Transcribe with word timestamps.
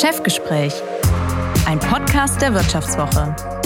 Chefgespräch, 0.00 0.74
ein 1.66 1.78
Podcast 1.78 2.42
der 2.42 2.52
Wirtschaftswoche. 2.52 3.63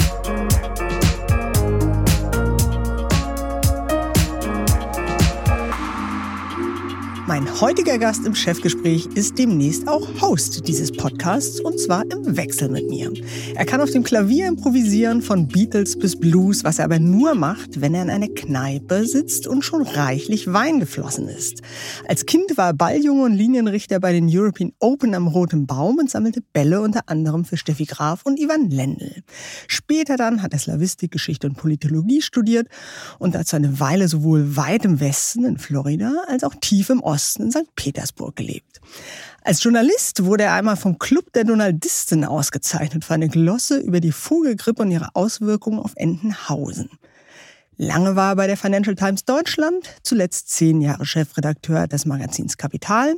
Mein 7.28 7.60
heutiger 7.60 7.98
Gast 7.98 8.24
im 8.24 8.34
Chefgespräch 8.34 9.04
ist 9.14 9.38
demnächst 9.38 9.86
auch 9.86 10.08
Host 10.22 10.66
dieses 10.66 10.90
Podcasts 10.90 11.60
und 11.60 11.78
zwar 11.78 12.04
im 12.10 12.38
Wechsel 12.38 12.70
mit 12.70 12.88
mir. 12.88 13.12
Er 13.54 13.66
kann 13.66 13.82
auf 13.82 13.90
dem 13.90 14.02
Klavier 14.02 14.48
improvisieren 14.48 15.20
von 15.20 15.46
Beatles 15.46 15.98
bis 15.98 16.18
Blues, 16.18 16.64
was 16.64 16.78
er 16.78 16.86
aber 16.86 16.98
nur 16.98 17.34
macht, 17.34 17.82
wenn 17.82 17.94
er 17.94 18.00
in 18.04 18.08
einer 18.08 18.28
Kneipe 18.28 19.06
sitzt 19.06 19.46
und 19.46 19.60
schon 19.60 19.82
reichlich 19.82 20.50
Wein 20.54 20.80
geflossen 20.80 21.28
ist. 21.28 21.60
Als 22.08 22.24
Kind 22.24 22.56
war 22.56 22.68
er 22.68 22.72
Balljunge 22.72 23.24
und 23.24 23.34
Linienrichter 23.34 24.00
bei 24.00 24.14
den 24.14 24.26
European 24.30 24.72
Open 24.78 25.14
am 25.14 25.26
Roten 25.26 25.66
Baum 25.66 25.98
und 25.98 26.08
sammelte 26.08 26.40
Bälle 26.54 26.80
unter 26.80 27.10
anderem 27.10 27.44
für 27.44 27.58
Steffi 27.58 27.84
Graf 27.84 28.22
und 28.24 28.40
Ivan 28.40 28.70
Lendl. 28.70 29.22
Später 29.66 30.16
dann 30.16 30.40
hat 30.40 30.54
er 30.54 30.60
Slavistik, 30.60 31.10
Geschichte 31.10 31.46
und 31.46 31.58
Politologie 31.58 32.22
studiert 32.22 32.68
und 33.18 33.34
dazu 33.34 33.56
eine 33.56 33.80
Weile 33.80 34.08
sowohl 34.08 34.56
weit 34.56 34.86
im 34.86 34.98
Westen 34.98 35.44
in 35.44 35.58
Florida 35.58 36.10
als 36.26 36.42
auch 36.42 36.54
tief 36.58 36.88
im 36.88 37.00
Osten 37.00 37.17
Osten 37.18 37.42
in 37.46 37.50
St. 37.50 37.74
Petersburg 37.74 38.36
gelebt. 38.36 38.80
Als 39.42 39.60
Journalist 39.64 40.22
wurde 40.24 40.44
er 40.44 40.52
einmal 40.52 40.76
vom 40.76 41.00
Club 41.00 41.32
der 41.32 41.42
Donaldisten 41.42 42.24
ausgezeichnet 42.24 43.04
für 43.04 43.14
eine 43.14 43.28
Glosse 43.28 43.80
über 43.80 43.98
die 43.98 44.12
Vogelgrippe 44.12 44.82
und 44.82 44.92
ihre 44.92 45.16
Auswirkungen 45.16 45.80
auf 45.80 45.94
Entenhausen. 45.96 46.90
Lange 47.76 48.14
war 48.14 48.30
er 48.32 48.36
bei 48.36 48.46
der 48.46 48.56
Financial 48.56 48.94
Times 48.94 49.24
Deutschland, 49.24 49.96
zuletzt 50.04 50.50
zehn 50.50 50.80
Jahre 50.80 51.04
Chefredakteur 51.04 51.88
des 51.88 52.06
Magazins 52.06 52.56
Kapital, 52.56 53.16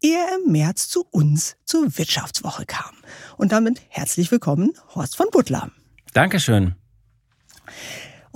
ehe 0.00 0.16
er 0.16 0.38
im 0.44 0.52
März 0.52 0.88
zu 0.88 1.04
uns 1.10 1.56
zur 1.64 1.98
Wirtschaftswoche 1.98 2.66
kam. 2.66 2.94
Und 3.36 3.50
damit 3.50 3.82
herzlich 3.88 4.30
willkommen, 4.30 4.74
Horst 4.94 5.16
von 5.16 5.26
Butler. 5.32 5.72
Dankeschön. 6.12 6.76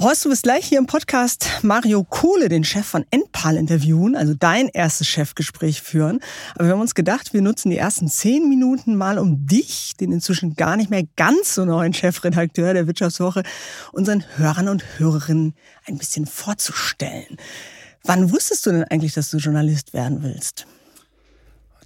Horst, 0.00 0.24
du 0.24 0.30
wirst 0.30 0.44
gleich 0.44 0.64
hier 0.64 0.78
im 0.78 0.86
Podcast 0.86 1.48
Mario 1.62 2.04
Kohle, 2.04 2.48
den 2.48 2.62
Chef 2.62 2.86
von 2.86 3.04
Enpal, 3.10 3.56
interviewen, 3.56 4.14
also 4.14 4.32
dein 4.32 4.68
erstes 4.68 5.08
Chefgespräch 5.08 5.82
führen. 5.82 6.20
Aber 6.54 6.66
wir 6.66 6.72
haben 6.74 6.80
uns 6.80 6.94
gedacht, 6.94 7.34
wir 7.34 7.42
nutzen 7.42 7.70
die 7.70 7.78
ersten 7.78 8.06
zehn 8.06 8.48
Minuten 8.48 8.94
mal, 8.94 9.18
um 9.18 9.44
dich, 9.48 9.94
den 9.98 10.12
inzwischen 10.12 10.54
gar 10.54 10.76
nicht 10.76 10.88
mehr 10.88 11.02
ganz 11.16 11.56
so 11.56 11.64
neuen 11.64 11.94
Chefredakteur 11.94 12.74
der 12.74 12.86
Wirtschaftswoche, 12.86 13.42
unseren 13.90 14.22
Hörern 14.36 14.68
und 14.68 14.84
Hörerinnen 14.98 15.54
ein 15.86 15.98
bisschen 15.98 16.26
vorzustellen. 16.26 17.36
Wann 18.04 18.30
wusstest 18.30 18.66
du 18.66 18.70
denn 18.70 18.84
eigentlich, 18.84 19.14
dass 19.14 19.30
du 19.30 19.38
Journalist 19.38 19.94
werden 19.94 20.22
willst? 20.22 20.68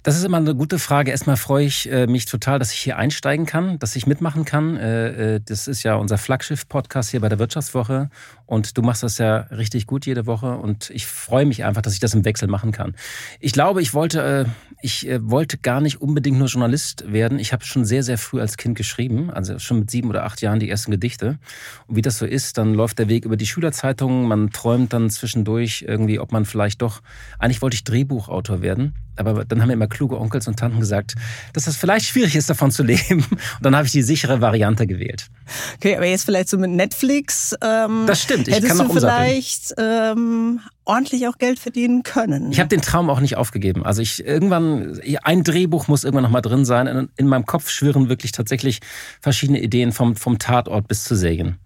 Das 0.03 0.17
ist 0.17 0.25
immer 0.25 0.35
eine 0.35 0.53
gute 0.53 0.79
Frage. 0.79 1.11
Erstmal 1.11 1.37
freue 1.37 1.65
ich 1.65 1.89
äh, 1.89 2.07
mich 2.07 2.25
total, 2.25 2.59
dass 2.59 2.73
ich 2.73 2.79
hier 2.79 2.97
einsteigen 2.97 3.45
kann, 3.45 3.79
dass 3.79 3.95
ich 3.95 4.05
mitmachen 4.05 4.43
kann. 4.43 4.75
Äh, 4.75 5.35
äh, 5.35 5.39
das 5.39 5.69
ist 5.69 5.83
ja 5.83 5.95
unser 5.95 6.17
Flaggschiff-Podcast 6.17 7.11
hier 7.11 7.21
bei 7.21 7.29
der 7.29 7.39
Wirtschaftswoche. 7.39 8.09
Und 8.45 8.77
du 8.77 8.81
machst 8.81 9.01
das 9.03 9.17
ja 9.17 9.37
richtig 9.37 9.87
gut 9.87 10.05
jede 10.05 10.25
Woche. 10.25 10.57
Und 10.57 10.89
ich 10.89 11.07
freue 11.07 11.45
mich 11.45 11.63
einfach, 11.63 11.81
dass 11.81 11.93
ich 11.93 12.01
das 12.01 12.13
im 12.13 12.25
Wechsel 12.25 12.49
machen 12.49 12.73
kann. 12.73 12.95
Ich 13.39 13.53
glaube, 13.53 13.81
ich 13.81 13.93
wollte, 13.93 14.47
ich 14.81 15.07
wollte 15.21 15.57
gar 15.57 15.79
nicht 15.79 16.01
unbedingt 16.01 16.37
nur 16.37 16.47
Journalist 16.47 17.09
werden. 17.13 17.39
Ich 17.39 17.53
habe 17.53 17.63
schon 17.63 17.85
sehr, 17.85 18.03
sehr 18.03 18.17
früh 18.17 18.41
als 18.41 18.57
Kind 18.57 18.75
geschrieben. 18.75 19.29
Also 19.29 19.57
schon 19.57 19.79
mit 19.79 19.89
sieben 19.89 20.09
oder 20.09 20.25
acht 20.25 20.41
Jahren 20.41 20.59
die 20.59 20.69
ersten 20.69 20.91
Gedichte. 20.91 21.39
Und 21.87 21.95
wie 21.95 22.01
das 22.01 22.17
so 22.17 22.25
ist, 22.25 22.57
dann 22.57 22.73
läuft 22.73 22.99
der 22.99 23.07
Weg 23.07 23.23
über 23.23 23.37
die 23.37 23.47
Schülerzeitungen. 23.47 24.27
Man 24.27 24.51
träumt 24.51 24.91
dann 24.91 25.09
zwischendurch 25.09 25.85
irgendwie, 25.87 26.19
ob 26.19 26.33
man 26.33 26.43
vielleicht 26.43 26.81
doch, 26.81 27.01
eigentlich 27.39 27.61
wollte 27.61 27.75
ich 27.75 27.85
Drehbuchautor 27.85 28.61
werden 28.61 28.93
aber 29.15 29.45
dann 29.45 29.61
haben 29.61 29.67
mir 29.67 29.73
immer 29.73 29.87
kluge 29.87 30.19
Onkels 30.19 30.47
und 30.47 30.57
Tanten 30.57 30.79
gesagt, 30.79 31.15
dass 31.53 31.65
das 31.65 31.75
vielleicht 31.75 32.05
schwierig 32.05 32.35
ist, 32.35 32.49
davon 32.49 32.71
zu 32.71 32.83
leben. 32.83 33.25
Und 33.29 33.39
dann 33.61 33.75
habe 33.75 33.85
ich 33.85 33.91
die 33.91 34.01
sichere 34.01 34.41
Variante 34.41 34.87
gewählt. 34.87 35.27
Okay, 35.75 35.95
aber 35.95 36.05
jetzt 36.05 36.25
vielleicht 36.25 36.49
so 36.49 36.57
mit 36.57 36.71
Netflix. 36.71 37.55
Ähm, 37.61 38.03
das 38.07 38.21
stimmt, 38.21 38.47
ich 38.47 38.61
kann 38.61 38.77
noch 38.77 38.87
du 38.87 38.93
vielleicht 38.93 39.73
ähm, 39.77 40.59
ordentlich 40.85 41.27
auch 41.27 41.37
Geld 41.37 41.59
verdienen 41.59 42.03
können. 42.03 42.51
Ich 42.51 42.59
habe 42.59 42.69
den 42.69 42.81
Traum 42.81 43.09
auch 43.09 43.19
nicht 43.19 43.37
aufgegeben. 43.37 43.85
Also 43.85 44.01
ich 44.01 44.25
irgendwann, 44.25 44.99
ein 45.23 45.43
Drehbuch 45.43 45.87
muss 45.87 46.03
irgendwann 46.03 46.23
noch 46.23 46.31
mal 46.31 46.41
drin 46.41 46.65
sein. 46.65 46.87
In, 46.87 47.09
in 47.15 47.27
meinem 47.27 47.45
Kopf 47.45 47.69
schwirren 47.69 48.09
wirklich 48.09 48.31
tatsächlich 48.31 48.79
verschiedene 49.21 49.61
Ideen 49.61 49.91
vom, 49.91 50.15
vom 50.15 50.39
Tatort 50.39 50.87
bis 50.87 51.03
zu 51.03 51.15
Serien. 51.15 51.57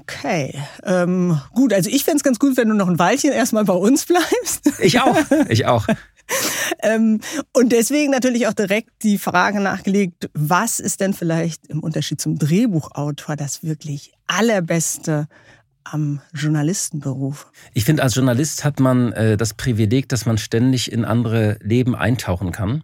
Okay, 0.00 0.54
ähm, 0.84 1.40
gut. 1.54 1.72
Also 1.72 1.90
ich 1.90 2.04
fände 2.04 2.18
es 2.18 2.22
ganz 2.22 2.38
gut, 2.38 2.56
wenn 2.56 2.68
du 2.68 2.74
noch 2.74 2.88
ein 2.88 2.98
Weilchen 2.98 3.32
erstmal 3.32 3.64
bei 3.64 3.72
uns 3.72 4.04
bleibst. 4.04 4.72
Ich 4.80 5.00
auch, 5.00 5.16
ich 5.48 5.66
auch. 5.66 5.86
ähm, 6.82 7.20
und 7.52 7.70
deswegen 7.72 8.10
natürlich 8.10 8.46
auch 8.46 8.52
direkt 8.52 9.02
die 9.02 9.18
Frage 9.18 9.60
nachgelegt, 9.60 10.30
was 10.34 10.80
ist 10.80 11.00
denn 11.00 11.14
vielleicht 11.14 11.66
im 11.66 11.80
Unterschied 11.80 12.20
zum 12.20 12.38
Drehbuchautor 12.38 13.36
das 13.36 13.62
wirklich 13.62 14.12
allerbeste 14.26 15.28
am 15.90 16.20
Journalistenberuf? 16.32 17.46
Ich 17.74 17.84
finde, 17.84 18.02
als 18.02 18.14
Journalist 18.14 18.64
hat 18.64 18.80
man 18.80 19.12
äh, 19.12 19.36
das 19.36 19.54
Privileg, 19.54 20.08
dass 20.08 20.26
man 20.26 20.38
ständig 20.38 20.90
in 20.92 21.04
andere 21.04 21.58
Leben 21.62 21.94
eintauchen 21.94 22.52
kann. 22.52 22.82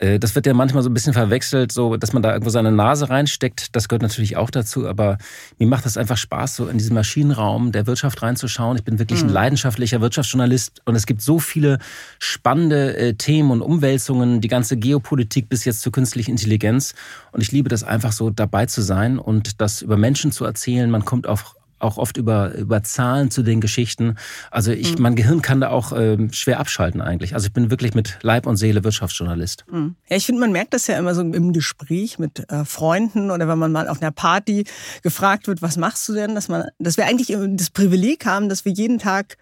Äh, 0.00 0.18
das 0.18 0.34
wird 0.34 0.46
ja 0.46 0.54
manchmal 0.54 0.82
so 0.82 0.90
ein 0.90 0.94
bisschen 0.94 1.12
verwechselt, 1.12 1.72
so 1.72 1.96
dass 1.96 2.12
man 2.12 2.22
da 2.22 2.32
irgendwo 2.32 2.50
seine 2.50 2.72
Nase 2.72 3.10
reinsteckt. 3.10 3.76
Das 3.76 3.88
gehört 3.88 4.02
natürlich 4.02 4.36
auch 4.36 4.50
dazu, 4.50 4.88
aber 4.88 5.18
mir 5.58 5.68
macht 5.68 5.84
das 5.84 5.96
einfach 5.96 6.16
Spaß, 6.16 6.56
so 6.56 6.68
in 6.68 6.78
diesen 6.78 6.94
Maschinenraum 6.94 7.72
der 7.72 7.86
Wirtschaft 7.86 8.22
reinzuschauen. 8.22 8.76
Ich 8.78 8.84
bin 8.84 8.98
wirklich 8.98 9.20
ein 9.20 9.28
mhm. 9.28 9.34
leidenschaftlicher 9.34 10.00
Wirtschaftsjournalist 10.00 10.82
und 10.86 10.96
es 10.96 11.06
gibt 11.06 11.22
so 11.22 11.38
viele 11.38 11.78
spannende 12.18 12.96
äh, 12.96 13.14
Themen 13.14 13.50
und 13.50 13.62
Umwälzungen, 13.62 14.40
die 14.40 14.48
ganze 14.48 14.76
Geopolitik 14.76 15.48
bis 15.48 15.64
jetzt 15.64 15.82
zur 15.82 15.92
künstlichen 15.92 16.32
Intelligenz. 16.32 16.94
Und 17.32 17.42
ich 17.42 17.52
liebe 17.52 17.68
das 17.68 17.84
einfach 17.84 18.12
so 18.12 18.30
dabei 18.30 18.66
zu 18.66 18.80
sein 18.82 19.18
und 19.18 19.60
das 19.60 19.82
über 19.82 19.96
Menschen 19.96 20.32
zu 20.32 20.44
erzählen. 20.44 20.90
Man 20.90 21.04
kommt 21.04 21.26
auf 21.26 21.54
auch 21.80 21.98
oft 21.98 22.16
über, 22.16 22.54
über 22.54 22.82
Zahlen 22.82 23.30
zu 23.30 23.42
den 23.42 23.60
Geschichten. 23.60 24.16
Also 24.50 24.72
ich, 24.72 24.96
mhm. 24.96 25.02
mein 25.02 25.16
Gehirn 25.16 25.42
kann 25.42 25.60
da 25.60 25.70
auch 25.70 25.92
ähm, 25.92 26.32
schwer 26.32 26.60
abschalten 26.60 27.00
eigentlich. 27.00 27.34
Also 27.34 27.46
ich 27.46 27.52
bin 27.52 27.70
wirklich 27.70 27.94
mit 27.94 28.18
Leib 28.22 28.46
und 28.46 28.56
Seele 28.56 28.84
Wirtschaftsjournalist. 28.84 29.64
Mhm. 29.70 29.96
Ja, 30.08 30.16
ich 30.16 30.26
finde, 30.26 30.40
man 30.40 30.52
merkt 30.52 30.74
das 30.74 30.86
ja 30.86 30.98
immer 30.98 31.14
so 31.14 31.22
im 31.22 31.52
Gespräch 31.52 32.18
mit 32.18 32.50
äh, 32.50 32.64
Freunden 32.64 33.30
oder 33.30 33.48
wenn 33.48 33.58
man 33.58 33.72
mal 33.72 33.88
auf 33.88 34.00
einer 34.00 34.12
Party 34.12 34.64
gefragt 35.02 35.48
wird, 35.48 35.62
was 35.62 35.76
machst 35.76 36.08
du 36.08 36.14
denn, 36.14 36.34
dass 36.34 36.48
man, 36.48 36.64
dass 36.78 36.96
wir 36.96 37.06
eigentlich 37.06 37.36
das 37.56 37.70
Privileg 37.70 38.26
haben, 38.26 38.48
dass 38.48 38.64
wir 38.64 38.72
jeden 38.72 38.98
Tag 38.98 39.36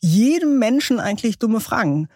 jedem 0.00 0.58
Menschen 0.58 1.00
eigentlich 1.00 1.38
dumme 1.38 1.60
Fragen 1.60 2.08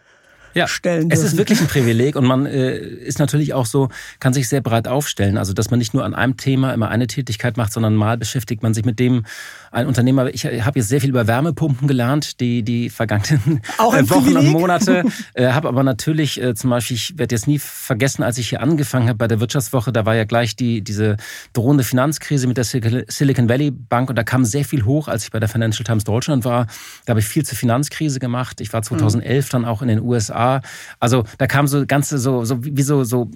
ja, 0.58 0.68
stellen 0.68 1.08
dürfen. 1.08 1.24
Es 1.24 1.32
ist 1.32 1.38
wirklich 1.38 1.60
ein 1.60 1.66
Privileg 1.68 2.16
und 2.16 2.26
man 2.26 2.46
äh, 2.46 2.76
ist 2.76 3.18
natürlich 3.18 3.54
auch 3.54 3.66
so, 3.66 3.88
kann 4.20 4.32
sich 4.32 4.48
sehr 4.48 4.60
breit 4.60 4.88
aufstellen. 4.88 5.38
Also, 5.38 5.52
dass 5.52 5.70
man 5.70 5.78
nicht 5.78 5.94
nur 5.94 6.04
an 6.04 6.14
einem 6.14 6.36
Thema 6.36 6.74
immer 6.74 6.88
eine 6.88 7.06
Tätigkeit 7.06 7.56
macht, 7.56 7.72
sondern 7.72 7.94
mal 7.94 8.18
beschäftigt 8.18 8.62
man 8.62 8.74
sich 8.74 8.84
mit 8.84 8.98
dem, 8.98 9.24
ein 9.70 9.86
Unternehmer, 9.86 10.28
ich 10.32 10.44
habe 10.44 10.78
jetzt 10.78 10.88
sehr 10.88 11.00
viel 11.00 11.10
über 11.10 11.26
Wärmepumpen 11.26 11.88
gelernt, 11.88 12.40
die, 12.40 12.62
die 12.62 12.90
vergangenen 12.90 13.60
äh, 13.78 13.82
Wochen 13.82 14.06
Privileg. 14.06 14.54
und 14.54 14.60
Monate. 14.60 15.04
Äh, 15.34 15.52
habe 15.52 15.68
aber 15.68 15.82
natürlich 15.82 16.40
äh, 16.40 16.54
zum 16.54 16.70
Beispiel, 16.70 16.96
ich 16.96 17.18
werde 17.18 17.34
jetzt 17.34 17.46
nie 17.46 17.58
vergessen, 17.58 18.22
als 18.22 18.38
ich 18.38 18.48
hier 18.48 18.60
angefangen 18.60 19.08
habe 19.08 19.18
bei 19.18 19.28
der 19.28 19.40
Wirtschaftswoche, 19.40 19.92
da 19.92 20.06
war 20.06 20.14
ja 20.14 20.24
gleich 20.24 20.56
die, 20.56 20.82
diese 20.82 21.16
drohende 21.52 21.84
Finanzkrise 21.84 22.46
mit 22.46 22.56
der 22.56 22.64
Silicon 22.64 23.48
Valley 23.48 23.70
Bank 23.70 24.10
und 24.10 24.16
da 24.16 24.22
kam 24.22 24.44
sehr 24.44 24.64
viel 24.64 24.84
hoch, 24.84 25.08
als 25.08 25.24
ich 25.24 25.30
bei 25.30 25.38
der 25.38 25.48
Financial 25.48 25.84
Times 25.84 26.04
Deutschland 26.04 26.44
war. 26.44 26.66
Da 27.04 27.10
habe 27.10 27.20
ich 27.20 27.26
viel 27.26 27.44
zur 27.44 27.58
Finanzkrise 27.58 28.20
gemacht. 28.20 28.60
Ich 28.60 28.72
war 28.72 28.82
2011 28.82 29.46
mhm. 29.46 29.50
dann 29.50 29.64
auch 29.64 29.82
in 29.82 29.88
den 29.88 30.00
USA. 30.00 30.62
Also 30.98 31.24
da 31.38 31.46
kam 31.46 31.66
so 31.66 31.84
ganze, 31.86 32.18
so, 32.18 32.44
so 32.44 32.64
wie 32.64 32.82
so, 32.82 33.04
so 33.04 33.30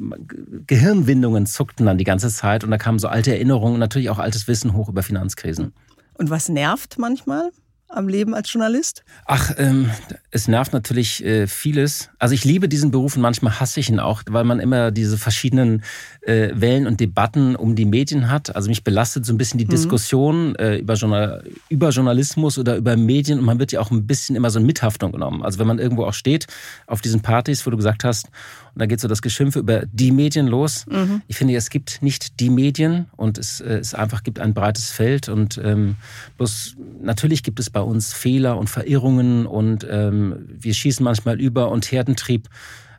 Gehirnwindungen 0.67 1.47
zuckten 1.47 1.87
dann 1.87 1.99
die 1.99 2.05
ganze 2.05 2.31
Zeit 2.31 2.65
und 2.65 2.71
da 2.71 2.79
kamen 2.79 2.99
so 2.99 3.09
alte 3.09 3.33
Erinnerungen 3.33 3.75
und 3.75 3.81
natürlich 3.81 4.11
auch 4.11 4.19
altes 4.19 4.49
Wissen 4.49 4.73
hoch 4.75 4.89
über 4.89 5.03
Finanzkrisen. 5.03 5.73
Und 6.23 6.31
was 6.31 6.49
nervt 6.49 6.99
manchmal? 6.99 7.51
am 7.95 8.09
Leben 8.09 8.35
als 8.35 8.51
Journalist? 8.51 9.05
Ach, 9.27 9.53
ähm, 9.59 9.91
es 10.31 10.49
nervt 10.49 10.73
natürlich 10.73 11.23
äh, 11.25 11.47
vieles. 11.47 12.09
Also 12.19 12.35
ich 12.35 12.45
liebe 12.45 12.69
diesen 12.69 12.91
Beruf 12.91 13.17
und 13.17 13.23
manchmal 13.23 13.61
hasse 13.61 13.81
ich 13.81 13.91
ihn 13.91 14.01
auch, 14.01 14.23
weil 14.29 14.45
man 14.45 14.61
immer 14.61 14.91
diese 14.91 15.19
verschiedenen 15.19 15.83
äh, 16.23 16.51
Wellen 16.55 16.87
und 16.87 17.01
Debatten 17.01 17.55
um 17.55 17.75
die 17.75 17.85
Medien 17.85 18.31
hat. 18.31 18.57
Also 18.57 18.71
mich 18.71 18.83
belastet 18.83 19.27
so 19.27 19.33
ein 19.33 19.37
bisschen 19.37 19.59
die 19.59 19.67
mhm. 19.67 19.71
Diskussion 19.71 20.57
äh, 20.57 20.79
über, 20.79 20.95
Journal 20.95 21.45
über 21.69 21.91
Journalismus 21.91 22.59
oder 22.59 22.77
über 22.77 22.97
Medien 22.97 23.39
und 23.39 23.45
man 23.45 23.59
wird 23.59 23.73
ja 23.73 23.81
auch 23.81 23.91
ein 23.91 24.07
bisschen 24.07 24.37
immer 24.37 24.51
so 24.51 24.59
in 24.59 24.67
Mithaftung 24.67 25.13
genommen. 25.13 25.43
Also 25.43 25.59
wenn 25.59 25.67
man 25.67 25.79
irgendwo 25.79 26.05
auch 26.05 26.15
steht 26.15 26.47
auf 26.87 27.03
diesen 27.03 27.21
Partys, 27.21 27.67
wo 27.67 27.71
du 27.71 27.77
gesagt 27.77 28.05
hast, 28.05 28.31
und 28.75 28.81
da 28.81 28.87
geht 28.87 29.01
so 29.01 29.09
das 29.09 29.23
Geschimpfe 29.23 29.59
über 29.59 29.85
die 29.93 30.13
Medien 30.13 30.47
los. 30.47 30.87
Mhm. 30.91 31.23
Ich 31.27 31.37
finde, 31.37 31.55
es 31.55 31.71
gibt 31.71 32.03
nicht 32.03 32.41
die 32.41 32.51
Medien 32.51 33.07
und 33.17 33.39
es, 33.39 33.61
äh, 33.61 33.75
es 33.75 33.95
einfach 33.95 34.23
gibt 34.23 34.41
ein 34.41 34.55
breites 34.55 34.91
Feld 34.91 35.29
und 35.29 35.61
ähm, 35.63 35.97
bloß 36.39 36.77
natürlich 37.03 37.43
gibt 37.43 37.61
es 37.61 37.71
bei 37.71 37.81
uns 37.81 38.13
Fehler 38.13 38.57
und 38.57 38.71
Verirrungen 38.71 39.47
und 39.47 39.87
ähm, 39.91 40.47
wir 40.49 40.75
schießen 40.75 41.05
manchmal 41.05 41.41
über 41.41 41.71
und 41.71 41.91
Herdentrieb. 41.91 42.49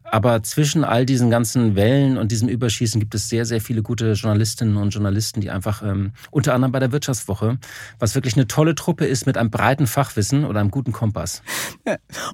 Aber 0.04 0.44
zwischen 0.44 0.84
all 0.84 1.08
diesen 1.08 1.32
ganzen 1.32 1.76
Wellen 1.76 2.20
und 2.20 2.32
diesem 2.32 2.48
Überschießen 2.48 3.00
gibt 3.00 3.16
es 3.16 3.30
sehr, 3.30 3.46
sehr 3.46 3.62
viele 3.62 3.82
gute 3.82 4.12
Journalistinnen 4.12 4.78
und 4.78 4.92
Journalisten, 4.92 5.42
die 5.42 5.50
einfach 5.50 5.82
ähm, 5.82 6.12
unter 6.30 6.54
anderem 6.54 6.72
bei 6.72 6.80
der 6.80 6.92
Wirtschaftswoche, 6.92 7.58
was 7.98 8.14
wirklich 8.14 8.36
eine 8.36 8.46
tolle 8.46 8.76
Truppe 8.76 9.06
ist 9.06 9.26
mit 9.26 9.38
einem 9.38 9.50
breiten 9.50 9.88
Fachwissen 9.88 10.46
oder 10.46 10.60
einem 10.60 10.70
guten 10.70 10.92
Kompass. 10.92 11.42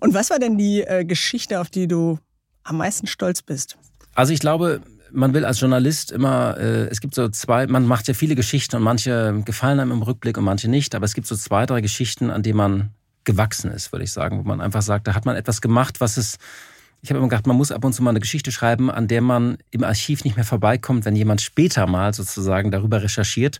Und 0.01 0.13
was 0.13 0.30
war 0.30 0.39
denn 0.39 0.57
die 0.57 0.81
äh, 0.81 1.06
Geschichte, 1.06 1.62
auf 1.62 1.69
die 1.69 1.88
du 1.88 2.19
am 2.63 2.77
meisten 2.77 3.07
stolz 3.07 3.41
bist? 3.41 3.77
Also 4.15 4.33
ich 4.33 4.39
glaube, 4.39 4.81
man 5.11 5.33
will 5.33 5.45
als 5.45 5.59
Journalist 5.59 6.11
immer, 6.11 6.57
äh, 6.57 6.88
es 6.88 7.01
gibt 7.01 7.15
so 7.15 7.29
zwei, 7.29 7.67
man 7.67 7.85
macht 7.85 8.07
ja 8.07 8.13
viele 8.13 8.35
Geschichten 8.35 8.75
und 8.75 8.83
manche 8.83 9.41
gefallen 9.45 9.79
einem 9.79 9.91
im 9.91 10.01
Rückblick 10.01 10.38
und 10.38 10.44
manche 10.44 10.69
nicht, 10.69 10.95
aber 10.95 11.06
es 11.06 11.13
gibt 11.13 11.27
so 11.27 11.35
zwei, 11.35 11.65
drei 11.65 11.81
Geschichten, 11.81 12.29
an 12.29 12.44
denen 12.44 12.57
man 12.57 12.89
gewachsen 13.23 13.71
ist, 13.71 13.91
würde 13.91 14.03
ich 14.06 14.11
sagen, 14.11 14.39
wo 14.39 14.44
man 14.44 14.61
einfach 14.61 14.81
sagt, 14.81 15.07
da 15.07 15.13
hat 15.13 15.25
man 15.25 15.35
etwas 15.35 15.61
gemacht, 15.61 16.01
was 16.01 16.17
es 16.17 16.38
ich 17.01 17.09
habe 17.09 17.19
immer 17.19 17.29
gedacht, 17.29 17.47
man 17.47 17.56
muss 17.56 17.71
ab 17.71 17.85
und 17.85 17.94
zu 17.94 18.03
mal 18.03 18.09
eine 18.09 18.19
Geschichte 18.19 18.51
schreiben, 18.51 18.91
an 18.91 19.07
der 19.07 19.21
man 19.21 19.57
im 19.71 19.83
Archiv 19.83 20.23
nicht 20.25 20.35
mehr 20.35 20.45
vorbeikommt, 20.45 21.06
wenn 21.06 21.15
jemand 21.15 21.41
später 21.41 21.88
mal 21.88 22.13
sozusagen 22.13 22.71
darüber 22.71 23.01
recherchiert. 23.01 23.59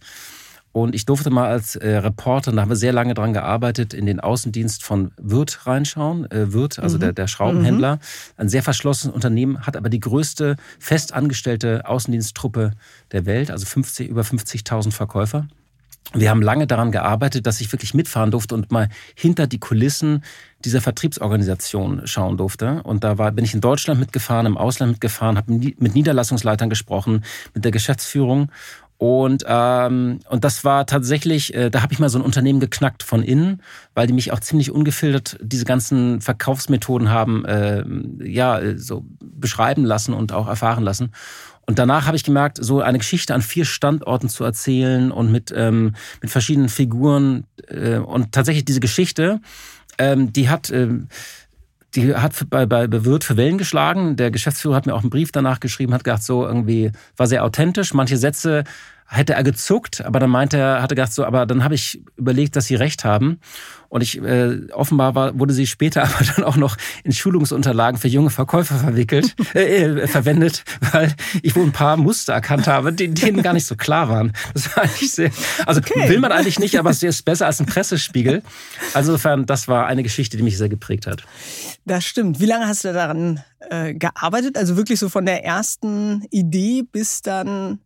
Und 0.72 0.94
ich 0.94 1.06
durfte 1.06 1.32
mal 1.32 1.48
als 1.48 1.76
äh, 1.76 1.98
Reporter, 1.98 2.52
da 2.52 2.62
haben 2.62 2.70
wir 2.70 2.76
sehr 2.76 2.94
lange 2.94 3.16
dran 3.16 3.34
gearbeitet, 3.34 3.94
in 3.94 4.06
den 4.06 4.20
Außendienst 4.20 4.84
von 4.84 5.12
Wirth 5.18 5.66
reinschauen. 5.66 6.30
Äh, 6.30 6.54
Wirth, 6.54 6.78
also 6.80 6.98
mhm. 6.98 7.02
der, 7.02 7.14
der 7.14 7.28
Schraubenhändler, 7.28 7.96
mhm. 7.96 8.02
ein 8.38 8.50
sehr 8.50 8.62
verschlossenes 8.62 9.14
Unternehmen, 9.14 9.66
hat 9.66 9.76
aber 9.76 9.90
die 9.90 10.00
größte 10.00 10.58
festangestellte 10.78 11.88
Außendiensttruppe 11.88 12.74
der 13.12 13.26
Welt, 13.26 13.50
also 13.50 13.66
50, 13.66 14.10
über 14.10 14.22
50.000 14.22 14.92
Verkäufer. 14.92 15.48
Wir 16.14 16.32
haben 16.32 16.42
lange 16.42 16.66
daran 16.66 16.92
gearbeitet, 16.92 17.46
dass 17.46 17.62
ich 17.62 17.72
wirklich 17.72 17.94
mitfahren 17.94 18.32
durfte 18.32 18.56
und 18.56 18.72
mal 18.72 18.90
hinter 19.14 19.46
die 19.46 19.60
Kulissen 19.60 20.24
dieser 20.66 20.82
Vertriebsorganisation 20.82 22.02
schauen 22.06 22.36
durfte. 22.36 22.82
Und 22.84 23.04
da 23.04 23.20
war, 23.20 23.32
bin 23.32 23.46
ich 23.46 23.54
in 23.54 23.62
Deutschland 23.62 24.00
mitgefahren, 24.00 24.48
im 24.48 24.58
Ausland 24.58 24.94
mitgefahren, 24.94 25.38
habe 25.38 25.54
mit 25.54 25.94
Niederlassungsleitern 25.94 26.70
gesprochen, 26.70 27.24
mit 27.54 27.64
der 27.64 27.72
Geschäftsführung 27.72 28.50
und, 29.00 29.46
ähm, 29.48 30.20
und 30.28 30.44
das 30.44 30.66
war 30.66 30.86
tatsächlich, 30.86 31.54
äh, 31.54 31.70
da 31.70 31.82
habe 31.82 31.94
ich 31.94 32.00
mal 32.00 32.10
so 32.10 32.20
ein 32.20 32.26
Unternehmen 32.26 32.60
geknackt 32.60 33.02
von 33.02 33.24
innen, 33.24 33.62
weil 33.94 34.08
die 34.08 34.14
mich 34.14 34.34
auch 34.34 34.42
ziemlich 34.42 34.72
ungefiltert 34.72 35.38
diese 35.42 35.64
ganzen 35.64 36.20
Verkaufsmethoden 36.20 37.10
haben 37.10 37.46
äh, 37.46 37.86
ja 38.22 38.60
so 38.76 39.06
beschreiben 39.22 39.86
lassen 39.86 40.14
und 40.14 40.34
auch 40.34 40.50
erfahren 40.50 40.84
lassen. 40.84 41.14
Und 41.66 41.80
danach 41.80 42.08
habe 42.08 42.18
ich 42.18 42.26
gemerkt, 42.26 42.58
so 42.60 42.82
eine 42.82 42.98
Geschichte 42.98 43.34
an 43.34 43.42
vier 43.42 43.64
Standorten 43.64 44.28
zu 44.28 44.44
erzählen 44.44 45.14
und 45.14 45.32
mit, 45.32 45.54
ähm, 45.56 45.96
mit 46.22 46.30
verschiedenen 46.30 46.68
Figuren. 46.68 47.46
Äh, 47.70 48.00
und 48.00 48.34
tatsächlich 48.34 48.66
diese 48.66 48.82
Geschichte, 48.82 49.40
ähm, 49.98 50.34
die 50.34 50.50
hat... 50.50 50.72
Ähm, 50.72 51.08
die 51.96 52.16
hat 52.16 52.50
bei, 52.50 52.66
bei 52.66 53.06
Wirt 53.06 53.24
für 53.24 53.38
Wellen 53.38 53.58
geschlagen. 53.58 54.16
Der 54.16 54.32
Geschäftsführer 54.32 54.76
hat 54.76 54.86
mir 54.86 54.94
auch 54.94 55.02
einen 55.02 55.10
Brief 55.10 55.32
danach 55.32 55.60
geschrieben, 55.60 55.94
hat 55.94 56.04
gesagt, 56.04 56.24
so 56.24 56.46
irgendwie, 56.46 56.92
war 57.18 57.28
sehr 57.28 57.44
authentisch. 57.44 57.94
Manche 57.94 58.18
Sätze 58.18 58.64
hätte 59.10 59.34
er 59.34 59.44
gezuckt, 59.44 60.02
aber 60.06 60.20
dann 60.20 60.30
meinte 60.30 60.58
er, 60.58 60.82
hatte 60.84 60.94
gedacht 60.94 61.12
so, 61.12 61.26
aber 61.26 61.48
dann 61.48 61.64
habe 61.64 61.74
ich 61.74 62.02
überlegt, 62.16 62.56
dass 62.56 62.66
sie 62.66 62.76
recht 62.76 63.04
haben. 63.04 63.40
Und 63.90 64.02
ich 64.02 64.22
äh, 64.22 64.68
offenbar 64.72 65.16
war, 65.16 65.40
wurde 65.40 65.52
sie 65.52 65.66
später 65.66 66.04
aber 66.04 66.24
dann 66.36 66.46
auch 66.46 66.58
noch 66.58 66.78
in 67.04 67.12
Schulungsunterlagen 67.12 68.00
für 68.00 68.08
junge 68.08 68.30
Verkäufer 68.30 68.76
verwickelt, 68.76 69.36
äh, 69.56 69.84
äh, 69.84 70.08
verwendet, 70.08 70.64
weil 70.92 71.16
ich 71.42 71.56
wohl 71.56 71.64
ein 71.64 71.72
paar 71.72 71.98
Muster 71.98 72.34
erkannt 72.34 72.68
habe, 72.68 72.94
die 72.94 73.12
denen 73.12 73.42
gar 73.42 73.54
nicht 73.54 73.66
so 73.66 73.76
klar 73.76 74.10
waren. 74.10 74.32
Das 74.54 74.76
war 74.76 74.84
eigentlich 74.84 75.12
sehr, 75.12 75.32
also 75.66 75.82
okay. 75.82 76.08
will 76.08 76.20
man 76.20 76.32
eigentlich 76.32 76.60
nicht, 76.60 76.78
aber 76.78 76.92
es 76.92 77.02
ist 77.02 77.26
besser 77.26 77.48
als 77.48 77.60
ein 77.60 77.66
Pressespiegel. 77.66 78.44
Also 78.94 79.14
insofern, 79.14 79.48
das 79.48 79.68
war 79.68 79.88
eine 79.88 80.04
Geschichte, 80.04 80.38
die 80.38 80.44
mich 80.44 80.58
sehr 80.58 80.70
geprägt 80.70 81.08
hat. 81.08 81.24
Das 81.86 82.06
stimmt. 82.06 82.40
Wie 82.40 82.46
lange 82.46 82.68
hast 82.68 82.86
du 82.86 82.94
daran 82.94 83.44
äh, 83.72 83.96
gearbeitet? 83.96 84.56
Also 84.56 84.78
wirklich 84.78 85.00
so 85.00 85.10
von 85.10 85.26
der 85.26 85.44
ersten 85.44 86.24
Idee 86.30 86.84
bis 86.84 87.24
dann 87.24 87.80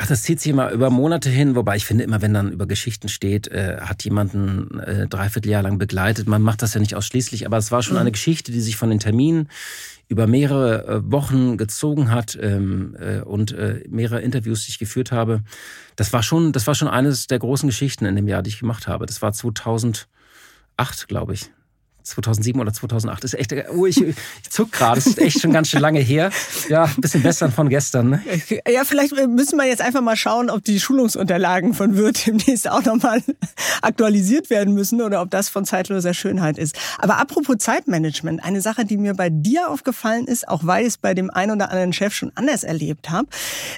Ach, 0.00 0.06
das 0.06 0.22
zieht 0.22 0.38
sich 0.38 0.52
immer 0.52 0.70
über 0.70 0.90
Monate 0.90 1.28
hin, 1.28 1.56
wobei 1.56 1.74
ich 1.74 1.84
finde 1.84 2.04
immer, 2.04 2.22
wenn 2.22 2.32
dann 2.32 2.52
über 2.52 2.68
Geschichten 2.68 3.08
steht, 3.08 3.48
äh, 3.48 3.78
hat 3.80 4.04
jemanden 4.04 4.78
äh, 4.78 5.08
dreiviertel 5.08 5.50
Jahr 5.50 5.62
lang 5.62 5.78
begleitet. 5.78 6.28
Man 6.28 6.40
macht 6.40 6.62
das 6.62 6.74
ja 6.74 6.80
nicht 6.80 6.94
ausschließlich, 6.94 7.46
aber 7.46 7.56
es 7.56 7.72
war 7.72 7.82
schon 7.82 7.94
mhm. 7.94 8.02
eine 8.02 8.12
Geschichte, 8.12 8.52
die 8.52 8.60
sich 8.60 8.76
von 8.76 8.90
den 8.90 9.00
Terminen 9.00 9.48
über 10.06 10.28
mehrere 10.28 10.86
äh, 10.86 11.10
Wochen 11.10 11.56
gezogen 11.56 12.12
hat 12.12 12.38
ähm, 12.40 12.96
äh, 13.00 13.22
und 13.22 13.50
äh, 13.50 13.82
mehrere 13.88 14.20
Interviews, 14.20 14.66
die 14.66 14.70
ich 14.70 14.78
geführt 14.78 15.10
habe. 15.10 15.42
Das 15.96 16.12
war 16.12 16.22
schon, 16.22 16.52
das 16.52 16.68
war 16.68 16.76
schon 16.76 16.86
eines 16.86 17.26
der 17.26 17.40
großen 17.40 17.68
Geschichten 17.68 18.04
in 18.04 18.14
dem 18.14 18.28
Jahr, 18.28 18.44
die 18.44 18.50
ich 18.50 18.60
gemacht 18.60 18.86
habe. 18.86 19.04
Das 19.04 19.20
war 19.20 19.32
2008, 19.32 20.06
glaube 21.08 21.34
ich. 21.34 21.50
2007 22.08 22.60
oder 22.60 22.72
2008. 22.72 23.24
Das 23.24 23.34
ist 23.34 23.40
echt, 23.40 23.54
oh, 23.70 23.86
ich, 23.86 24.00
ich 24.00 24.16
zuck 24.50 24.72
gerade. 24.72 24.96
Das 24.96 25.06
ist 25.06 25.18
echt 25.18 25.40
schon 25.40 25.52
ganz 25.52 25.68
schön 25.68 25.80
lange 25.80 26.00
her. 26.00 26.30
Ja, 26.68 26.84
ein 26.84 27.00
bisschen 27.00 27.22
besser 27.22 27.50
von 27.50 27.68
gestern. 27.68 28.10
Ne? 28.10 28.22
Ja, 28.68 28.84
vielleicht 28.84 29.14
müssen 29.28 29.56
wir 29.56 29.66
jetzt 29.66 29.82
einfach 29.82 30.00
mal 30.00 30.16
schauen, 30.16 30.50
ob 30.50 30.64
die 30.64 30.80
Schulungsunterlagen 30.80 31.74
von 31.74 31.96
Wirt 31.96 32.26
demnächst 32.26 32.68
auch 32.68 32.84
nochmal 32.84 33.22
aktualisiert 33.82 34.50
werden 34.50 34.74
müssen 34.74 35.00
oder 35.02 35.22
ob 35.22 35.30
das 35.30 35.48
von 35.48 35.64
zeitloser 35.64 36.14
Schönheit 36.14 36.58
ist. 36.58 36.76
Aber 36.98 37.18
apropos 37.18 37.56
Zeitmanagement, 37.58 38.42
eine 38.44 38.60
Sache, 38.60 38.84
die 38.84 38.96
mir 38.96 39.14
bei 39.14 39.30
dir 39.30 39.70
aufgefallen 39.70 40.26
ist, 40.26 40.48
auch 40.48 40.64
weil 40.64 40.82
ich 40.82 40.88
es 40.88 40.98
bei 40.98 41.14
dem 41.14 41.30
einen 41.30 41.52
oder 41.52 41.70
anderen 41.70 41.92
Chef 41.92 42.14
schon 42.14 42.32
anders 42.34 42.64
erlebt 42.64 43.10
habe, 43.10 43.28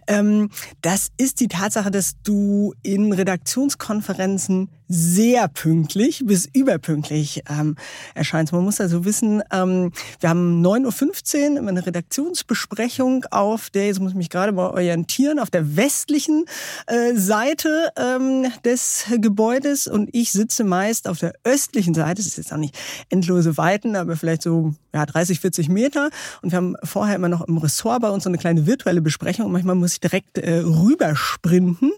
ähm, 0.06 0.50
das 0.83 1.09
ist 1.17 1.41
die 1.41 1.49
Tatsache, 1.49 1.91
dass 1.91 2.15
du 2.23 2.75
in 2.83 3.12
Redaktionskonferenzen 3.12 4.69
sehr 4.90 5.46
pünktlich 5.46 6.22
bis 6.26 6.48
überpünktlich 6.52 7.44
ähm, 7.48 7.76
erscheint. 8.14 8.50
Man 8.50 8.64
muss 8.64 8.81
also 8.81 9.04
wissen, 9.04 9.40
ähm, 9.52 9.92
wir 10.19 10.28
haben 10.28 10.66
9.15 10.66 11.60
Uhr 11.62 11.69
eine 11.69 11.87
Redaktionsbesprechung 11.87 13.25
auf 13.31 13.70
der, 13.70 13.87
jetzt 13.87 14.00
muss 14.00 14.10
ich 14.10 14.16
mich 14.16 14.31
gerade 14.31 14.50
mal 14.50 14.70
orientieren, 14.70 15.38
auf 15.38 15.48
der 15.48 15.76
westlichen 15.76 16.44
äh, 16.88 17.14
Seite 17.14 17.92
ähm, 17.96 18.50
des 18.64 19.04
Gebäudes 19.19 19.87
und 19.87 20.10
ich 20.12 20.32
sitze 20.32 20.64
meist 20.64 21.06
auf 21.06 21.19
der 21.19 21.34
östlichen 21.44 21.94
Seite. 21.94 22.16
Das 22.16 22.26
ist 22.26 22.38
jetzt 22.38 22.52
auch 22.52 22.56
nicht 22.56 22.76
endlose 23.10 23.56
Weiten, 23.56 23.94
aber 23.94 24.16
vielleicht 24.16 24.42
so 24.42 24.75
ja, 24.92 25.06
30, 25.06 25.38
40 25.38 25.69
Meter. 25.69 26.10
Und 26.42 26.50
wir 26.50 26.56
haben 26.56 26.75
vorher 26.82 27.14
immer 27.14 27.28
noch 27.28 27.46
im 27.46 27.58
Ressort 27.58 28.02
bei 28.02 28.10
uns 28.10 28.25
so 28.25 28.31
eine 28.31 28.38
kleine 28.38 28.66
virtuelle 28.66 29.00
Besprechung 29.00 29.46
und 29.46 29.52
manchmal 29.52 29.76
muss 29.76 29.92
ich 29.92 30.00
direkt 30.00 30.38
äh, 30.38 30.58
rübersprinten. 30.58 31.92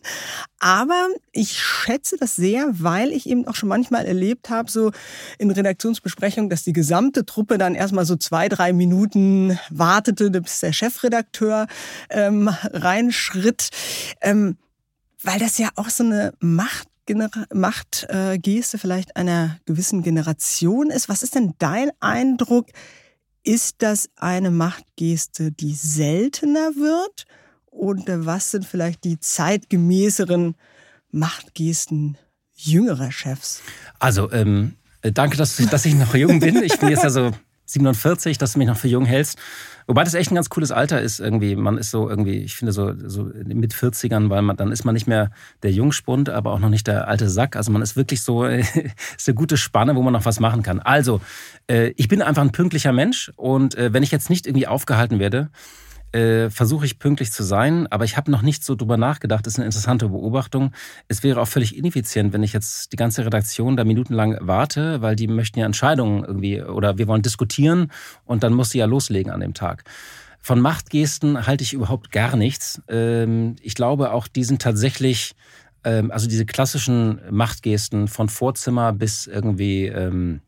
Aber 0.58 1.08
ich 1.32 1.58
schätze 1.58 2.16
das 2.18 2.36
sehr, 2.36 2.68
weil 2.82 3.10
ich 3.12 3.28
eben 3.28 3.46
auch 3.46 3.54
schon 3.54 3.68
manchmal 3.68 4.06
erlebt 4.06 4.50
habe, 4.50 4.70
so 4.70 4.92
in 5.38 5.50
Redaktionsbesprechungen, 5.50 6.50
dass 6.50 6.64
die 6.64 6.72
gesamte 6.72 7.24
Truppe 7.24 7.58
dann 7.58 7.74
erstmal 7.74 8.04
so 8.04 8.16
zwei, 8.16 8.48
drei 8.48 8.72
Minuten 8.72 9.58
wartete, 9.70 10.30
bis 10.30 10.60
der 10.60 10.72
Chefredakteur 10.72 11.66
ähm, 12.10 12.48
reinschritt. 12.48 13.70
Ähm, 14.20 14.56
weil 15.22 15.38
das 15.38 15.58
ja 15.58 15.68
auch 15.76 15.88
so 15.88 16.04
eine 16.04 16.32
Macht 16.40 16.88
Machtgeste 17.52 18.78
vielleicht 18.78 19.16
einer 19.16 19.58
gewissen 19.64 20.02
Generation 20.02 20.90
ist. 20.90 21.08
Was 21.08 21.22
ist 21.22 21.34
denn 21.34 21.54
dein 21.58 21.90
Eindruck? 22.00 22.66
Ist 23.42 23.76
das 23.78 24.08
eine 24.16 24.50
Machtgeste, 24.50 25.50
die 25.50 25.74
seltener 25.74 26.76
wird? 26.76 27.26
Und 27.66 28.04
was 28.06 28.52
sind 28.52 28.64
vielleicht 28.64 29.02
die 29.04 29.18
zeitgemäßeren 29.18 30.54
Machtgesten 31.10 32.18
jüngerer 32.64 33.12
Chefs? 33.12 33.62
Also, 33.98 34.30
ähm, 34.32 34.74
danke, 35.02 35.36
dass, 35.36 35.56
dass 35.56 35.84
ich 35.84 35.94
noch 35.94 36.14
jung 36.14 36.40
bin. 36.40 36.62
Ich 36.62 36.78
bin 36.78 36.88
jetzt 36.88 37.04
also 37.04 37.32
47, 37.66 38.38
dass 38.38 38.52
du 38.52 38.58
mich 38.58 38.68
noch 38.68 38.76
für 38.76 38.88
jung 38.88 39.04
hältst. 39.04 39.38
Wobei 39.86 40.04
das 40.04 40.14
echt 40.14 40.30
ein 40.30 40.36
ganz 40.36 40.48
cooles 40.48 40.70
Alter 40.70 41.00
ist 41.00 41.18
irgendwie. 41.18 41.56
Man 41.56 41.76
ist 41.76 41.90
so 41.90 42.08
irgendwie, 42.08 42.38
ich 42.38 42.54
finde 42.54 42.72
so, 42.72 42.92
so 43.08 43.30
mit 43.44 43.74
40ern, 43.74 44.30
weil 44.30 44.42
man, 44.42 44.56
dann 44.56 44.70
ist 44.70 44.84
man 44.84 44.94
nicht 44.94 45.08
mehr 45.08 45.30
der 45.62 45.72
Jungspund, 45.72 46.28
aber 46.28 46.52
auch 46.52 46.60
noch 46.60 46.68
nicht 46.68 46.86
der 46.86 47.08
alte 47.08 47.28
Sack. 47.28 47.56
Also 47.56 47.72
man 47.72 47.82
ist 47.82 47.96
wirklich 47.96 48.22
so, 48.22 48.44
ist 48.44 48.74
eine 49.26 49.34
gute 49.34 49.56
Spanne, 49.56 49.96
wo 49.96 50.02
man 50.02 50.12
noch 50.12 50.24
was 50.24 50.38
machen 50.38 50.62
kann. 50.62 50.80
Also, 50.80 51.20
äh, 51.68 51.92
ich 51.96 52.08
bin 52.08 52.22
einfach 52.22 52.42
ein 52.42 52.52
pünktlicher 52.52 52.92
Mensch 52.92 53.32
und 53.36 53.74
äh, 53.74 53.92
wenn 53.92 54.02
ich 54.02 54.12
jetzt 54.12 54.30
nicht 54.30 54.46
irgendwie 54.46 54.68
aufgehalten 54.68 55.18
werde, 55.18 55.50
äh, 56.12 56.50
versuche 56.50 56.84
ich 56.86 56.98
pünktlich 56.98 57.32
zu 57.32 57.42
sein, 57.42 57.86
aber 57.88 58.04
ich 58.04 58.16
habe 58.16 58.30
noch 58.30 58.42
nicht 58.42 58.64
so 58.64 58.74
drüber 58.74 58.96
nachgedacht. 58.96 59.46
Das 59.46 59.54
ist 59.54 59.58
eine 59.58 59.66
interessante 59.66 60.08
Beobachtung. 60.08 60.72
Es 61.08 61.22
wäre 61.22 61.40
auch 61.40 61.48
völlig 61.48 61.76
ineffizient, 61.76 62.32
wenn 62.32 62.42
ich 62.42 62.52
jetzt 62.52 62.92
die 62.92 62.96
ganze 62.96 63.24
Redaktion 63.24 63.76
da 63.76 63.84
minutenlang 63.84 64.36
warte, 64.40 65.02
weil 65.02 65.16
die 65.16 65.26
möchten 65.26 65.58
ja 65.58 65.66
Entscheidungen 65.66 66.24
irgendwie 66.24 66.62
oder 66.62 66.98
wir 66.98 67.08
wollen 67.08 67.22
diskutieren 67.22 67.90
und 68.24 68.42
dann 68.42 68.52
muss 68.52 68.70
sie 68.70 68.78
ja 68.78 68.86
loslegen 68.86 69.32
an 69.32 69.40
dem 69.40 69.54
Tag. 69.54 69.84
Von 70.40 70.60
Machtgesten 70.60 71.46
halte 71.46 71.62
ich 71.62 71.72
überhaupt 71.72 72.10
gar 72.10 72.36
nichts. 72.36 72.82
Ähm, 72.88 73.56
ich 73.62 73.74
glaube 73.74 74.12
auch, 74.12 74.26
die 74.26 74.42
sind 74.42 74.60
tatsächlich, 74.60 75.34
ähm, 75.84 76.10
also 76.10 76.28
diese 76.28 76.46
klassischen 76.46 77.20
Machtgesten 77.30 78.08
von 78.08 78.28
Vorzimmer 78.28 78.92
bis 78.92 79.28
irgendwie 79.28 79.86
ähm, 79.86 80.40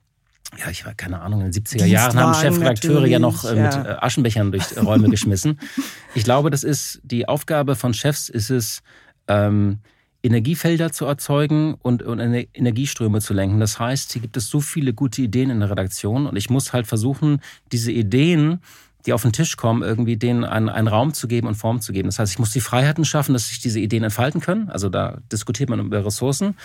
ja, 0.58 0.70
ich 0.70 0.84
war 0.84 0.94
keine 0.94 1.20
Ahnung, 1.20 1.40
in 1.40 1.50
den 1.50 1.64
70er 1.64 1.84
Jahren 1.84 2.18
haben 2.18 2.34
Chefredakteure 2.34 3.06
ja 3.06 3.18
noch 3.18 3.44
äh, 3.44 3.54
mit 3.54 3.74
ja. 3.74 4.02
Aschenbechern 4.02 4.52
durch 4.52 4.76
Räume 4.76 5.08
geschmissen. 5.08 5.60
Ich 6.14 6.24
glaube, 6.24 6.50
das 6.50 6.64
ist 6.64 7.00
die 7.02 7.28
Aufgabe 7.28 7.76
von 7.76 7.94
Chefs, 7.94 8.28
ist 8.28 8.50
es, 8.50 8.82
ähm, 9.28 9.78
Energiefelder 10.22 10.90
zu 10.90 11.04
erzeugen 11.04 11.74
und, 11.74 12.02
und 12.02 12.18
Energieströme 12.18 13.20
zu 13.20 13.34
lenken. 13.34 13.60
Das 13.60 13.78
heißt, 13.78 14.12
hier 14.12 14.22
gibt 14.22 14.38
es 14.38 14.48
so 14.48 14.60
viele 14.60 14.94
gute 14.94 15.20
Ideen 15.20 15.50
in 15.50 15.60
der 15.60 15.70
Redaktion 15.70 16.26
und 16.26 16.36
ich 16.36 16.48
muss 16.48 16.72
halt 16.72 16.86
versuchen, 16.86 17.42
diese 17.70 17.92
Ideen 17.92 18.60
die 19.06 19.12
auf 19.12 19.22
den 19.22 19.32
Tisch 19.32 19.56
kommen, 19.56 19.82
irgendwie 19.82 20.16
denen 20.16 20.44
einen, 20.44 20.68
einen 20.68 20.88
Raum 20.88 21.12
zu 21.12 21.28
geben 21.28 21.46
und 21.46 21.56
Form 21.56 21.80
zu 21.80 21.92
geben. 21.92 22.08
Das 22.08 22.18
heißt, 22.18 22.32
ich 22.32 22.38
muss 22.38 22.52
die 22.52 22.60
Freiheiten 22.60 23.04
schaffen, 23.04 23.34
dass 23.34 23.48
sich 23.48 23.60
diese 23.60 23.80
Ideen 23.80 24.02
entfalten 24.02 24.40
können. 24.40 24.70
Also 24.70 24.88
da 24.88 25.18
diskutiert 25.30 25.68
man 25.68 25.80
über 25.80 26.04
Ressourcen. 26.04 26.56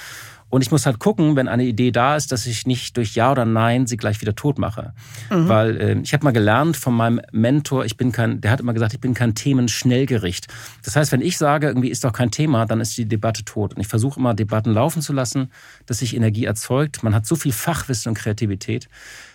Und 0.50 0.64
ich 0.64 0.72
muss 0.72 0.86
halt 0.86 1.00
gucken, 1.00 1.36
wenn 1.36 1.48
eine 1.48 1.64
Idee 1.64 1.92
da 1.92 2.16
ist, 2.16 2.32
dass 2.32 2.46
ich 2.46 2.66
nicht 2.66 2.98
durch 2.98 3.16
Ja 3.16 3.32
oder 3.32 3.46
Nein 3.46 3.88
sie 3.88 3.98
gleich 3.98 4.20
wieder 4.22 4.36
tot 4.36 4.58
mache. 4.58 4.94
Mhm. 5.30 5.48
Weil 5.48 5.78
äh, 5.78 6.00
ich 6.02 6.14
habe 6.14 6.24
mal 6.24 6.32
gelernt 6.32 6.76
von 6.76 6.94
meinem 6.94 7.22
Mentor, 7.32 7.86
ich 7.86 7.98
bin 7.98 8.12
kein, 8.12 8.42
der 8.42 8.52
hat 8.52 8.60
immer 8.60 8.74
gesagt, 8.74 8.94
ich 8.94 9.00
bin 9.00 9.14
kein 9.14 9.36
Themenschnellgericht. 9.36 10.48
Das 10.84 10.96
heißt, 10.96 11.12
wenn 11.12 11.22
ich 11.22 11.38
sage, 11.38 11.68
irgendwie 11.68 11.90
ist 11.90 12.04
doch 12.04 12.14
kein 12.14 12.32
Thema, 12.32 12.66
dann 12.66 12.82
ist 12.82 12.98
die 12.98 13.06
Debatte 13.06 13.46
tot. 13.46 13.76
Und 13.76 13.82
ich 13.82 13.88
versuche 13.88 14.20
immer, 14.20 14.34
Debatten 14.34 14.72
laufen 14.72 15.02
zu 15.02 15.14
lassen, 15.14 15.52
dass 15.86 16.00
sich 16.00 16.16
Energie 16.16 16.46
erzeugt. 16.46 17.04
Man 17.04 17.14
hat 17.14 17.26
so 17.26 17.36
viel 17.36 17.52
Fachwissen 17.52 18.10
und 18.10 18.16
Kreativität. 18.16 18.90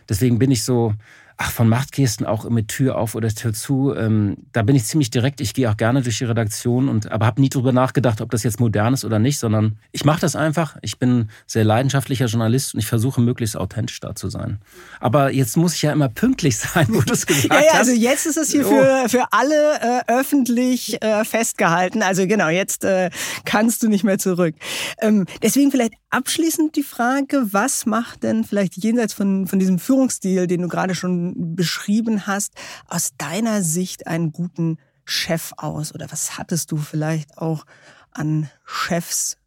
Deswegen 0.09 0.39
bin 0.39 0.51
ich 0.51 0.65
so, 0.65 0.95
ach, 1.37 1.51
von 1.51 1.69
Machtgesten 1.69 2.27
auch 2.27 2.49
mit 2.49 2.69
Tür 2.69 2.97
auf 2.97 3.15
oder 3.15 3.29
Tür 3.29 3.53
zu. 3.53 3.95
Ähm, 3.95 4.37
da 4.53 4.63
bin 4.63 4.77
ich 4.77 4.85
ziemlich 4.85 5.11
direkt. 5.11 5.41
Ich 5.41 5.55
gehe 5.55 5.71
auch 5.71 5.77
gerne 5.77 6.03
durch 6.03 6.19
die 6.19 6.25
Redaktion 6.25 6.89
und 6.89 7.11
aber 7.11 7.27
habe 7.27 7.41
nie 7.41 7.49
drüber 7.49 7.73
nachgedacht, 7.73 8.21
ob 8.21 8.31
das 8.31 8.43
jetzt 8.43 8.61
modern 8.61 8.95
ist 8.95 9.05
oder 9.05 9.19
nicht, 9.19 9.39
sondern 9.39 9.79
ich 9.93 10.05
mache 10.05 10.21
das 10.21 10.37
einfach. 10.37 10.77
Ich 10.83 10.99
bin 10.99 11.31
sehr 11.47 11.65
leidenschaftlicher 11.65 12.27
Journalist 12.27 12.75
und 12.75 12.81
ich 12.81 12.87
versuche 12.87 13.21
möglichst 13.21 13.57
authentisch 13.57 14.01
da 14.01 14.15
zu 14.15 14.29
sein. 14.29 14.59
Aber 15.01 15.33
jetzt 15.33 15.57
muss 15.57 15.75
ich 15.75 15.83
ja 15.83 15.93
immer 15.93 16.09
pünktlich 16.09 16.57
sein, 16.59 16.87
wo 16.91 17.01
du 17.01 17.13
es 17.13 17.27
gesagt 17.27 17.53
ja, 17.53 17.61
ja, 17.61 17.73
hast. 17.73 17.79
Also 17.81 17.93
jetzt 17.93 18.27
ist 18.27 18.37
es 18.37 18.51
hier 18.51 18.65
für, 18.65 19.09
für 19.09 19.33
alle 19.33 19.55
äh, 19.81 20.13
öffentlich 20.13 21.03
äh, 21.03 21.25
festgehalten. 21.25 22.03
Also 22.03 22.27
genau, 22.27 22.49
jetzt 22.49 22.85
äh, 22.85 23.11
kannst 23.45 23.83
du 23.83 23.89
nicht 23.89 24.05
mehr 24.05 24.19
zurück. 24.19 24.55
Ähm, 25.01 25.27
deswegen 25.43 25.71
vielleicht 25.71 25.95
abschließend 26.15 26.77
die 26.77 26.85
Frage, 26.85 27.49
was 27.51 27.87
macht 27.87 28.23
denn 28.23 28.45
vielleicht 28.45 28.77
jenseits 28.77 29.13
von, 29.13 29.49
von 29.49 29.59
diesem 29.59 29.81
Führungsstil, 29.81 30.47
den 30.47 30.63
du 30.63 30.69
gerade 30.69 30.95
schon 30.95 31.57
beschrieben 31.57 32.27
hast, 32.27 32.55
aus 32.87 33.13
deiner 33.19 33.63
Sicht 33.63 34.07
einen 34.07 34.31
guten 34.31 34.79
Chef 35.05 35.53
aus? 35.57 35.93
Oder 35.93 36.07
was 36.11 36.39
hattest 36.39 36.71
du 36.71 36.77
vielleicht 36.77 37.37
auch 37.37 37.65
an 38.13 38.49
Chefs, 38.65 39.39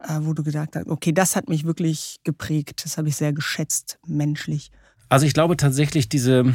äh, 0.00 0.18
wo 0.20 0.32
du 0.32 0.42
gesagt 0.42 0.74
hast, 0.74 0.88
okay, 0.88 1.12
das 1.12 1.36
hat 1.36 1.48
mich 1.48 1.64
wirklich 1.64 2.18
geprägt, 2.24 2.84
das 2.84 2.98
habe 2.98 3.08
ich 3.08 3.16
sehr 3.16 3.32
geschätzt, 3.32 3.98
menschlich? 4.04 4.72
Also 5.08 5.26
ich 5.26 5.32
glaube 5.32 5.56
tatsächlich, 5.56 6.08
diese, 6.08 6.52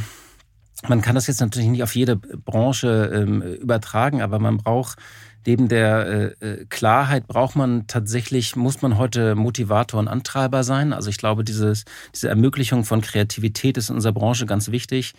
man 0.88 1.02
kann 1.02 1.16
das 1.16 1.28
jetzt 1.28 1.42
natürlich 1.42 1.70
nicht 1.70 1.84
auf 1.84 1.96
jede 1.96 2.16
Branche 2.16 3.12
ähm, 3.14 3.42
übertragen, 3.42 4.22
aber 4.22 4.40
man 4.40 4.58
braucht 4.58 4.98
neben 5.46 5.68
der 5.68 6.36
äh, 6.42 6.46
äh, 6.46 6.66
Klarheit 6.66 7.28
braucht 7.28 7.56
man 7.56 7.88
tatsächlich, 7.88 8.56
muss 8.56 8.82
man 8.82 8.98
heute 8.98 9.36
Motivator 9.36 10.00
und 10.00 10.08
Antreiber 10.08 10.64
sein. 10.64 10.94
Also 10.94 11.10
ich 11.10 11.18
glaube, 11.18 11.44
dieses, 11.44 11.86
diese 12.14 12.30
Ermöglichung 12.30 12.84
von 12.84 13.02
Kreativität 13.02 13.78
ist 13.78 13.90
in 13.90 13.96
unserer 13.96 14.14
Branche 14.14 14.46
ganz 14.46 14.72
wichtig. 14.72 15.14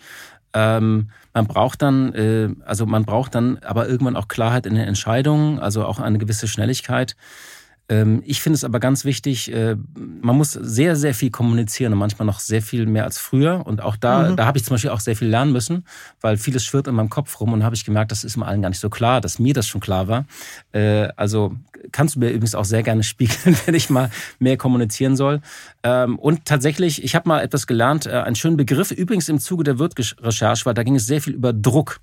Ähm, 0.53 1.09
man 1.33 1.47
braucht 1.47 1.81
dann, 1.81 2.13
äh, 2.13 2.49
also 2.65 2.85
man 2.85 3.05
braucht 3.05 3.35
dann 3.35 3.57
aber 3.59 3.87
irgendwann 3.87 4.15
auch 4.15 4.27
Klarheit 4.27 4.65
in 4.65 4.75
den 4.75 4.87
Entscheidungen, 4.87 5.59
also 5.59 5.85
auch 5.85 5.99
eine 5.99 6.19
gewisse 6.19 6.47
Schnelligkeit. 6.47 7.15
Ähm, 7.89 8.23
ich 8.25 8.41
finde 8.41 8.55
es 8.55 8.63
aber 8.63 8.79
ganz 8.79 9.03
wichtig, 9.03 9.51
äh, 9.51 9.75
man 9.95 10.37
muss 10.37 10.53
sehr, 10.53 10.95
sehr 10.95 11.13
viel 11.13 11.31
kommunizieren 11.31 11.93
und 11.93 11.99
manchmal 11.99 12.25
noch 12.25 12.39
sehr 12.39 12.61
viel 12.61 12.85
mehr 12.85 13.03
als 13.03 13.19
früher. 13.19 13.65
Und 13.65 13.81
auch 13.81 13.97
da, 13.97 14.31
mhm. 14.31 14.35
da 14.37 14.45
habe 14.45 14.57
ich 14.57 14.63
zum 14.63 14.75
Beispiel 14.75 14.91
auch 14.91 15.01
sehr 15.01 15.15
viel 15.15 15.27
lernen 15.27 15.51
müssen, 15.51 15.85
weil 16.21 16.37
vieles 16.37 16.63
schwirrt 16.63 16.87
in 16.87 16.95
meinem 16.95 17.09
Kopf 17.09 17.39
rum 17.39 17.51
und 17.51 17.63
habe 17.63 17.75
ich 17.75 17.83
gemerkt, 17.83 18.11
das 18.11 18.23
ist 18.23 18.37
mir 18.37 18.45
allen 18.45 18.61
gar 18.61 18.69
nicht 18.69 18.79
so 18.79 18.89
klar, 18.89 19.19
dass 19.19 19.37
mir 19.37 19.53
das 19.53 19.67
schon 19.67 19.81
klar 19.81 20.07
war. 20.07 20.25
Äh, 20.71 21.09
also 21.17 21.55
kannst 21.91 22.15
du 22.15 22.19
mir 22.19 22.29
übrigens 22.29 22.55
auch 22.55 22.65
sehr 22.65 22.83
gerne 22.83 23.03
spiegeln, 23.13 23.57
wenn 23.65 23.75
ich 23.75 23.89
mal 23.89 24.09
mehr 24.39 24.57
kommunizieren 24.57 25.17
soll. 25.17 25.41
Ähm, 25.83 26.17
und 26.19 26.45
tatsächlich, 26.45 27.03
ich 27.03 27.15
habe 27.15 27.27
mal 27.27 27.41
etwas 27.41 27.67
gelernt, 27.67 28.05
äh, 28.05 28.11
einen 28.11 28.35
schönen 28.35 28.57
Begriff, 28.57 28.91
übrigens 28.91 29.27
im 29.27 29.39
Zuge 29.39 29.65
der 29.65 29.79
Wirt-Recherche, 29.79 30.65
weil 30.65 30.73
da 30.73 30.83
ging 30.83 30.95
es 30.95 31.05
sehr 31.05 31.21
viel 31.21 31.33
über 31.33 31.51
Druck. 31.51 31.99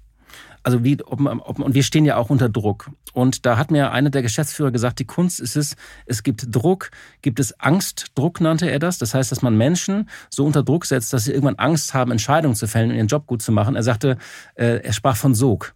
Also 0.62 0.84
wie, 0.84 1.02
ob, 1.02 1.20
ob, 1.20 1.58
und 1.58 1.74
wir 1.74 1.82
stehen 1.82 2.04
ja 2.04 2.16
auch 2.16 2.28
unter 2.28 2.48
Druck. 2.48 2.90
Und 3.12 3.46
da 3.46 3.56
hat 3.56 3.70
mir 3.70 3.92
einer 3.92 4.10
der 4.10 4.22
Geschäftsführer 4.22 4.70
gesagt, 4.70 4.98
die 4.98 5.06
Kunst 5.06 5.40
ist 5.40 5.56
es, 5.56 5.74
es 6.06 6.22
gibt 6.22 6.54
Druck, 6.54 6.90
gibt 7.22 7.40
es 7.40 7.58
Angstdruck, 7.58 8.40
nannte 8.40 8.70
er 8.70 8.78
das. 8.78 8.98
Das 8.98 9.14
heißt, 9.14 9.32
dass 9.32 9.42
man 9.42 9.56
Menschen 9.56 10.08
so 10.28 10.44
unter 10.44 10.62
Druck 10.62 10.84
setzt, 10.84 11.12
dass 11.12 11.24
sie 11.24 11.32
irgendwann 11.32 11.56
Angst 11.56 11.94
haben, 11.94 12.10
Entscheidungen 12.10 12.54
zu 12.54 12.68
fällen 12.68 12.90
und 12.90 12.96
ihren 12.96 13.06
Job 13.06 13.26
gut 13.26 13.40
zu 13.42 13.52
machen. 13.52 13.74
Er 13.74 13.82
sagte, 13.82 14.18
äh, 14.54 14.82
er 14.82 14.92
sprach 14.92 15.16
von 15.16 15.34
Sog. 15.34 15.74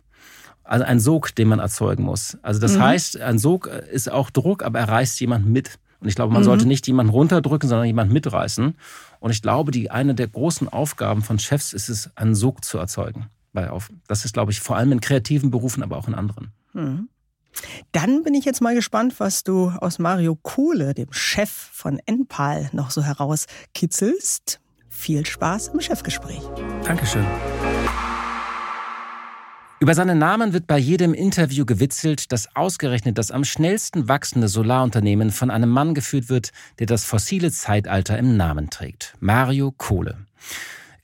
Also 0.64 0.84
ein 0.84 1.00
Sog, 1.00 1.34
den 1.34 1.48
man 1.48 1.58
erzeugen 1.58 2.04
muss. 2.04 2.38
Also 2.42 2.60
das 2.60 2.76
mhm. 2.76 2.82
heißt, 2.82 3.20
ein 3.20 3.38
Sog 3.38 3.66
ist 3.66 4.10
auch 4.10 4.30
Druck, 4.30 4.62
aber 4.62 4.80
er 4.80 4.88
reißt 4.88 5.18
jemand 5.20 5.46
mit. 5.46 5.78
Und 6.00 6.08
ich 6.08 6.14
glaube, 6.14 6.32
man 6.32 6.42
mhm. 6.42 6.46
sollte 6.46 6.66
nicht 6.66 6.86
jemanden 6.86 7.12
runterdrücken, 7.12 7.68
sondern 7.68 7.86
jemanden 7.86 8.12
mitreißen. 8.12 8.74
Und 9.20 9.30
ich 9.30 9.40
glaube, 9.40 9.72
die 9.72 9.90
eine 9.90 10.14
der 10.14 10.28
großen 10.28 10.68
Aufgaben 10.68 11.22
von 11.22 11.38
Chefs 11.38 11.72
ist 11.72 11.88
es, 11.88 12.10
einen 12.16 12.34
Sog 12.34 12.64
zu 12.64 12.76
erzeugen 12.76 13.30
bei 13.54 13.70
auf. 13.70 13.90
Das 14.06 14.26
ist, 14.26 14.34
glaube 14.34 14.52
ich, 14.52 14.60
vor 14.60 14.76
allem 14.76 14.92
in 14.92 15.00
kreativen 15.00 15.50
Berufen, 15.50 15.82
aber 15.82 15.96
auch 15.96 16.08
in 16.08 16.14
anderen. 16.14 16.52
Mhm. 16.74 17.08
Dann 17.92 18.22
bin 18.24 18.34
ich 18.34 18.44
jetzt 18.44 18.60
mal 18.60 18.74
gespannt, 18.74 19.14
was 19.18 19.44
du 19.44 19.70
aus 19.70 19.98
Mario 19.98 20.36
Kohle, 20.36 20.92
dem 20.92 21.12
Chef 21.12 21.50
von 21.50 22.00
Enpal, 22.04 22.68
noch 22.72 22.90
so 22.90 23.02
herauskitzelst. 23.02 24.60
Viel 24.88 25.24
Spaß 25.24 25.68
im 25.68 25.80
Chefgespräch. 25.80 26.42
Dankeschön. 26.84 27.24
Über 29.80 29.94
seinen 29.94 30.18
Namen 30.18 30.52
wird 30.52 30.66
bei 30.66 30.78
jedem 30.78 31.14
Interview 31.14 31.66
gewitzelt, 31.66 32.32
dass 32.32 32.54
ausgerechnet 32.56 33.18
das 33.18 33.30
am 33.30 33.44
schnellsten 33.44 34.08
wachsende 34.08 34.48
Solarunternehmen 34.48 35.30
von 35.30 35.50
einem 35.50 35.68
Mann 35.68 35.94
geführt 35.94 36.28
wird, 36.28 36.52
der 36.78 36.86
das 36.86 37.04
fossile 37.04 37.50
Zeitalter 37.50 38.16
im 38.16 38.36
Namen 38.36 38.70
trägt. 38.70 39.14
Mario 39.20 39.72
Kohle. 39.76 40.16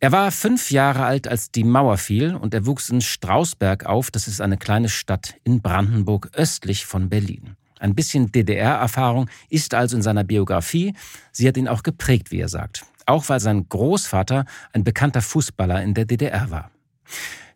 Er 0.03 0.13
war 0.13 0.31
fünf 0.33 0.71
Jahre 0.71 1.05
alt, 1.05 1.29
als 1.29 1.51
die 1.51 1.63
Mauer 1.63 1.99
fiel 1.99 2.35
und 2.35 2.55
er 2.55 2.65
wuchs 2.65 2.89
in 2.89 3.03
Strausberg 3.03 3.85
auf. 3.85 4.11
Das 4.11 4.29
ist 4.29 4.41
eine 4.41 4.57
kleine 4.57 4.89
Stadt 4.89 5.35
in 5.45 5.61
Brandenburg 5.61 6.31
östlich 6.33 6.87
von 6.87 7.11
Berlin. 7.11 7.55
Ein 7.79 7.95
bisschen 7.95 8.33
DDR-Erfahrung 8.33 9.29
ist 9.51 9.75
also 9.75 9.97
in 9.97 10.03
seiner 10.03 10.25
Biografie. 10.25 10.95
Sie 11.33 11.47
hat 11.47 11.59
ihn 11.59 11.69
auch 11.69 11.83
geprägt, 11.83 12.31
wie 12.31 12.41
er 12.41 12.49
sagt. 12.49 12.87
Auch 13.05 13.29
weil 13.29 13.41
sein 13.41 13.69
Großvater 13.69 14.47
ein 14.73 14.85
bekannter 14.85 15.21
Fußballer 15.21 15.83
in 15.83 15.93
der 15.93 16.07
DDR 16.07 16.51
war. 16.51 16.71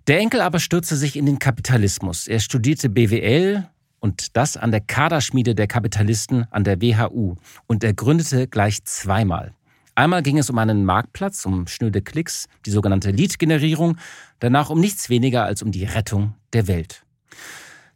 Der 0.06 0.18
Enkel 0.18 0.42
aber 0.42 0.60
stürzte 0.60 0.96
sich 0.96 1.16
in 1.16 1.24
den 1.24 1.38
Kapitalismus. 1.38 2.28
Er 2.28 2.40
studierte 2.40 2.90
BWL 2.90 3.66
und 4.00 4.36
das 4.36 4.58
an 4.58 4.70
der 4.70 4.82
Kaderschmiede 4.82 5.54
der 5.54 5.66
Kapitalisten 5.66 6.46
an 6.50 6.64
der 6.64 6.82
WHU. 6.82 7.36
Und 7.66 7.84
er 7.84 7.94
gründete 7.94 8.48
gleich 8.48 8.84
zweimal. 8.84 9.54
Einmal 9.96 10.22
ging 10.22 10.38
es 10.38 10.50
um 10.50 10.58
einen 10.58 10.84
Marktplatz, 10.84 11.46
um 11.46 11.66
schnöde 11.66 12.02
Klicks, 12.02 12.46
die 12.66 12.70
sogenannte 12.70 13.10
Lead-Generierung, 13.10 13.96
danach 14.40 14.70
um 14.70 14.80
nichts 14.80 15.08
weniger 15.08 15.44
als 15.44 15.62
um 15.62 15.70
die 15.70 15.84
Rettung 15.84 16.34
der 16.52 16.66
Welt. 16.66 17.04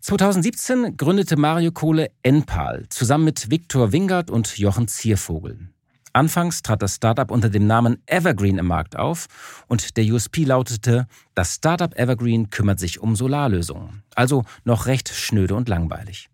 2017 0.01 0.97
gründete 0.97 1.37
Mario 1.37 1.73
Kohle 1.73 2.11
Enpal 2.23 2.87
zusammen 2.89 3.25
mit 3.25 3.51
Viktor 3.51 3.91
Wingert 3.91 4.31
und 4.31 4.57
Jochen 4.57 4.87
Ziervogel. 4.87 5.71
Anfangs 6.13 6.63
trat 6.63 6.83
das 6.83 6.95
Startup 6.95 7.31
unter 7.31 7.49
dem 7.51 7.67
Namen 7.67 8.03
Evergreen 8.07 8.59
im 8.59 8.67
Markt 8.67 8.97
auf 8.97 9.27
und 9.67 9.97
der 9.97 10.05
USP 10.05 10.45
lautete, 10.45 11.07
das 11.35 11.57
Startup 11.57 11.95
Evergreen 11.99 12.51
kümmert 12.51 12.79
sich 12.79 13.01
um 13.01 13.17
Solarlösungen. 13.17 14.03
Also 14.15 14.45
noch 14.65 14.87
recht 14.87 15.09
schnöde 15.09 15.55
und 15.55 15.69
langweilig. 15.69 16.31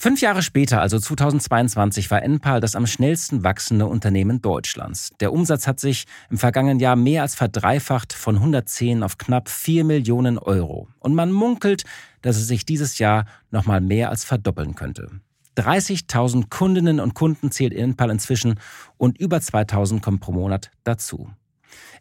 Fünf 0.00 0.20
Jahre 0.20 0.42
später, 0.42 0.80
also 0.80 0.96
2022, 1.00 2.08
war 2.12 2.22
Enpal 2.22 2.60
das 2.60 2.76
am 2.76 2.86
schnellsten 2.86 3.42
wachsende 3.42 3.86
Unternehmen 3.86 4.40
Deutschlands. 4.40 5.10
Der 5.18 5.32
Umsatz 5.32 5.66
hat 5.66 5.80
sich 5.80 6.04
im 6.30 6.38
vergangenen 6.38 6.78
Jahr 6.78 6.94
mehr 6.94 7.22
als 7.22 7.34
verdreifacht 7.34 8.12
von 8.12 8.36
110 8.36 9.02
auf 9.02 9.18
knapp 9.18 9.48
4 9.48 9.82
Millionen 9.82 10.38
Euro. 10.38 10.86
Und 11.00 11.16
man 11.16 11.32
munkelt, 11.32 11.82
dass 12.22 12.36
es 12.36 12.46
sich 12.46 12.64
dieses 12.64 13.00
Jahr 13.00 13.24
nochmal 13.50 13.80
mehr 13.80 14.10
als 14.10 14.24
verdoppeln 14.24 14.76
könnte. 14.76 15.10
30.000 15.56 16.48
Kundinnen 16.48 17.00
und 17.00 17.14
Kunden 17.14 17.50
zählt 17.50 17.74
Enpal 17.74 18.10
inzwischen 18.10 18.60
und 18.98 19.18
über 19.18 19.38
2.000 19.38 20.00
kommen 20.00 20.20
pro 20.20 20.30
Monat 20.30 20.70
dazu. 20.84 21.28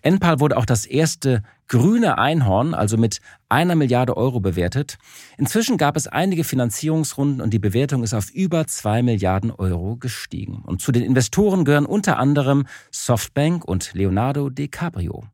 Enpal 0.04 0.40
wurde 0.40 0.58
auch 0.58 0.66
das 0.66 0.86
erste 0.86 1.42
grüne 1.68 2.18
Einhorn, 2.18 2.74
also 2.74 2.98
mit 2.98 3.20
einer 3.50 3.76
Milliarde 3.76 4.16
Euro 4.18 4.40
bewertet. 4.40 4.98
Inzwischen 5.38 5.78
gab 5.78 5.96
es 5.96 6.08
einige 6.08 6.44
Finanzierungsrunden 6.44 7.42
und 7.42 7.52
die 7.52 7.60
Bewertung 7.60 8.04
ist 8.04 8.14
auf 8.14 8.30
über 8.32 8.68
zwei 8.68 9.04
Milliarden 9.04 9.52
Euro 9.52 9.98
gestiegen. 9.98 10.64
Und 10.66 10.82
zu 10.82 10.92
den 10.92 11.04
Investoren 11.04 11.66
gehören 11.66 11.86
unter 11.86 12.18
anderem 12.18 12.66
Softbank 12.92 13.66
und 13.66 13.94
Leonardo 13.94 14.50
DiCaprio. 14.50 15.26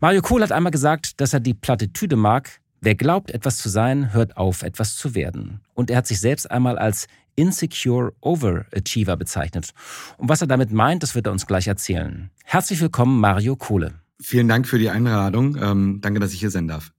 Mario 0.00 0.22
Kohl 0.22 0.42
hat 0.42 0.52
einmal 0.52 0.72
gesagt, 0.72 1.20
dass 1.20 1.32
er 1.32 1.40
die 1.40 1.54
Plattitüde 1.54 2.16
mag, 2.16 2.60
wer 2.80 2.94
glaubt, 2.94 3.30
etwas 3.30 3.58
zu 3.58 3.68
sein, 3.68 4.12
hört 4.12 4.36
auf, 4.36 4.62
etwas 4.62 4.96
zu 4.96 5.14
werden. 5.14 5.60
Und 5.74 5.90
er 5.90 5.98
hat 5.98 6.06
sich 6.06 6.20
selbst 6.20 6.50
einmal 6.50 6.78
als 6.78 7.06
Insecure 7.34 8.12
Overachiever 8.20 9.16
bezeichnet. 9.16 9.72
Und 10.18 10.28
was 10.28 10.40
er 10.40 10.46
damit 10.46 10.70
meint, 10.70 11.02
das 11.02 11.14
wird 11.14 11.26
er 11.26 11.32
uns 11.32 11.46
gleich 11.46 11.66
erzählen. 11.66 12.30
Herzlich 12.44 12.80
willkommen, 12.80 13.20
Mario 13.20 13.56
Kohle. 13.56 14.01
Vielen 14.22 14.48
Dank 14.48 14.66
für 14.66 14.78
die 14.78 14.90
Einladung. 14.90 15.56
Ähm, 15.60 15.98
danke, 16.00 16.20
dass 16.20 16.32
ich 16.32 16.40
hier 16.40 16.50
sein 16.50 16.68
darf. 16.68 16.92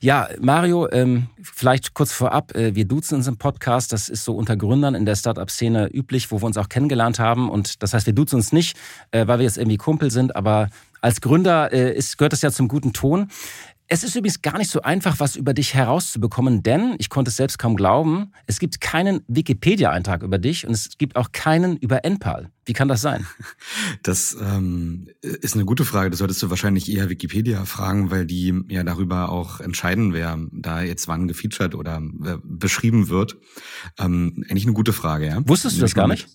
Ja, 0.00 0.28
Mario, 0.40 0.86
ähm, 0.90 1.28
vielleicht 1.40 1.94
kurz 1.94 2.12
vorab, 2.12 2.54
äh, 2.54 2.74
wir 2.74 2.84
duzen 2.84 3.14
uns 3.14 3.26
im 3.26 3.38
Podcast, 3.38 3.90
das 3.90 4.10
ist 4.10 4.24
so 4.24 4.34
unter 4.34 4.54
Gründern 4.54 4.94
in 4.94 5.06
der 5.06 5.16
Startup-Szene 5.16 5.88
üblich, 5.94 6.30
wo 6.30 6.42
wir 6.42 6.46
uns 6.46 6.58
auch 6.58 6.68
kennengelernt 6.68 7.18
haben. 7.18 7.48
Und 7.48 7.82
das 7.82 7.94
heißt, 7.94 8.04
wir 8.04 8.12
duzen 8.12 8.36
uns 8.36 8.52
nicht, 8.52 8.76
äh, 9.12 9.26
weil 9.26 9.38
wir 9.38 9.44
jetzt 9.44 9.56
irgendwie 9.56 9.78
Kumpel 9.78 10.10
sind, 10.10 10.36
aber 10.36 10.68
als 11.00 11.20
Gründer 11.20 11.72
äh, 11.72 11.98
gehört 12.18 12.32
das 12.32 12.42
ja 12.42 12.50
zum 12.50 12.68
guten 12.68 12.92
Ton. 12.92 13.28
Es 13.86 14.02
ist 14.02 14.16
übrigens 14.16 14.40
gar 14.40 14.56
nicht 14.56 14.70
so 14.70 14.80
einfach, 14.80 15.20
was 15.20 15.36
über 15.36 15.52
dich 15.52 15.74
herauszubekommen, 15.74 16.62
denn 16.62 16.94
ich 16.98 17.10
konnte 17.10 17.28
es 17.28 17.36
selbst 17.36 17.58
kaum 17.58 17.76
glauben, 17.76 18.32
es 18.46 18.58
gibt 18.58 18.80
keinen 18.80 19.20
Wikipedia-Eintrag 19.28 20.22
über 20.22 20.38
dich 20.38 20.66
und 20.66 20.72
es 20.72 20.96
gibt 20.96 21.16
auch 21.16 21.32
keinen 21.32 21.76
über 21.76 22.02
NPAL. 22.02 22.50
Wie 22.64 22.72
kann 22.72 22.88
das 22.88 23.02
sein? 23.02 23.26
Das 24.02 24.36
ähm, 24.40 25.08
ist 25.22 25.54
eine 25.54 25.64
gute 25.64 25.84
Frage. 25.84 26.10
Das 26.10 26.18
solltest 26.18 26.42
du 26.42 26.50
wahrscheinlich 26.50 26.90
eher 26.92 27.08
Wikipedia 27.08 27.64
fragen, 27.64 28.10
weil 28.10 28.26
die 28.26 28.54
ja 28.68 28.84
darüber 28.84 29.30
auch 29.30 29.60
entscheiden, 29.60 30.12
wer 30.12 30.38
da 30.52 30.82
jetzt 30.82 31.08
wann 31.08 31.26
gefeatured 31.26 31.74
oder 31.74 32.02
äh, 32.24 32.36
beschrieben 32.42 33.08
wird. 33.08 33.36
Ähm, 33.98 34.44
eigentlich 34.48 34.64
eine 34.64 34.74
gute 34.74 34.92
Frage, 34.92 35.26
ja. 35.26 35.48
Wusstest 35.48 35.76
du 35.76 35.80
das 35.80 35.94
gar 35.94 36.08
nicht? 36.08 36.28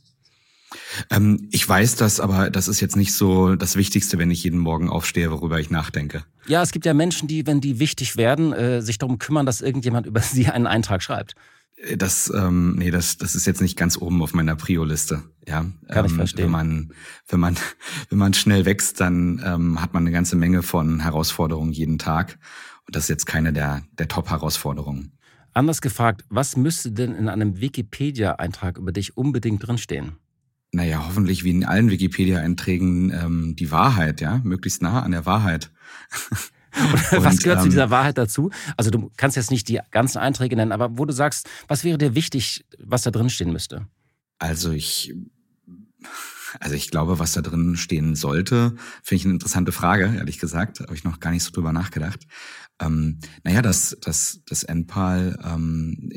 Ähm, 1.09 1.47
ich 1.51 1.67
weiß 1.67 1.95
das, 1.95 2.19
aber 2.19 2.49
das 2.49 2.67
ist 2.67 2.79
jetzt 2.79 2.95
nicht 2.95 3.13
so 3.13 3.55
das 3.55 3.75
Wichtigste, 3.75 4.17
wenn 4.17 4.31
ich 4.31 4.43
jeden 4.43 4.59
Morgen 4.59 4.89
aufstehe, 4.89 5.31
worüber 5.31 5.59
ich 5.59 5.69
nachdenke. 5.69 6.23
Ja, 6.47 6.61
es 6.61 6.71
gibt 6.71 6.85
ja 6.85 6.93
Menschen, 6.93 7.27
die, 7.27 7.47
wenn 7.47 7.61
die 7.61 7.79
wichtig 7.79 8.17
werden, 8.17 8.53
äh, 8.53 8.81
sich 8.81 8.97
darum 8.97 9.19
kümmern, 9.19 9.45
dass 9.45 9.61
irgendjemand 9.61 10.05
über 10.07 10.21
sie 10.21 10.47
einen 10.47 10.67
Eintrag 10.67 11.01
schreibt. 11.01 11.35
Äh, 11.77 11.97
das, 11.97 12.31
ähm, 12.35 12.75
nee, 12.75 12.91
das, 12.91 13.17
das 13.17 13.35
ist 13.35 13.45
jetzt 13.45 13.61
nicht 13.61 13.77
ganz 13.77 13.97
oben 13.97 14.21
auf 14.21 14.33
meiner 14.33 14.55
Prio-Liste. 14.55 15.23
Ja, 15.47 15.65
kann 15.88 16.05
ich 16.05 16.11
ähm, 16.11 16.17
verstehen. 16.17 16.45
Wenn 16.45 16.51
man, 16.51 16.93
wenn 17.27 17.39
man, 17.39 17.55
wenn 18.09 18.17
man 18.17 18.33
schnell 18.33 18.65
wächst, 18.65 18.99
dann 18.99 19.41
ähm, 19.43 19.81
hat 19.81 19.93
man 19.93 20.03
eine 20.03 20.11
ganze 20.11 20.35
Menge 20.35 20.63
von 20.63 20.99
Herausforderungen 20.99 21.71
jeden 21.71 21.97
Tag. 21.97 22.38
Und 22.85 22.95
das 22.95 23.03
ist 23.03 23.09
jetzt 23.09 23.25
keine 23.25 23.53
der, 23.53 23.83
der 23.97 24.07
Top-Herausforderungen. 24.07 25.13
Anders 25.53 25.81
gefragt, 25.81 26.23
was 26.29 26.55
müsste 26.55 26.91
denn 26.91 27.15
in 27.15 27.27
einem 27.27 27.59
Wikipedia-Eintrag 27.59 28.77
über 28.77 28.91
dich 28.91 29.17
unbedingt 29.17 29.65
drinstehen? 29.65 30.17
Naja, 30.71 31.05
hoffentlich 31.07 31.43
wie 31.43 31.49
in 31.49 31.65
allen 31.65 31.89
Wikipedia-Einträgen 31.89 33.11
ähm, 33.11 33.55
die 33.55 33.71
Wahrheit, 33.71 34.21
ja, 34.21 34.39
möglichst 34.43 34.81
nah 34.81 35.01
an 35.01 35.11
der 35.11 35.25
Wahrheit. 35.25 35.71
Und, 37.11 37.23
was 37.23 37.39
gehört 37.39 37.59
ähm, 37.59 37.63
zu 37.63 37.69
dieser 37.69 37.89
Wahrheit 37.89 38.17
dazu? 38.17 38.51
Also 38.77 38.91
du 38.91 39.11
kannst 39.17 39.35
jetzt 39.35 39.49
nicht 39.49 39.67
die 39.67 39.79
ganzen 39.89 40.19
Einträge 40.19 40.55
nennen, 40.55 40.71
aber 40.71 40.97
wo 40.97 41.05
du 41.05 41.13
sagst, 41.13 41.49
was 41.67 41.83
wäre 41.83 41.97
dir 41.97 42.13
wichtig, 42.13 42.63
was 42.77 43.01
da 43.01 43.11
drin 43.11 43.29
stehen 43.29 43.51
müsste? 43.51 43.88
Also 44.38 44.71
ich, 44.71 45.15
also 46.59 46.75
ich 46.75 46.91
glaube, 46.91 47.17
was 47.17 47.33
da 47.33 47.41
drin 47.41 47.75
stehen 47.75 48.15
sollte, 48.15 48.75
finde 49.03 49.19
ich 49.19 49.25
eine 49.25 49.33
interessante 49.33 49.71
Frage, 49.71 50.13
ehrlich 50.15 50.39
gesagt, 50.39 50.79
habe 50.79 50.93
ich 50.93 51.03
noch 51.03 51.19
gar 51.19 51.31
nicht 51.31 51.43
so 51.43 51.51
drüber 51.51 51.73
nachgedacht. 51.73 52.27
Ähm, 52.79 53.19
naja, 53.43 53.61
dass, 53.61 53.97
dass, 54.01 54.41
dass 54.45 54.63
NPAL 54.63 55.39
ähm, 55.43 56.11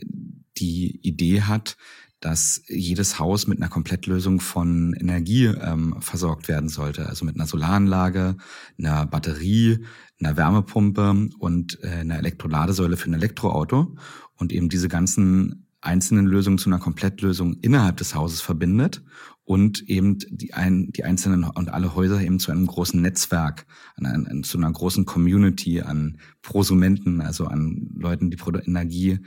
die 0.59 1.01
Idee 1.03 1.43
hat, 1.43 1.77
dass 2.23 2.63
jedes 2.69 3.19
Haus 3.19 3.49
mit 3.49 3.59
einer 3.59 3.69
Komplettlösung 3.69 4.41
von 4.41 4.95
Energie 4.95 5.47
ähm, 5.47 5.97
versorgt 6.01 6.47
werden 6.49 6.69
sollte. 6.69 7.09
Also 7.09 7.25
mit 7.25 7.35
einer 7.35 7.47
Solaranlage, 7.47 8.37
einer 8.79 9.07
Batterie, 9.07 9.85
einer 10.21 10.37
Wärmepumpe 10.37 11.29
und 11.39 11.83
äh, 11.83 11.89
einer 11.89 12.19
Elektroladesäule 12.19 12.97
für 12.97 13.11
ein 13.11 13.15
Elektroauto 13.15 13.97
und 14.37 14.53
eben 14.53 14.69
diese 14.69 14.89
ganzen 14.89 15.67
einzelnen 15.81 16.27
Lösungen 16.27 16.59
zu 16.59 16.71
einer 16.71 16.79
Komplettlösung 16.79 17.55
innerhalb 17.61 17.97
des 17.97 18.15
Hauses 18.15 18.41
verbindet 18.41 19.03
und 19.43 19.83
eben 19.89 20.19
die, 20.31 20.55
ein, 20.55 20.93
die 20.93 21.03
einzelnen 21.03 21.43
und 21.43 21.71
alle 21.71 21.97
Häuser 21.97 22.21
eben 22.21 22.39
zu 22.39 22.53
einem 22.53 22.69
großen 22.69 23.03
Netzwerk, 23.03 23.67
an, 23.97 24.07
an, 24.07 24.45
zu 24.45 24.59
einer 24.59 24.71
großen 24.71 25.07
Community 25.07 25.81
an 25.81 26.19
Prosumenten, 26.41 27.21
also 27.21 27.47
an 27.47 27.91
Leuten, 27.97 28.31
die 28.31 28.39
Energie 28.65 29.19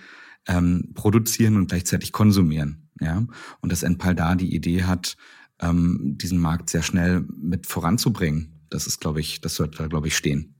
ähm, 0.48 0.92
produzieren 0.94 1.58
und 1.58 1.68
gleichzeitig 1.68 2.14
konsumieren. 2.14 2.85
Ja, 3.00 3.26
und 3.62 3.72
dass 3.72 3.84
Enpal 3.84 4.16
da 4.16 4.36
die 4.36 4.56
Idee 4.56 4.84
hat, 4.84 5.18
ähm, 5.60 6.16
diesen 6.18 6.40
Markt 6.40 6.70
sehr 6.70 6.82
schnell 6.82 7.26
mit 7.38 7.68
voranzubringen. 7.68 8.66
Das 8.70 8.88
ist, 8.88 9.00
glaube 9.00 9.20
ich, 9.20 9.42
das 9.42 9.56
sollte 9.56 9.78
da, 9.78 9.88
glaube 9.88 10.08
ich, 10.08 10.18
stehen. 10.18 10.56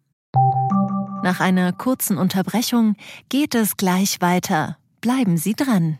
Nach 1.24 1.40
einer 1.40 1.74
kurzen 1.74 2.18
Unterbrechung 2.18 2.96
geht 3.30 3.56
es 3.56 3.78
gleich 3.78 4.22
weiter. 4.22 4.78
Bleiben 5.02 5.38
Sie 5.38 5.54
dran. 5.54 6.00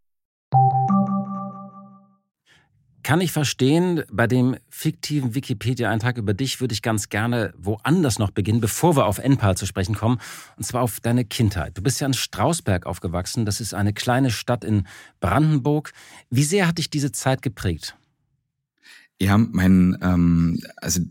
Kann 3.03 3.19
ich 3.19 3.31
verstehen, 3.31 4.03
bei 4.11 4.27
dem 4.27 4.55
fiktiven 4.69 5.33
Wikipedia-Eintrag 5.33 6.17
über 6.17 6.33
dich 6.33 6.61
würde 6.61 6.73
ich 6.73 6.81
ganz 6.81 7.09
gerne 7.09 7.53
woanders 7.57 8.19
noch 8.19 8.31
beginnen, 8.31 8.61
bevor 8.61 8.95
wir 8.95 9.05
auf 9.05 9.17
Enpal 9.17 9.57
zu 9.57 9.65
sprechen 9.65 9.95
kommen, 9.95 10.19
und 10.55 10.63
zwar 10.63 10.81
auf 10.83 10.99
deine 10.99 11.25
Kindheit. 11.25 11.77
Du 11.77 11.81
bist 11.81 11.99
ja 11.99 12.07
in 12.07 12.13
Strausberg 12.13 12.85
aufgewachsen, 12.85 13.45
das 13.45 13.59
ist 13.59 13.73
eine 13.73 13.93
kleine 13.93 14.29
Stadt 14.29 14.63
in 14.63 14.87
Brandenburg. 15.19 15.93
Wie 16.29 16.43
sehr 16.43 16.67
hat 16.67 16.77
dich 16.77 16.89
diese 16.89 17.11
Zeit 17.11 17.41
geprägt? 17.41 17.97
Ja, 19.19 19.37
mein, 19.37 19.97
ähm, 20.01 20.59
also 20.77 21.01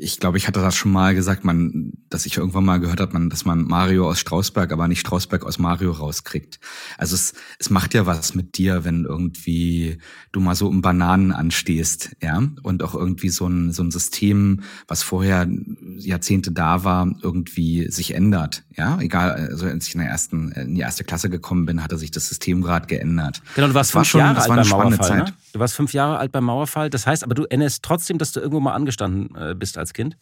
ich 0.00 0.20
glaube, 0.20 0.38
ich 0.38 0.46
hatte 0.46 0.60
das 0.60 0.76
schon 0.76 0.92
mal 0.92 1.14
gesagt, 1.14 1.44
man, 1.44 1.92
dass 2.08 2.24
ich 2.24 2.36
irgendwann 2.36 2.64
mal 2.64 2.78
gehört 2.78 3.00
habe, 3.00 3.12
man, 3.12 3.30
dass 3.30 3.44
man 3.44 3.64
Mario 3.64 4.08
aus 4.08 4.20
Strausberg, 4.20 4.72
aber 4.72 4.86
nicht 4.86 5.00
Strausberg 5.00 5.44
aus 5.44 5.58
Mario 5.58 5.90
rauskriegt. 5.90 6.60
Also 6.98 7.16
es, 7.16 7.34
es 7.58 7.70
macht 7.70 7.94
ja 7.94 8.06
was 8.06 8.34
mit 8.34 8.58
dir, 8.58 8.84
wenn 8.84 9.04
irgendwie 9.04 9.98
du 10.30 10.40
mal 10.40 10.54
so 10.54 10.68
um 10.68 10.82
Bananen 10.82 11.32
anstehst, 11.32 12.16
ja, 12.22 12.42
und 12.62 12.82
auch 12.82 12.94
irgendwie 12.94 13.28
so 13.28 13.46
ein, 13.46 13.72
so 13.72 13.82
ein 13.82 13.90
System, 13.90 14.62
was 14.86 15.02
vorher 15.02 15.48
Jahrzehnte 15.96 16.52
da 16.52 16.84
war, 16.84 17.10
irgendwie 17.22 17.90
sich 17.90 18.14
ändert, 18.14 18.64
ja, 18.76 19.00
egal, 19.00 19.48
also 19.50 19.66
als 19.66 19.88
ich 19.88 19.94
in 19.94 20.00
der 20.00 20.10
ersten, 20.10 20.52
in 20.52 20.74
die 20.76 20.80
erste 20.80 21.02
Klasse 21.02 21.28
gekommen 21.28 21.66
bin, 21.66 21.82
hatte 21.82 21.98
sich 21.98 22.12
das 22.12 22.28
System 22.28 22.62
gerade 22.62 22.86
geändert. 22.86 23.42
Genau, 23.56 23.66
du 23.66 23.74
warst 23.74 23.92
fünf 23.92 24.14
war 24.14 24.20
Jahre 24.20 24.40
alt 24.40 24.48
beim 24.48 24.68
Mauerfall, 24.68 25.18
ne? 25.18 25.34
Du 25.52 25.58
warst 25.58 25.74
fünf 25.74 25.92
Jahre 25.92 26.18
alt 26.18 26.30
beim 26.30 26.44
Mauerfall, 26.44 26.88
das 26.88 27.06
heißt, 27.06 27.24
aber 27.24 27.34
du 27.34 27.44
erinnerst 27.44 27.82
trotzdem, 27.82 28.18
dass 28.18 28.32
du 28.32 28.40
irgendwo 28.40 28.60
mal 28.60 28.74
angestanden 28.74 29.34
äh, 29.34 29.54
bist 29.54 29.78
als 29.78 29.87
Kind? 29.92 30.16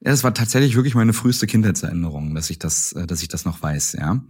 Ja, 0.00 0.10
es 0.10 0.24
war 0.24 0.34
tatsächlich 0.34 0.74
wirklich 0.74 0.94
meine 0.94 1.12
früheste 1.12 1.46
Kindheitserinnerung, 1.46 2.34
dass 2.34 2.50
ich 2.50 2.58
das, 2.58 2.92
äh, 2.92 3.06
dass 3.06 3.22
ich 3.22 3.28
das 3.28 3.44
noch 3.44 3.62
weiß, 3.62 3.92
ja. 3.92 4.20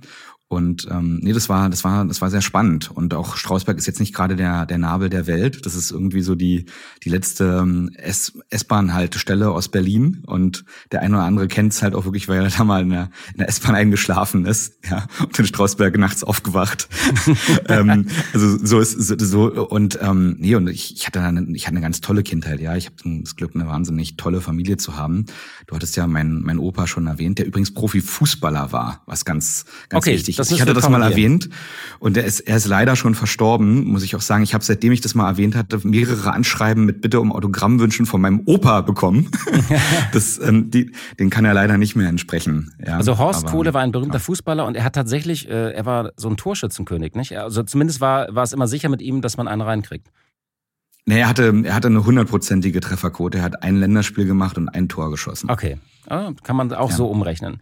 Und 0.52 0.86
ähm, 0.90 1.18
nee, 1.22 1.32
das 1.32 1.48
war, 1.48 1.70
das 1.70 1.82
war, 1.82 2.04
das 2.04 2.20
war 2.20 2.28
sehr 2.28 2.42
spannend. 2.42 2.90
Und 2.90 3.14
auch 3.14 3.36
Strausberg 3.36 3.78
ist 3.78 3.86
jetzt 3.86 4.00
nicht 4.00 4.14
gerade 4.14 4.36
der, 4.36 4.66
der 4.66 4.76
Nabel 4.76 5.08
der 5.08 5.26
Welt. 5.26 5.64
Das 5.64 5.74
ist 5.74 5.90
irgendwie 5.90 6.20
so 6.20 6.34
die, 6.34 6.66
die 7.02 7.08
letzte 7.08 7.60
ähm, 7.62 7.90
S-Bahn-Haltestelle 7.96 9.50
aus 9.50 9.70
Berlin. 9.70 10.22
Und 10.26 10.66
der 10.90 11.00
eine 11.00 11.16
oder 11.16 11.24
andere 11.24 11.48
kennt 11.48 11.72
es 11.72 11.80
halt 11.80 11.94
auch 11.94 12.04
wirklich, 12.04 12.28
weil 12.28 12.42
er 12.42 12.50
da 12.50 12.64
mal 12.64 12.82
in 12.82 12.90
der, 12.90 13.08
in 13.32 13.38
der 13.38 13.48
S-Bahn 13.48 13.74
eingeschlafen 13.74 14.44
ist, 14.44 14.74
ja, 14.90 15.06
und 15.20 15.38
in 15.38 15.46
Strausberg 15.46 15.96
nachts 15.96 16.22
aufgewacht. 16.22 16.86
ähm, 17.68 18.08
also 18.34 18.58
so 18.62 18.78
ist 18.78 18.92
so, 18.92 19.16
so 19.18 19.68
und 19.70 19.98
ähm, 20.02 20.36
nee, 20.38 20.54
und 20.54 20.68
ich, 20.68 20.94
ich 20.96 21.06
hatte 21.06 21.22
eine, 21.22 21.46
ich 21.56 21.66
hatte 21.66 21.76
eine 21.76 21.80
ganz 21.80 22.02
tolle 22.02 22.22
Kindheit, 22.22 22.60
ja. 22.60 22.76
Ich 22.76 22.86
habe 22.86 22.96
das 23.22 23.36
Glück, 23.36 23.54
eine 23.54 23.66
wahnsinnig 23.68 24.18
tolle 24.18 24.42
Familie 24.42 24.76
zu 24.76 24.98
haben. 24.98 25.24
Du 25.66 25.74
hattest 25.74 25.96
ja 25.96 26.06
mein, 26.06 26.42
mein 26.42 26.58
Opa 26.58 26.86
schon 26.86 27.06
erwähnt, 27.06 27.38
der 27.38 27.46
übrigens 27.46 27.72
Profifußballer 27.72 28.70
war, 28.72 29.02
was 29.06 29.24
ganz, 29.24 29.64
ganz 29.88 30.04
okay, 30.04 30.12
wichtig 30.12 30.41
ich 30.50 30.61
hatte 30.61 30.74
das 30.74 30.88
mal 30.88 31.02
erwähnt 31.02 31.48
und 31.98 32.16
er 32.16 32.24
ist, 32.24 32.40
er 32.40 32.57
ist 32.57 32.66
leider 32.66 32.96
schon 32.96 33.14
verstorben, 33.14 33.85
muss 33.85 34.02
ich 34.02 34.16
auch 34.16 34.20
sagen. 34.20 34.42
Ich 34.42 34.55
habe, 34.55 34.64
seitdem 34.64 34.92
ich 34.92 35.00
das 35.00 35.14
mal 35.14 35.28
erwähnt 35.28 35.55
hatte, 35.55 35.81
mehrere 35.87 36.33
Anschreiben 36.33 36.85
mit 36.85 37.00
Bitte 37.00 37.20
um 37.20 37.33
Autogrammwünschen 37.33 38.07
von 38.07 38.20
meinem 38.20 38.42
Opa 38.46 38.81
bekommen. 38.81 39.31
das, 40.12 40.38
ähm, 40.38 40.70
die, 40.70 40.92
den 41.18 41.31
kann 41.31 41.44
er 41.44 41.55
leider 41.55 41.78
nicht 41.78 41.94
mehr 41.94 42.09
entsprechen. 42.09 42.72
Ja, 42.85 42.96
also 42.96 43.18
Horst 43.18 43.44
aber, 43.44 43.52
Kohle 43.52 43.74
war 43.74 43.83
ein 43.83 43.92
berühmter 43.92 44.18
ja. 44.18 44.20
Fußballer 44.20 44.66
und 44.66 44.76
er 44.76 44.85
hat 44.85 44.94
tatsächlich, 44.94 45.48
äh, 45.48 45.72
er 45.72 45.87
war 45.87 46.12
so 46.16 46.28
ein 46.28 46.37
Torschützenkönig, 46.37 47.14
nicht? 47.14 47.37
Also 47.38 47.62
zumindest 47.62 48.00
war, 48.00 48.35
war 48.35 48.42
es 48.42 48.52
immer 48.52 48.66
sicher 48.66 48.88
mit 48.88 49.02
ihm, 49.02 49.20
dass 49.20 49.37
man 49.37 49.48
einen 49.48 49.62
reinkriegt. 49.62 50.09
Nee, 51.05 51.18
er 51.18 51.28
hatte, 51.28 51.52
er 51.64 51.74
hatte 51.74 51.88
eine 51.88 52.05
hundertprozentige 52.05 52.81
Trefferquote. 52.81 53.38
Er 53.38 53.44
hat 53.44 53.62
ein 53.62 53.76
Länderspiel 53.76 54.24
gemacht 54.24 54.57
und 54.57 54.68
ein 54.68 54.88
Tor 54.88 55.11
geschossen. 55.11 55.50
Okay. 55.50 55.78
Ah, 56.07 56.33
kann 56.42 56.57
man 56.57 56.72
auch 56.72 56.90
ja. 56.90 56.96
so 56.96 57.07
umrechnen. 57.07 57.61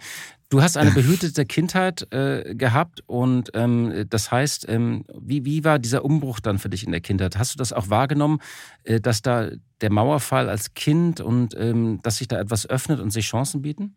Du 0.50 0.60
hast 0.60 0.76
eine 0.76 0.90
behütete 0.90 1.46
Kindheit 1.46 2.12
äh, 2.12 2.56
gehabt 2.56 3.04
und 3.06 3.50
ähm, 3.54 4.04
das 4.10 4.32
heißt, 4.32 4.68
ähm, 4.68 5.04
wie, 5.16 5.44
wie 5.44 5.62
war 5.62 5.78
dieser 5.78 6.04
Umbruch 6.04 6.40
dann 6.40 6.58
für 6.58 6.68
dich 6.68 6.82
in 6.82 6.90
der 6.90 7.00
Kindheit? 7.00 7.38
Hast 7.38 7.54
du 7.54 7.58
das 7.58 7.72
auch 7.72 7.88
wahrgenommen, 7.88 8.40
äh, 8.82 9.00
dass 9.00 9.22
da 9.22 9.50
der 9.80 9.92
Mauerfall 9.92 10.48
als 10.48 10.74
Kind 10.74 11.20
und 11.20 11.54
ähm, 11.56 12.00
dass 12.02 12.16
sich 12.16 12.26
da 12.26 12.40
etwas 12.40 12.68
öffnet 12.68 12.98
und 12.98 13.10
sich 13.12 13.26
Chancen 13.26 13.62
bieten? 13.62 13.94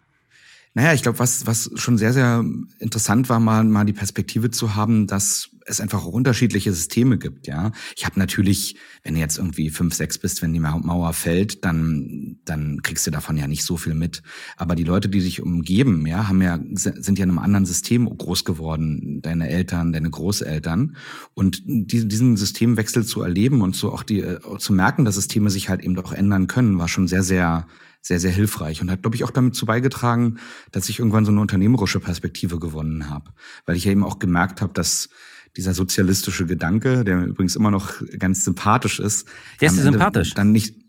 Naja, 0.75 0.93
ich 0.93 1.03
glaube, 1.03 1.19
was, 1.19 1.45
was 1.45 1.69
schon 1.75 1.99
sehr, 1.99 2.13
sehr 2.13 2.43
interessant 2.79 3.29
war, 3.29 3.39
mal, 3.39 3.63
mal 3.63 3.85
die 3.85 3.93
Perspektive 3.93 4.49
zu 4.49 4.75
haben, 4.75 5.05
dass 5.05 5.51
es 5.65 5.79
einfach 5.79 6.03
auch 6.03 6.11
unterschiedliche 6.11 6.73
Systeme 6.73 7.17
gibt, 7.17 7.47
ja. 7.47 7.71
Ich 7.95 8.05
habe 8.05 8.19
natürlich, 8.19 8.75
wenn 9.03 9.13
du 9.13 9.19
jetzt 9.19 9.37
irgendwie 9.37 9.69
fünf, 9.69 9.93
sechs 9.93 10.17
bist, 10.17 10.41
wenn 10.41 10.51
die 10.51 10.59
Mauer 10.59 11.13
fällt, 11.13 11.63
dann, 11.63 12.37
dann 12.43 12.81
kriegst 12.81 13.05
du 13.05 13.11
davon 13.11 13.37
ja 13.37 13.47
nicht 13.47 13.63
so 13.63 13.77
viel 13.77 13.93
mit. 13.93 14.23
Aber 14.57 14.75
die 14.75 14.83
Leute, 14.83 15.09
die 15.09 15.21
sich 15.21 15.41
umgeben, 15.41 16.05
ja, 16.07 16.27
haben 16.27 16.41
ja, 16.41 16.59
sind 16.73 17.19
ja 17.19 17.23
in 17.23 17.29
einem 17.29 17.39
anderen 17.39 17.65
System 17.65 18.05
groß 18.05 18.43
geworden. 18.43 19.21
Deine 19.21 19.49
Eltern, 19.49 19.93
deine 19.93 20.09
Großeltern. 20.09 20.97
Und 21.33 21.61
diesen 21.65 22.35
Systemwechsel 22.35 23.05
zu 23.05 23.21
erleben 23.21 23.61
und 23.61 23.75
so 23.75 23.93
auch 23.93 24.03
die, 24.03 24.21
äh, 24.21 24.39
zu 24.57 24.73
merken, 24.73 25.05
dass 25.05 25.15
Systeme 25.15 25.49
sich 25.49 25.69
halt 25.69 25.81
eben 25.81 25.95
doch 25.95 26.11
ändern 26.11 26.47
können, 26.47 26.79
war 26.79 26.87
schon 26.87 27.07
sehr, 27.07 27.23
sehr, 27.23 27.67
sehr, 28.03 28.19
sehr 28.19 28.31
hilfreich 28.31 28.81
und 28.81 28.91
hat, 28.91 29.01
glaube 29.01 29.15
ich, 29.15 29.23
auch 29.23 29.31
damit 29.31 29.55
zu 29.55 29.65
beigetragen, 29.65 30.37
dass 30.71 30.89
ich 30.89 30.99
irgendwann 30.99 31.25
so 31.25 31.31
eine 31.31 31.39
unternehmerische 31.41 32.01
Perspektive 32.01 32.59
gewonnen 32.59 33.09
habe. 33.09 33.31
Weil 33.65 33.77
ich 33.77 33.85
ja 33.85 33.91
eben 33.91 34.03
auch 34.03 34.19
gemerkt 34.19 34.61
habe, 34.61 34.73
dass 34.73 35.09
dieser 35.55 35.73
sozialistische 35.73 36.45
Gedanke, 36.45 37.03
der 37.05 37.25
übrigens 37.25 37.55
immer 37.55 37.71
noch 37.71 37.93
ganz 38.19 38.43
sympathisch 38.43 38.99
ist. 38.99 39.27
Der 39.61 39.69
ist 39.69 39.77
sympathisch. 39.77 40.33
Dann 40.33 40.51
nicht. 40.51 40.82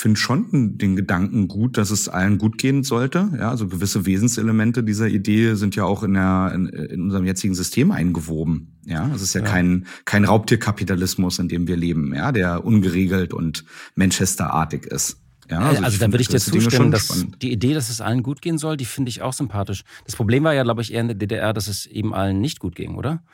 Finde 0.00 0.20
schon 0.20 0.78
den 0.78 0.94
Gedanken 0.94 1.48
gut, 1.48 1.76
dass 1.76 1.90
es 1.90 2.08
allen 2.08 2.38
gut 2.38 2.56
gehen 2.56 2.84
sollte. 2.84 3.32
Ja, 3.36 3.50
also 3.50 3.66
gewisse 3.66 4.06
Wesenselemente 4.06 4.84
dieser 4.84 5.08
Idee 5.08 5.54
sind 5.54 5.74
ja 5.74 5.82
auch 5.86 6.04
in, 6.04 6.14
der, 6.14 6.52
in, 6.54 6.68
in 6.68 7.02
unserem 7.02 7.24
jetzigen 7.24 7.56
System 7.56 7.90
eingewoben. 7.90 8.78
Ja, 8.84 9.10
es 9.12 9.22
ist 9.22 9.34
ja, 9.34 9.40
ja, 9.40 9.48
kein 9.48 9.88
kein 10.04 10.24
Raubtierkapitalismus, 10.24 11.40
in 11.40 11.48
dem 11.48 11.66
wir 11.66 11.76
leben, 11.76 12.14
ja, 12.14 12.30
der 12.30 12.64
ungeregelt 12.64 13.34
und 13.34 13.64
Manchesterartig 13.96 14.86
ist. 14.86 15.16
Ja, 15.50 15.58
also, 15.58 15.82
also 15.82 15.98
da 15.98 16.06
würde 16.12 16.22
ich 16.22 16.28
dir 16.28 16.38
zustimmen, 16.38 16.92
dass 16.92 17.06
spannend. 17.06 17.42
die 17.42 17.50
Idee, 17.50 17.74
dass 17.74 17.90
es 17.90 18.00
allen 18.00 18.22
gut 18.22 18.40
gehen 18.40 18.58
soll, 18.58 18.76
die 18.76 18.84
finde 18.84 19.08
ich 19.08 19.22
auch 19.22 19.32
sympathisch. 19.32 19.82
Das 20.04 20.14
Problem 20.14 20.44
war 20.44 20.54
ja, 20.54 20.62
glaube 20.62 20.80
ich, 20.80 20.92
eher 20.92 21.00
in 21.00 21.08
der 21.08 21.16
DDR, 21.16 21.52
dass 21.52 21.66
es 21.66 21.86
eben 21.86 22.14
allen 22.14 22.40
nicht 22.40 22.60
gut 22.60 22.76
ging, 22.76 22.94
oder? 22.94 23.24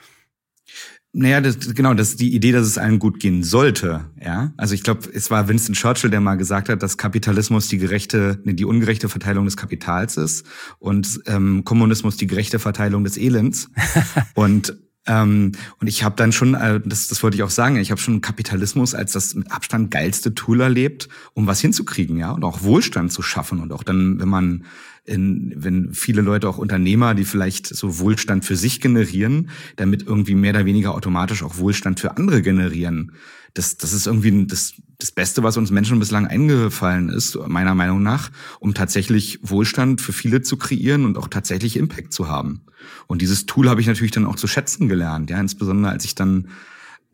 Naja, 1.16 1.40
das, 1.40 1.74
genau, 1.74 1.94
das 1.94 2.10
ist 2.10 2.20
die 2.20 2.34
Idee, 2.34 2.50
dass 2.50 2.66
es 2.66 2.76
allen 2.76 2.98
gut 2.98 3.20
gehen 3.20 3.44
sollte. 3.44 4.04
Ja, 4.20 4.52
also 4.56 4.74
ich 4.74 4.82
glaube, 4.82 5.08
es 5.14 5.30
war 5.30 5.46
Winston 5.46 5.74
Churchill, 5.74 6.10
der 6.10 6.20
mal 6.20 6.34
gesagt 6.34 6.68
hat, 6.68 6.82
dass 6.82 6.98
Kapitalismus 6.98 7.68
die 7.68 7.78
gerechte, 7.78 8.40
nee, 8.42 8.54
die 8.54 8.64
ungerechte 8.64 9.08
Verteilung 9.08 9.44
des 9.44 9.56
Kapitals 9.56 10.16
ist 10.16 10.44
und 10.80 11.20
ähm, 11.26 11.64
Kommunismus 11.64 12.16
die 12.16 12.26
gerechte 12.26 12.58
Verteilung 12.58 13.04
des 13.04 13.16
Elends. 13.16 13.70
und 14.34 14.76
ähm, 15.06 15.52
und 15.80 15.86
ich 15.86 16.02
habe 16.02 16.16
dann 16.16 16.32
schon, 16.32 16.54
äh, 16.54 16.80
das, 16.84 17.08
das 17.08 17.22
wollte 17.22 17.36
ich 17.36 17.42
auch 17.42 17.50
sagen, 17.50 17.76
ich 17.76 17.90
habe 17.90 18.00
schon 18.00 18.22
Kapitalismus 18.22 18.94
als 18.94 19.12
das 19.12 19.34
mit 19.34 19.52
Abstand 19.52 19.90
geilste 19.90 20.34
Tool 20.34 20.62
erlebt, 20.62 21.08
um 21.34 21.46
was 21.46 21.60
hinzukriegen, 21.60 22.16
ja, 22.16 22.30
und 22.30 22.42
auch 22.42 22.62
Wohlstand 22.62 23.12
zu 23.12 23.20
schaffen. 23.20 23.60
Und 23.60 23.72
auch 23.72 23.82
dann, 23.82 24.18
wenn 24.18 24.28
man 24.28 24.64
in, 25.04 25.52
wenn 25.56 25.92
viele 25.92 26.22
Leute 26.22 26.48
auch 26.48 26.58
Unternehmer, 26.58 27.14
die 27.14 27.24
vielleicht 27.24 27.66
so 27.66 27.98
Wohlstand 27.98 28.44
für 28.44 28.56
sich 28.56 28.80
generieren, 28.80 29.50
damit 29.76 30.02
irgendwie 30.06 30.34
mehr 30.34 30.54
oder 30.54 30.64
weniger 30.64 30.94
automatisch 30.94 31.42
auch 31.42 31.58
Wohlstand 31.58 32.00
für 32.00 32.16
andere 32.16 32.42
generieren. 32.42 33.12
Das, 33.52 33.76
das 33.76 33.92
ist 33.92 34.06
irgendwie 34.06 34.46
das, 34.46 34.74
das 34.98 35.12
Beste, 35.12 35.42
was 35.42 35.56
uns 35.56 35.70
Menschen 35.70 35.98
bislang 35.98 36.26
eingefallen 36.26 37.08
ist, 37.08 37.38
meiner 37.46 37.74
Meinung 37.74 38.02
nach, 38.02 38.30
um 38.60 38.74
tatsächlich 38.74 39.38
Wohlstand 39.42 40.00
für 40.00 40.12
viele 40.12 40.42
zu 40.42 40.56
kreieren 40.56 41.04
und 41.04 41.18
auch 41.18 41.28
tatsächlich 41.28 41.76
Impact 41.76 42.12
zu 42.12 42.28
haben. 42.28 42.62
Und 43.06 43.22
dieses 43.22 43.46
Tool 43.46 43.68
habe 43.68 43.80
ich 43.80 43.86
natürlich 43.86 44.12
dann 44.12 44.26
auch 44.26 44.36
zu 44.36 44.46
schätzen 44.46 44.88
gelernt, 44.88 45.30
ja, 45.30 45.38
insbesondere 45.38 45.92
als 45.92 46.04
ich 46.04 46.14
dann 46.14 46.48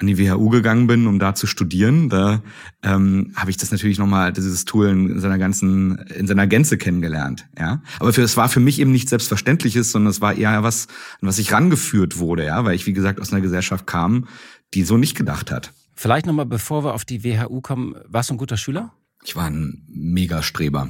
an 0.01 0.07
die 0.07 0.19
WHU 0.19 0.49
gegangen 0.49 0.87
bin, 0.87 1.07
um 1.07 1.19
da 1.19 1.35
zu 1.35 1.47
studieren, 1.47 2.09
da 2.09 2.43
ähm, 2.83 3.33
habe 3.37 3.51
ich 3.51 3.59
das 3.59 3.71
natürlich 3.71 3.99
nochmal, 3.99 4.33
dieses 4.33 4.65
Tool 4.65 4.89
in 4.89 5.21
seiner 5.21 5.39
ganzen, 5.39 5.99
in 5.99 6.27
seiner 6.27 6.47
Gänze 6.47 6.79
kennengelernt. 6.79 7.47
Ja, 7.59 7.83
aber 7.99 8.13
für, 8.13 8.23
es 8.23 8.37
war 8.37 8.49
für 8.49 8.61
mich 8.61 8.81
eben 8.81 8.93
nicht 8.93 9.11
selbstverständliches, 9.11 9.93
sondern 9.93 10.11
es 10.11 10.21
war 10.21 10.35
eher 10.35 10.63
was, 10.63 10.89
an 11.21 11.29
was 11.29 11.39
ich 11.39 11.53
rangeführt 11.53 12.19
wurde, 12.19 12.47
ja, 12.47 12.65
weil 12.65 12.75
ich 12.75 12.87
wie 12.87 12.95
gesagt 12.95 13.21
aus 13.21 13.33
einer 13.33 13.43
Gesellschaft 13.43 13.87
kam, 13.87 14.27
die 14.73 14.85
so 14.85 14.97
nicht 14.97 15.17
gedacht 15.17 15.51
hat. 15.51 15.73
Vielleicht 15.95 16.25
nochmal, 16.25 16.47
bevor 16.47 16.83
wir 16.83 16.95
auf 16.95 17.05
die 17.05 17.23
WHU 17.23 17.61
kommen, 17.61 17.95
warst 18.09 18.31
du 18.31 18.35
ein 18.35 18.39
guter 18.39 18.57
Schüler? 18.57 18.95
Ich 19.23 19.37
war 19.37 19.45
ein 19.45 19.85
Megastreber. 19.89 20.89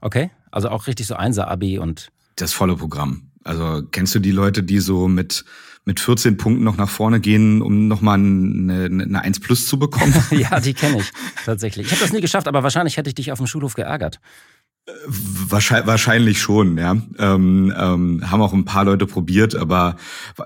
Okay, 0.00 0.30
also 0.50 0.70
auch 0.70 0.86
richtig 0.86 1.06
so 1.06 1.14
Einser-Abi 1.14 1.78
und 1.78 2.10
das 2.36 2.54
volle 2.54 2.76
Programm. 2.76 3.32
Also 3.46 3.82
kennst 3.90 4.14
du 4.14 4.18
die 4.18 4.32
Leute, 4.32 4.62
die 4.62 4.80
so 4.80 5.08
mit 5.08 5.44
mit 5.86 6.00
14 6.00 6.36
Punkten 6.36 6.64
noch 6.64 6.76
nach 6.76 6.88
vorne 6.88 7.20
gehen, 7.20 7.62
um 7.62 7.86
nochmal 7.86 8.18
eine, 8.18 8.86
eine 8.86 9.22
1 9.22 9.40
plus 9.40 9.66
zu 9.66 9.78
bekommen? 9.78 10.12
ja, 10.32 10.58
die 10.58 10.74
kenne 10.74 10.98
ich 10.98 11.12
tatsächlich. 11.44 11.86
Ich 11.86 11.92
habe 11.92 12.02
das 12.02 12.12
nie 12.12 12.20
geschafft, 12.20 12.48
aber 12.48 12.64
wahrscheinlich 12.64 12.96
hätte 12.96 13.08
ich 13.08 13.14
dich 13.14 13.30
auf 13.30 13.38
dem 13.38 13.46
Schulhof 13.46 13.74
geärgert. 13.74 14.20
Wahrscheinlich, 15.06 15.86
wahrscheinlich 15.86 16.40
schon, 16.40 16.76
ja. 16.76 16.96
Ähm, 17.18 17.72
ähm, 17.76 18.30
haben 18.30 18.42
auch 18.42 18.52
ein 18.52 18.64
paar 18.64 18.84
Leute 18.84 19.06
probiert, 19.06 19.54
aber 19.54 19.96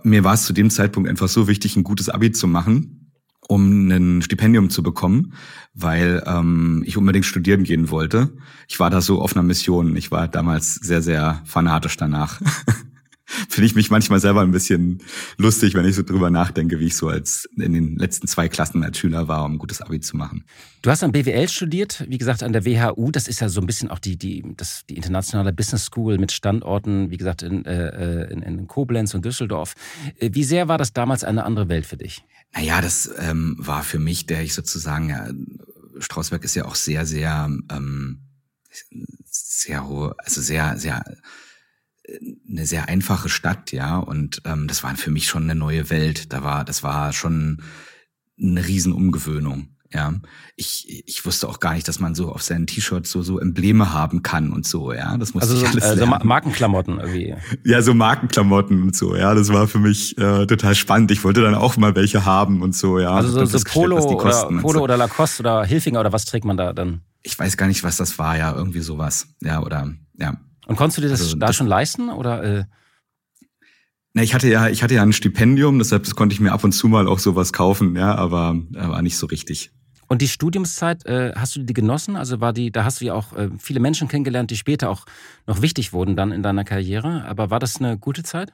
mir 0.02 0.24
war 0.24 0.34
es 0.34 0.44
zu 0.44 0.52
dem 0.52 0.70
Zeitpunkt 0.70 1.08
einfach 1.08 1.28
so 1.28 1.48
wichtig, 1.48 1.76
ein 1.76 1.84
gutes 1.84 2.10
Abi 2.10 2.32
zu 2.32 2.46
machen, 2.46 3.12
um 3.48 3.88
ein 3.88 4.22
Stipendium 4.22 4.68
zu 4.68 4.82
bekommen, 4.82 5.34
weil 5.72 6.22
ähm, 6.26 6.82
ich 6.86 6.98
unbedingt 6.98 7.26
studieren 7.26 7.64
gehen 7.64 7.90
wollte. 7.90 8.32
Ich 8.68 8.78
war 8.78 8.90
da 8.90 9.00
so 9.00 9.22
auf 9.22 9.34
einer 9.34 9.42
Mission. 9.42 9.96
Ich 9.96 10.10
war 10.10 10.28
damals 10.28 10.74
sehr, 10.74 11.00
sehr 11.00 11.42
fanatisch 11.44 11.96
danach. 11.96 12.40
finde 13.49 13.66
ich 13.66 13.75
mich 13.75 13.90
manchmal 13.90 14.21
selber 14.21 14.43
ein 14.43 14.51
bisschen 14.51 15.03
lustig, 15.37 15.75
wenn 15.75 15.85
ich 15.87 15.97
so 15.97 16.03
drüber 16.03 16.31
nachdenke, 16.31 16.81
wie 16.81 16.87
ich 16.87 16.97
so 16.97 17.09
als 17.09 17.49
in 17.57 17.73
den 17.73 17.97
letzten 17.97 18.27
zwei 18.27 18.49
Klassen 18.49 18.83
als 18.83 18.99
Schüler 18.99 19.29
war, 19.29 19.45
um 19.45 19.55
ein 19.55 19.59
gutes 19.59 19.81
Abi 19.81 20.01
zu 20.01 20.16
machen. 20.16 20.45
Du 20.83 20.90
hast 20.90 21.03
dann 21.03 21.12
BWL 21.12 21.49
studiert, 21.49 22.05
wie 22.09 22.19
gesagt, 22.19 22.43
an 22.43 22.53
der 22.53 22.64
WHU. 22.64 23.11
Das 23.11 23.29
ist 23.29 23.40
ja 23.40 23.49
so 23.49 23.61
ein 23.61 23.66
bisschen 23.66 23.90
auch 23.90 23.99
die, 23.99 24.16
die, 24.16 24.43
das, 24.57 24.83
die 24.88 24.97
internationale 24.97 25.53
Business 25.53 25.85
School 25.85 26.19
mit 26.19 26.33
Standorten, 26.33 27.11
wie 27.11 27.16
gesagt, 27.19 27.43
in, 27.43 27.64
äh, 27.66 28.31
in, 28.31 28.43
in 28.43 28.66
Koblenz 28.66 29.14
und 29.14 29.25
Düsseldorf. 29.25 29.75
Äh, 30.19 30.31
wie 30.33 30.45
sehr 30.45 30.69
war 30.69 30.79
das 30.79 30.93
damals 30.93 31.23
eine 31.23 31.45
andere 31.45 31.69
Welt 31.69 31.87
für 31.87 31.97
dich? 31.97 32.25
Naja, 32.55 32.81
das 32.81 33.11
ähm, 33.19 33.57
war 33.59 33.83
für 33.83 33.99
mich, 33.99 34.27
der 34.27 34.43
ich 34.43 34.55
sozusagen, 34.55 35.11
ja, 35.11 35.29
Strausberg 35.99 36.45
ist 36.45 36.55
ja 36.55 36.64
auch 36.64 36.75
sehr, 36.75 37.05
sehr, 37.05 37.51
ähm, 37.71 38.21
sehr 39.27 39.87
hohe, 39.87 40.14
also 40.19 40.40
sehr, 40.40 40.79
sehr 40.79 41.05
eine 42.49 42.66
sehr 42.66 42.88
einfache 42.88 43.29
Stadt, 43.29 43.73
ja, 43.73 43.99
und 43.99 44.42
ähm, 44.44 44.66
das 44.66 44.83
war 44.83 44.94
für 44.96 45.11
mich 45.11 45.27
schon 45.27 45.44
eine 45.44 45.55
neue 45.55 45.90
Welt. 45.90 46.33
Da 46.33 46.42
war, 46.42 46.64
das 46.64 46.83
war 46.83 47.12
schon 47.12 47.62
eine 48.40 48.66
Riesenumgewöhnung. 48.66 49.68
Ja, 49.92 50.14
ich, 50.55 51.03
ich 51.09 51.27
wusste 51.27 51.49
auch 51.49 51.59
gar 51.59 51.75
nicht, 51.75 51.88
dass 51.88 51.99
man 51.99 52.14
so 52.14 52.31
auf 52.31 52.42
seinen 52.42 52.68
T-Shirts 52.68 53.11
so, 53.11 53.23
so 53.23 53.40
Embleme 53.40 53.92
haben 53.92 54.23
kann 54.23 54.53
und 54.53 54.64
so, 54.64 54.92
ja. 54.92 55.16
Das 55.16 55.35
musste 55.35 55.51
also 55.51 55.64
ich 55.64 55.68
alles 55.68 55.85
so, 55.85 55.94
lernen. 56.05 56.29
Markenklamotten 56.29 57.01
irgendwie. 57.01 57.35
Ja, 57.64 57.83
so 57.83 57.92
Markenklamotten 57.92 58.85
und 58.85 58.94
so, 58.94 59.16
ja. 59.16 59.35
Das 59.35 59.53
war 59.53 59.66
für 59.66 59.81
mich 59.81 60.16
äh, 60.16 60.46
total 60.46 60.77
spannend. 60.77 61.11
Ich 61.11 61.25
wollte 61.25 61.40
dann 61.42 61.57
auch 61.57 61.77
mal 61.77 61.96
welche 61.96 62.25
haben 62.25 62.62
und 62.62 62.77
so, 62.77 63.01
ja. 63.01 63.11
Also 63.11 63.33
so, 63.33 63.44
so 63.44 63.59
Polo, 63.64 63.99
oder, 63.99 64.46
Polo 64.61 64.79
so. 64.79 64.81
oder 64.85 64.96
Lacoste 64.96 65.42
oder 65.42 65.64
Hilfinger 65.64 65.99
oder 65.99 66.12
was 66.12 66.25
trägt 66.25 66.44
man 66.44 66.57
da 66.57 66.73
dann? 66.73 67.01
Ich 67.23 67.37
weiß 67.37 67.57
gar 67.57 67.66
nicht, 67.66 67.83
was 67.83 67.96
das 67.96 68.16
war, 68.16 68.38
ja, 68.38 68.55
irgendwie 68.55 68.83
sowas. 68.83 69.27
Ja, 69.42 69.61
oder, 69.61 69.92
ja. 70.18 70.38
Und 70.70 70.76
konntest 70.76 70.98
du 70.98 71.02
dir 71.02 71.09
das 71.09 71.20
also, 71.20 71.37
da 71.37 71.48
das, 71.48 71.56
schon 71.56 71.66
leisten 71.66 72.11
oder? 72.11 72.44
Äh? 72.44 72.64
Na, 74.14 74.22
ich 74.22 74.35
hatte 74.35 74.48
ja, 74.48 74.68
ich 74.68 74.85
hatte 74.85 74.94
ja 74.94 75.02
ein 75.02 75.12
Stipendium, 75.12 75.80
deshalb 75.80 76.09
konnte 76.14 76.33
ich 76.33 76.38
mir 76.38 76.52
ab 76.52 76.62
und 76.62 76.70
zu 76.70 76.87
mal 76.87 77.09
auch 77.09 77.18
sowas 77.18 77.52
kaufen, 77.52 77.96
ja, 77.96 78.14
aber, 78.14 78.56
aber 78.76 79.02
nicht 79.02 79.16
so 79.16 79.26
richtig. 79.26 79.72
Und 80.06 80.22
die 80.22 80.28
Studiumszeit, 80.28 81.04
äh, 81.06 81.33
hast 81.35 81.56
du 81.56 81.64
die 81.64 81.72
genossen? 81.72 82.14
Also 82.14 82.40
war 82.40 82.52
die, 82.52 82.70
da 82.70 82.85
hast 82.85 83.00
du 83.00 83.04
ja 83.06 83.14
auch 83.14 83.33
äh, 83.33 83.48
viele 83.59 83.80
Menschen 83.80 84.06
kennengelernt, 84.06 84.52
die 84.52 84.56
später 84.56 84.90
auch 84.90 85.06
noch 85.48 85.61
wichtig 85.61 85.92
wurden 85.92 86.14
dann 86.14 86.30
in 86.30 86.44
deiner 86.44 86.62
Karriere. 86.62 87.24
Aber 87.24 87.50
war 87.50 87.59
das 87.59 87.78
eine 87.78 87.98
gute 87.98 88.22
Zeit? 88.22 88.52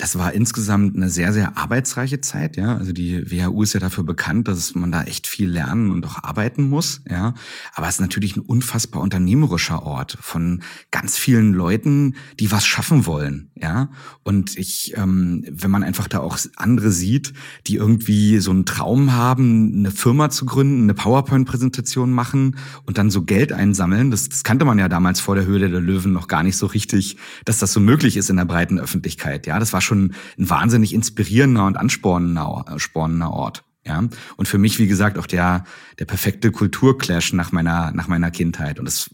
Das 0.00 0.16
war 0.16 0.32
insgesamt 0.32 0.96
eine 0.96 1.10
sehr, 1.10 1.34
sehr 1.34 1.58
arbeitsreiche 1.58 2.22
Zeit, 2.22 2.56
ja. 2.56 2.74
Also 2.74 2.92
die 2.92 3.30
WHU 3.30 3.62
ist 3.62 3.74
ja 3.74 3.80
dafür 3.80 4.02
bekannt, 4.02 4.48
dass 4.48 4.74
man 4.74 4.90
da 4.90 5.02
echt 5.02 5.26
viel 5.26 5.50
lernen 5.50 5.90
und 5.90 6.06
auch 6.06 6.24
arbeiten 6.24 6.70
muss, 6.70 7.02
ja. 7.06 7.34
Aber 7.74 7.86
es 7.86 7.96
ist 7.96 8.00
natürlich 8.00 8.34
ein 8.34 8.40
unfassbar 8.40 9.02
unternehmerischer 9.02 9.82
Ort 9.82 10.16
von 10.18 10.62
ganz 10.90 11.18
vielen 11.18 11.52
Leuten, 11.52 12.14
die 12.38 12.50
was 12.50 12.64
schaffen 12.64 13.04
wollen, 13.04 13.50
ja. 13.56 13.90
Und 14.22 14.56
ich, 14.56 14.94
ähm, 14.96 15.44
wenn 15.50 15.70
man 15.70 15.82
einfach 15.82 16.08
da 16.08 16.20
auch 16.20 16.38
andere 16.56 16.92
sieht, 16.92 17.34
die 17.66 17.74
irgendwie 17.74 18.38
so 18.38 18.52
einen 18.52 18.64
Traum 18.64 19.12
haben, 19.12 19.80
eine 19.80 19.90
Firma 19.90 20.30
zu 20.30 20.46
gründen, 20.46 20.84
eine 20.84 20.94
PowerPoint-Präsentation 20.94 22.10
machen 22.10 22.56
und 22.86 22.96
dann 22.96 23.10
so 23.10 23.22
Geld 23.22 23.52
einsammeln, 23.52 24.10
das, 24.10 24.30
das 24.30 24.44
kannte 24.44 24.64
man 24.64 24.78
ja 24.78 24.88
damals 24.88 25.20
vor 25.20 25.34
der 25.34 25.44
Höhle 25.44 25.68
der 25.68 25.82
Löwen 25.82 26.14
noch 26.14 26.26
gar 26.26 26.42
nicht 26.42 26.56
so 26.56 26.64
richtig, 26.64 27.18
dass 27.44 27.58
das 27.58 27.74
so 27.74 27.80
möglich 27.80 28.16
ist 28.16 28.30
in 28.30 28.36
der 28.36 28.46
breiten 28.46 28.80
Öffentlichkeit, 28.80 29.46
ja. 29.46 29.58
Das 29.58 29.74
war 29.74 29.82
schon 29.82 29.89
ein 29.94 30.14
wahnsinnig 30.36 30.94
inspirierender 30.94 31.66
und 31.66 31.76
anspornender, 31.76 32.68
anspornender 32.68 33.30
Ort. 33.30 33.64
Ja, 33.84 34.04
und 34.36 34.46
für 34.46 34.58
mich, 34.58 34.78
wie 34.78 34.86
gesagt, 34.86 35.16
auch 35.16 35.26
der, 35.26 35.64
der 35.98 36.04
perfekte 36.04 36.52
Kulturclash 36.52 37.32
nach 37.32 37.50
meiner, 37.50 37.92
nach 37.92 38.08
meiner 38.08 38.30
Kindheit. 38.30 38.78
Und 38.78 38.84
das 38.84 39.10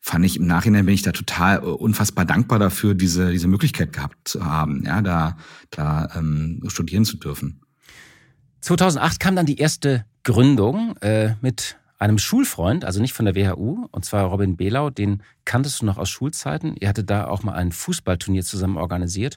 fand 0.00 0.24
ich 0.24 0.36
im 0.36 0.46
Nachhinein 0.46 0.86
bin 0.86 0.94
ich 0.94 1.02
da 1.02 1.12
total 1.12 1.58
äh, 1.58 1.60
unfassbar 1.60 2.24
dankbar 2.24 2.58
dafür, 2.58 2.94
diese, 2.94 3.30
diese 3.30 3.48
Möglichkeit 3.48 3.92
gehabt 3.92 4.28
zu 4.28 4.44
haben, 4.44 4.82
ja, 4.84 5.02
da, 5.02 5.36
da 5.70 6.08
ähm, 6.16 6.60
studieren 6.68 7.04
zu 7.04 7.18
dürfen. 7.18 7.60
2008 8.62 9.20
kam 9.20 9.36
dann 9.36 9.46
die 9.46 9.58
erste 9.58 10.04
Gründung 10.22 10.96
äh, 10.98 11.34
mit 11.40 11.76
einem 11.98 12.18
Schulfreund, 12.18 12.84
also 12.84 13.00
nicht 13.00 13.12
von 13.12 13.26
der 13.26 13.34
WHU, 13.34 13.86
und 13.90 14.04
zwar 14.06 14.24
Robin 14.24 14.56
Behlau, 14.56 14.88
den 14.88 15.22
kanntest 15.44 15.82
du 15.82 15.86
noch 15.86 15.98
aus 15.98 16.08
Schulzeiten. 16.08 16.74
Ihr 16.80 16.88
hattet 16.88 17.10
da 17.10 17.26
auch 17.26 17.42
mal 17.42 17.52
ein 17.52 17.72
Fußballturnier 17.72 18.42
zusammen 18.42 18.78
organisiert. 18.78 19.36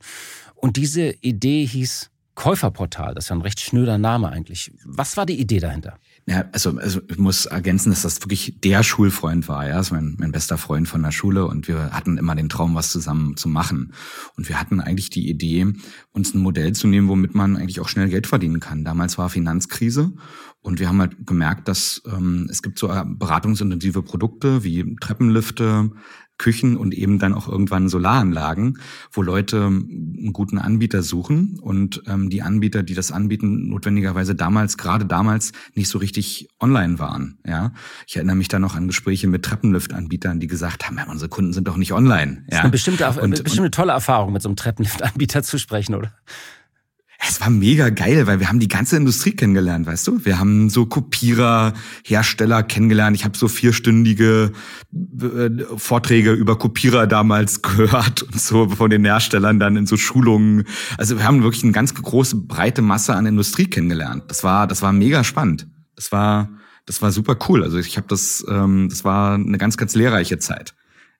Und 0.63 0.77
diese 0.77 1.11
Idee 1.19 1.65
hieß 1.65 2.09
Käuferportal. 2.35 3.13
Das 3.13 3.25
ist 3.25 3.29
ja 3.31 3.35
ein 3.35 3.41
recht 3.41 3.59
schnöder 3.59 3.97
Name 3.97 4.29
eigentlich. 4.29 4.71
Was 4.85 5.17
war 5.17 5.25
die 5.25 5.37
Idee 5.37 5.59
dahinter? 5.59 5.99
Ja, 6.25 6.45
also, 6.53 6.77
also 6.77 7.01
ich 7.09 7.17
muss 7.17 7.45
ergänzen, 7.45 7.89
dass 7.89 8.03
das 8.03 8.21
wirklich 8.21 8.61
der 8.63 8.81
Schulfreund 8.81 9.49
war. 9.49 9.67
Ja, 9.67 9.75
das 9.75 9.91
war 9.91 9.99
mein, 9.99 10.15
mein 10.17 10.31
bester 10.31 10.57
Freund 10.57 10.87
von 10.87 11.03
der 11.03 11.11
Schule 11.11 11.45
und 11.45 11.67
wir 11.67 11.91
hatten 11.91 12.17
immer 12.17 12.33
den 12.33 12.47
Traum, 12.47 12.75
was 12.75 12.93
zusammen 12.93 13.35
zu 13.35 13.49
machen. 13.49 13.93
Und 14.37 14.47
wir 14.47 14.57
hatten 14.57 14.79
eigentlich 14.79 15.09
die 15.09 15.29
Idee, 15.29 15.67
uns 16.13 16.33
ein 16.33 16.39
Modell 16.39 16.71
zu 16.71 16.87
nehmen, 16.87 17.09
womit 17.09 17.35
man 17.35 17.57
eigentlich 17.57 17.81
auch 17.81 17.89
schnell 17.89 18.07
Geld 18.07 18.25
verdienen 18.25 18.61
kann. 18.61 18.85
Damals 18.85 19.17
war 19.17 19.29
Finanzkrise 19.29 20.13
und 20.61 20.79
wir 20.79 20.87
haben 20.87 21.01
halt 21.01 21.27
gemerkt, 21.27 21.67
dass 21.67 22.01
ähm, 22.07 22.47
es 22.49 22.61
gibt 22.61 22.79
so 22.79 22.87
beratungsintensive 22.87 24.01
Produkte 24.01 24.63
wie 24.63 24.95
Treppenlifte, 25.01 25.91
Küchen 26.37 26.77
und 26.77 26.93
eben 26.93 27.19
dann 27.19 27.33
auch 27.33 27.47
irgendwann 27.47 27.89
Solaranlagen, 27.89 28.79
wo 29.11 29.21
Leute 29.21 29.65
einen 29.65 30.33
guten 30.33 30.57
Anbieter 30.57 31.03
suchen 31.03 31.59
und 31.61 32.03
ähm, 32.07 32.29
die 32.29 32.41
Anbieter, 32.41 32.83
die 32.83 32.95
das 32.95 33.11
anbieten, 33.11 33.69
notwendigerweise 33.69 34.35
damals, 34.35 34.77
gerade 34.77 35.05
damals, 35.05 35.51
nicht 35.75 35.89
so 35.89 35.99
richtig 35.99 36.49
online 36.59 36.99
waren. 36.99 37.37
Ja, 37.45 37.71
ich 38.07 38.15
erinnere 38.15 38.35
mich 38.35 38.47
da 38.47 38.59
noch 38.59 38.75
an 38.75 38.87
Gespräche 38.87 39.27
mit 39.27 39.43
Treppenliftanbietern, 39.43 40.39
die 40.39 40.47
gesagt 40.47 40.87
haben, 40.87 40.97
ja, 40.97 41.09
unsere 41.09 41.29
Kunden 41.29 41.53
sind 41.53 41.67
doch 41.67 41.77
nicht 41.77 41.93
online. 41.93 42.43
Ja? 42.49 42.49
Das 42.49 42.57
ist 42.57 42.61
eine 42.61 42.71
bestimmte, 42.71 43.07
und, 43.07 43.19
eine 43.19 43.43
bestimmte 43.43 43.71
tolle 43.71 43.91
Erfahrung, 43.91 44.33
mit 44.33 44.41
so 44.41 44.49
einem 44.49 44.55
Treppenliftanbieter 44.55 45.43
zu 45.43 45.59
sprechen, 45.59 45.95
oder? 45.95 46.11
Es 47.27 47.39
war 47.39 47.49
mega 47.49 47.89
geil, 47.89 48.27
weil 48.27 48.39
wir 48.39 48.49
haben 48.49 48.59
die 48.59 48.67
ganze 48.67 48.97
Industrie 48.97 49.31
kennengelernt, 49.31 49.85
weißt 49.85 50.07
du? 50.07 50.25
Wir 50.25 50.39
haben 50.39 50.69
so 50.69 50.85
Kopierer, 50.85 51.73
Hersteller 52.03 52.63
kennengelernt. 52.63 53.15
Ich 53.15 53.23
habe 53.23 53.37
so 53.37 53.47
vierstündige 53.47 54.51
äh, 54.93 55.49
Vorträge 55.77 56.33
über 56.33 56.57
Kopierer 56.57 57.07
damals 57.07 57.61
gehört 57.61 58.23
und 58.23 58.39
so 58.39 58.67
von 58.69 58.89
den 58.89 59.05
Herstellern 59.05 59.59
dann 59.59 59.77
in 59.77 59.85
so 59.85 59.95
Schulungen. 59.95 60.65
Also 60.97 61.17
wir 61.17 61.25
haben 61.25 61.43
wirklich 61.43 61.63
eine 61.63 61.71
ganz 61.71 61.93
große 61.93 62.35
breite 62.35 62.81
Masse 62.81 63.15
an 63.15 63.25
Industrie 63.25 63.65
kennengelernt. 63.67 64.23
Das 64.27 64.43
war 64.43 64.67
das 64.67 64.81
war 64.81 64.91
mega 64.91 65.23
spannend. 65.23 65.67
Das 65.95 66.11
war 66.11 66.49
das 66.85 67.01
war 67.01 67.13
super 67.13 67.37
cool. 67.47 67.63
Also 67.63 67.77
ich 67.77 67.95
habe 67.95 68.07
das 68.09 68.45
ähm, 68.49 68.89
das 68.89 69.05
war 69.05 69.35
eine 69.35 69.57
ganz 69.57 69.77
ganz 69.77 69.95
lehrreiche 69.95 70.39
Zeit. 70.39 70.75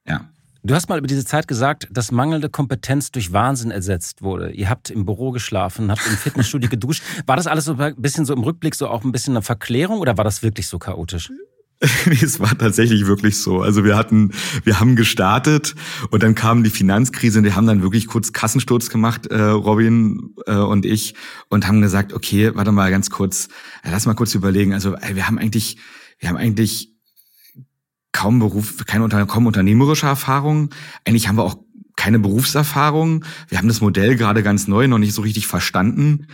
Ja. 0.05 0.32
Du 0.65 0.73
hast 0.73 0.87
mal 0.87 0.97
über 0.97 1.07
diese 1.07 1.25
Zeit 1.25 1.49
gesagt, 1.49 1.89
dass 1.91 2.13
mangelnde 2.13 2.47
Kompetenz 2.47 3.11
durch 3.11 3.33
Wahnsinn 3.33 3.69
ersetzt 3.69 4.21
wurde. 4.21 4.51
Ihr 4.51 4.69
habt 4.69 4.89
im 4.89 5.05
Büro 5.05 5.31
geschlafen, 5.31 5.91
habt 5.91 6.07
im 6.07 6.15
Fitnessstudio 6.15 6.69
geduscht. 6.71 7.03
War 7.25 7.35
das 7.35 7.47
alles 7.47 7.65
so 7.65 7.75
ein 7.75 7.95
bisschen 7.97 8.23
so 8.23 8.33
im 8.33 8.43
Rückblick 8.43 8.73
so 8.73 8.87
auch 8.87 9.03
ein 9.03 9.11
bisschen 9.11 9.33
eine 9.33 9.41
Verklärung 9.41 9.99
oder 9.99 10.15
war 10.15 10.23
das 10.23 10.41
wirklich 10.41 10.69
so 10.69 10.79
chaotisch? 10.79 11.31
nee, 12.05 12.17
es 12.21 12.39
war 12.39 12.57
tatsächlich 12.57 13.07
wirklich 13.07 13.41
so. 13.41 13.61
Also 13.61 13.83
wir 13.83 13.97
hatten, 13.97 14.31
wir 14.63 14.79
haben 14.79 14.95
gestartet 14.95 15.75
und 16.11 16.23
dann 16.23 16.33
kam 16.33 16.63
die 16.63 16.69
Finanzkrise 16.69 17.39
und 17.39 17.43
wir 17.43 17.57
haben 17.57 17.67
dann 17.67 17.81
wirklich 17.81 18.07
kurz 18.07 18.31
Kassensturz 18.31 18.89
gemacht, 18.89 19.27
äh, 19.27 19.41
Robin 19.41 20.33
äh, 20.45 20.55
und 20.55 20.85
ich, 20.85 21.15
und 21.49 21.67
haben 21.67 21.81
gesagt, 21.81 22.13
okay, 22.13 22.55
warte 22.55 22.71
mal 22.71 22.89
ganz 22.89 23.09
kurz, 23.09 23.49
lass 23.83 24.05
mal 24.05 24.13
kurz 24.13 24.33
überlegen. 24.33 24.73
Also 24.73 24.93
wir 24.93 25.27
haben 25.27 25.37
eigentlich, 25.37 25.75
wir 26.19 26.29
haben 26.29 26.37
eigentlich 26.37 26.92
kaum 28.13 28.39
Beruf, 28.39 28.85
keine 28.85 29.09
kaum 29.25 29.45
unternehmerische 29.45 30.05
Erfahrung. 30.05 30.69
Eigentlich 31.03 31.27
haben 31.27 31.35
wir 31.35 31.43
auch 31.43 31.57
keine 31.97 32.19
Berufserfahrung. 32.19 33.25
Wir 33.49 33.57
haben 33.57 33.67
das 33.67 33.81
Modell 33.81 34.15
gerade 34.15 34.43
ganz 34.43 34.67
neu 34.67 34.87
noch 34.87 34.97
nicht 34.97 35.13
so 35.13 35.21
richtig 35.21 35.47
verstanden. 35.47 36.27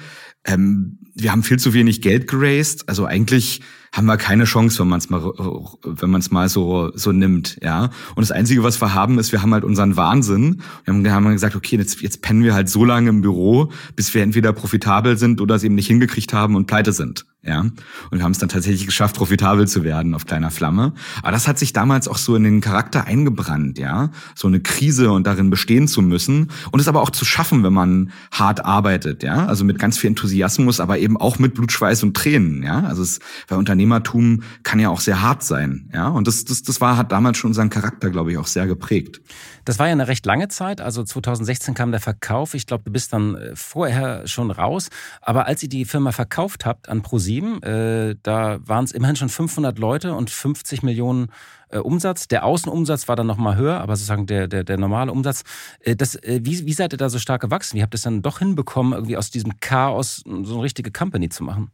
Ähm, 0.45 0.99
wir 1.15 1.31
haben 1.31 1.43
viel 1.43 1.59
zu 1.59 1.73
wenig 1.73 2.01
Geld 2.01 2.27
geraced. 2.27 2.87
Also 2.87 3.05
eigentlich 3.05 3.61
haben 3.91 4.05
wir 4.05 4.17
keine 4.17 4.45
Chance, 4.45 4.79
wenn 4.79 4.87
man 4.87 4.99
es 4.99 5.09
mal, 5.09 5.21
wenn 5.21 6.09
man 6.09 6.23
mal 6.29 6.47
so 6.47 6.91
so 6.93 7.11
nimmt, 7.11 7.57
ja. 7.61 7.85
Und 8.15 8.21
das 8.21 8.31
Einzige, 8.31 8.63
was 8.63 8.79
wir 8.81 8.93
haben, 8.93 9.19
ist, 9.19 9.31
wir 9.31 9.41
haben 9.41 9.53
halt 9.53 9.63
unseren 9.63 9.97
Wahnsinn. 9.97 10.61
Wir 10.85 10.93
haben, 10.93 11.07
haben 11.25 11.31
gesagt, 11.31 11.55
okay, 11.55 11.75
jetzt, 11.75 12.01
jetzt 12.01 12.21
pennen 12.21 12.43
wir 12.43 12.53
halt 12.53 12.69
so 12.69 12.85
lange 12.85 13.09
im 13.09 13.21
Büro, 13.21 13.71
bis 13.95 14.13
wir 14.13 14.21
entweder 14.21 14.53
profitabel 14.53 15.17
sind 15.17 15.41
oder 15.41 15.55
es 15.55 15.63
eben 15.63 15.75
nicht 15.75 15.87
hingekriegt 15.87 16.33
haben 16.33 16.55
und 16.55 16.67
pleite 16.67 16.93
sind. 16.93 17.25
Ja, 17.41 17.65
und 18.12 18.21
haben 18.21 18.34
es 18.34 18.38
dann 18.38 18.49
tatsächlich 18.49 18.86
geschafft, 18.86 19.15
profitabel 19.15 19.65
zu 19.65 19.86
werden 19.86 20.13
auf 20.13 20.25
kleiner 20.25 20.52
Flamme. 20.52 20.91
Aber 21.21 21.32
das 21.32 21.47
hat 21.47 21.58
sich 21.58 21.71
damals 21.71 22.10
auch 22.10 22.17
so 22.17 22.36
in 22.36 22.43
den 22.43 22.60
Charakter 22.60 23.06
eingebrannt, 23.06 23.80
ja, 23.80 24.12
so 24.36 24.49
eine 24.49 24.60
Krise 24.60 25.10
und 25.13 25.25
darin 25.25 25.49
bestehen 25.49 25.88
zu 25.88 26.02
müssen 26.02 26.52
und 26.73 26.82
es 26.82 26.89
aber 26.89 27.02
auch 27.02 27.12
zu 27.12 27.23
schaffen, 27.23 27.63
wenn 27.63 27.71
man 27.71 28.12
hart 28.34 28.65
arbeitet, 28.65 29.23
ja, 29.23 29.45
also 29.45 29.63
mit 29.63 29.80
ganz 29.80 29.97
viel 29.97 30.10
Enthusiasmus, 30.10 30.82
aber 30.82 30.99
eben 30.99 31.15
auch 31.15 31.39
mit 31.39 31.54
Blutschweiß 31.54 32.04
und 32.04 32.17
Tränen, 32.17 32.62
ja. 32.62 32.82
Also 32.82 33.04
es, 33.04 33.21
weil 33.47 33.58
Unternehmertum 33.58 34.43
kann 34.63 34.80
ja 34.80 34.89
auch 34.89 34.99
sehr 34.99 35.21
hart 35.21 35.41
sein, 35.41 35.89
ja. 35.93 36.10
Und 36.10 36.28
das, 36.28 36.43
das, 36.43 36.62
das 36.63 36.82
war 36.82 36.97
hat 36.97 37.13
damals 37.13 37.38
schon 37.38 37.52
unseren 37.52 37.69
Charakter, 37.69 38.10
glaube 38.10 38.34
ich, 38.34 38.38
auch 38.38 38.47
sehr 38.47 38.67
geprägt. 38.67 39.21
Das 39.65 39.79
war 39.79 39.87
ja 39.87 39.93
eine 39.93 40.07
recht 40.07 40.25
lange 40.25 40.47
Zeit. 40.47 40.81
Also 40.81 41.03
2016 41.03 41.73
kam 41.73 41.91
der 41.91 41.99
Verkauf. 41.99 42.53
Ich 42.53 42.65
glaube, 42.65 42.83
du 42.85 42.91
bist 42.91 43.13
dann 43.13 43.35
äh, 43.35 43.55
vorher 43.55 44.27
schon 44.27 44.51
raus. 44.51 44.89
Aber 45.21 45.45
als 45.45 45.63
ihr 45.63 45.69
die 45.69 45.85
Firma 45.85 46.11
verkauft 46.11 46.65
habt 46.65 46.89
an 46.89 47.01
ProSieben, 47.01 47.61
äh, 47.63 48.15
da 48.23 48.59
waren 48.65 48.85
es 48.85 48.91
immerhin 48.91 49.15
schon 49.15 49.29
500 49.29 49.77
Leute 49.79 50.13
und 50.13 50.29
50 50.29 50.83
Millionen 50.83 51.29
äh, 51.69 51.77
Umsatz. 51.77 52.27
Der 52.27 52.45
Außenumsatz 52.45 53.07
war 53.07 53.15
dann 53.15 53.27
noch 53.27 53.37
mal 53.37 53.55
höher, 53.55 53.79
aber 53.79 53.95
sozusagen 53.95 54.25
der, 54.25 54.47
der, 54.47 54.63
der 54.63 54.77
normale 54.77 55.11
Umsatz. 55.11 55.43
Äh, 55.81 55.95
das, 55.95 56.15
äh, 56.15 56.39
wie, 56.43 56.65
wie 56.65 56.73
seid 56.73 56.93
ihr 56.93 56.97
da 56.97 57.09
so 57.09 57.19
stark 57.19 57.41
gewachsen? 57.41 57.77
Wie 57.77 57.81
habt 57.81 57.93
ihr 57.93 57.97
es 57.97 58.03
dann 58.03 58.21
doch 58.21 58.39
hinbekommen, 58.39 58.93
irgendwie 58.93 59.17
aus 59.17 59.31
diesem 59.31 59.59
Chaos 59.59 60.23
so 60.25 60.55
eine 60.55 60.63
richtige 60.63 60.91
Company 60.91 61.29
zu 61.29 61.43
machen? 61.43 61.71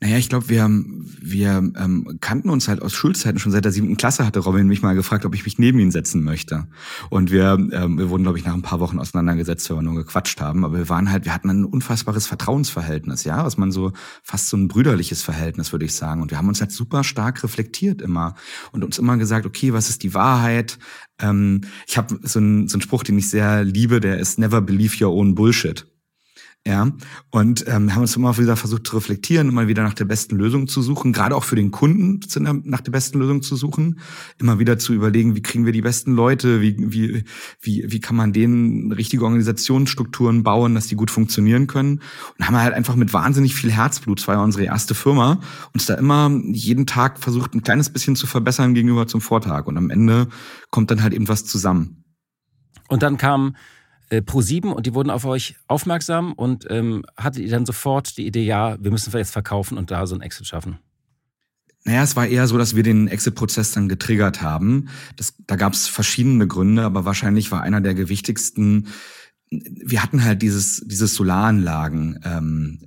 Naja, 0.00 0.18
ich 0.18 0.28
glaube, 0.28 0.48
wir, 0.48 0.68
wir 0.68 1.72
ähm, 1.76 2.18
kannten 2.20 2.50
uns 2.50 2.68
halt 2.68 2.82
aus 2.82 2.92
Schulzeiten 2.92 3.38
schon 3.38 3.52
seit 3.52 3.64
der 3.64 3.72
siebten 3.72 3.96
Klasse, 3.96 4.26
hatte 4.26 4.40
Robin 4.40 4.66
mich 4.66 4.82
mal 4.82 4.94
gefragt, 4.94 5.24
ob 5.24 5.34
ich 5.34 5.44
mich 5.44 5.58
neben 5.58 5.78
ihn 5.78 5.90
setzen 5.90 6.22
möchte. 6.22 6.66
Und 7.08 7.30
wir, 7.30 7.56
ähm, 7.72 7.98
wir 7.98 8.10
wurden, 8.10 8.24
glaube 8.24 8.38
ich, 8.38 8.44
nach 8.44 8.54
ein 8.54 8.62
paar 8.62 8.80
Wochen 8.80 8.98
auseinandergesetzt, 8.98 9.68
weil 9.70 9.78
wir 9.78 9.82
nur 9.82 9.94
gequatscht 9.94 10.40
haben. 10.40 10.64
Aber 10.64 10.76
wir 10.76 10.88
waren 10.88 11.10
halt, 11.10 11.24
wir 11.24 11.32
hatten 11.32 11.50
ein 11.50 11.64
unfassbares 11.64 12.26
Vertrauensverhältnis, 12.26 13.24
ja, 13.24 13.44
was 13.44 13.56
man 13.56 13.72
so 13.72 13.92
fast 14.22 14.48
so 14.48 14.56
ein 14.56 14.68
brüderliches 14.68 15.22
Verhältnis, 15.22 15.72
würde 15.72 15.84
ich 15.84 15.94
sagen. 15.94 16.20
Und 16.20 16.30
wir 16.30 16.38
haben 16.38 16.48
uns 16.48 16.60
halt 16.60 16.72
super 16.72 17.04
stark 17.04 17.42
reflektiert 17.42 18.02
immer 18.02 18.34
und 18.72 18.84
uns 18.84 18.98
immer 18.98 19.16
gesagt, 19.16 19.46
okay, 19.46 19.72
was 19.72 19.88
ist 19.88 20.02
die 20.02 20.14
Wahrheit? 20.14 20.78
Ähm, 21.20 21.62
ich 21.86 21.96
habe 21.96 22.18
so 22.22 22.38
einen, 22.38 22.68
so 22.68 22.74
einen 22.74 22.82
Spruch, 22.82 23.02
den 23.02 23.18
ich 23.18 23.30
sehr 23.30 23.64
liebe, 23.64 24.00
der 24.00 24.18
ist 24.18 24.38
Never 24.38 24.60
believe 24.60 25.02
your 25.02 25.12
own 25.12 25.34
bullshit. 25.34 25.86
Ja, 26.66 26.90
und 27.30 27.64
ähm, 27.68 27.94
haben 27.94 28.00
uns 28.00 28.16
immer 28.16 28.36
wieder 28.38 28.56
versucht 28.56 28.88
zu 28.88 28.96
reflektieren, 28.96 29.50
immer 29.50 29.68
wieder 29.68 29.84
nach 29.84 29.94
der 29.94 30.04
besten 30.04 30.34
Lösung 30.34 30.66
zu 30.66 30.82
suchen, 30.82 31.12
gerade 31.12 31.36
auch 31.36 31.44
für 31.44 31.54
den 31.54 31.70
Kunden 31.70 32.18
nach 32.64 32.80
der 32.80 32.90
besten 32.90 33.20
Lösung 33.20 33.40
zu 33.40 33.54
suchen, 33.54 34.00
immer 34.38 34.58
wieder 34.58 34.76
zu 34.76 34.92
überlegen, 34.92 35.36
wie 35.36 35.42
kriegen 35.42 35.64
wir 35.64 35.72
die 35.72 35.82
besten 35.82 36.10
Leute, 36.10 36.60
wie, 36.60 36.74
wie, 36.76 37.22
wie, 37.60 37.84
wie 37.86 38.00
kann 38.00 38.16
man 38.16 38.32
denen 38.32 38.90
richtige 38.90 39.22
Organisationsstrukturen 39.22 40.42
bauen, 40.42 40.74
dass 40.74 40.88
die 40.88 40.96
gut 40.96 41.12
funktionieren 41.12 41.68
können. 41.68 42.00
Und 42.36 42.48
haben 42.48 42.56
halt 42.56 42.74
einfach 42.74 42.96
mit 42.96 43.12
wahnsinnig 43.12 43.54
viel 43.54 43.70
Herzblut, 43.70 44.18
das 44.18 44.26
war 44.26 44.34
ja 44.34 44.42
unsere 44.42 44.64
erste 44.64 44.96
Firma, 44.96 45.38
uns 45.72 45.86
da 45.86 45.94
immer 45.94 46.36
jeden 46.50 46.84
Tag 46.84 47.20
versucht, 47.20 47.54
ein 47.54 47.62
kleines 47.62 47.90
bisschen 47.90 48.16
zu 48.16 48.26
verbessern 48.26 48.74
gegenüber 48.74 49.06
zum 49.06 49.20
Vortag. 49.20 49.66
Und 49.66 49.76
am 49.78 49.88
Ende 49.88 50.26
kommt 50.72 50.90
dann 50.90 51.04
halt 51.04 51.14
eben 51.14 51.28
was 51.28 51.44
zusammen. 51.44 52.02
Und 52.88 53.04
dann 53.04 53.18
kam 53.18 53.54
äh, 54.10 54.18
Pro7 54.18 54.72
und 54.72 54.86
die 54.86 54.94
wurden 54.94 55.10
auf 55.10 55.24
euch 55.24 55.56
aufmerksam 55.66 56.32
und 56.32 56.66
ähm, 56.70 57.04
hattet 57.16 57.42
ihr 57.42 57.50
dann 57.50 57.66
sofort 57.66 58.16
die 58.16 58.26
Idee, 58.26 58.44
ja, 58.44 58.76
wir 58.82 58.90
müssen 58.90 59.12
jetzt 59.12 59.30
verkaufen 59.32 59.78
und 59.78 59.90
da 59.90 60.06
so 60.06 60.14
ein 60.14 60.20
Exit 60.20 60.46
schaffen? 60.46 60.78
Naja, 61.84 62.02
es 62.02 62.16
war 62.16 62.26
eher 62.26 62.48
so, 62.48 62.58
dass 62.58 62.74
wir 62.74 62.82
den 62.82 63.06
Exit-Prozess 63.06 63.72
dann 63.72 63.88
getriggert 63.88 64.42
haben. 64.42 64.88
Das, 65.16 65.34
da 65.46 65.54
gab 65.54 65.72
es 65.72 65.86
verschiedene 65.86 66.48
Gründe, 66.48 66.82
aber 66.82 67.04
wahrscheinlich 67.04 67.52
war 67.52 67.62
einer 67.62 67.80
der 67.80 67.94
gewichtigsten, 67.94 68.88
wir 69.50 70.02
hatten 70.02 70.24
halt 70.24 70.42
dieses, 70.42 70.82
dieses 70.84 71.14
Solaranlagen. 71.14 72.20
Ähm, 72.24 72.80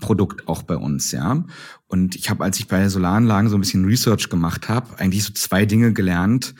Produkt 0.00 0.48
auch 0.48 0.62
bei 0.62 0.76
uns, 0.76 1.12
ja. 1.12 1.44
Und 1.86 2.16
ich 2.16 2.30
habe, 2.30 2.44
als 2.44 2.58
ich 2.58 2.68
bei 2.68 2.88
Solaranlagen 2.88 3.48
so 3.48 3.56
ein 3.56 3.60
bisschen 3.60 3.84
Research 3.84 4.28
gemacht 4.28 4.68
habe, 4.68 4.98
eigentlich 4.98 5.24
so 5.24 5.32
zwei 5.32 5.66
Dinge 5.66 5.92
gelernt, 5.92 6.54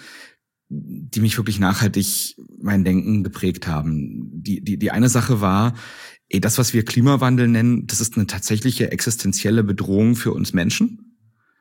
die 0.69 1.21
mich 1.21 1.37
wirklich 1.37 1.59
nachhaltig 1.59 2.37
mein 2.61 2.85
Denken 2.85 3.23
geprägt 3.23 3.67
haben. 3.67 4.31
Die, 4.33 4.63
die, 4.63 4.79
die 4.79 4.91
eine 4.91 5.09
Sache 5.09 5.41
war, 5.41 5.75
ey, 6.29 6.41
das, 6.41 6.59
was 6.59 6.73
wir 6.73 6.85
Klimawandel 6.85 7.49
nennen, 7.49 7.87
das 7.87 8.01
ist 8.01 8.17
eine 8.17 8.27
tatsächliche 8.27 8.91
existenzielle 8.91 9.63
Bedrohung 9.63 10.17
für 10.17 10.33
uns 10.33 10.53
Menschen. 10.53 11.04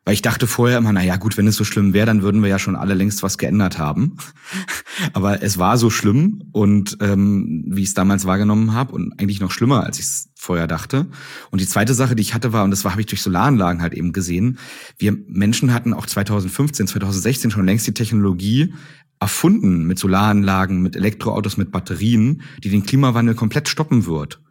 Weil 0.05 0.15
ich 0.15 0.21
dachte 0.21 0.47
vorher 0.47 0.79
immer, 0.79 0.91
na 0.91 1.03
ja, 1.03 1.15
gut, 1.15 1.37
wenn 1.37 1.47
es 1.47 1.55
so 1.55 1.63
schlimm 1.63 1.93
wäre, 1.93 2.05
dann 2.05 2.21
würden 2.21 2.41
wir 2.41 2.49
ja 2.49 2.59
schon 2.59 2.75
alle 2.75 2.93
längst 2.93 3.23
was 3.23 3.37
geändert 3.37 3.77
haben. 3.77 4.17
Aber 5.13 5.41
es 5.41 5.57
war 5.57 5.77
so 5.77 5.89
schlimm 5.89 6.43
und 6.51 6.97
ähm, 6.99 7.63
wie 7.67 7.83
ich 7.83 7.89
es 7.89 7.93
damals 7.93 8.25
wahrgenommen 8.25 8.73
habe 8.73 8.93
und 8.93 9.17
eigentlich 9.19 9.39
noch 9.39 9.51
schlimmer, 9.51 9.85
als 9.85 9.99
ich 9.99 10.05
es 10.05 10.29
vorher 10.35 10.67
dachte. 10.67 11.07
Und 11.51 11.61
die 11.61 11.67
zweite 11.67 11.93
Sache, 11.93 12.15
die 12.15 12.21
ich 12.21 12.33
hatte, 12.33 12.51
war, 12.51 12.65
und 12.65 12.71
das 12.71 12.83
habe 12.83 12.99
ich 12.99 13.07
durch 13.07 13.21
Solaranlagen 13.21 13.81
halt 13.81 13.93
eben 13.93 14.11
gesehen, 14.11 14.59
wir 14.97 15.15
Menschen 15.27 15.73
hatten 15.73 15.93
auch 15.93 16.05
2015, 16.05 16.87
2016 16.87 17.51
schon 17.51 17.65
längst 17.65 17.87
die 17.87 17.93
Technologie 17.93 18.73
erfunden 19.21 19.85
mit 19.85 19.99
Solaranlagen, 19.99 20.81
mit 20.81 20.97
Elektroautos, 20.97 21.55
mit 21.55 21.71
Batterien, 21.71 22.41
die 22.61 22.69
den 22.69 22.83
Klimawandel 22.83 23.35
komplett 23.35 23.69
stoppen 23.69 24.05
wird. 24.05 24.41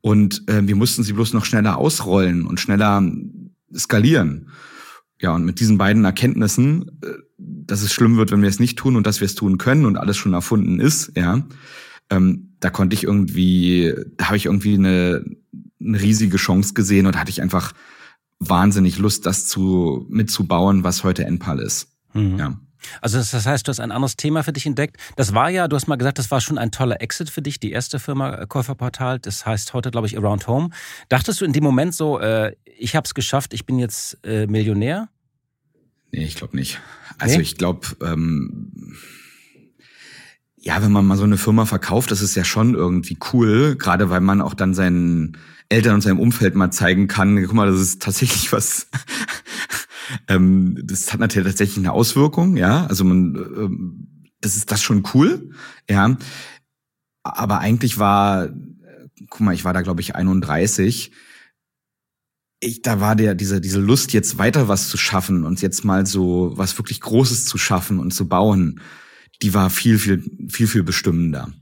Und 0.00 0.48
äh, 0.48 0.66
wir 0.66 0.76
mussten 0.76 1.02
sie 1.02 1.12
bloß 1.12 1.34
noch 1.34 1.44
schneller 1.44 1.76
ausrollen 1.76 2.46
und 2.46 2.58
schneller 2.58 3.02
skalieren. 3.76 4.48
Ja, 5.20 5.34
und 5.34 5.44
mit 5.44 5.60
diesen 5.60 5.78
beiden 5.78 6.04
Erkenntnissen, 6.04 7.00
äh, 7.02 7.08
dass 7.38 7.82
es 7.82 7.92
schlimm 7.92 8.16
wird, 8.16 8.30
wenn 8.30 8.42
wir 8.42 8.48
es 8.48 8.60
nicht 8.60 8.78
tun 8.78 8.96
und 8.96 9.06
dass 9.06 9.20
wir 9.20 9.26
es 9.26 9.34
tun 9.34 9.58
können 9.58 9.84
und 9.84 9.96
alles 9.96 10.16
schon 10.16 10.32
erfunden 10.32 10.80
ist, 10.80 11.12
ja, 11.16 11.46
ähm, 12.10 12.54
da 12.60 12.70
konnte 12.70 12.94
ich 12.94 13.04
irgendwie, 13.04 13.94
da 14.16 14.26
habe 14.26 14.36
ich 14.36 14.46
irgendwie 14.46 14.74
eine, 14.74 15.24
eine 15.80 16.00
riesige 16.00 16.36
Chance 16.36 16.74
gesehen 16.74 17.06
und 17.06 17.18
hatte 17.18 17.30
ich 17.30 17.42
einfach 17.42 17.72
wahnsinnig 18.38 18.98
Lust, 18.98 19.26
das 19.26 19.46
zu 19.46 20.06
mitzubauen, 20.08 20.84
was 20.84 21.04
heute 21.04 21.24
Enpal 21.24 21.58
ist. 21.58 21.88
Mhm. 22.14 22.38
Ja. 22.38 22.60
Also 23.00 23.18
das 23.18 23.46
heißt, 23.46 23.66
du 23.66 23.70
hast 23.70 23.80
ein 23.80 23.92
anderes 23.92 24.16
Thema 24.16 24.42
für 24.42 24.52
dich 24.52 24.66
entdeckt. 24.66 24.96
Das 25.16 25.34
war 25.34 25.50
ja, 25.50 25.68
du 25.68 25.76
hast 25.76 25.86
mal 25.86 25.96
gesagt, 25.96 26.18
das 26.18 26.30
war 26.30 26.40
schon 26.40 26.58
ein 26.58 26.70
toller 26.70 27.00
Exit 27.00 27.30
für 27.30 27.42
dich, 27.42 27.60
die 27.60 27.72
erste 27.72 27.98
Firma 27.98 28.34
äh, 28.34 28.46
Käuferportal. 28.46 29.18
Das 29.18 29.46
heißt 29.46 29.74
heute, 29.74 29.90
glaube 29.90 30.06
ich, 30.06 30.16
Around 30.16 30.46
Home. 30.46 30.70
Dachtest 31.08 31.40
du 31.40 31.44
in 31.44 31.52
dem 31.52 31.64
Moment 31.64 31.94
so, 31.94 32.18
äh, 32.18 32.54
ich 32.64 32.96
habe 32.96 33.04
es 33.04 33.14
geschafft, 33.14 33.54
ich 33.54 33.66
bin 33.66 33.78
jetzt 33.78 34.18
äh, 34.24 34.46
Millionär? 34.46 35.08
Nee, 36.12 36.24
ich 36.24 36.36
glaube 36.36 36.56
nicht. 36.56 36.80
Also 37.18 37.36
nee? 37.36 37.42
ich 37.42 37.56
glaube, 37.56 37.86
ähm, 38.02 38.96
ja, 40.56 40.82
wenn 40.82 40.92
man 40.92 41.06
mal 41.06 41.16
so 41.16 41.24
eine 41.24 41.36
Firma 41.36 41.66
verkauft, 41.66 42.10
das 42.10 42.20
ist 42.22 42.34
ja 42.34 42.44
schon 42.44 42.74
irgendwie 42.74 43.18
cool, 43.32 43.76
gerade 43.76 44.10
weil 44.10 44.20
man 44.20 44.40
auch 44.40 44.54
dann 44.54 44.74
seinen 44.74 45.36
Eltern 45.68 45.96
und 45.96 46.00
seinem 46.00 46.20
Umfeld 46.20 46.54
mal 46.54 46.70
zeigen 46.70 47.08
kann, 47.08 47.42
guck 47.44 47.54
mal, 47.54 47.70
das 47.70 47.80
ist 47.80 48.02
tatsächlich 48.02 48.52
was, 48.52 48.88
ähm, 50.28 50.78
das 50.82 51.12
hat 51.12 51.20
natürlich 51.20 51.48
tatsächlich 51.48 51.78
eine 51.78 51.92
Auswirkung, 51.92 52.56
ja. 52.56 52.86
Also 52.86 53.04
man, 53.04 53.34
ähm, 53.36 54.08
das 54.40 54.56
ist 54.56 54.70
das 54.70 54.82
schon 54.82 55.04
cool, 55.14 55.50
ja. 55.88 56.16
Aber 57.22 57.58
eigentlich 57.58 57.98
war, 57.98 58.48
guck 59.28 59.40
mal, 59.40 59.54
ich 59.54 59.64
war 59.64 59.74
da 59.74 59.82
glaube 59.82 60.00
ich 60.00 60.14
31. 60.14 61.12
Ich, 62.60 62.82
da 62.82 63.00
war 63.00 63.14
der 63.14 63.34
diese 63.34 63.60
diese 63.60 63.78
Lust 63.78 64.12
jetzt 64.12 64.38
weiter 64.38 64.66
was 64.66 64.88
zu 64.88 64.96
schaffen 64.96 65.44
und 65.44 65.60
jetzt 65.62 65.84
mal 65.84 66.06
so 66.06 66.52
was 66.56 66.76
wirklich 66.76 67.00
Großes 67.00 67.44
zu 67.44 67.56
schaffen 67.58 68.00
und 68.00 68.12
zu 68.12 68.28
bauen, 68.28 68.80
die 69.42 69.54
war 69.54 69.70
viel 69.70 69.98
viel 69.98 70.24
viel 70.48 70.66
viel 70.66 70.82
bestimmender. 70.82 71.52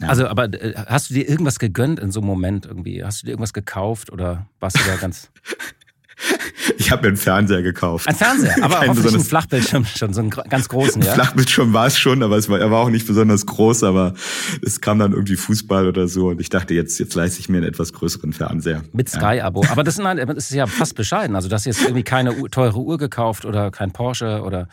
Ja. 0.00 0.08
Also, 0.08 0.26
aber 0.26 0.52
äh, 0.52 0.74
hast 0.86 1.10
du 1.10 1.14
dir 1.14 1.28
irgendwas 1.28 1.58
gegönnt 1.58 2.00
in 2.00 2.10
so 2.10 2.20
einem 2.20 2.28
Moment 2.28 2.66
irgendwie? 2.66 3.04
Hast 3.04 3.22
du 3.22 3.26
dir 3.26 3.32
irgendwas 3.32 3.52
gekauft 3.52 4.10
oder 4.12 4.46
warst 4.60 4.78
du 4.78 4.84
da 4.86 4.96
ganz 4.96 5.30
Ich 6.78 6.90
habe 6.90 7.02
mir 7.02 7.08
einen 7.08 7.16
Fernseher 7.16 7.62
gekauft. 7.62 8.08
Ein 8.08 8.14
Fernseher, 8.14 8.56
aber 8.62 8.76
Kein 8.76 8.90
hoffentlich 8.90 9.14
ein 9.14 9.20
Flachbildschirm 9.20 9.84
schon, 9.84 10.14
so 10.14 10.20
einen 10.20 10.30
ganz 10.30 10.68
großen, 10.68 11.02
ja? 11.02 11.12
Flachbildschirm 11.12 11.72
war 11.72 11.86
es 11.86 11.98
schon, 11.98 12.22
aber 12.22 12.36
es 12.36 12.48
war, 12.48 12.58
er 12.58 12.70
war 12.70 12.80
auch 12.80 12.90
nicht 12.90 13.06
besonders 13.06 13.46
groß, 13.46 13.84
aber 13.84 14.14
es 14.62 14.80
kam 14.80 14.98
dann 14.98 15.12
irgendwie 15.12 15.36
Fußball 15.36 15.86
oder 15.86 16.08
so 16.08 16.28
und 16.28 16.40
ich 16.40 16.48
dachte, 16.48 16.74
jetzt, 16.74 16.98
jetzt 16.98 17.14
leiste 17.14 17.40
ich 17.40 17.48
mir 17.48 17.58
einen 17.58 17.66
etwas 17.66 17.92
größeren 17.92 18.32
Fernseher. 18.32 18.82
Mit 18.92 19.08
Sky-Abo. 19.08 19.64
Aber 19.70 19.84
das, 19.84 19.98
nein, 19.98 20.16
das 20.16 20.50
ist 20.50 20.52
ja 20.52 20.66
fast 20.66 20.94
bescheiden. 20.94 21.36
Also, 21.36 21.48
du 21.48 21.54
hast 21.54 21.64
jetzt 21.64 21.82
irgendwie 21.82 22.04
keine 22.04 22.34
teure 22.50 22.78
Uhr 22.78 22.98
gekauft 22.98 23.44
oder 23.44 23.70
kein 23.70 23.92
Porsche 23.92 24.42
oder 24.42 24.68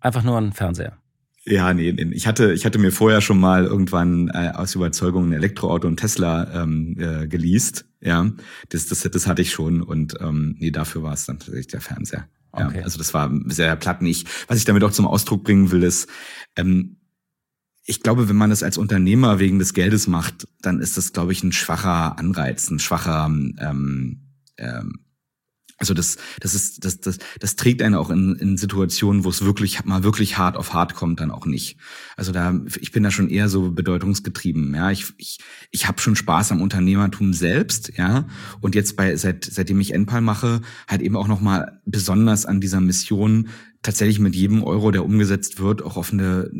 einfach 0.00 0.22
nur 0.22 0.38
einen 0.38 0.52
Fernseher. 0.52 0.96
Ja, 1.48 1.72
nee, 1.72 1.92
nee, 1.92 2.08
ich 2.12 2.26
hatte, 2.26 2.52
ich 2.52 2.66
hatte 2.66 2.78
mir 2.78 2.90
vorher 2.90 3.20
schon 3.20 3.38
mal 3.38 3.64
irgendwann 3.64 4.28
äh, 4.28 4.52
aus 4.54 4.74
Überzeugung 4.74 5.28
ein 5.28 5.32
Elektroauto 5.32 5.86
und 5.86 5.98
Tesla 5.98 6.62
ähm, 6.62 6.96
äh, 6.98 7.28
geleast. 7.28 7.84
Ja, 8.00 8.32
das, 8.70 8.86
das, 8.86 9.02
das 9.02 9.26
hatte 9.26 9.42
ich 9.42 9.52
schon 9.52 9.82
und 9.82 10.14
ähm, 10.20 10.56
nee, 10.58 10.72
dafür 10.72 11.04
war 11.04 11.12
es 11.12 11.26
dann 11.26 11.38
tatsächlich 11.38 11.68
der 11.68 11.80
Fernseher. 11.80 12.28
Ja, 12.56 12.66
okay. 12.66 12.82
Also 12.82 12.98
das 12.98 13.14
war 13.14 13.30
sehr 13.46 13.76
plattenig. 13.76 14.24
Was 14.48 14.58
ich 14.58 14.64
damit 14.64 14.82
auch 14.82 14.90
zum 14.90 15.06
Ausdruck 15.06 15.44
bringen 15.44 15.70
will, 15.70 15.84
ist, 15.84 16.08
ähm, 16.56 16.96
ich 17.84 18.02
glaube, 18.02 18.28
wenn 18.28 18.36
man 18.36 18.50
das 18.50 18.64
als 18.64 18.78
Unternehmer 18.78 19.38
wegen 19.38 19.60
des 19.60 19.72
Geldes 19.72 20.08
macht, 20.08 20.48
dann 20.60 20.80
ist 20.80 20.96
das, 20.96 21.12
glaube 21.12 21.30
ich, 21.30 21.44
ein 21.44 21.52
schwacher 21.52 22.18
Anreiz, 22.18 22.68
ein 22.70 22.80
schwacher 22.80 23.26
ähm, 23.26 24.20
ähm, 24.58 25.05
also 25.78 25.92
das, 25.92 26.16
das 26.40 26.54
ist, 26.54 26.84
das, 26.84 27.00
das, 27.00 27.18
das 27.38 27.56
trägt 27.56 27.82
einen 27.82 27.94
auch 27.94 28.08
in, 28.08 28.34
in 28.36 28.56
Situationen, 28.56 29.24
wo 29.24 29.28
es 29.28 29.44
wirklich 29.44 29.84
mal 29.84 30.04
wirklich 30.04 30.38
hart 30.38 30.56
auf 30.56 30.72
hart 30.72 30.94
kommt, 30.94 31.20
dann 31.20 31.30
auch 31.30 31.44
nicht. 31.44 31.76
Also 32.16 32.32
da, 32.32 32.58
ich 32.80 32.92
bin 32.92 33.02
da 33.02 33.10
schon 33.10 33.28
eher 33.28 33.50
so 33.50 33.70
bedeutungsgetrieben. 33.70 34.74
Ja, 34.74 34.90
ich, 34.90 35.12
ich, 35.18 35.38
ich 35.70 35.86
habe 35.86 36.00
schon 36.00 36.16
Spaß 36.16 36.52
am 36.52 36.62
Unternehmertum 36.62 37.34
selbst, 37.34 37.92
ja. 37.98 38.26
Und 38.60 38.74
jetzt 38.74 38.96
bei 38.96 39.16
seit 39.16 39.44
seitdem 39.44 39.80
ich 39.80 39.92
Enpal 39.92 40.22
mache, 40.22 40.62
halt 40.88 41.02
eben 41.02 41.16
auch 41.16 41.28
noch 41.28 41.42
mal 41.42 41.80
besonders 41.84 42.46
an 42.46 42.60
dieser 42.60 42.80
Mission 42.80 43.48
tatsächlich 43.82 44.18
mit 44.18 44.34
jedem 44.34 44.62
Euro, 44.62 44.90
der 44.90 45.04
umgesetzt 45.04 45.60
wird, 45.60 45.82
auch 45.82 45.98
auf 45.98 46.10
eine, 46.10 46.50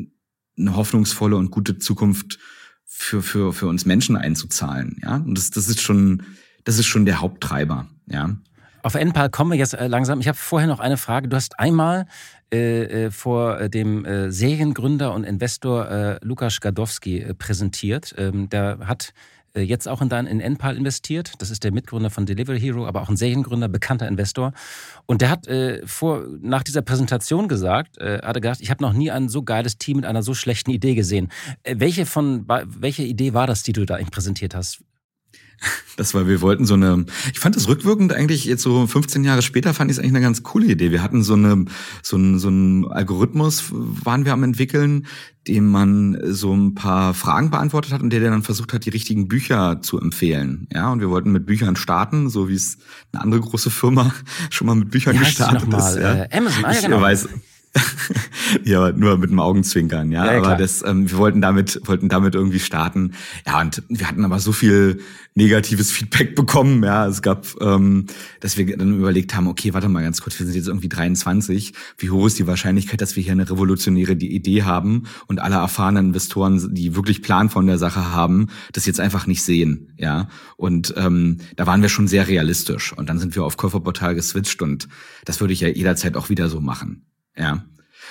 eine 0.58 0.76
hoffnungsvolle 0.76 1.36
und 1.36 1.50
gute 1.50 1.78
Zukunft 1.78 2.38
für 2.84 3.22
für 3.22 3.52
für 3.52 3.66
uns 3.66 3.86
Menschen 3.86 4.16
einzuzahlen. 4.16 4.98
Ja, 5.02 5.16
und 5.16 5.38
das, 5.38 5.50
das 5.50 5.68
ist 5.68 5.80
schon, 5.80 6.22
das 6.64 6.78
ist 6.78 6.86
schon 6.86 7.06
der 7.06 7.20
Haupttreiber. 7.20 7.88
Ja. 8.08 8.36
Auf 8.86 8.94
NPAL 8.94 9.30
kommen 9.30 9.50
wir 9.50 9.58
jetzt 9.58 9.74
äh, 9.74 9.88
langsam. 9.88 10.20
Ich 10.20 10.28
habe 10.28 10.38
vorher 10.38 10.68
noch 10.68 10.78
eine 10.78 10.96
Frage. 10.96 11.26
Du 11.26 11.34
hast 11.34 11.58
einmal 11.58 12.06
äh, 12.52 13.06
äh 13.06 13.10
vor 13.10 13.58
äh, 13.58 13.68
dem 13.68 14.04
äh, 14.04 14.30
Seriengründer 14.30 15.12
und 15.12 15.24
Investor 15.24 15.90
äh, 15.90 16.18
Lukas 16.24 16.60
Gadowski 16.60 17.34
präsentiert. 17.36 18.14
Ähm, 18.16 18.48
der 18.48 18.78
hat 18.84 19.12
jetzt 19.56 19.88
auch 19.88 20.02
in, 20.02 20.08
dein, 20.08 20.28
in 20.28 20.38
NPAL 20.38 20.76
investiert. 20.76 21.32
Das 21.38 21.50
ist 21.50 21.64
der 21.64 21.72
Mitgründer 21.72 22.10
von 22.10 22.26
Delivery 22.26 22.60
Hero, 22.60 22.86
aber 22.86 23.02
auch 23.02 23.08
ein 23.08 23.16
Seriengründer, 23.16 23.66
bekannter 23.68 24.06
Investor. 24.06 24.52
Und 25.06 25.20
der 25.20 25.30
hat 25.30 25.48
äh, 25.48 25.84
vor, 25.84 26.24
nach 26.40 26.62
dieser 26.62 26.82
Präsentation 26.82 27.48
gesagt, 27.48 27.98
äh, 27.98 28.20
hat 28.22 28.36
er 28.36 28.40
gesagt, 28.40 28.60
ich 28.60 28.70
habe 28.70 28.84
noch 28.84 28.92
nie 28.92 29.10
ein 29.10 29.28
so 29.28 29.42
geiles 29.42 29.78
Team 29.78 29.96
mit 29.96 30.06
einer 30.06 30.22
so 30.22 30.32
schlechten 30.32 30.70
Idee 30.70 30.94
gesehen. 30.94 31.32
Äh, 31.64 31.74
welche, 31.78 32.06
von, 32.06 32.46
welche 32.46 33.02
Idee 33.02 33.34
war 33.34 33.48
das, 33.48 33.64
die 33.64 33.72
du 33.72 33.84
da 33.84 33.96
präsentiert 34.12 34.54
hast? 34.54 34.84
Das 35.96 36.12
war, 36.12 36.28
wir 36.28 36.42
wollten 36.42 36.66
so 36.66 36.74
eine, 36.74 37.06
ich 37.32 37.38
fand 37.38 37.56
das 37.56 37.68
rückwirkend 37.68 38.12
eigentlich 38.12 38.44
jetzt 38.44 38.62
so 38.62 38.86
15 38.86 39.24
Jahre 39.24 39.40
später 39.40 39.72
fand 39.72 39.90
ich 39.90 39.96
es 39.96 39.98
eigentlich 39.98 40.14
eine 40.14 40.20
ganz 40.20 40.42
coole 40.42 40.66
Idee. 40.66 40.90
Wir 40.90 41.02
hatten 41.02 41.22
so 41.22 41.34
eine, 41.34 41.64
so 42.02 42.16
ein, 42.16 42.38
so 42.38 42.48
ein 42.50 42.86
Algorithmus 42.86 43.64
waren 43.72 44.26
wir 44.26 44.34
am 44.34 44.42
entwickeln, 44.42 45.06
dem 45.48 45.70
man 45.70 46.18
so 46.24 46.54
ein 46.54 46.74
paar 46.74 47.14
Fragen 47.14 47.50
beantwortet 47.50 47.92
hat 47.92 48.02
und 48.02 48.10
der 48.10 48.20
dann 48.20 48.42
versucht 48.42 48.72
hat, 48.72 48.84
die 48.84 48.90
richtigen 48.90 49.28
Bücher 49.28 49.80
zu 49.80 49.98
empfehlen. 49.98 50.68
Ja, 50.72 50.92
und 50.92 51.00
wir 51.00 51.08
wollten 51.08 51.32
mit 51.32 51.46
Büchern 51.46 51.76
starten, 51.76 52.28
so 52.28 52.48
wie 52.48 52.54
es 52.54 52.78
eine 53.12 53.22
andere 53.22 53.40
große 53.40 53.70
Firma 53.70 54.12
schon 54.50 54.66
mal 54.66 54.74
mit 54.74 54.90
Büchern 54.90 55.14
Wie 55.14 55.20
gestartet 55.20 55.72
ist. 55.72 55.96
Ja. 55.96 56.24
Äh, 56.24 56.28
Amazon, 56.36 56.64
ah, 56.64 56.72
ja, 56.74 56.80
genau. 56.80 56.96
Ich 56.96 57.02
weiß, 57.02 57.28
ja, 58.64 58.92
nur 58.92 59.18
mit 59.18 59.30
dem 59.30 59.40
Augenzwinkern, 59.40 60.10
ja. 60.10 60.32
ja 60.32 60.38
aber 60.38 60.56
das, 60.56 60.82
ähm, 60.84 61.10
wir 61.10 61.18
wollten 61.18 61.40
damit, 61.40 61.80
wollten 61.84 62.08
damit 62.08 62.34
irgendwie 62.34 62.58
starten. 62.58 63.12
Ja, 63.46 63.60
und 63.60 63.82
wir 63.88 64.08
hatten 64.08 64.24
aber 64.24 64.38
so 64.38 64.52
viel 64.52 65.00
negatives 65.34 65.90
Feedback 65.90 66.34
bekommen, 66.34 66.82
ja. 66.82 67.06
Es 67.06 67.22
gab, 67.22 67.46
ähm, 67.60 68.06
dass 68.40 68.56
wir 68.56 68.76
dann 68.76 68.98
überlegt 68.98 69.34
haben, 69.34 69.46
okay, 69.46 69.74
warte 69.74 69.88
mal 69.88 70.02
ganz 70.02 70.20
kurz, 70.22 70.38
wir 70.38 70.46
sind 70.46 70.56
jetzt 70.56 70.68
irgendwie 70.68 70.88
23. 70.88 71.72
Wie 71.98 72.10
hoch 72.10 72.26
ist 72.26 72.38
die 72.38 72.46
Wahrscheinlichkeit, 72.46 73.00
dass 73.00 73.16
wir 73.16 73.22
hier 73.22 73.32
eine 73.32 73.48
revolutionäre 73.48 74.12
Idee 74.12 74.62
haben 74.62 75.04
und 75.26 75.40
alle 75.40 75.56
erfahrenen 75.56 76.06
Investoren, 76.06 76.74
die 76.74 76.96
wirklich 76.96 77.22
Plan 77.22 77.50
von 77.50 77.66
der 77.66 77.78
Sache 77.78 78.12
haben, 78.12 78.48
das 78.72 78.86
jetzt 78.86 79.00
einfach 79.00 79.26
nicht 79.26 79.42
sehen, 79.42 79.92
ja. 79.98 80.28
Und 80.56 80.94
ähm, 80.96 81.38
da 81.56 81.66
waren 81.66 81.82
wir 81.82 81.88
schon 81.88 82.08
sehr 82.08 82.28
realistisch. 82.28 82.92
Und 82.94 83.08
dann 83.08 83.18
sind 83.18 83.36
wir 83.36 83.44
auf 83.44 83.56
Käuferportal 83.56 84.14
geswitcht 84.14 84.62
und 84.62 84.88
das 85.24 85.40
würde 85.40 85.52
ich 85.52 85.60
ja 85.60 85.68
jederzeit 85.68 86.16
auch 86.16 86.30
wieder 86.30 86.48
so 86.48 86.60
machen. 86.60 87.05
Ja. 87.36 87.64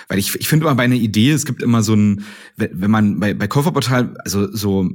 Weil 0.08 0.20
ich, 0.20 0.36
ich 0.36 0.48
finde 0.48 0.66
immer 0.66 0.76
bei 0.76 0.84
einer 0.84 0.96
Idee, 0.96 1.32
es 1.32 1.46
gibt 1.46 1.64
immer 1.64 1.82
so 1.82 1.96
ein, 1.96 2.24
wenn 2.58 2.92
man 2.92 3.20
bei, 3.20 3.34
bei 3.34 3.48
Käuferportal, 3.48 4.16
also 4.24 4.52
so 4.52 4.92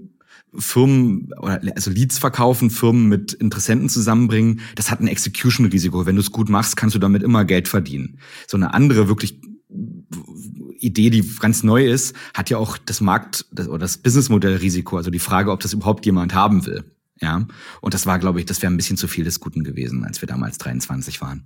Firmen 0.56 1.32
oder 1.38 1.60
also 1.74 1.90
Leads 1.90 2.18
verkaufen, 2.18 2.70
Firmen 2.70 3.08
mit 3.08 3.32
Interessenten 3.32 3.88
zusammenbringen, 3.88 4.60
das 4.74 4.90
hat 4.90 5.00
ein 5.00 5.08
Execution-Risiko. 5.08 6.06
Wenn 6.06 6.16
du 6.16 6.22
es 6.22 6.32
gut 6.32 6.48
machst, 6.48 6.76
kannst 6.76 6.94
du 6.94 6.98
damit 6.98 7.22
immer 7.22 7.44
Geld 7.44 7.68
verdienen. 7.68 8.18
So 8.46 8.56
eine 8.56 8.74
andere 8.74 9.08
wirklich 9.08 9.40
Idee, 10.80 11.10
die 11.10 11.22
ganz 11.38 11.62
neu 11.62 11.86
ist, 11.86 12.16
hat 12.34 12.50
ja 12.50 12.58
auch 12.58 12.78
das 12.78 13.00
Markt 13.00 13.46
das, 13.52 13.68
oder 13.68 13.78
das 13.78 13.98
Businessmodell-Risiko. 13.98 14.96
Also 14.96 15.10
die 15.10 15.18
Frage, 15.18 15.52
ob 15.52 15.60
das 15.60 15.72
überhaupt 15.72 16.06
jemand 16.06 16.34
haben 16.34 16.66
will. 16.66 16.84
Ja. 17.20 17.46
Und 17.80 17.94
das 17.94 18.06
war, 18.06 18.18
glaube 18.18 18.40
ich, 18.40 18.46
das 18.46 18.62
wäre 18.62 18.72
ein 18.72 18.76
bisschen 18.76 18.96
zu 18.96 19.06
viel 19.06 19.24
des 19.24 19.40
Guten 19.40 19.62
gewesen, 19.62 20.04
als 20.04 20.20
wir 20.22 20.26
damals 20.26 20.58
23 20.58 21.20
waren. 21.20 21.44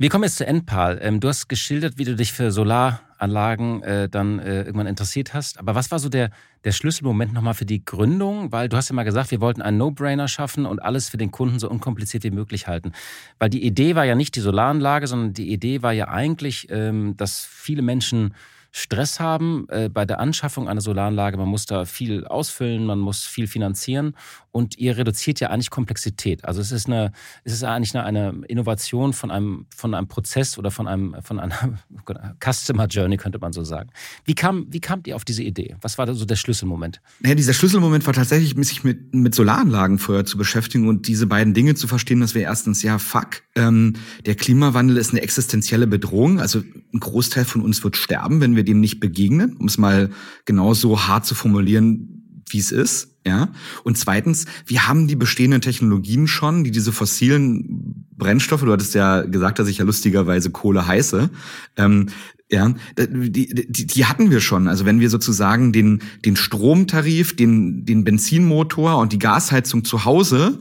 Wir 0.00 0.08
kommen 0.08 0.24
jetzt 0.24 0.38
zu 0.38 0.46
Endpal. 0.46 0.98
Ähm, 1.02 1.20
du 1.20 1.28
hast 1.28 1.48
geschildert, 1.48 1.98
wie 1.98 2.06
du 2.06 2.16
dich 2.16 2.32
für 2.32 2.52
Solaranlagen 2.52 3.82
äh, 3.82 4.08
dann 4.08 4.38
äh, 4.38 4.62
irgendwann 4.62 4.86
interessiert 4.86 5.34
hast. 5.34 5.58
Aber 5.58 5.74
was 5.74 5.90
war 5.90 5.98
so 5.98 6.08
der, 6.08 6.30
der 6.64 6.72
Schlüsselmoment 6.72 7.34
nochmal 7.34 7.52
für 7.52 7.66
die 7.66 7.84
Gründung? 7.84 8.50
Weil 8.50 8.70
du 8.70 8.78
hast 8.78 8.88
ja 8.88 8.94
mal 8.94 9.02
gesagt, 9.02 9.30
wir 9.30 9.42
wollten 9.42 9.60
einen 9.60 9.76
No-Brainer 9.76 10.26
schaffen 10.26 10.64
und 10.64 10.80
alles 10.80 11.10
für 11.10 11.18
den 11.18 11.30
Kunden 11.30 11.58
so 11.58 11.68
unkompliziert 11.68 12.24
wie 12.24 12.30
möglich 12.30 12.66
halten. 12.66 12.92
Weil 13.38 13.50
die 13.50 13.62
Idee 13.62 13.94
war 13.94 14.06
ja 14.06 14.14
nicht 14.14 14.36
die 14.36 14.40
Solaranlage, 14.40 15.06
sondern 15.06 15.34
die 15.34 15.52
Idee 15.52 15.82
war 15.82 15.92
ja 15.92 16.08
eigentlich, 16.08 16.68
ähm, 16.70 17.14
dass 17.18 17.44
viele 17.44 17.82
Menschen 17.82 18.32
Stress 18.72 19.18
haben 19.18 19.66
äh, 19.68 19.88
bei 19.88 20.04
der 20.04 20.20
Anschaffung 20.20 20.68
einer 20.68 20.80
Solaranlage. 20.80 21.36
Man 21.36 21.48
muss 21.48 21.66
da 21.66 21.84
viel 21.84 22.24
ausfüllen, 22.26 22.86
man 22.86 23.00
muss 23.00 23.26
viel 23.26 23.48
finanzieren. 23.48 24.14
Und 24.52 24.78
ihr 24.78 24.96
reduziert 24.96 25.40
ja 25.40 25.50
eigentlich 25.50 25.70
Komplexität. 25.70 26.44
Also 26.44 26.60
es 26.60 26.72
ist 26.72 26.86
eine, 26.86 27.12
es 27.44 27.52
ist 27.52 27.64
eigentlich 27.64 27.96
eine, 27.96 28.42
Innovation 28.48 29.12
von 29.12 29.30
einem, 29.30 29.66
von 29.74 29.94
einem 29.94 30.08
Prozess 30.08 30.58
oder 30.58 30.70
von 30.70 30.88
einem, 30.88 31.16
von 31.22 31.38
einer 31.38 31.78
Customer 32.44 32.86
Journey, 32.86 33.16
könnte 33.16 33.38
man 33.38 33.52
so 33.52 33.64
sagen. 33.64 33.90
Wie 34.24 34.34
kam, 34.34 34.66
wie 34.70 34.80
kamt 34.80 35.06
ihr 35.06 35.16
auf 35.16 35.24
diese 35.24 35.42
Idee? 35.42 35.76
Was 35.80 35.98
war 35.98 36.06
da 36.06 36.14
so 36.14 36.24
der 36.24 36.36
Schlüsselmoment? 36.36 37.00
Naja, 37.20 37.34
dieser 37.34 37.52
Schlüsselmoment 37.52 38.06
war 38.06 38.14
tatsächlich, 38.14 38.54
sich 38.66 38.84
mit, 38.84 39.14
mit 39.14 39.34
Solaranlagen 39.34 39.98
vorher 39.98 40.24
zu 40.24 40.36
beschäftigen 40.36 40.88
und 40.88 41.06
diese 41.06 41.26
beiden 41.26 41.54
Dinge 41.54 41.74
zu 41.74 41.86
verstehen, 41.86 42.20
dass 42.20 42.34
wir 42.34 42.42
erstens, 42.42 42.82
ja, 42.82 42.98
fuck, 42.98 43.42
ähm, 43.54 43.94
der 44.26 44.34
Klimawandel 44.34 44.96
ist 44.96 45.10
eine 45.10 45.22
existenzielle 45.22 45.86
Bedrohung. 45.86 46.40
Also 46.40 46.62
ein 46.92 47.00
Großteil 47.00 47.44
von 47.44 47.62
uns 47.62 47.82
wird 47.84 47.96
sterben, 47.96 48.40
wenn 48.40 48.56
wir 48.56 48.64
dem 48.64 48.80
nicht 48.80 49.00
begegnen, 49.00 49.56
um 49.56 49.66
es 49.66 49.78
mal 49.78 50.10
genauso 50.44 51.06
hart 51.06 51.26
zu 51.26 51.34
formulieren, 51.34 52.42
wie 52.48 52.58
es 52.58 52.72
ist. 52.72 53.09
Ja. 53.26 53.48
Und 53.84 53.98
zweitens, 53.98 54.46
wir 54.66 54.88
haben 54.88 55.06
die 55.06 55.16
bestehenden 55.16 55.60
Technologien 55.60 56.26
schon, 56.26 56.64
die 56.64 56.70
diese 56.70 56.92
fossilen 56.92 58.06
Brennstoffe, 58.16 58.62
du 58.62 58.72
hattest 58.72 58.94
ja 58.94 59.22
gesagt, 59.22 59.58
dass 59.58 59.68
ich 59.68 59.78
ja 59.78 59.84
lustigerweise 59.84 60.50
Kohle 60.50 60.86
heiße, 60.86 61.28
ähm, 61.76 62.06
ja, 62.50 62.74
die, 62.98 63.46
die, 63.68 63.86
die 63.86 64.06
hatten 64.06 64.30
wir 64.30 64.40
schon. 64.40 64.66
Also 64.66 64.84
wenn 64.84 64.98
wir 64.98 65.08
sozusagen 65.08 65.72
den, 65.72 66.02
den 66.24 66.34
Stromtarif, 66.34 67.36
den, 67.36 67.84
den 67.84 68.02
Benzinmotor 68.02 68.98
und 68.98 69.12
die 69.12 69.20
Gasheizung 69.20 69.84
zu 69.84 70.04
Hause 70.04 70.58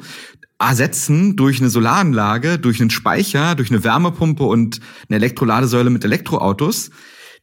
ersetzen 0.59 1.35
durch 1.35 1.59
eine 1.59 1.69
Solaranlage, 1.69 2.59
durch 2.59 2.79
einen 2.79 2.89
Speicher, 2.91 3.55
durch 3.55 3.71
eine 3.71 3.83
Wärmepumpe 3.83 4.43
und 4.43 4.81
eine 5.07 5.15
Elektroladesäule 5.15 5.89
mit 5.89 6.03
Elektroautos, 6.03 6.91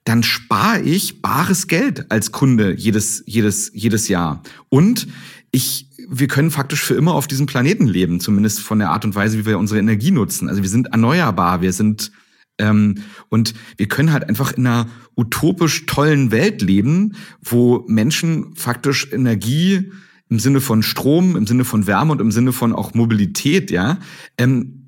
dann 0.07 0.23
spare 0.23 0.81
ich 0.81 1.21
bares 1.21 1.67
Geld 1.67 2.11
als 2.13 2.31
Kunde 2.31 2.75
jedes, 2.75 3.25
jedes, 3.27 3.73
jedes 3.75 4.07
Jahr. 4.07 4.41
Und 4.69 5.09
ich, 5.51 5.91
wir 6.09 6.29
können 6.29 6.53
faktisch 6.53 6.81
für 6.81 6.95
immer 6.95 7.15
auf 7.15 7.27
diesem 7.27 7.47
Planeten 7.47 7.89
leben, 7.89 8.21
zumindest 8.21 8.61
von 8.61 8.79
der 8.79 8.91
Art 8.91 9.05
und 9.05 9.17
Weise, 9.17 9.37
wie 9.37 9.47
wir 9.47 9.59
unsere 9.59 9.81
Energie 9.81 10.13
nutzen. 10.13 10.49
Also 10.49 10.63
wir 10.63 10.71
sind 10.71 10.87
erneuerbar, 10.89 11.61
wir 11.61 11.73
sind 11.73 12.13
ähm, 12.59 12.99
und 13.31 13.55
wir 13.77 13.89
können 13.89 14.13
halt 14.13 14.29
einfach 14.29 14.53
in 14.53 14.67
einer 14.67 14.87
utopisch 15.17 15.87
tollen 15.87 16.31
Welt 16.31 16.63
leben, 16.63 17.17
wo 17.43 17.85
Menschen 17.89 18.55
faktisch 18.55 19.13
Energie 19.13 19.91
im 20.29 20.39
Sinne 20.39 20.61
von 20.61 20.85
Strom, 20.85 21.35
im 21.35 21.49
Sinne 21.49 21.65
von 21.65 21.89
Wärme 21.89 22.13
und 22.13 22.21
im 22.21 22.31
Sinne 22.31 22.53
von 22.53 22.73
auch 22.73 22.95
Mobilität, 22.95 23.73
ja, 23.73 23.99
ähm, 24.39 24.86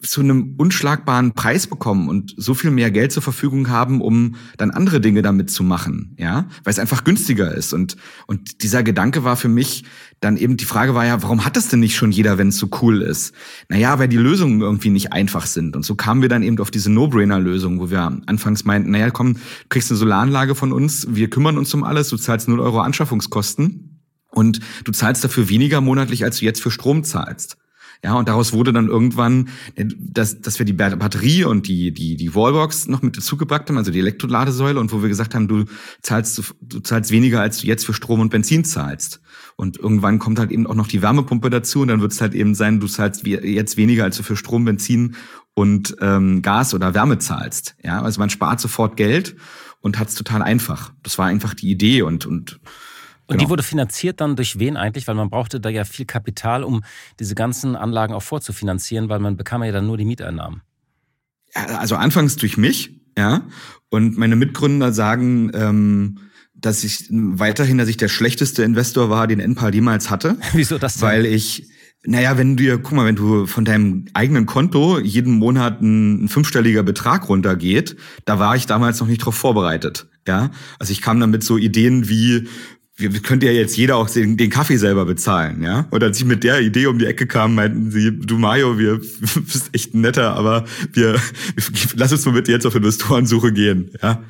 zu 0.00 0.20
einem 0.20 0.54
unschlagbaren 0.58 1.32
Preis 1.32 1.66
bekommen 1.66 2.08
und 2.08 2.32
so 2.36 2.54
viel 2.54 2.70
mehr 2.70 2.92
Geld 2.92 3.10
zur 3.10 3.22
Verfügung 3.22 3.68
haben, 3.68 4.00
um 4.00 4.36
dann 4.56 4.70
andere 4.70 5.00
Dinge 5.00 5.22
damit 5.22 5.50
zu 5.50 5.64
machen, 5.64 6.14
ja, 6.18 6.46
weil 6.62 6.72
es 6.72 6.78
einfach 6.78 7.02
günstiger 7.02 7.52
ist 7.52 7.72
und 7.72 7.96
und 8.28 8.62
dieser 8.62 8.84
Gedanke 8.84 9.24
war 9.24 9.36
für 9.36 9.48
mich 9.48 9.84
dann 10.20 10.36
eben 10.36 10.56
die 10.56 10.66
Frage 10.66 10.94
war 10.94 11.04
ja, 11.04 11.20
warum 11.22 11.44
hat 11.44 11.56
das 11.56 11.68
denn 11.68 11.80
nicht 11.80 11.96
schon 11.96 12.12
jeder, 12.12 12.38
wenn 12.38 12.48
es 12.48 12.58
so 12.58 12.68
cool 12.80 13.02
ist? 13.02 13.34
Naja, 13.68 13.98
weil 13.98 14.06
die 14.06 14.16
Lösungen 14.16 14.60
irgendwie 14.60 14.90
nicht 14.90 15.12
einfach 15.12 15.46
sind 15.46 15.74
und 15.74 15.84
so 15.84 15.96
kamen 15.96 16.22
wir 16.22 16.28
dann 16.28 16.44
eben 16.44 16.58
auf 16.58 16.70
diese 16.70 16.92
No-Brainer-Lösung, 16.92 17.80
wo 17.80 17.90
wir 17.90 18.20
anfangs 18.26 18.64
meinten, 18.64 18.92
naja, 18.92 19.10
komm, 19.10 19.34
du 19.34 19.40
kriegst 19.68 19.90
eine 19.90 19.98
Solaranlage 19.98 20.54
von 20.54 20.72
uns, 20.72 21.08
wir 21.10 21.28
kümmern 21.28 21.58
uns 21.58 21.74
um 21.74 21.82
alles, 21.82 22.08
du 22.08 22.16
zahlst 22.16 22.46
0 22.46 22.60
Euro 22.60 22.80
Anschaffungskosten 22.80 24.00
und 24.30 24.60
du 24.84 24.92
zahlst 24.92 25.24
dafür 25.24 25.48
weniger 25.48 25.80
monatlich, 25.80 26.22
als 26.22 26.38
du 26.38 26.44
jetzt 26.44 26.62
für 26.62 26.70
Strom 26.70 27.02
zahlst. 27.02 27.56
Ja, 28.04 28.14
und 28.14 28.28
daraus 28.28 28.52
wurde 28.52 28.72
dann 28.72 28.88
irgendwann, 28.88 29.48
dass, 29.76 30.40
dass 30.40 30.58
wir 30.58 30.66
die 30.66 30.72
Batterie 30.72 31.44
und 31.44 31.66
die, 31.66 31.92
die, 31.92 32.16
die 32.16 32.34
Wallbox 32.34 32.86
noch 32.86 33.02
mit 33.02 33.16
dazugepackt 33.16 33.68
haben, 33.68 33.76
also 33.76 33.90
die 33.90 33.98
Elektroladesäule, 33.98 34.78
und 34.78 34.92
wo 34.92 35.02
wir 35.02 35.08
gesagt 35.08 35.34
haben, 35.34 35.48
du 35.48 35.64
zahlst, 36.02 36.54
du 36.60 36.80
zahlst 36.80 37.10
weniger, 37.10 37.40
als 37.40 37.58
du 37.58 37.66
jetzt 37.66 37.84
für 37.84 37.94
Strom 37.94 38.20
und 38.20 38.30
Benzin 38.30 38.64
zahlst. 38.64 39.20
Und 39.56 39.78
irgendwann 39.78 40.20
kommt 40.20 40.38
halt 40.38 40.52
eben 40.52 40.68
auch 40.68 40.76
noch 40.76 40.86
die 40.86 41.02
Wärmepumpe 41.02 41.50
dazu 41.50 41.80
und 41.80 41.88
dann 41.88 42.00
wird 42.00 42.12
es 42.12 42.20
halt 42.20 42.34
eben 42.34 42.54
sein, 42.54 42.78
du 42.78 42.86
zahlst 42.86 43.26
jetzt 43.26 43.76
weniger, 43.76 44.04
als 44.04 44.16
du 44.16 44.22
für 44.22 44.36
Strom, 44.36 44.64
Benzin 44.64 45.16
und 45.54 45.96
ähm, 46.00 46.42
Gas 46.42 46.74
oder 46.74 46.94
Wärme 46.94 47.18
zahlst. 47.18 47.74
Ja, 47.82 48.00
also 48.02 48.20
man 48.20 48.30
spart 48.30 48.60
sofort 48.60 48.96
Geld 48.96 49.34
und 49.80 49.98
hat 49.98 50.08
es 50.08 50.14
total 50.14 50.42
einfach. 50.42 50.92
Das 51.02 51.18
war 51.18 51.26
einfach 51.26 51.54
die 51.54 51.70
Idee 51.70 52.02
und, 52.02 52.26
und 52.26 52.60
und 53.28 53.36
genau. 53.36 53.44
die 53.44 53.50
wurde 53.50 53.62
finanziert 53.62 54.22
dann 54.22 54.36
durch 54.36 54.58
wen 54.58 54.78
eigentlich? 54.78 55.06
Weil 55.06 55.14
man 55.14 55.28
brauchte 55.28 55.60
da 55.60 55.68
ja 55.68 55.84
viel 55.84 56.06
Kapital, 56.06 56.64
um 56.64 56.82
diese 57.20 57.34
ganzen 57.34 57.76
Anlagen 57.76 58.14
auch 58.14 58.22
vorzufinanzieren, 58.22 59.10
weil 59.10 59.18
man 59.18 59.36
bekam 59.36 59.62
ja 59.62 59.70
dann 59.70 59.86
nur 59.86 59.98
die 59.98 60.06
Mieteinnahmen. 60.06 60.62
Also 61.52 61.96
anfangs 61.96 62.36
durch 62.36 62.56
mich, 62.56 62.98
ja. 63.18 63.42
Und 63.90 64.16
meine 64.16 64.34
Mitgründer 64.34 64.94
sagen, 64.94 65.50
ähm, 65.52 66.20
dass 66.54 66.84
ich 66.84 67.08
weiterhin, 67.10 67.76
dass 67.76 67.88
ich 67.88 67.98
der 67.98 68.08
schlechteste 68.08 68.62
Investor 68.62 69.10
war, 69.10 69.26
den 69.26 69.40
NPAL 69.40 69.74
jemals 69.74 70.08
hatte. 70.08 70.38
Wieso 70.54 70.78
das 70.78 70.94
denn? 70.94 71.02
Weil 71.02 71.26
ich, 71.26 71.68
naja, 72.04 72.38
wenn 72.38 72.56
du 72.56 72.62
dir, 72.62 72.78
guck 72.78 72.92
mal, 72.92 73.04
wenn 73.04 73.16
du 73.16 73.46
von 73.46 73.66
deinem 73.66 74.06
eigenen 74.14 74.46
Konto 74.46 74.98
jeden 74.98 75.34
Monat 75.34 75.82
ein, 75.82 76.24
ein 76.24 76.28
fünfstelliger 76.28 76.82
Betrag 76.82 77.28
runtergeht, 77.28 77.96
da 78.24 78.38
war 78.38 78.56
ich 78.56 78.66
damals 78.66 79.00
noch 79.00 79.06
nicht 79.06 79.18
drauf 79.18 79.34
vorbereitet. 79.34 80.08
Ja, 80.26 80.50
also 80.78 80.92
ich 80.92 81.02
kam 81.02 81.20
dann 81.20 81.30
mit 81.30 81.42
so 81.42 81.56
Ideen 81.56 82.08
wie, 82.08 82.48
wir 82.98 83.20
könnte 83.20 83.46
ja 83.46 83.52
jetzt 83.52 83.76
jeder 83.76 83.96
auch 83.96 84.10
den, 84.10 84.36
den, 84.36 84.50
Kaffee 84.50 84.76
selber 84.76 85.04
bezahlen, 85.04 85.62
ja? 85.62 85.86
Und 85.90 86.02
als 86.02 86.18
ich 86.18 86.24
mit 86.24 86.42
der 86.42 86.60
Idee 86.60 86.86
um 86.86 86.98
die 86.98 87.06
Ecke 87.06 87.28
kam, 87.28 87.54
meinten 87.54 87.92
sie, 87.92 88.10
du 88.10 88.38
Mario, 88.38 88.76
wir 88.76 88.98
bist 89.34 89.70
echt 89.72 89.94
netter, 89.94 90.34
aber 90.34 90.64
wir, 90.92 91.20
lass 91.94 92.10
uns 92.10 92.26
mal 92.26 92.32
bitte 92.32 92.50
jetzt 92.50 92.66
auf 92.66 92.74
Investorensuche 92.74 93.52
gehen, 93.52 93.90
ja? 94.02 94.22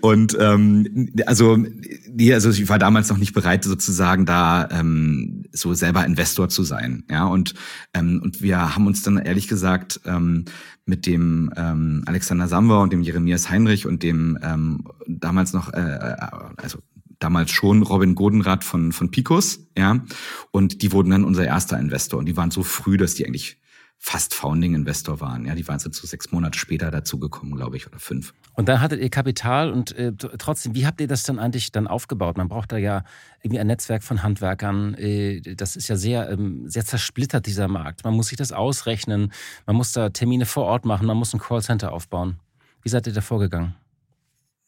Und 0.00 0.36
ähm, 0.38 1.10
also, 1.26 1.56
nee, 1.56 2.32
also 2.32 2.50
ich 2.50 2.68
war 2.68 2.78
damals 2.78 3.08
noch 3.08 3.18
nicht 3.18 3.34
bereit, 3.34 3.64
sozusagen 3.64 4.24
da 4.24 4.68
ähm, 4.70 5.44
so 5.50 5.74
selber 5.74 6.06
Investor 6.06 6.48
zu 6.48 6.62
sein, 6.62 7.02
ja? 7.10 7.24
Und 7.24 7.54
ähm, 7.92 8.20
und 8.22 8.40
wir 8.40 8.76
haben 8.76 8.86
uns 8.86 9.02
dann 9.02 9.18
ehrlich 9.18 9.48
gesagt 9.48 10.00
ähm, 10.04 10.44
mit 10.86 11.06
dem 11.06 11.52
ähm, 11.56 12.02
Alexander 12.06 12.46
Samba 12.46 12.82
und 12.82 12.92
dem 12.92 13.02
Jeremias 13.02 13.50
Heinrich 13.50 13.86
und 13.86 14.02
dem 14.04 14.38
ähm, 14.42 14.84
damals 15.06 15.52
noch, 15.52 15.72
äh, 15.72 15.80
äh 15.80 16.16
also 16.56 16.78
damals 17.22 17.50
schon 17.50 17.82
Robin 17.82 18.14
Godenrath 18.14 18.64
von, 18.64 18.92
von 18.92 19.10
Picos, 19.10 19.60
ja. 19.76 20.04
Und 20.50 20.82
die 20.82 20.92
wurden 20.92 21.10
dann 21.10 21.24
unser 21.24 21.44
erster 21.44 21.78
Investor. 21.78 22.18
Und 22.18 22.26
die 22.26 22.36
waren 22.36 22.50
so 22.50 22.62
früh, 22.62 22.96
dass 22.96 23.14
die 23.14 23.26
eigentlich 23.26 23.58
fast 24.04 24.34
Founding-Investor 24.34 25.20
waren. 25.20 25.46
Ja, 25.46 25.54
die 25.54 25.66
waren 25.68 25.78
so 25.78 25.88
sechs 25.88 26.32
Monate 26.32 26.58
später 26.58 26.90
dazugekommen, 26.90 27.54
glaube 27.54 27.76
ich, 27.76 27.86
oder 27.86 28.00
fünf. 28.00 28.34
Und 28.54 28.68
dann 28.68 28.80
hattet 28.80 29.00
ihr 29.00 29.08
Kapital 29.10 29.70
und 29.70 29.96
äh, 29.96 30.12
trotzdem, 30.12 30.74
wie 30.74 30.86
habt 30.86 31.00
ihr 31.00 31.06
das 31.06 31.22
dann 31.22 31.38
eigentlich 31.38 31.70
dann 31.70 31.86
aufgebaut? 31.86 32.36
Man 32.36 32.48
braucht 32.48 32.72
da 32.72 32.78
ja 32.78 33.04
irgendwie 33.42 33.60
ein 33.60 33.68
Netzwerk 33.68 34.02
von 34.02 34.24
Handwerkern. 34.24 34.94
Äh, 34.94 35.40
das 35.54 35.76
ist 35.76 35.86
ja 35.86 35.96
sehr, 35.96 36.28
ähm, 36.30 36.68
sehr 36.68 36.84
zersplittert, 36.84 37.46
dieser 37.46 37.68
Markt. 37.68 38.02
Man 38.02 38.14
muss 38.14 38.26
sich 38.26 38.36
das 38.36 38.50
ausrechnen, 38.50 39.32
man 39.66 39.76
muss 39.76 39.92
da 39.92 40.10
Termine 40.10 40.46
vor 40.46 40.64
Ort 40.64 40.84
machen, 40.84 41.06
man 41.06 41.16
muss 41.16 41.32
ein 41.32 41.40
Callcenter 41.40 41.92
aufbauen. 41.92 42.40
Wie 42.82 42.88
seid 42.88 43.06
ihr 43.06 43.12
da 43.12 43.20
vorgegangen? 43.20 43.76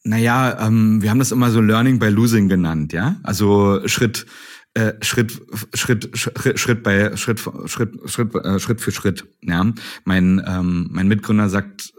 Naja, 0.07 0.67
ähm, 0.67 1.01
wir 1.01 1.09
haben 1.09 1.17
das 1.17 1.31
immer 1.31 1.49
so 1.49 1.59
Learning 1.59 1.97
by 1.97 2.09
Losing 2.09 2.47
genannt, 2.47 2.93
ja. 2.93 3.15
Also 3.23 3.81
Schritt, 3.87 4.27
äh, 4.75 4.93
Schritt, 5.01 5.41
Schritt, 5.73 6.15
Schritt, 6.15 6.59
Schritt 6.59 6.83
bei 6.83 7.17
Schritt, 7.17 7.41
Schritt, 7.65 7.91
Schritt, 8.05 8.35
äh, 8.35 8.59
Schritt 8.59 8.81
für 8.81 8.91
Schritt. 8.91 9.25
Ja, 9.41 9.65
mein 10.03 10.43
ähm, 10.45 10.89
mein 10.91 11.07
Mitgründer 11.07 11.49
sagt, 11.49 11.91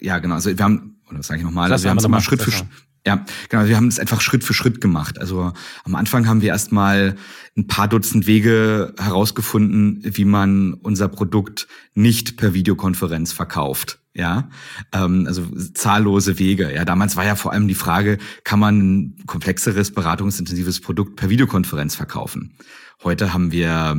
ja 0.00 0.18
genau. 0.18 0.36
Also 0.36 0.56
wir 0.56 0.64
haben, 0.64 0.96
oder 1.08 1.18
das 1.18 1.26
sage 1.26 1.40
ich 1.40 1.44
nochmal, 1.44 1.70
also 1.70 1.84
wir 1.84 1.90
haben 1.90 1.98
es 1.98 2.04
immer 2.04 2.22
Schritt 2.22 2.40
für 2.40 2.52
Schritt. 2.52 2.68
Ja, 3.06 3.22
genau. 3.50 3.66
Wir 3.66 3.76
haben 3.76 3.88
es 3.88 3.98
einfach 3.98 4.22
Schritt 4.22 4.44
für 4.44 4.54
Schritt 4.54 4.80
gemacht. 4.80 5.18
Also 5.18 5.52
am 5.84 5.94
Anfang 5.94 6.26
haben 6.26 6.40
wir 6.40 6.48
erstmal 6.48 7.16
ein 7.54 7.66
paar 7.66 7.88
Dutzend 7.88 8.26
Wege 8.26 8.94
herausgefunden, 8.98 10.00
wie 10.04 10.24
man 10.24 10.72
unser 10.72 11.08
Produkt 11.08 11.68
nicht 11.92 12.38
per 12.38 12.54
Videokonferenz 12.54 13.32
verkauft 13.32 14.01
ja, 14.14 14.50
ähm, 14.92 15.26
also 15.26 15.46
zahllose 15.74 16.38
Wege. 16.38 16.72
Ja, 16.74 16.84
damals 16.84 17.16
war 17.16 17.24
ja 17.24 17.34
vor 17.34 17.52
allem 17.52 17.68
die 17.68 17.74
Frage, 17.74 18.18
kann 18.44 18.58
man 18.58 18.78
ein 18.78 19.16
komplexeres, 19.26 19.92
beratungsintensives 19.92 20.80
Produkt 20.80 21.16
per 21.16 21.30
Videokonferenz 21.30 21.94
verkaufen? 21.94 22.54
Heute 23.02 23.32
haben 23.32 23.50
wir 23.50 23.96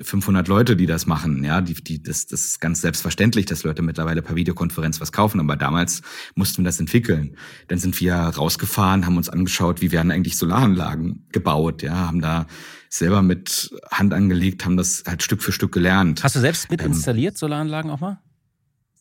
500 0.00 0.46
Leute, 0.46 0.76
die 0.76 0.86
das 0.86 1.06
machen. 1.06 1.42
Ja, 1.42 1.60
die, 1.60 1.74
die, 1.74 2.02
das, 2.02 2.26
das 2.26 2.44
ist 2.44 2.60
ganz 2.60 2.80
selbstverständlich, 2.80 3.46
dass 3.46 3.64
Leute 3.64 3.82
mittlerweile 3.82 4.22
per 4.22 4.36
Videokonferenz 4.36 5.00
was 5.00 5.10
kaufen. 5.10 5.40
Aber 5.40 5.56
damals 5.56 6.02
mussten 6.36 6.58
wir 6.58 6.64
das 6.66 6.78
entwickeln. 6.78 7.36
Dann 7.66 7.78
sind 7.78 8.00
wir 8.00 8.14
rausgefahren, 8.14 9.06
haben 9.06 9.16
uns 9.16 9.28
angeschaut, 9.28 9.80
wie 9.80 9.90
werden 9.90 10.12
eigentlich 10.12 10.36
Solaranlagen 10.36 11.26
gebaut. 11.32 11.82
Ja, 11.82 12.06
haben 12.06 12.20
da 12.20 12.46
selber 12.88 13.22
mit 13.22 13.70
Hand 13.90 14.14
angelegt, 14.14 14.64
haben 14.64 14.76
das 14.76 15.02
halt 15.06 15.22
Stück 15.22 15.42
für 15.42 15.52
Stück 15.52 15.72
gelernt. 15.72 16.22
Hast 16.22 16.36
du 16.36 16.40
selbst 16.40 16.70
mit 16.70 16.80
ähm, 16.80 16.88
installiert 16.88 17.36
Solaranlagen 17.36 17.90
auch 17.90 18.00
mal? 18.00 18.20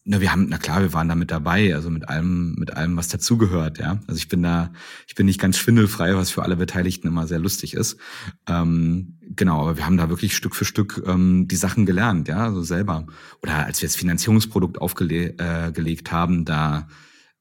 Na, 0.09 0.21
wir 0.21 0.31
haben, 0.31 0.47
na 0.47 0.57
klar, 0.57 0.81
wir 0.81 0.93
waren 0.93 1.09
da 1.09 1.15
mit 1.15 1.31
dabei, 1.31 1.75
also 1.75 1.89
mit 1.89 2.07
allem, 2.07 2.55
mit 2.57 2.73
allem, 2.73 2.95
was 2.95 3.09
dazugehört, 3.09 3.77
ja. 3.77 3.99
Also 4.07 4.17
ich 4.17 4.29
bin 4.29 4.41
da, 4.41 4.71
ich 5.05 5.15
bin 5.15 5.25
nicht 5.25 5.37
ganz 5.37 5.57
schwindelfrei, 5.57 6.15
was 6.15 6.31
für 6.31 6.43
alle 6.43 6.55
Beteiligten 6.55 7.09
immer 7.09 7.27
sehr 7.27 7.39
lustig 7.39 7.73
ist. 7.73 7.97
Ähm, 8.47 9.19
genau, 9.35 9.63
aber 9.63 9.75
wir 9.75 9.85
haben 9.85 9.97
da 9.97 10.07
wirklich 10.07 10.33
Stück 10.33 10.55
für 10.55 10.63
Stück 10.63 11.03
ähm, 11.05 11.49
die 11.49 11.57
Sachen 11.57 11.85
gelernt, 11.85 12.29
ja, 12.29 12.37
so 12.37 12.43
also 12.43 12.61
selber. 12.61 13.05
Oder 13.43 13.65
als 13.65 13.81
wir 13.81 13.89
das 13.89 13.97
Finanzierungsprodukt 13.97 14.79
aufgelegt 14.79 15.41
äh, 15.41 15.97
haben, 16.09 16.45
da 16.45 16.87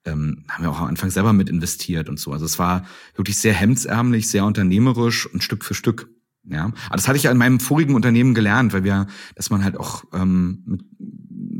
ähm, 0.05 0.45
haben 0.49 0.65
wir 0.65 0.71
auch 0.73 0.81
am 0.81 0.89
Anfang 0.89 1.11
selber 1.11 1.33
mit 1.33 1.49
investiert 1.49 2.09
und 2.09 2.19
so. 2.19 2.33
Also 2.33 2.47
es 2.47 2.59
war 2.59 2.85
wirklich 3.15 3.39
sehr 3.39 3.55
hemdsärmlich, 3.55 4.29
sehr 4.29 4.45
unternehmerisch 4.45 5.33
und 5.33 5.45
Stück 5.45 5.65
für 5.65 5.75
Stück. 5.75 6.09
Ja, 6.49 6.67
aber 6.67 6.97
das 6.97 7.09
hatte 7.09 7.17
ich 7.17 7.25
ja 7.25 7.33
in 7.33 7.39
meinem 7.39 7.59
vorigen 7.59 7.97
Unternehmen 7.97 8.33
gelernt, 8.33 8.73
weil 8.73 8.85
wir, 8.85 9.09
dass 9.35 9.51
man 9.51 9.65
halt 9.65 9.77
auch, 9.77 10.05
ähm, 10.13 10.63
mit, 10.65 10.85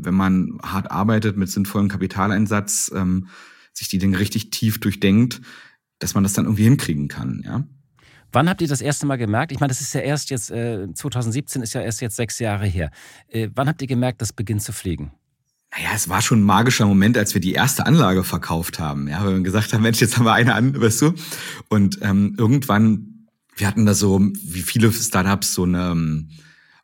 wenn 0.07 0.15
man 0.15 0.57
hart 0.63 0.89
arbeitet 0.89 1.37
mit 1.37 1.49
sinnvollem 1.49 1.87
Kapitaleinsatz, 1.87 2.91
ähm, 2.95 3.27
sich 3.73 3.87
die 3.87 3.99
Dinge 3.99 4.17
richtig 4.17 4.49
tief 4.49 4.79
durchdenkt, 4.79 5.41
dass 5.99 6.15
man 6.15 6.23
das 6.23 6.33
dann 6.33 6.45
irgendwie 6.45 6.63
hinkriegen 6.63 7.07
kann. 7.07 7.43
Ja. 7.45 7.63
Wann 8.31 8.49
habt 8.49 8.61
ihr 8.61 8.67
das 8.67 8.81
erste 8.81 9.05
Mal 9.05 9.17
gemerkt? 9.17 9.51
Ich 9.51 9.59
meine, 9.59 9.69
das 9.69 9.81
ist 9.81 9.93
ja 9.93 10.01
erst 10.01 10.31
jetzt, 10.31 10.49
äh, 10.49 10.87
2017 10.91 11.61
ist 11.61 11.73
ja 11.73 11.81
erst 11.81 12.01
jetzt 12.01 12.15
sechs 12.15 12.39
Jahre 12.39 12.65
her. 12.65 12.89
Äh, 13.27 13.49
wann 13.53 13.67
habt 13.67 13.81
ihr 13.81 13.87
gemerkt, 13.87 14.21
das 14.21 14.33
beginnt 14.33 14.63
zu 14.63 14.73
fliegen? 14.73 15.11
Naja, 15.71 15.89
es 15.93 16.09
war 16.09 16.21
schon 16.21 16.39
ein 16.39 16.43
magischer 16.43 16.87
Moment, 16.87 17.17
als 17.17 17.33
wir 17.33 17.41
die 17.41 17.53
erste 17.53 17.85
Anlage 17.85 18.23
verkauft 18.23 18.79
haben. 18.79 19.07
Ja, 19.07 19.23
weil 19.23 19.35
wir 19.35 19.43
gesagt 19.43 19.73
haben, 19.73 19.83
Mensch, 19.83 20.01
jetzt 20.01 20.17
haben 20.17 20.25
wir 20.25 20.33
eine 20.33 20.55
an, 20.55 20.79
weißt 20.79 21.01
du? 21.03 21.13
Und 21.69 21.99
ähm, 22.01 22.35
irgendwann 22.37 23.17
wir 23.57 23.67
hatten 23.67 23.85
da 23.85 23.93
so, 23.93 24.19
wie 24.19 24.61
viele 24.61 24.91
Startups, 24.93 25.53
so 25.53 25.63
eine, 25.63 25.91
ähm, 25.91 26.29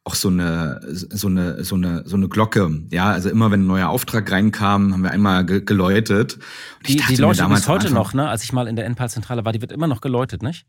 auch 0.06 0.16
so 0.16 0.28
eine, 0.28 0.82
so 0.84 1.28
eine, 1.28 1.64
so 1.64 1.76
eine, 1.76 2.04
so 2.06 2.16
eine 2.18 2.28
Glocke. 2.28 2.84
Ja, 2.92 3.12
also 3.12 3.30
immer 3.30 3.52
wenn 3.52 3.62
ein 3.62 3.68
neuer 3.68 3.90
Auftrag 3.90 4.30
reinkam, 4.32 4.94
haben 4.94 5.02
wir 5.02 5.12
einmal 5.12 5.46
ge 5.46 5.62
geläutet. 5.62 6.36
Und 6.80 6.90
die, 6.90 6.98
die 6.98 7.16
läutet 7.16 7.48
bis 7.50 7.68
heute 7.68 7.94
noch, 7.94 8.14
ne? 8.14 8.28
Als 8.28 8.44
ich 8.44 8.52
mal 8.52 8.68
in 8.68 8.76
der 8.76 8.86
Endpal-Zentrale 8.86 9.46
war, 9.46 9.54
die 9.54 9.62
wird 9.62 9.72
immer 9.72 9.88
noch 9.88 10.02
geläutet, 10.02 10.44
nicht? 10.44 10.66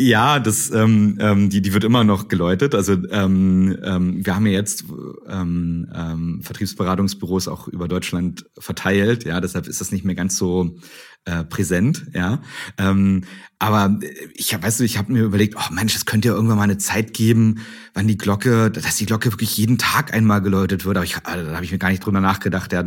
Ja, 0.00 0.38
das 0.38 0.70
ähm, 0.70 1.18
ähm, 1.20 1.50
die 1.50 1.60
die 1.60 1.72
wird 1.72 1.82
immer 1.82 2.04
noch 2.04 2.28
geläutet. 2.28 2.74
Also 2.76 2.92
ähm, 3.10 3.76
ähm, 3.82 4.24
wir 4.24 4.36
haben 4.36 4.46
ja 4.46 4.52
jetzt 4.52 4.84
ähm, 5.28 5.90
ähm, 5.92 6.40
Vertriebsberatungsbüros 6.42 7.48
auch 7.48 7.66
über 7.66 7.88
Deutschland 7.88 8.44
verteilt. 8.56 9.24
Ja, 9.24 9.40
deshalb 9.40 9.66
ist 9.66 9.80
das 9.80 9.90
nicht 9.90 10.04
mehr 10.04 10.14
ganz 10.14 10.36
so 10.36 10.76
äh, 11.24 11.44
präsent. 11.44 12.06
Ja, 12.14 12.40
ähm, 12.78 13.24
aber 13.58 13.98
ich 14.34 14.54
habe, 14.54 14.62
weißt 14.62 14.80
du, 14.80 14.84
ich 14.84 14.98
habe 14.98 15.12
mir 15.12 15.24
überlegt, 15.24 15.56
oh 15.56 15.74
Mensch, 15.74 15.96
es 15.96 16.06
könnte 16.06 16.28
ja 16.28 16.34
irgendwann 16.34 16.58
mal 16.58 16.64
eine 16.64 16.78
Zeit 16.78 17.12
geben, 17.12 17.60
wann 17.92 18.06
die 18.06 18.16
Glocke, 18.16 18.70
dass 18.70 18.96
die 18.96 19.06
Glocke 19.06 19.32
wirklich 19.32 19.56
jeden 19.56 19.78
Tag 19.78 20.14
einmal 20.14 20.40
geläutet 20.40 20.84
wird. 20.84 20.96
Aber 20.96 21.04
ich, 21.04 21.16
also, 21.24 21.44
da 21.44 21.54
habe 21.54 21.64
ich 21.64 21.72
mir 21.72 21.78
gar 21.78 21.90
nicht 21.90 22.04
drüber 22.04 22.20
nachgedacht, 22.20 22.72
ja, 22.72 22.84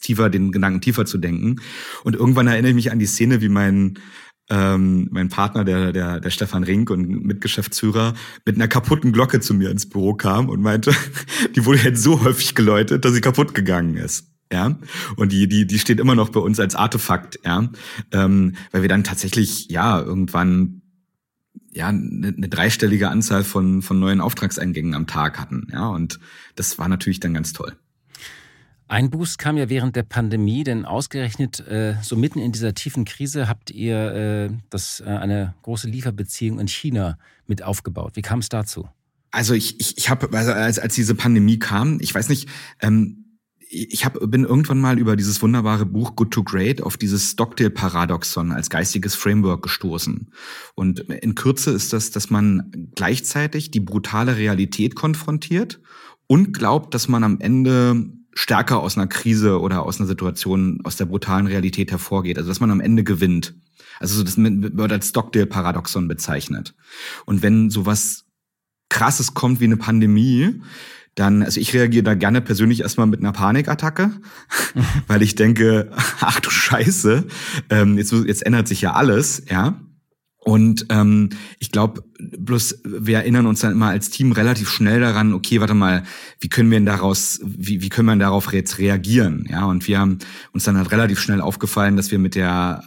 tiefer 0.00 0.30
den 0.30 0.52
Gedanken 0.52 0.80
tiefer 0.80 1.04
zu 1.04 1.18
denken. 1.18 1.56
Und 2.04 2.14
irgendwann 2.14 2.46
erinnere 2.46 2.70
ich 2.70 2.76
mich 2.76 2.92
an 2.92 2.98
die 2.98 3.06
Szene, 3.06 3.40
wie 3.40 3.48
mein 3.48 3.98
ähm, 4.50 5.08
mein 5.10 5.28
Partner, 5.28 5.64
der, 5.64 5.92
der, 5.92 6.20
der 6.20 6.30
Stefan 6.30 6.64
Rink 6.64 6.90
und 6.90 7.06
Mitgeschäftsführer, 7.24 8.14
mit 8.44 8.56
einer 8.56 8.68
kaputten 8.68 9.12
Glocke 9.12 9.40
zu 9.40 9.54
mir 9.54 9.70
ins 9.70 9.88
Büro 9.88 10.14
kam 10.14 10.48
und 10.48 10.62
meinte, 10.62 10.94
die 11.56 11.64
wurde 11.66 11.80
jetzt 11.80 12.02
so 12.02 12.24
häufig 12.24 12.54
geläutet, 12.54 13.04
dass 13.04 13.12
sie 13.12 13.20
kaputt 13.20 13.54
gegangen 13.54 13.96
ist. 13.96 14.26
Ja, 14.52 14.78
und 15.16 15.32
die, 15.32 15.46
die, 15.46 15.66
die 15.66 15.78
steht 15.78 16.00
immer 16.00 16.14
noch 16.14 16.30
bei 16.30 16.40
uns 16.40 16.58
als 16.58 16.74
Artefakt, 16.74 17.38
ja, 17.44 17.68
ähm, 18.12 18.56
weil 18.72 18.82
wir 18.82 18.88
dann 18.88 19.04
tatsächlich, 19.04 19.68
ja, 19.70 20.00
irgendwann 20.00 20.80
ja 21.70 21.88
eine, 21.88 22.28
eine 22.28 22.48
dreistellige 22.48 23.10
Anzahl 23.10 23.44
von 23.44 23.82
von 23.82 23.98
neuen 23.98 24.22
Auftragseingängen 24.22 24.94
am 24.94 25.06
Tag 25.06 25.38
hatten, 25.38 25.68
ja, 25.70 25.88
und 25.88 26.18
das 26.56 26.78
war 26.78 26.88
natürlich 26.88 27.20
dann 27.20 27.34
ganz 27.34 27.52
toll. 27.52 27.76
Ein 28.90 29.10
Boost 29.10 29.38
kam 29.38 29.58
ja 29.58 29.68
während 29.68 29.96
der 29.96 30.02
Pandemie, 30.02 30.64
denn 30.64 30.86
ausgerechnet 30.86 31.60
äh, 31.60 31.96
so 32.02 32.16
mitten 32.16 32.38
in 32.38 32.52
dieser 32.52 32.72
tiefen 32.72 33.04
Krise 33.04 33.46
habt 33.46 33.70
ihr 33.70 34.14
äh, 34.14 34.50
das, 34.70 35.00
äh, 35.00 35.10
eine 35.10 35.54
große 35.60 35.88
Lieferbeziehung 35.88 36.58
in 36.58 36.68
China 36.68 37.18
mit 37.46 37.62
aufgebaut. 37.62 38.16
Wie 38.16 38.22
kam 38.22 38.38
es 38.38 38.48
dazu? 38.48 38.88
Also 39.30 39.52
ich, 39.52 39.78
ich, 39.78 39.98
ich 39.98 40.08
habe, 40.08 40.34
also 40.34 40.52
als, 40.52 40.78
als 40.78 40.94
diese 40.94 41.14
Pandemie 41.14 41.58
kam, 41.58 41.98
ich 42.00 42.14
weiß 42.14 42.30
nicht, 42.30 42.48
ähm, 42.80 43.26
ich 43.70 44.04
hab, 44.04 44.18
bin 44.30 44.44
irgendwann 44.44 44.80
mal 44.80 44.98
über 44.98 45.14
dieses 45.14 45.42
wunderbare 45.42 45.84
Buch 45.84 46.16
Good 46.16 46.30
to 46.30 46.42
Great 46.42 46.82
auf 46.82 46.96
dieses 46.96 47.32
Stockdale-Paradoxon 47.32 48.50
als 48.50 48.70
geistiges 48.70 49.14
Framework 49.14 49.62
gestoßen. 49.62 50.32
Und 50.74 51.00
in 51.00 51.34
Kürze 51.34 51.70
ist 51.70 51.92
das, 51.92 52.10
dass 52.10 52.30
man 52.30 52.88
gleichzeitig 52.94 53.70
die 53.70 53.80
brutale 53.80 54.36
Realität 54.36 54.94
konfrontiert 54.94 55.80
und 56.26 56.52
glaubt, 56.52 56.94
dass 56.94 57.08
man 57.08 57.24
am 57.24 57.40
Ende 57.40 58.06
stärker 58.32 58.80
aus 58.80 58.96
einer 58.96 59.06
Krise 59.06 59.60
oder 59.60 59.84
aus 59.84 59.98
einer 59.98 60.06
Situation, 60.06 60.80
aus 60.84 60.96
der 60.96 61.06
brutalen 61.06 61.46
Realität 61.46 61.90
hervorgeht. 61.90 62.38
Also 62.38 62.48
dass 62.48 62.60
man 62.60 62.70
am 62.70 62.80
Ende 62.80 63.04
gewinnt. 63.04 63.54
Also 64.00 64.22
das 64.22 64.36
wird 64.38 64.92
als 64.92 65.08
Stockdale-Paradoxon 65.08 66.08
bezeichnet. 66.08 66.74
Und 67.26 67.42
wenn 67.42 67.68
sowas 67.68 68.24
Krasses 68.88 69.34
kommt 69.34 69.60
wie 69.60 69.64
eine 69.64 69.76
Pandemie, 69.76 70.60
dann, 71.18 71.42
also 71.42 71.60
ich 71.60 71.74
reagiere 71.74 72.04
da 72.04 72.14
gerne 72.14 72.40
persönlich 72.40 72.80
erstmal 72.80 73.06
mit 73.06 73.20
einer 73.20 73.32
Panikattacke, 73.32 74.12
weil 75.06 75.22
ich 75.22 75.34
denke, 75.34 75.90
ach 76.20 76.40
du 76.40 76.50
Scheiße, 76.50 77.26
ähm, 77.70 77.98
jetzt, 77.98 78.12
jetzt 78.12 78.46
ändert 78.46 78.68
sich 78.68 78.80
ja 78.80 78.92
alles, 78.92 79.42
ja. 79.50 79.80
Und 80.40 80.86
ähm, 80.88 81.30
ich 81.58 81.72
glaube, 81.72 82.04
bloß 82.18 82.80
wir 82.84 83.18
erinnern 83.18 83.46
uns 83.46 83.60
dann 83.60 83.72
immer 83.72 83.88
als 83.88 84.08
Team 84.08 84.32
relativ 84.32 84.70
schnell 84.70 85.00
daran, 85.00 85.34
okay, 85.34 85.60
warte 85.60 85.74
mal, 85.74 86.04
wie 86.40 86.48
können 86.48 86.70
wir 86.70 86.78
denn 86.78 86.86
daraus, 86.86 87.40
wie, 87.44 87.82
wie 87.82 87.88
können 87.90 88.06
wir 88.06 88.12
denn 88.12 88.20
darauf 88.20 88.50
jetzt 88.52 88.78
reagieren? 88.78 89.46
Ja, 89.50 89.66
und 89.66 89.86
wir 89.88 89.98
haben 89.98 90.18
uns 90.52 90.64
dann 90.64 90.78
halt 90.78 90.90
relativ 90.90 91.20
schnell 91.20 91.42
aufgefallen, 91.42 91.96
dass 91.96 92.10
wir 92.10 92.18
mit 92.18 92.34
der 92.34 92.84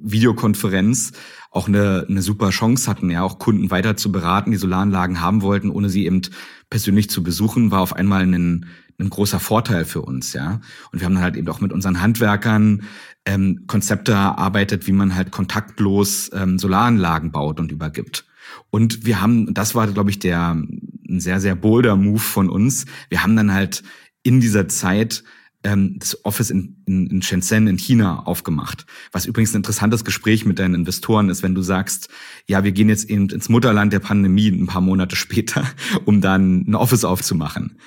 Videokonferenz 0.00 1.12
auch 1.54 1.68
eine, 1.68 2.04
eine 2.08 2.20
super 2.20 2.50
Chance 2.50 2.90
hatten, 2.90 3.10
ja, 3.10 3.22
auch 3.22 3.38
Kunden 3.38 3.70
weiter 3.70 3.96
zu 3.96 4.10
beraten, 4.10 4.50
die 4.50 4.56
Solaranlagen 4.56 5.20
haben 5.20 5.40
wollten, 5.40 5.70
ohne 5.70 5.88
sie 5.88 6.04
eben 6.04 6.22
persönlich 6.68 7.08
zu 7.08 7.22
besuchen, 7.22 7.70
war 7.70 7.80
auf 7.80 7.94
einmal 7.94 8.22
ein, 8.22 8.66
ein 8.98 9.10
großer 9.10 9.38
Vorteil 9.38 9.84
für 9.84 10.02
uns, 10.02 10.32
ja. 10.32 10.60
Und 10.90 11.00
wir 11.00 11.06
haben 11.06 11.14
dann 11.14 11.22
halt 11.22 11.36
eben 11.36 11.48
auch 11.48 11.60
mit 11.60 11.72
unseren 11.72 12.00
Handwerkern 12.00 12.82
ähm, 13.24 13.64
Konzepte 13.68 14.12
erarbeitet, 14.12 14.88
wie 14.88 14.92
man 14.92 15.14
halt 15.14 15.30
kontaktlos 15.30 16.28
ähm, 16.34 16.58
Solaranlagen 16.58 17.30
baut 17.30 17.60
und 17.60 17.70
übergibt. 17.70 18.26
Und 18.70 19.06
wir 19.06 19.20
haben, 19.20 19.54
das 19.54 19.76
war, 19.76 19.86
glaube 19.86 20.10
ich, 20.10 20.18
der 20.18 20.54
ein 20.54 21.20
sehr, 21.20 21.40
sehr 21.40 21.54
bolder 21.54 21.94
Move 21.94 22.18
von 22.18 22.50
uns. 22.50 22.84
Wir 23.08 23.22
haben 23.22 23.36
dann 23.36 23.52
halt 23.52 23.84
in 24.24 24.40
dieser 24.40 24.66
Zeit 24.66 25.22
ähm, 25.64 25.96
das 25.98 26.24
Office 26.24 26.50
in, 26.50 26.76
in, 26.86 27.06
in 27.08 27.22
Shenzhen 27.22 27.66
in 27.66 27.78
China 27.78 28.20
aufgemacht. 28.20 28.86
Was 29.12 29.26
übrigens 29.26 29.52
ein 29.54 29.58
interessantes 29.58 30.04
Gespräch 30.04 30.44
mit 30.44 30.58
deinen 30.58 30.74
Investoren 30.74 31.30
ist, 31.30 31.42
wenn 31.42 31.54
du 31.54 31.62
sagst, 31.62 32.08
ja, 32.46 32.62
wir 32.62 32.72
gehen 32.72 32.88
jetzt 32.88 33.10
eben 33.10 33.28
ins 33.30 33.48
Mutterland 33.48 33.92
der 33.92 34.00
Pandemie 34.00 34.48
ein 34.48 34.66
paar 34.66 34.82
Monate 34.82 35.16
später, 35.16 35.64
um 36.04 36.20
dann 36.20 36.64
ein 36.68 36.74
Office 36.74 37.04
aufzumachen. 37.04 37.78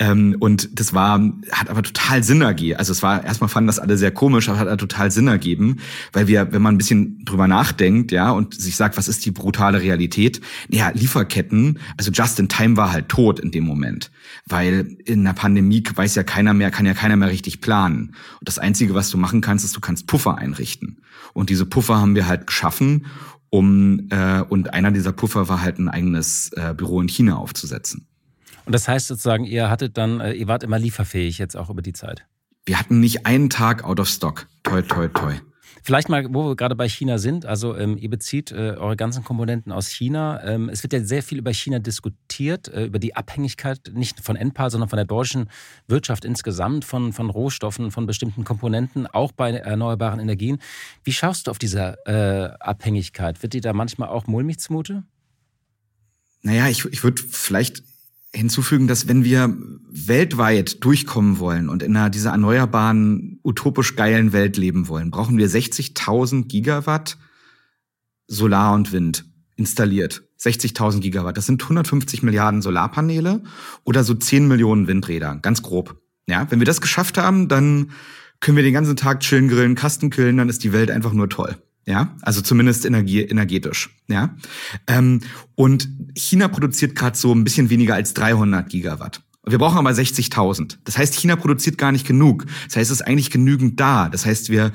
Ähm, 0.00 0.34
und 0.40 0.80
das 0.80 0.94
war, 0.94 1.20
hat 1.52 1.68
aber 1.68 1.82
total 1.82 2.24
Sinn 2.24 2.40
ergeben. 2.40 2.78
Also 2.78 2.90
es 2.90 3.02
war, 3.02 3.22
erstmal 3.22 3.50
fanden 3.50 3.66
das 3.66 3.78
alle 3.78 3.98
sehr 3.98 4.10
komisch, 4.10 4.48
aber 4.48 4.58
hat 4.58 4.80
total 4.80 5.10
Sinn 5.10 5.28
ergeben, 5.28 5.76
weil 6.14 6.26
wir, 6.26 6.52
wenn 6.52 6.62
man 6.62 6.74
ein 6.74 6.78
bisschen 6.78 7.22
drüber 7.26 7.46
nachdenkt, 7.46 8.10
ja, 8.10 8.30
und 8.30 8.54
sich 8.54 8.76
sagt, 8.76 8.96
was 8.96 9.08
ist 9.08 9.26
die 9.26 9.30
brutale 9.30 9.82
Realität? 9.82 10.40
Ja, 10.70 10.88
Lieferketten, 10.88 11.78
also 11.98 12.10
Just 12.10 12.40
in 12.40 12.48
Time 12.48 12.78
war 12.78 12.92
halt 12.92 13.10
tot 13.10 13.38
in 13.40 13.50
dem 13.50 13.64
Moment. 13.64 14.10
Weil 14.46 14.96
in 15.04 15.20
einer 15.20 15.34
Pandemie 15.34 15.84
weiß 15.94 16.14
ja 16.14 16.22
keiner 16.22 16.54
mehr, 16.54 16.70
kann 16.70 16.86
ja 16.86 16.94
keiner 16.94 17.16
mehr 17.16 17.28
richtig 17.28 17.60
planen. 17.60 18.14
Und 18.38 18.48
das 18.48 18.58
Einzige, 18.58 18.94
was 18.94 19.10
du 19.10 19.18
machen 19.18 19.42
kannst, 19.42 19.66
ist, 19.66 19.76
du 19.76 19.80
kannst 19.80 20.06
Puffer 20.06 20.38
einrichten. 20.38 21.02
Und 21.34 21.50
diese 21.50 21.66
Puffer 21.66 22.00
haben 22.00 22.14
wir 22.14 22.26
halt 22.26 22.46
geschaffen, 22.46 23.04
um, 23.50 24.06
äh, 24.10 24.40
und 24.40 24.72
einer 24.72 24.92
dieser 24.92 25.12
Puffer 25.12 25.48
war 25.48 25.60
halt 25.60 25.78
ein 25.78 25.88
eigenes 25.88 26.52
äh, 26.54 26.72
Büro 26.72 27.00
in 27.02 27.08
China 27.08 27.36
aufzusetzen. 27.36 28.06
Und 28.64 28.74
das 28.74 28.88
heißt 28.88 29.06
sozusagen, 29.08 29.44
ihr 29.44 29.70
hattet 29.70 29.96
dann, 29.96 30.20
äh, 30.20 30.32
ihr 30.32 30.48
wart 30.48 30.62
immer 30.62 30.78
lieferfähig 30.78 31.38
jetzt 31.38 31.56
auch 31.56 31.70
über 31.70 31.82
die 31.82 31.92
Zeit. 31.92 32.26
Wir 32.66 32.78
hatten 32.78 33.00
nicht 33.00 33.26
einen 33.26 33.50
Tag 33.50 33.84
out 33.84 34.00
of 34.00 34.08
stock. 34.08 34.46
Toi, 34.62 34.82
toi, 34.82 35.08
toi. 35.08 35.34
Vielleicht 35.82 36.08
mal, 36.08 36.26
wo 36.28 36.48
wir 36.48 36.56
gerade 36.56 36.76
bei 36.76 36.88
China 36.88 37.18
sind. 37.18 37.46
Also 37.46 37.76
ähm, 37.76 37.96
ihr 37.96 38.10
bezieht 38.10 38.52
äh, 38.52 38.76
eure 38.78 38.96
ganzen 38.96 39.24
Komponenten 39.24 39.72
aus 39.72 39.88
China. 39.88 40.42
Ähm, 40.44 40.68
es 40.68 40.82
wird 40.82 40.92
ja 40.92 41.02
sehr 41.02 41.22
viel 41.22 41.38
über 41.38 41.52
China 41.52 41.78
diskutiert, 41.78 42.68
äh, 42.68 42.84
über 42.84 42.98
die 42.98 43.16
Abhängigkeit 43.16 43.90
nicht 43.94 44.20
von 44.20 44.36
Enpal, 44.36 44.70
sondern 44.70 44.90
von 44.90 44.98
der 44.98 45.06
deutschen 45.06 45.48
Wirtschaft 45.86 46.24
insgesamt, 46.24 46.84
von, 46.84 47.12
von 47.12 47.30
Rohstoffen, 47.30 47.90
von 47.90 48.06
bestimmten 48.06 48.44
Komponenten, 48.44 49.06
auch 49.06 49.32
bei 49.32 49.52
erneuerbaren 49.52 50.20
Energien. 50.20 50.58
Wie 51.02 51.12
schaust 51.12 51.46
du 51.46 51.50
auf 51.50 51.58
diese 51.58 51.96
äh, 52.06 52.56
Abhängigkeit? 52.60 53.42
Wird 53.42 53.54
dir 53.54 53.62
da 53.62 53.72
manchmal 53.72 54.10
auch 54.10 54.26
mulmig 54.26 54.60
zumute? 54.60 55.04
Naja, 56.42 56.68
ich, 56.68 56.84
ich 56.86 57.02
würde 57.04 57.22
vielleicht 57.22 57.82
hinzufügen, 58.32 58.86
dass 58.86 59.08
wenn 59.08 59.24
wir 59.24 59.56
weltweit 59.90 60.84
durchkommen 60.84 61.38
wollen 61.38 61.68
und 61.68 61.82
in 61.82 61.96
einer 61.96 62.10
dieser 62.10 62.30
erneuerbaren, 62.30 63.40
utopisch 63.44 63.96
geilen 63.96 64.32
Welt 64.32 64.56
leben 64.56 64.88
wollen, 64.88 65.10
brauchen 65.10 65.36
wir 65.36 65.48
60.000 65.48 66.46
Gigawatt 66.46 67.18
Solar 68.28 68.74
und 68.74 68.92
Wind 68.92 69.24
installiert. 69.56 70.22
60.000 70.40 71.00
Gigawatt. 71.00 71.36
Das 71.36 71.46
sind 71.46 71.62
150 71.62 72.22
Milliarden 72.22 72.62
Solarpaneele 72.62 73.42
oder 73.84 74.04
so 74.04 74.14
10 74.14 74.48
Millionen 74.48 74.86
Windräder. 74.86 75.38
Ganz 75.42 75.62
grob. 75.62 76.00
Ja, 76.28 76.50
wenn 76.50 76.60
wir 76.60 76.66
das 76.66 76.80
geschafft 76.80 77.18
haben, 77.18 77.48
dann 77.48 77.90
können 78.38 78.56
wir 78.56 78.64
den 78.64 78.72
ganzen 78.72 78.96
Tag 78.96 79.20
chillen, 79.20 79.48
grillen, 79.48 79.74
Kasten 79.74 80.08
killen, 80.08 80.38
dann 80.38 80.48
ist 80.48 80.64
die 80.64 80.72
Welt 80.72 80.90
einfach 80.90 81.12
nur 81.12 81.28
toll. 81.28 81.56
Ja, 81.90 82.14
also 82.22 82.40
zumindest 82.40 82.84
energie, 82.84 83.20
energetisch. 83.22 83.90
Ja, 84.06 84.36
ähm, 84.86 85.22
und 85.56 85.88
China 86.14 86.46
produziert 86.46 86.94
gerade 86.94 87.18
so 87.18 87.34
ein 87.34 87.42
bisschen 87.42 87.68
weniger 87.68 87.94
als 87.94 88.14
300 88.14 88.68
Gigawatt. 88.68 89.22
Wir 89.44 89.58
brauchen 89.58 89.78
aber 89.78 89.90
60.000. 89.90 90.78
Das 90.84 90.98
heißt, 90.98 91.14
China 91.14 91.34
produziert 91.34 91.78
gar 91.78 91.90
nicht 91.90 92.06
genug. 92.06 92.46
Das 92.66 92.76
heißt, 92.76 92.92
es 92.92 93.00
ist 93.00 93.06
eigentlich 93.06 93.30
genügend 93.30 93.80
da. 93.80 94.08
Das 94.08 94.24
heißt, 94.24 94.50
wir 94.50 94.70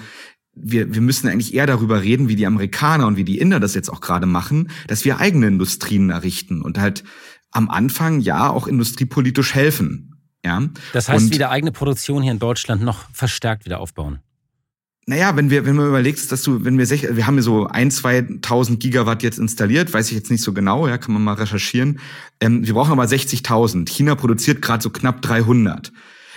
wir, 0.58 0.94
wir 0.94 1.02
müssen 1.02 1.30
eigentlich 1.30 1.54
eher 1.54 1.68
darüber 1.68 2.02
reden, 2.02 2.28
wie 2.28 2.36
die 2.36 2.46
Amerikaner 2.46 3.08
und 3.08 3.18
wie 3.18 3.26
die 3.26 3.40
Inder 3.40 3.60
das 3.60 3.76
jetzt 3.76 3.90
auch 3.90 4.02
gerade 4.02 4.26
machen, 4.26 4.70
dass 4.88 5.04
wir 5.06 5.20
eigene 5.20 5.48
Industrien 5.48 6.10
errichten 6.10 6.62
und 6.62 6.78
halt 6.78 7.04
am 7.52 7.70
Anfang 7.70 8.20
ja 8.20 8.50
auch 8.50 8.68
industriepolitisch 8.68 9.54
helfen. 9.54 10.16
Ja. 10.46 10.64
Das 10.94 11.10
heißt, 11.10 11.26
und, 11.26 11.34
wieder 11.34 11.50
eigene 11.50 11.72
Produktion 11.72 12.24
hier 12.24 12.32
in 12.32 12.40
Deutschland 12.40 12.82
noch 12.84 13.10
verstärkt 13.12 13.66
wieder 13.66 13.80
aufbauen. 13.82 14.20
Naja, 15.08 15.36
wenn 15.36 15.52
wir, 15.52 15.66
wenn 15.66 15.76
man 15.76 15.88
überlegt, 15.88 16.32
dass 16.32 16.42
du, 16.42 16.66
wenn 16.66 16.80
wir, 16.80 16.90
wir 16.90 17.28
haben 17.28 17.36
ja 17.36 17.44
so 17.44 17.68
ein, 17.68 17.92
zweitausend 17.92 18.80
Gigawatt 18.80 19.22
jetzt 19.22 19.38
installiert, 19.38 19.94
weiß 19.94 20.10
ich 20.10 20.18
jetzt 20.18 20.32
nicht 20.32 20.42
so 20.42 20.52
genau, 20.52 20.88
ja, 20.88 20.98
kann 20.98 21.14
man 21.14 21.24
mal 21.24 21.34
recherchieren. 21.34 22.00
Ähm, 22.40 22.66
wir 22.66 22.74
brauchen 22.74 22.92
aber 22.92 23.04
60.000. 23.04 23.88
China 23.88 24.16
produziert 24.16 24.64
gerade 24.64 24.82
so 24.82 24.90
knapp 24.90 25.22
300. 25.22 25.92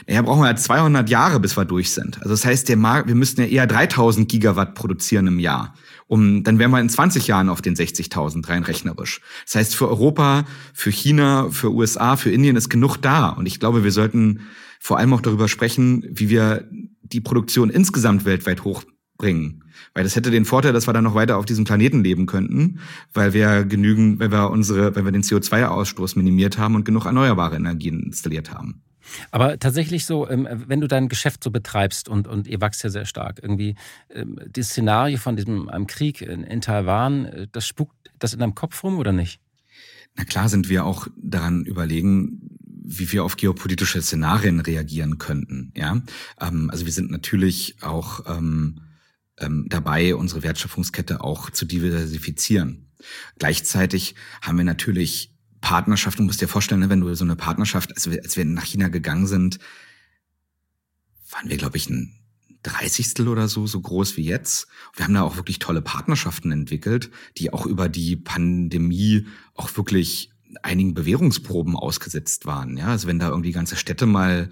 Naja, 0.07 0.21
brauchen 0.21 0.43
wir 0.43 0.49
ja 0.49 0.57
200 0.57 1.09
Jahre, 1.09 1.41
bis 1.41 1.57
wir 1.57 1.65
durch 1.65 1.93
sind. 1.93 2.19
Also 2.19 2.31
das 2.31 2.45
heißt, 2.45 2.69
der 2.69 2.77
Markt, 2.77 3.09
wir 3.09 3.15
müssten 3.15 3.41
ja 3.41 3.47
eher 3.47 3.67
3000 3.67 4.29
Gigawatt 4.29 4.75
produzieren 4.75 5.27
im 5.27 5.39
Jahr. 5.39 5.75
Um, 6.07 6.43
dann 6.43 6.59
wären 6.59 6.71
wir 6.71 6.81
in 6.81 6.89
20 6.89 7.27
Jahren 7.27 7.51
auf 7.51 7.61
den 7.61 7.75
60.000 7.75 8.49
rein 8.49 8.63
rechnerisch. 8.63 9.21
Das 9.45 9.57
heißt, 9.57 9.77
für 9.77 9.89
Europa, 9.89 10.47
für 10.73 10.91
China, 10.91 11.49
für 11.51 11.71
USA, 11.71 12.17
für 12.17 12.31
Indien 12.31 12.57
ist 12.57 12.71
genug 12.71 12.97
da. 12.97 13.29
Und 13.29 13.45
ich 13.45 13.61
glaube, 13.61 13.85
wir 13.85 13.93
sollten 13.93 14.41
vor 14.81 14.99
allem 14.99 15.13
auch 15.13 15.21
darüber 15.21 15.49
sprechen, 15.49 16.07
wie 16.09 16.31
wir 16.31 16.67
die 17.13 17.21
Produktion 17.21 17.71
insgesamt 17.71 18.25
weltweit 18.25 18.65
hochbringen. 18.65 19.65
Weil 19.95 20.05
das 20.05 20.17
hätte 20.17 20.31
den 20.31 20.45
Vorteil, 20.45 20.73
dass 20.73 20.87
wir 20.87 20.93
dann 20.93 21.05
noch 21.05 21.15
weiter 21.15 21.37
auf 21.37 21.45
diesem 21.45 21.65
Planeten 21.65 22.03
leben 22.03 22.27
könnten, 22.27 22.81
weil 23.15 23.33
wir 23.33 23.65
genügend, 23.65 24.21
weil 24.21 24.31
wir 24.31 24.51
unsere, 24.51 24.95
weil 24.95 25.05
wir 25.05 25.13
den 25.13 25.23
CO2-Ausstoß 25.23 26.17
minimiert 26.17 26.59
haben 26.59 26.75
und 26.75 26.85
genug 26.85 27.07
erneuerbare 27.07 27.57
Energien 27.57 28.03
installiert 28.03 28.53
haben. 28.53 28.83
Aber 29.31 29.59
tatsächlich 29.59 30.05
so, 30.05 30.29
ähm, 30.29 30.47
wenn 30.67 30.81
du 30.81 30.89
dein 30.89 31.09
Geschäft 31.09 31.43
so 31.43 31.51
betreibst 31.51 32.09
und, 32.09 32.29
und 32.29 32.47
ihr 32.47 32.61
wächst 32.61 32.83
ja 32.85 32.91
sehr 32.91 33.07
stark, 33.07 33.41
irgendwie 33.43 33.75
ähm, 34.11 34.39
das 34.51 34.69
Szenario 34.69 35.19
von 35.19 35.37
diesem 35.37 35.69
einem 35.69 35.87
Krieg 35.87 36.21
in, 36.21 36.43
in 36.43 36.61
Taiwan, 36.61 37.25
äh, 37.25 37.47
das 37.51 37.67
spukt 37.67 37.97
das 38.19 38.33
in 38.33 38.41
deinem 38.41 38.55
Kopf 38.55 38.83
rum 38.85 38.99
oder 38.99 39.13
nicht? 39.13 39.41
Na 40.17 40.25
klar 40.25 40.49
sind 40.49 40.69
wir 40.69 40.85
auch 40.85 41.07
daran 41.17 41.65
überlegen, 41.65 42.58
wie 42.89 43.13
wir 43.13 43.23
auf 43.23 43.37
geopolitische 43.37 44.01
Szenarien 44.01 44.61
reagieren 44.61 45.19
könnten. 45.19 45.73
Ja, 45.77 46.03
ähm, 46.41 46.71
also 46.71 46.87
wir 46.87 46.93
sind 46.93 47.11
natürlich 47.11 47.77
auch 47.83 48.25
ähm, 48.27 48.81
ähm, 49.39 49.67
dabei, 49.69 50.15
unsere 50.15 50.43
Wertschöpfungskette 50.43 51.21
auch 51.23 51.51
zu 51.51 51.67
diversifizieren. 51.67 52.91
Gleichzeitig 53.39 54.15
haben 54.41 54.57
wir 54.57 54.65
natürlich 54.65 55.35
Partnerschaft, 55.61 56.19
du 56.19 56.23
musst 56.23 56.41
dir 56.41 56.49
vorstellen, 56.49 56.81
ne, 56.81 56.89
wenn 56.89 57.01
du 57.01 57.15
so 57.15 57.25
eine 57.25 57.37
Partnerschaft, 57.37 57.95
als 57.95 58.11
wir, 58.11 58.23
als 58.23 58.37
wir 58.37 58.45
nach 58.47 58.65
China 58.65 58.89
gegangen 58.89 59.27
sind, 59.27 59.59
waren 61.31 61.51
wir, 61.51 61.59
glaube 61.59 61.77
ich, 61.77 61.91
ein 61.91 62.15
Dreißigstel 62.63 63.29
oder 63.29 63.49
so, 63.49 63.67
so 63.67 63.81
groß 63.81 64.17
wie 64.17 64.25
jetzt. 64.25 64.67
Wir 64.95 65.05
haben 65.05 65.15
da 65.15 65.23
auch 65.23 65.37
wirklich 65.37 65.59
tolle 65.59 65.83
Partnerschaften 65.83 66.51
entwickelt, 66.53 67.11
die 67.37 67.53
auch 67.53 67.67
über 67.67 67.89
die 67.89 68.17
Pandemie 68.17 69.27
auch 69.55 69.77
wirklich 69.77 70.31
einigen 70.63 70.95
Bewährungsproben 70.95 71.77
ausgesetzt 71.77 72.47
waren. 72.47 72.77
Ja, 72.77 72.87
also 72.87 73.09
wenn 73.09 73.19
da 73.19 73.29
irgendwie 73.29 73.53
ganze 73.53 73.77
Städte 73.77 74.07
mal 74.07 74.51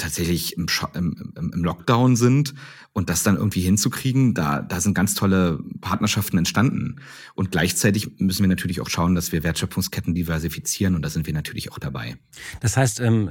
tatsächlich 0.00 0.56
im, 0.56 0.66
im, 0.94 1.32
im 1.36 1.64
Lockdown 1.64 2.16
sind 2.16 2.54
und 2.92 3.08
das 3.08 3.22
dann 3.22 3.36
irgendwie 3.36 3.60
hinzukriegen, 3.60 4.34
da, 4.34 4.60
da 4.62 4.80
sind 4.80 4.94
ganz 4.94 5.14
tolle 5.14 5.60
Partnerschaften 5.80 6.38
entstanden. 6.38 6.96
Und 7.34 7.52
gleichzeitig 7.52 8.18
müssen 8.18 8.42
wir 8.42 8.48
natürlich 8.48 8.80
auch 8.80 8.88
schauen, 8.88 9.14
dass 9.14 9.30
wir 9.32 9.44
Wertschöpfungsketten 9.44 10.14
diversifizieren 10.14 10.94
und 10.94 11.02
da 11.02 11.08
sind 11.08 11.26
wir 11.26 11.34
natürlich 11.34 11.70
auch 11.72 11.78
dabei. 11.78 12.16
Das 12.60 12.76
heißt, 12.76 13.00
ähm, 13.00 13.30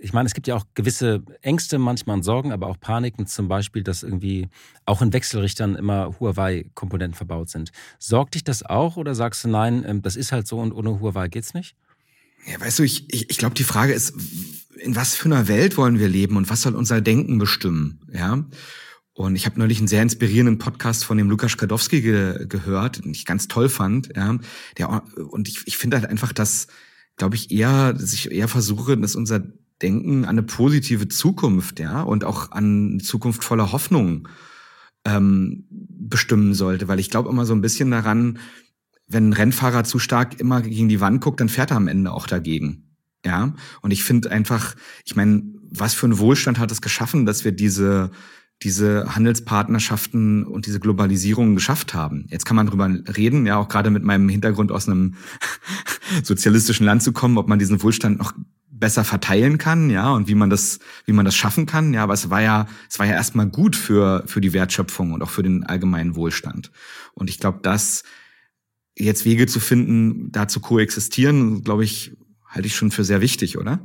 ich 0.00 0.12
meine, 0.12 0.26
es 0.26 0.34
gibt 0.34 0.46
ja 0.46 0.54
auch 0.54 0.64
gewisse 0.74 1.22
Ängste 1.42 1.78
manchmal 1.78 2.22
Sorgen, 2.22 2.52
aber 2.52 2.68
auch 2.68 2.78
Paniken, 2.80 3.26
zum 3.26 3.48
Beispiel, 3.48 3.82
dass 3.82 4.02
irgendwie 4.02 4.48
auch 4.84 5.02
in 5.02 5.12
Wechselrichtern 5.12 5.74
immer 5.74 6.18
Huawei-Komponenten 6.18 7.16
verbaut 7.16 7.50
sind. 7.50 7.72
Sorgt 7.98 8.34
dich 8.34 8.44
das 8.44 8.62
auch 8.62 8.96
oder 8.96 9.14
sagst 9.14 9.44
du, 9.44 9.48
nein, 9.48 9.84
ähm, 9.86 10.02
das 10.02 10.16
ist 10.16 10.32
halt 10.32 10.46
so 10.46 10.60
und 10.60 10.72
ohne 10.72 11.00
Huawei 11.00 11.28
geht's 11.28 11.54
nicht? 11.54 11.76
Ja, 12.46 12.60
weißt 12.60 12.78
du, 12.78 12.84
ich, 12.84 13.12
ich, 13.12 13.28
ich 13.28 13.38
glaube, 13.38 13.54
die 13.54 13.64
Frage 13.64 13.92
ist, 13.92 14.14
in 14.78 14.94
was 14.94 15.16
für 15.16 15.26
einer 15.26 15.48
Welt 15.48 15.76
wollen 15.76 15.98
wir 15.98 16.08
leben 16.08 16.36
und 16.36 16.48
was 16.48 16.62
soll 16.62 16.74
unser 16.74 17.00
Denken 17.00 17.38
bestimmen, 17.38 18.00
ja? 18.12 18.44
Und 19.14 19.34
ich 19.34 19.46
habe 19.46 19.58
neulich 19.58 19.78
einen 19.78 19.88
sehr 19.88 20.02
inspirierenden 20.02 20.58
Podcast 20.58 21.06
von 21.06 21.16
dem 21.16 21.30
Lukas 21.30 21.56
Kadowski 21.56 22.02
ge 22.02 22.46
gehört, 22.48 23.02
den 23.02 23.12
ich 23.12 23.24
ganz 23.24 23.48
toll 23.48 23.68
fand, 23.68 24.10
ja. 24.14 24.38
Der, 24.78 25.02
und 25.30 25.48
ich, 25.48 25.62
ich 25.66 25.76
finde 25.76 25.98
halt 25.98 26.08
einfach, 26.08 26.32
dass, 26.32 26.68
glaube 27.16 27.34
ich, 27.34 27.50
eher, 27.50 27.94
dass 27.94 28.12
ich 28.12 28.30
eher 28.30 28.48
versuche, 28.48 28.96
dass 28.96 29.16
unser 29.16 29.42
Denken 29.82 30.24
an 30.24 30.30
eine 30.30 30.42
positive 30.42 31.08
Zukunft, 31.08 31.80
ja, 31.80 32.02
und 32.02 32.24
auch 32.24 32.52
an 32.52 33.00
Zukunft 33.00 33.42
voller 33.42 33.72
Hoffnung 33.72 34.28
ähm, 35.04 35.64
bestimmen 35.70 36.54
sollte. 36.54 36.86
Weil 36.86 37.00
ich 37.00 37.10
glaube 37.10 37.28
immer 37.30 37.46
so 37.46 37.54
ein 37.54 37.60
bisschen 37.62 37.90
daran, 37.90 38.38
wenn 39.08 39.30
ein 39.30 39.32
Rennfahrer 39.32 39.84
zu 39.84 39.98
stark 39.98 40.40
immer 40.40 40.62
gegen 40.62 40.88
die 40.88 41.00
Wand 41.00 41.20
guckt, 41.20 41.40
dann 41.40 41.48
fährt 41.48 41.70
er 41.70 41.76
am 41.76 41.88
Ende 41.88 42.12
auch 42.12 42.26
dagegen. 42.26 42.82
Ja, 43.24 43.54
und 43.82 43.90
ich 43.90 44.04
finde 44.04 44.30
einfach, 44.30 44.74
ich 45.04 45.16
meine, 45.16 45.42
was 45.70 45.94
für 45.94 46.06
ein 46.06 46.18
Wohlstand 46.18 46.58
hat 46.58 46.70
es 46.70 46.80
geschaffen, 46.80 47.26
dass 47.26 47.44
wir 47.44 47.52
diese 47.52 48.10
diese 48.62 49.14
Handelspartnerschaften 49.14 50.44
und 50.44 50.66
diese 50.66 50.80
Globalisierung 50.80 51.54
geschafft 51.54 51.92
haben. 51.92 52.26
Jetzt 52.30 52.46
kann 52.46 52.56
man 52.56 52.66
drüber 52.66 52.88
reden, 53.16 53.46
ja, 53.46 53.56
auch 53.58 53.68
gerade 53.68 53.90
mit 53.90 54.02
meinem 54.02 54.28
Hintergrund 54.28 54.72
aus 54.72 54.88
einem 54.88 55.14
sozialistischen 56.22 56.86
Land 56.86 57.02
zu 57.02 57.12
kommen, 57.12 57.36
ob 57.36 57.48
man 57.48 57.58
diesen 57.58 57.82
Wohlstand 57.82 58.18
noch 58.18 58.32
besser 58.70 59.04
verteilen 59.04 59.58
kann, 59.58 59.90
ja, 59.90 60.10
und 60.10 60.28
wie 60.28 60.34
man 60.34 60.50
das, 60.50 60.78
wie 61.04 61.12
man 61.12 61.24
das 61.24 61.34
schaffen 61.34 61.66
kann, 61.66 61.94
ja, 61.94 62.02
aber 62.02 62.14
es 62.14 62.30
war 62.30 62.42
ja, 62.42 62.66
es 62.90 62.98
war 62.98 63.06
ja 63.06 63.12
erstmal 63.12 63.46
gut 63.46 63.74
für, 63.74 64.22
für 64.26 64.40
die 64.40 64.52
Wertschöpfung 64.52 65.12
und 65.12 65.22
auch 65.22 65.30
für 65.30 65.42
den 65.42 65.64
allgemeinen 65.64 66.14
Wohlstand. 66.14 66.70
Und 67.14 67.30
ich 67.30 67.40
glaube, 67.40 67.60
dass 67.62 68.04
jetzt 68.98 69.24
Wege 69.24 69.46
zu 69.46 69.60
finden, 69.60 70.32
da 70.32 70.48
zu 70.48 70.60
koexistieren, 70.60 71.62
glaube 71.62 71.84
ich, 71.84 72.12
halte 72.48 72.66
ich 72.68 72.74
schon 72.74 72.90
für 72.90 73.04
sehr 73.04 73.20
wichtig, 73.20 73.58
oder? 73.58 73.80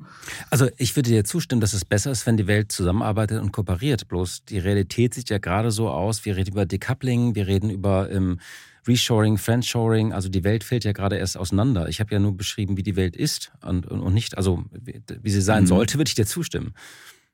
Also 0.49 0.68
ich 0.78 0.95
würde 0.95 1.09
dir 1.09 1.26
zustimmen, 1.26 1.62
dass 1.62 1.74
es 1.74 1.84
besser 1.84 2.12
ist, 2.12 2.26
wenn 2.26 2.38
die 2.38 2.47
Welt 2.47 2.72
zusammenarbeitet 2.72 3.41
und 3.41 3.51
kooperiert. 3.51 4.07
Bloß 4.07 4.45
die 4.45 4.59
Realität 4.59 5.14
sieht 5.14 5.30
ja 5.30 5.39
gerade 5.39 5.72
so 5.72 5.89
aus, 5.89 6.26
wir 6.26 6.38
reden 6.38 6.51
über 6.51 6.66
Decoupling, 6.66 7.36
wir 7.36 7.47
reden 7.47 7.70
über 7.70 8.09
ähm, 8.09 8.39
Reshoring, 8.88 9.38
Friendshoring, 9.38 10.14
also 10.14 10.30
die 10.30 10.43
Welt 10.43 10.64
fällt 10.64 10.86
ja 10.86 10.91
gerade 10.91 11.18
erst 11.18 11.38
auseinander. 11.38 11.89
Ich 11.89 11.99
habe 11.99 12.14
ja 12.14 12.20
nur 12.20 12.36
beschrieben, 12.36 12.78
wie 12.78 12.84
die 12.84 12.95
Welt 12.95 13.16
ist 13.16 13.51
und, 13.64 13.86
und, 13.88 13.99
und 13.99 14.14
nicht, 14.14 14.38
also 14.38 14.64
wie, 14.72 15.30
sie 15.30 15.41
sein 15.41 15.64
mhm. 15.64 15.68
sollte, 15.68 15.97
würde 15.97 16.09
ich 16.09 16.16
dir 16.16 16.26
zustimmen. 16.26 16.74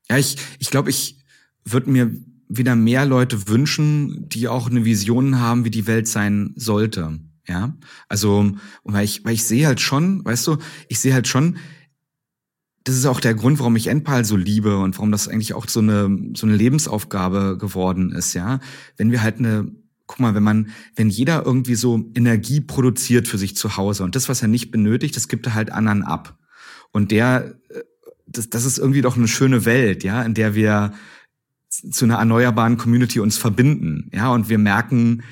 Ja, 0.10 0.18
ich, 0.18 0.38
ich 0.60 0.70
glaube, 0.70 0.90
ich 0.90 1.20
würde 1.64 1.90
mir 1.90 2.12
wieder 2.50 2.76
mehr 2.76 3.06
Leute 3.06 3.48
wünschen, 3.48 4.28
die 4.30 4.48
auch 4.48 4.70
eine 4.70 4.86
Vision 4.86 5.40
haben, 5.40 5.66
wie 5.66 5.70
die 5.70 5.88
Welt 5.88 6.08
sein 6.08 6.54
sollte. 6.56 7.20
Ja, 7.48 7.78
also, 8.10 8.52
weil 8.84 9.06
ich, 9.06 9.24
weil 9.24 9.34
ich 9.34 9.45
sehe 9.45 9.68
halt 9.68 9.80
schon, 9.80 10.26
weißt 10.26 10.48
du, 10.48 10.58
ich 10.89 11.00
sehe 11.00 11.14
halt 11.14 11.28
schon, 11.28 11.58
das 12.84 12.95
ist 12.95 13.06
auch 13.06 13.20
der 13.20 13.36
Grund, 13.36 13.60
warum 13.60 13.76
ich 13.76 13.88
Endpal 13.88 14.26
so 14.26 14.36
liebe 14.36 14.78
und 14.78 14.98
warum 14.98 15.12
das 15.12 15.28
eigentlich 15.28 15.54
auch 15.54 15.68
so 15.68 15.80
eine, 15.80 16.32
so 16.36 16.45
eine 16.45 16.56
Lebensaufgabe 16.56 17.58
geworden 17.58 18.12
ist, 18.12 18.34
ja. 18.34 18.60
Wenn 18.95 19.12
wir 19.12 19.22
halt 19.22 19.39
eine, 19.39 19.72
guck 20.08 20.20
mal, 20.20 20.36
wenn 20.36 20.43
man, 20.43 20.70
wenn 20.95 21.10
jeder 21.10 21.45
irgendwie 21.45 21.76
so 21.76 22.10
Energie 22.16 22.62
produziert 22.62 23.28
für 23.28 23.38
sich 23.38 23.56
zu 23.56 23.78
Hause 23.78 24.04
und 24.04 24.16
das, 24.16 24.30
was 24.30 24.41
er 24.41 24.48
nicht 24.48 24.72
benötigt, 24.72 25.16
das 25.16 25.28
gibt 25.28 25.45
er 25.48 25.54
halt 25.54 25.72
anderen 25.72 26.04
ab. 26.04 26.38
Und 26.91 27.12
der, 27.12 27.56
äh, 27.70 27.82
das, 28.26 28.50
das 28.50 28.66
ist 28.66 28.78
irgendwie 28.78 29.02
doch 29.02 29.18
eine 29.18 29.28
schöne 29.28 29.66
Welt, 29.66 30.04
ja, 30.04 30.22
in 30.24 30.34
der 30.34 30.56
wir 30.56 30.93
zu 31.70 32.06
einer 32.06 32.16
erneuerbaren 32.16 32.78
Community 32.78 33.20
uns 33.20 33.38
verbinden, 33.38 34.10
ja, 34.14 34.32
und 34.32 34.50
wir 34.50 34.58
merken, 34.58 35.24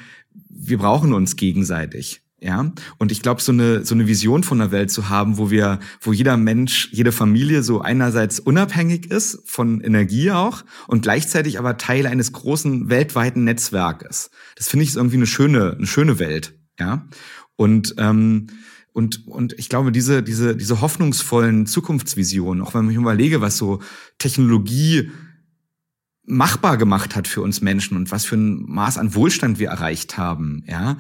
wir 0.50 0.78
brauchen 0.78 1.14
uns 1.14 1.36
gegenseitig. 1.36 2.22
Ja, 2.42 2.72
und 3.00 3.12
ich 3.12 3.22
glaube, 3.22 3.42
so 3.42 3.52
eine, 3.52 3.86
so 3.86 3.96
eine 3.96 4.08
Vision 4.08 4.44
von 4.44 4.60
der 4.60 4.72
Welt 4.72 4.92
zu 4.92 5.10
haben, 5.10 5.38
wo 5.38 5.50
wir, 5.50 5.80
wo 6.02 6.14
jeder 6.14 6.38
Mensch, 6.38 6.90
jede 6.92 7.12
Familie 7.12 7.64
so 7.64 7.82
einerseits 7.82 8.40
unabhängig 8.40 9.10
ist 9.10 9.42
von 9.46 9.82
Energie 9.82 10.32
auch 10.32 10.64
und 10.88 11.02
gleichzeitig 11.02 11.58
aber 11.58 11.78
Teil 11.78 12.06
eines 12.06 12.34
großen 12.34 12.90
weltweiten 12.90 13.46
Netzwerkes. 13.46 14.30
Das 14.58 14.68
finde 14.68 14.84
ich 14.84 14.96
irgendwie 14.96 15.16
eine 15.16 15.28
schöne, 15.28 15.76
eine 15.78 15.88
schöne 15.88 16.20
Welt. 16.20 16.54
Ja, 16.78 17.08
und, 17.56 17.96
ähm, 17.98 18.48
und, 18.92 19.28
und 19.28 19.54
ich 19.58 19.70
glaube, 19.70 19.92
diese, 19.92 20.22
diese, 20.22 20.56
diese 20.56 20.82
hoffnungsvollen 20.82 21.66
Zukunftsvisionen, 21.66 22.62
auch 22.62 22.74
wenn 22.74 22.90
ich 22.90 22.98
überlege, 22.98 23.42
was 23.42 23.58
so 23.58 23.82
Technologie 24.20 25.10
machbar 26.26 26.78
gemacht 26.78 27.16
hat 27.16 27.28
für 27.28 27.42
uns 27.42 27.62
Menschen 27.62 27.98
und 27.98 28.12
was 28.12 28.26
für 28.26 28.36
ein 28.36 28.64
Maß 28.68 28.98
an 28.98 29.16
Wohlstand 29.16 29.60
wir 29.60 29.70
erreicht 29.70 30.18
haben, 30.18 30.64
ja. 30.68 30.98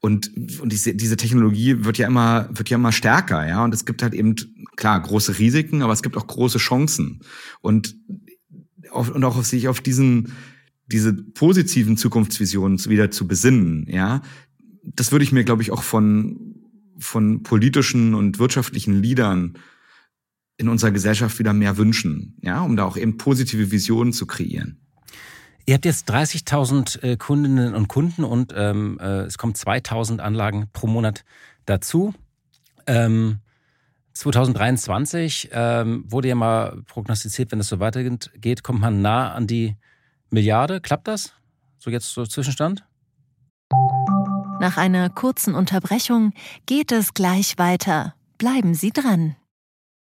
Und, 0.00 0.30
und 0.60 0.70
diese, 0.70 0.94
diese 0.94 1.16
Technologie 1.16 1.82
wird 1.84 1.96
ja 1.96 2.06
immer, 2.06 2.50
wird 2.52 2.68
ja 2.68 2.74
immer 2.74 2.92
stärker, 2.92 3.48
ja. 3.48 3.64
Und 3.64 3.72
es 3.72 3.86
gibt 3.86 4.02
halt 4.02 4.12
eben, 4.12 4.34
klar, 4.76 5.00
große 5.00 5.38
Risiken, 5.38 5.82
aber 5.82 5.94
es 5.94 6.02
gibt 6.02 6.16
auch 6.18 6.26
große 6.26 6.58
Chancen. 6.58 7.20
Und, 7.62 7.96
auf, 8.90 9.10
und 9.10 9.24
auch 9.24 9.38
auf 9.38 9.46
sich 9.46 9.68
auf 9.68 9.80
diesen, 9.80 10.32
diese 10.88 11.14
positiven 11.14 11.96
Zukunftsvisionen 11.96 12.84
wieder 12.84 13.10
zu 13.10 13.26
besinnen, 13.26 13.86
ja. 13.88 14.20
Das 14.82 15.10
würde 15.10 15.24
ich 15.24 15.32
mir, 15.32 15.44
glaube 15.44 15.62
ich, 15.62 15.70
auch 15.70 15.82
von, 15.82 16.56
von 16.98 17.42
politischen 17.42 18.14
und 18.14 18.38
wirtschaftlichen 18.38 19.02
Leadern 19.02 19.54
in 20.56 20.68
unserer 20.68 20.90
Gesellschaft 20.90 21.38
wieder 21.38 21.52
mehr 21.52 21.76
wünschen, 21.76 22.36
ja, 22.42 22.62
um 22.62 22.76
da 22.76 22.84
auch 22.84 22.96
eben 22.96 23.16
positive 23.16 23.70
Visionen 23.70 24.12
zu 24.12 24.26
kreieren. 24.26 24.78
Ihr 25.66 25.74
habt 25.74 25.86
jetzt 25.86 26.10
30.000 26.10 27.02
äh, 27.02 27.16
Kundinnen 27.16 27.74
und 27.74 27.88
Kunden 27.88 28.22
und 28.22 28.52
ähm, 28.54 28.98
äh, 29.00 29.22
es 29.22 29.38
kommen 29.38 29.54
2.000 29.54 30.18
Anlagen 30.18 30.68
pro 30.72 30.86
Monat 30.86 31.24
dazu. 31.64 32.14
Ähm, 32.86 33.38
2023 34.12 35.50
ähm, 35.52 36.04
wurde 36.06 36.28
ja 36.28 36.34
mal 36.34 36.82
prognostiziert, 36.86 37.50
wenn 37.50 37.60
es 37.60 37.68
so 37.68 37.80
weitergeht, 37.80 38.62
kommt 38.62 38.80
man 38.80 39.02
nah 39.02 39.32
an 39.32 39.46
die 39.46 39.76
Milliarde. 40.30 40.80
Klappt 40.80 41.08
das? 41.08 41.32
So 41.78 41.90
jetzt 41.90 42.12
so 42.12 42.24
Zwischenstand? 42.24 42.84
Nach 44.60 44.76
einer 44.76 45.10
kurzen 45.10 45.54
Unterbrechung 45.54 46.32
geht 46.66 46.92
es 46.92 47.14
gleich 47.14 47.58
weiter. 47.58 48.14
Bleiben 48.38 48.74
Sie 48.74 48.92
dran. 48.92 49.36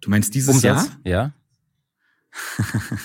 Du 0.00 0.10
meinst 0.10 0.34
dieses 0.34 0.56
Umsatz? 0.56 0.90
Jahr? 1.04 1.32
Ja. 1.32 1.32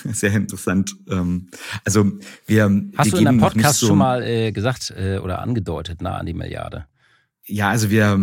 Sehr 0.12 0.34
interessant. 0.34 0.94
Ähm, 1.08 1.50
also 1.84 2.12
wir 2.46 2.64
Hast 2.96 3.06
wir 3.06 3.12
du 3.12 3.18
in 3.18 3.24
deinem 3.24 3.36
nicht 3.36 3.44
Podcast 3.44 3.80
so, 3.80 3.88
schon 3.88 3.98
mal 3.98 4.22
äh, 4.22 4.52
gesagt 4.52 4.92
äh, 4.96 5.18
oder 5.18 5.40
angedeutet, 5.40 6.02
nah 6.02 6.16
an 6.16 6.26
die 6.26 6.34
Milliarde? 6.34 6.86
Ja, 7.44 7.70
also 7.70 7.90
wir 7.90 8.18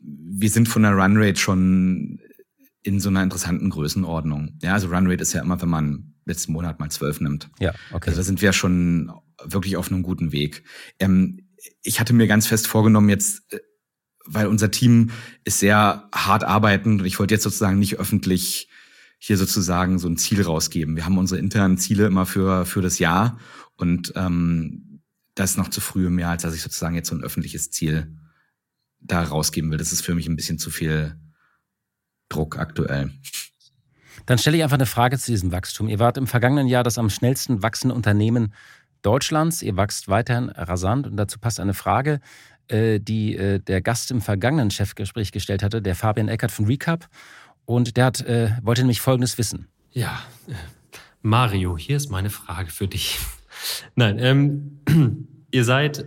wir 0.00 0.50
sind 0.50 0.68
von 0.68 0.82
der 0.82 0.92
Runrate 0.92 1.38
schon 1.38 2.20
in 2.82 3.00
so 3.00 3.08
einer 3.08 3.22
interessanten 3.22 3.70
Größenordnung. 3.70 4.58
Ja, 4.62 4.74
also 4.74 4.88
Runrate 4.88 5.22
ist 5.22 5.32
ja 5.32 5.42
immer, 5.42 5.60
wenn 5.60 5.68
man 5.68 6.14
letzten 6.26 6.52
Monat 6.52 6.78
mal 6.78 6.90
zwölf 6.90 7.20
nimmt. 7.20 7.50
Ja, 7.58 7.74
okay. 7.92 8.10
Also 8.10 8.20
da 8.20 8.24
sind 8.24 8.40
wir 8.40 8.52
schon 8.52 9.10
wirklich 9.42 9.76
auf 9.76 9.90
einem 9.90 10.02
guten 10.02 10.30
Weg. 10.30 10.62
Ähm, 11.00 11.48
ich 11.82 11.98
hatte 11.98 12.12
mir 12.12 12.28
ganz 12.28 12.46
fest 12.46 12.66
vorgenommen, 12.66 13.08
jetzt, 13.08 13.52
äh, 13.52 13.58
weil 14.28 14.46
unser 14.46 14.70
Team 14.70 15.10
ist 15.44 15.60
sehr 15.60 16.08
hart 16.14 16.44
arbeitend 16.44 17.00
und 17.00 17.06
ich 17.06 17.18
wollte 17.18 17.34
jetzt 17.34 17.44
sozusagen 17.44 17.78
nicht 17.78 17.98
öffentlich 17.98 18.68
hier 19.18 19.36
sozusagen 19.36 19.98
so 19.98 20.08
ein 20.08 20.16
Ziel 20.16 20.42
rausgeben. 20.42 20.94
Wir 20.94 21.04
haben 21.04 21.18
unsere 21.18 21.40
internen 21.40 21.78
Ziele 21.78 22.06
immer 22.06 22.26
für, 22.26 22.64
für 22.66 22.82
das 22.82 22.98
Jahr 22.98 23.38
und 23.76 24.12
ähm, 24.16 25.00
das 25.34 25.52
ist 25.52 25.56
noch 25.56 25.68
zu 25.68 25.80
früh 25.80 26.06
im 26.06 26.18
Jahr, 26.18 26.32
als 26.32 26.42
dass 26.42 26.54
ich 26.54 26.62
sozusagen 26.62 26.94
jetzt 26.94 27.08
so 27.08 27.14
ein 27.14 27.22
öffentliches 27.22 27.70
Ziel 27.70 28.16
da 29.00 29.22
rausgeben 29.22 29.70
will. 29.70 29.78
Das 29.78 29.92
ist 29.92 30.02
für 30.02 30.14
mich 30.14 30.28
ein 30.28 30.36
bisschen 30.36 30.58
zu 30.58 30.70
viel 30.70 31.16
Druck 32.28 32.58
aktuell. 32.58 33.10
Dann 34.26 34.38
stelle 34.38 34.56
ich 34.58 34.62
einfach 34.62 34.76
eine 34.76 34.86
Frage 34.86 35.18
zu 35.18 35.30
diesem 35.30 35.52
Wachstum. 35.52 35.88
Ihr 35.88 35.98
wart 35.98 36.18
im 36.18 36.26
vergangenen 36.26 36.66
Jahr 36.66 36.84
das 36.84 36.98
am 36.98 37.08
schnellsten 37.08 37.62
wachsende 37.62 37.94
Unternehmen 37.94 38.52
Deutschlands. 39.02 39.62
Ihr 39.62 39.76
wächst 39.76 40.08
weiterhin 40.08 40.50
rasant 40.50 41.06
und 41.06 41.16
dazu 41.16 41.38
passt 41.38 41.60
eine 41.60 41.74
Frage, 41.74 42.20
äh, 42.68 43.00
die 43.00 43.36
äh, 43.36 43.58
der 43.60 43.80
Gast 43.80 44.10
im 44.10 44.20
vergangenen 44.20 44.70
Chefgespräch 44.70 45.32
gestellt 45.32 45.62
hatte, 45.62 45.82
der 45.82 45.94
Fabian 45.94 46.28
Eckert 46.28 46.50
von 46.50 46.66
Recap. 46.66 47.08
Und 47.64 47.96
der 47.96 48.06
hat, 48.06 48.20
äh, 48.22 48.52
wollte 48.62 48.82
nämlich 48.82 49.00
Folgendes 49.00 49.36
wissen. 49.36 49.68
Ja, 49.92 50.20
äh, 50.48 50.54
Mario, 51.22 51.76
hier 51.76 51.96
ist 51.96 52.10
meine 52.10 52.30
Frage 52.30 52.70
für 52.70 52.88
dich. 52.88 53.18
Nein, 53.94 54.18
ähm, 54.18 55.26
ihr 55.50 55.64
seid 55.64 56.06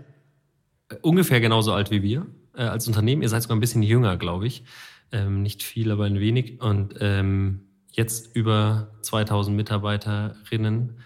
ungefähr 1.01 1.39
genauso 1.39 1.73
alt 1.73 1.91
wie 1.91 2.01
wir 2.03 2.25
äh, 2.55 2.63
als 2.63 2.87
Unternehmen. 2.87 3.21
Ihr 3.21 3.29
seid 3.29 3.43
sogar 3.43 3.57
ein 3.57 3.61
bisschen 3.61 3.83
jünger, 3.83 4.17
glaube 4.17 4.47
ich. 4.47 4.63
Ähm, 5.11 5.41
nicht 5.41 5.63
viel, 5.63 5.91
aber 5.91 6.05
ein 6.05 6.19
wenig. 6.19 6.61
Und 6.61 6.95
ähm, 6.99 7.61
jetzt 7.91 8.35
über 8.35 8.91
2000 9.01 9.55
Mitarbeiterinnen. 9.55 10.97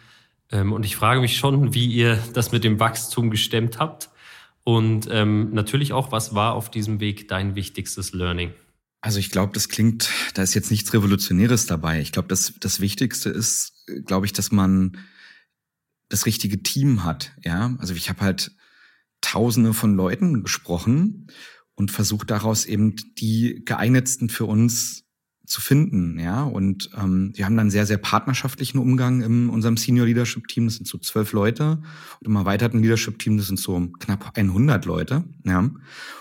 Ähm, 0.51 0.73
und 0.73 0.85
ich 0.85 0.95
frage 0.95 1.21
mich 1.21 1.37
schon, 1.37 1.73
wie 1.73 1.87
ihr 1.87 2.19
das 2.33 2.51
mit 2.51 2.63
dem 2.63 2.79
Wachstum 2.79 3.31
gestemmt 3.31 3.79
habt. 3.79 4.09
Und 4.65 5.07
ähm, 5.11 5.53
natürlich 5.53 5.93
auch, 5.93 6.11
was 6.11 6.35
war 6.35 6.53
auf 6.53 6.69
diesem 6.69 6.99
Weg 6.99 7.27
dein 7.27 7.55
wichtigstes 7.55 8.11
Learning? 8.13 8.51
Also 9.01 9.19
ich 9.19 9.29
glaube, 9.29 9.53
das 9.53 9.69
klingt, 9.69 10.09
da 10.33 10.41
ist 10.41 10.55
jetzt 10.55 10.71
nichts 10.71 10.91
Revolutionäres 10.91 11.67
dabei. 11.67 12.01
Ich 12.01 12.11
glaube, 12.11 12.27
das, 12.27 12.53
das 12.59 12.79
Wichtigste 12.79 13.29
ist, 13.29 13.85
glaube 14.05 14.25
ich, 14.25 14.33
dass 14.33 14.51
man 14.51 14.97
das 16.09 16.25
richtige 16.25 16.63
Team 16.63 17.03
hat. 17.03 17.31
Ja, 17.43 17.75
also 17.77 17.93
ich 17.93 18.09
habe 18.09 18.21
halt 18.21 18.51
Tausende 19.21 19.73
von 19.73 19.95
Leuten 19.95 20.43
gesprochen 20.43 21.27
und 21.75 21.91
versucht 21.91 22.29
daraus 22.31 22.65
eben 22.65 22.95
die 23.17 23.63
geeignetsten 23.65 24.29
für 24.29 24.45
uns 24.45 25.04
zu 25.45 25.61
finden, 25.61 26.19
ja. 26.19 26.43
Und 26.43 26.89
ähm, 26.97 27.31
wir 27.35 27.45
haben 27.45 27.57
dann 27.57 27.69
sehr, 27.69 27.85
sehr 27.85 27.97
partnerschaftlichen 27.97 28.77
Umgang 28.77 29.21
in 29.21 29.49
unserem 29.49 29.77
Senior 29.77 30.05
Leadership 30.05 30.47
Team. 30.47 30.65
Das 30.65 30.75
sind 30.75 30.87
so 30.87 30.97
zwölf 30.97 31.33
Leute. 31.33 31.81
Und 32.19 32.27
im 32.27 32.35
erweiterten 32.35 32.81
Leadership 32.81 33.19
Team, 33.19 33.37
das 33.37 33.47
sind 33.47 33.59
so 33.59 33.87
knapp 33.99 34.31
100 34.35 34.85
Leute, 34.85 35.23
ja. 35.43 35.69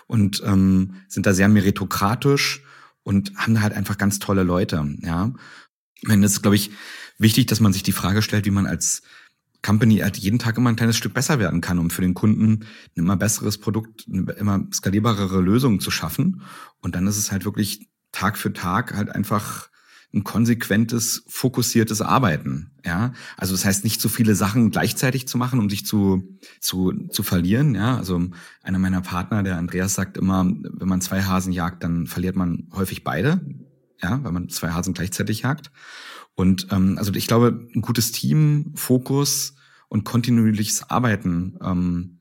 Und 0.07 0.43
ähm, 0.45 0.95
sind 1.09 1.27
da 1.27 1.35
sehr 1.35 1.49
meritokratisch 1.49 2.62
und 3.03 3.35
haben 3.37 3.55
da 3.55 3.61
halt 3.61 3.75
einfach 3.75 3.99
ganz 3.99 4.18
tolle 4.18 4.43
Leute, 4.43 4.97
ja. 5.01 5.33
Ich 6.01 6.09
meine, 6.09 6.22
das 6.22 6.33
ist, 6.33 6.43
glaube 6.43 6.57
ich, 6.57 6.70
wichtig, 7.18 7.47
dass 7.47 7.61
man 7.61 7.72
sich 7.72 7.83
die 7.83 7.93
Frage 7.93 8.22
stellt, 8.22 8.45
wie 8.45 8.51
man 8.51 8.66
als 8.66 9.03
Company 9.64 9.99
halt 9.99 10.18
jeden 10.18 10.39
Tag 10.39 10.59
immer 10.59 10.68
ein 10.68 10.77
kleines 10.77 10.97
Stück 10.97 11.14
besser 11.14 11.39
werden 11.39 11.62
kann, 11.62 11.79
um 11.79 11.89
für 11.89 12.03
den 12.03 12.12
Kunden 12.12 12.53
ein 12.53 12.66
immer 12.95 13.16
besseres 13.16 13.57
Produkt, 13.57 14.05
eine 14.07 14.31
immer 14.33 14.66
skalierbarere 14.72 15.41
Lösung 15.41 15.81
zu 15.81 15.91
schaffen. 15.91 16.43
Und 16.83 16.95
dann 16.95 17.07
ist 17.07 17.16
es 17.16 17.33
halt 17.33 17.47
wirklich 17.47 17.89
Tag 18.15 18.39
für 18.39 18.53
Tag 18.53 18.95
halt 18.95 19.11
einfach 19.11 19.69
ein 20.15 20.23
konsequentes, 20.23 21.25
fokussiertes 21.27 22.01
Arbeiten. 22.01 22.71
Ja, 22.85 23.12
also 23.37 23.53
das 23.53 23.65
heißt 23.65 23.83
nicht 23.83 24.01
zu 24.01 24.09
viele 24.09 24.37
Sachen 24.37 24.71
gleichzeitig 24.71 25.27
zu 25.27 25.37
machen, 25.37 25.59
um 25.59 25.69
sich 25.69 25.85
zu 25.85 26.39
zu 26.61 26.93
zu 27.11 27.23
verlieren. 27.23 27.75
Ja, 27.75 27.97
also 27.97 28.29
einer 28.62 28.79
meiner 28.79 29.01
Partner, 29.01 29.43
der 29.43 29.59
Andreas, 29.59 29.95
sagt 29.95 30.17
immer, 30.17 30.45
wenn 30.47 30.89
man 30.89 31.01
zwei 31.01 31.23
Hasen 31.23 31.53
jagt, 31.53 31.83
dann 31.83 32.07
verliert 32.07 32.37
man 32.37 32.69
häufig 32.73 33.03
beide. 33.03 33.41
Ja, 34.01 34.23
weil 34.23 34.33
man 34.33 34.49
zwei 34.49 34.71
Hasen 34.71 34.95
gleichzeitig 34.95 35.43
jagt. 35.43 35.73
Und 36.35 36.69
ähm, 36.71 36.97
also 36.99 37.12
ich 37.15 37.27
glaube, 37.27 37.69
ein 37.75 37.83
gutes 37.83 38.12
Team, 38.12 38.73
Fokus 38.75 39.55
und 39.89 40.05
kontinuierliches 40.05 40.91
Arbeiten. 40.91 41.59
Ähm, 41.62 42.21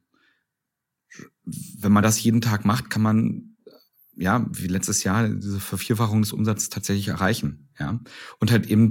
wenn 1.46 1.92
man 1.92 2.04
das 2.04 2.24
jeden 2.24 2.42
Tag 2.42 2.66
macht, 2.66 2.90
kann 2.90 3.02
man 3.02 3.53
ja, 4.16 4.46
wie 4.52 4.68
letztes 4.68 5.04
Jahr, 5.04 5.28
diese 5.28 5.60
Vervierfachung 5.60 6.22
des 6.22 6.34
Umsatzes 6.34 6.70
tatsächlich 6.70 7.08
erreichen. 7.08 7.70
Ja. 7.80 8.00
Und 8.40 8.52
halt 8.52 8.68
eben 8.68 8.90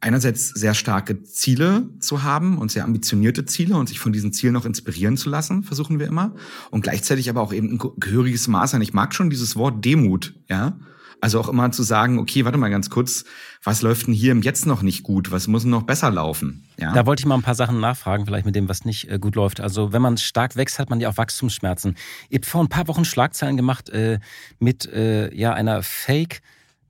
einerseits 0.00 0.48
sehr 0.48 0.74
starke 0.74 1.22
Ziele 1.24 1.90
zu 2.00 2.22
haben 2.22 2.58
und 2.58 2.70
sehr 2.70 2.84
ambitionierte 2.84 3.44
Ziele 3.44 3.76
und 3.76 3.88
sich 3.88 3.98
von 3.98 4.12
diesen 4.12 4.32
Zielen 4.32 4.56
auch 4.56 4.64
inspirieren 4.64 5.16
zu 5.16 5.28
lassen, 5.28 5.64
versuchen 5.64 5.98
wir 5.98 6.06
immer. 6.06 6.34
Und 6.70 6.82
gleichzeitig 6.82 7.28
aber 7.28 7.42
auch 7.42 7.52
eben 7.52 7.72
ein 7.72 7.90
gehöriges 7.98 8.48
Maß 8.48 8.74
an. 8.74 8.82
Ich 8.82 8.94
mag 8.94 9.14
schon 9.14 9.30
dieses 9.30 9.56
Wort 9.56 9.84
Demut, 9.84 10.34
ja. 10.48 10.78
Also 11.20 11.40
auch 11.40 11.48
immer 11.48 11.72
zu 11.72 11.82
sagen, 11.82 12.18
okay, 12.18 12.44
warte 12.44 12.58
mal 12.58 12.68
ganz 12.68 12.90
kurz, 12.90 13.24
was 13.64 13.82
läuft 13.82 14.06
denn 14.06 14.14
hier 14.14 14.32
im 14.32 14.42
Jetzt 14.42 14.66
noch 14.66 14.82
nicht 14.82 15.02
gut? 15.02 15.30
Was 15.30 15.46
muss 15.48 15.64
noch 15.64 15.82
besser 15.82 16.10
laufen? 16.10 16.64
Ja? 16.78 16.92
Da 16.92 17.06
wollte 17.06 17.20
ich 17.20 17.26
mal 17.26 17.36
ein 17.36 17.42
paar 17.42 17.54
Sachen 17.54 17.80
nachfragen, 17.80 18.26
vielleicht 18.26 18.46
mit 18.46 18.54
dem, 18.54 18.68
was 18.68 18.84
nicht 18.84 19.10
äh, 19.10 19.18
gut 19.18 19.34
läuft. 19.34 19.60
Also 19.60 19.92
wenn 19.92 20.02
man 20.02 20.18
stark 20.18 20.56
wächst, 20.56 20.78
hat 20.78 20.90
man 20.90 21.00
ja 21.00 21.08
auch 21.08 21.16
Wachstumsschmerzen. 21.16 21.96
Ihr 22.28 22.36
habt 22.36 22.46
vor 22.46 22.62
ein 22.62 22.68
paar 22.68 22.86
Wochen 22.88 23.04
Schlagzeilen 23.04 23.56
gemacht 23.56 23.88
äh, 23.88 24.20
mit 24.58 24.86
äh, 24.86 25.34
ja 25.34 25.54
einer 25.54 25.82
Fake- 25.82 26.42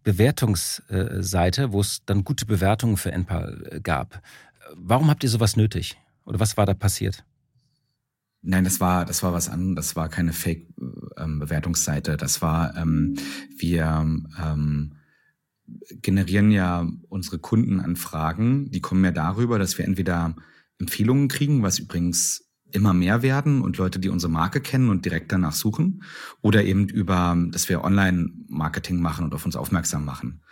Bewertungsseite, 0.06 1.72
wo 1.72 1.80
es 1.80 2.04
dann 2.06 2.22
gute 2.22 2.46
Bewertungen 2.46 2.96
für 2.96 3.10
NPAL 3.10 3.68
äh, 3.72 3.80
gab. 3.80 4.22
Warum 4.76 5.10
habt 5.10 5.24
ihr 5.24 5.30
sowas 5.30 5.56
nötig? 5.56 5.96
Oder 6.24 6.38
was 6.38 6.56
war 6.56 6.64
da 6.64 6.74
passiert? 6.74 7.24
Nein, 8.48 8.62
das 8.62 8.80
war 8.80 9.04
das 9.04 9.22
war 9.24 9.32
was 9.32 9.48
anderes. 9.48 9.88
Das 9.88 9.96
war 9.96 10.08
keine 10.08 10.32
Fake-Bewertungsseite. 10.32 12.16
das 12.16 12.40
war 12.42 12.76
ähm, 12.76 13.16
wir 13.58 14.06
ähm, 14.40 14.92
generieren 16.00 16.52
ja 16.52 16.88
unsere 17.08 17.38
Kundenanfragen. 17.40 18.70
Die 18.70 18.80
kommen 18.80 19.04
ja 19.04 19.10
darüber, 19.10 19.58
dass 19.58 19.78
wir 19.78 19.84
entweder 19.84 20.36
Empfehlungen 20.78 21.26
kriegen, 21.26 21.62
was 21.62 21.80
übrigens 21.80 22.44
immer 22.70 22.92
mehr 22.94 23.22
werden 23.22 23.62
und 23.62 23.78
Leute, 23.78 23.98
die 23.98 24.10
unsere 24.10 24.30
Marke 24.30 24.60
kennen 24.60 24.90
und 24.90 25.04
direkt 25.04 25.32
danach 25.32 25.52
suchen, 25.52 26.02
oder 26.40 26.64
eben 26.64 26.88
über, 26.88 27.36
dass 27.50 27.68
wir 27.68 27.82
Online-Marketing 27.82 29.00
machen 29.00 29.24
und 29.24 29.34
auf 29.34 29.44
uns 29.44 29.56
aufmerksam 29.56 30.04
machen. 30.04 30.42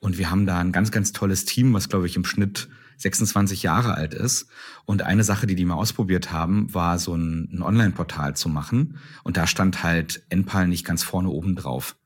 Und 0.00 0.18
wir 0.18 0.30
haben 0.30 0.46
da 0.46 0.58
ein 0.58 0.72
ganz, 0.72 0.90
ganz 0.90 1.12
tolles 1.12 1.44
Team, 1.44 1.72
was 1.72 1.88
glaube 1.88 2.06
ich 2.06 2.16
im 2.16 2.24
Schnitt 2.24 2.68
26 2.96 3.62
Jahre 3.62 3.94
alt 3.94 4.14
ist. 4.14 4.46
Und 4.84 5.02
eine 5.02 5.24
Sache, 5.24 5.46
die 5.46 5.54
die 5.54 5.64
mal 5.64 5.74
ausprobiert 5.74 6.32
haben, 6.32 6.72
war 6.72 6.98
so 6.98 7.14
ein, 7.14 7.48
ein 7.52 7.62
Online-Portal 7.62 8.36
zu 8.36 8.48
machen. 8.48 8.98
Und 9.22 9.36
da 9.36 9.46
stand 9.46 9.82
halt 9.82 10.24
NPAL 10.30 10.68
nicht 10.68 10.84
ganz 10.84 11.02
vorne 11.02 11.28
oben 11.28 11.56
drauf. 11.56 11.96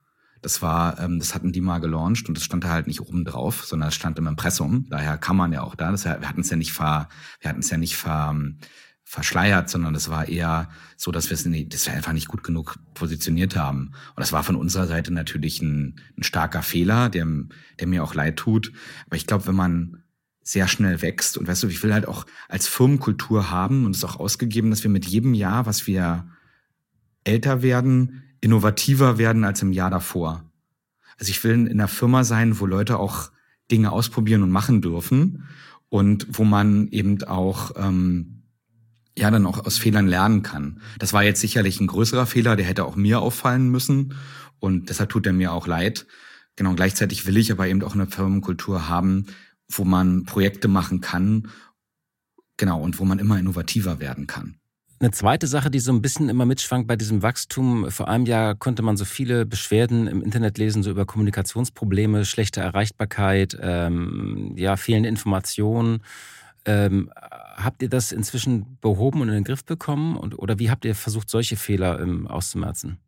Das 0.40 0.62
war, 0.62 1.00
ähm, 1.00 1.18
das 1.18 1.34
hatten 1.34 1.52
die 1.52 1.60
mal 1.60 1.78
gelauncht 1.78 2.28
und 2.28 2.36
das 2.36 2.44
stand 2.44 2.64
da 2.64 2.68
halt 2.68 2.86
nicht 2.86 3.00
oben 3.00 3.24
drauf, 3.24 3.64
sondern 3.64 3.88
es 3.88 3.94
stand 3.94 4.18
im 4.18 4.28
Impressum. 4.28 4.86
Daher 4.88 5.18
kann 5.18 5.36
man 5.36 5.52
ja 5.52 5.62
auch 5.62 5.74
da. 5.74 5.90
Das, 5.90 6.04
wir 6.04 6.28
hatten 6.28 6.42
es 6.42 6.50
ja 6.50 6.56
nicht 6.56 6.72
ver, 6.72 7.08
wir 7.40 7.50
hatten 7.50 7.60
es 7.60 7.70
ja 7.70 7.76
nicht 7.76 7.96
ver, 7.96 8.36
verschleiert, 9.08 9.70
sondern 9.70 9.94
das 9.94 10.10
war 10.10 10.28
eher 10.28 10.68
so, 10.98 11.10
dass 11.10 11.30
wir 11.30 11.34
es 11.34 11.46
nicht, 11.46 11.72
dass 11.72 11.86
wir 11.86 11.94
einfach 11.94 12.12
nicht 12.12 12.28
gut 12.28 12.44
genug 12.44 12.78
positioniert 12.92 13.56
haben. 13.56 13.92
Und 14.14 14.20
das 14.20 14.34
war 14.34 14.44
von 14.44 14.54
unserer 14.54 14.86
Seite 14.86 15.14
natürlich 15.14 15.62
ein, 15.62 15.98
ein 16.18 16.22
starker 16.22 16.60
Fehler, 16.60 17.08
der, 17.08 17.26
der 17.80 17.86
mir 17.86 18.04
auch 18.04 18.12
leid 18.12 18.36
tut. 18.36 18.70
Aber 19.06 19.16
ich 19.16 19.26
glaube, 19.26 19.46
wenn 19.46 19.54
man 19.54 20.02
sehr 20.48 20.66
schnell 20.66 21.02
wächst 21.02 21.36
und 21.36 21.46
weißt 21.46 21.64
du, 21.64 21.68
ich 21.68 21.82
will 21.82 21.92
halt 21.92 22.08
auch 22.08 22.24
als 22.48 22.66
Firmenkultur 22.66 23.50
haben 23.50 23.84
und 23.84 23.90
es 23.90 23.98
ist 23.98 24.04
auch 24.04 24.18
ausgegeben, 24.18 24.70
dass 24.70 24.82
wir 24.82 24.90
mit 24.90 25.04
jedem 25.04 25.34
Jahr, 25.34 25.66
was 25.66 25.86
wir 25.86 26.26
älter 27.22 27.60
werden, 27.60 28.22
innovativer 28.40 29.18
werden 29.18 29.44
als 29.44 29.60
im 29.60 29.72
Jahr 29.72 29.90
davor. 29.90 30.50
Also 31.18 31.28
ich 31.28 31.44
will 31.44 31.52
in 31.52 31.68
einer 31.68 31.86
Firma 31.86 32.24
sein, 32.24 32.60
wo 32.60 32.64
Leute 32.64 32.98
auch 32.98 33.30
Dinge 33.70 33.92
ausprobieren 33.92 34.42
und 34.42 34.50
machen 34.50 34.80
dürfen 34.80 35.44
und 35.90 36.26
wo 36.30 36.44
man 36.44 36.88
eben 36.88 37.22
auch 37.24 37.72
ähm, 37.76 38.44
ja 39.18 39.30
dann 39.30 39.44
auch 39.44 39.66
aus 39.66 39.76
Fehlern 39.76 40.06
lernen 40.06 40.42
kann. 40.42 40.80
Das 40.98 41.12
war 41.12 41.24
jetzt 41.24 41.42
sicherlich 41.42 41.78
ein 41.78 41.88
größerer 41.88 42.24
Fehler, 42.24 42.56
der 42.56 42.64
hätte 42.64 42.86
auch 42.86 42.96
mir 42.96 43.20
auffallen 43.20 43.68
müssen 43.68 44.14
und 44.60 44.88
deshalb 44.88 45.10
tut 45.10 45.26
er 45.26 45.34
mir 45.34 45.52
auch 45.52 45.66
leid. 45.66 46.06
Genau, 46.56 46.74
gleichzeitig 46.74 47.26
will 47.26 47.36
ich 47.36 47.52
aber 47.52 47.68
eben 47.68 47.82
auch 47.82 47.94
eine 47.94 48.06
Firmenkultur 48.06 48.88
haben, 48.88 49.26
wo 49.70 49.84
man 49.84 50.24
Projekte 50.24 50.68
machen 50.68 51.00
kann, 51.00 51.48
genau, 52.56 52.80
und 52.80 52.98
wo 52.98 53.04
man 53.04 53.18
immer 53.18 53.38
innovativer 53.38 54.00
werden 54.00 54.26
kann. 54.26 54.58
Eine 55.00 55.12
zweite 55.12 55.46
Sache, 55.46 55.70
die 55.70 55.78
so 55.78 55.92
ein 55.92 56.02
bisschen 56.02 56.28
immer 56.28 56.44
mitschwankt 56.44 56.88
bei 56.88 56.96
diesem 56.96 57.22
Wachstum, 57.22 57.88
vor 57.88 58.08
einem 58.08 58.26
Jahr 58.26 58.56
konnte 58.56 58.82
man 58.82 58.96
so 58.96 59.04
viele 59.04 59.46
Beschwerden 59.46 60.08
im 60.08 60.22
Internet 60.22 60.58
lesen, 60.58 60.82
so 60.82 60.90
über 60.90 61.06
Kommunikationsprobleme, 61.06 62.24
schlechte 62.24 62.60
Erreichbarkeit, 62.60 63.56
ähm, 63.62 64.54
ja, 64.56 64.76
fehlende 64.76 65.08
Informationen. 65.08 66.02
Ähm, 66.64 67.12
habt 67.14 67.80
ihr 67.82 67.88
das 67.88 68.10
inzwischen 68.10 68.76
behoben 68.80 69.20
und 69.20 69.28
in 69.28 69.34
den 69.34 69.44
Griff 69.44 69.64
bekommen? 69.64 70.16
Und, 70.16 70.36
oder 70.36 70.58
wie 70.58 70.68
habt 70.68 70.84
ihr 70.84 70.96
versucht, 70.96 71.30
solche 71.30 71.56
Fehler 71.56 72.00
ähm, 72.00 72.26
auszumerzen? 72.26 72.98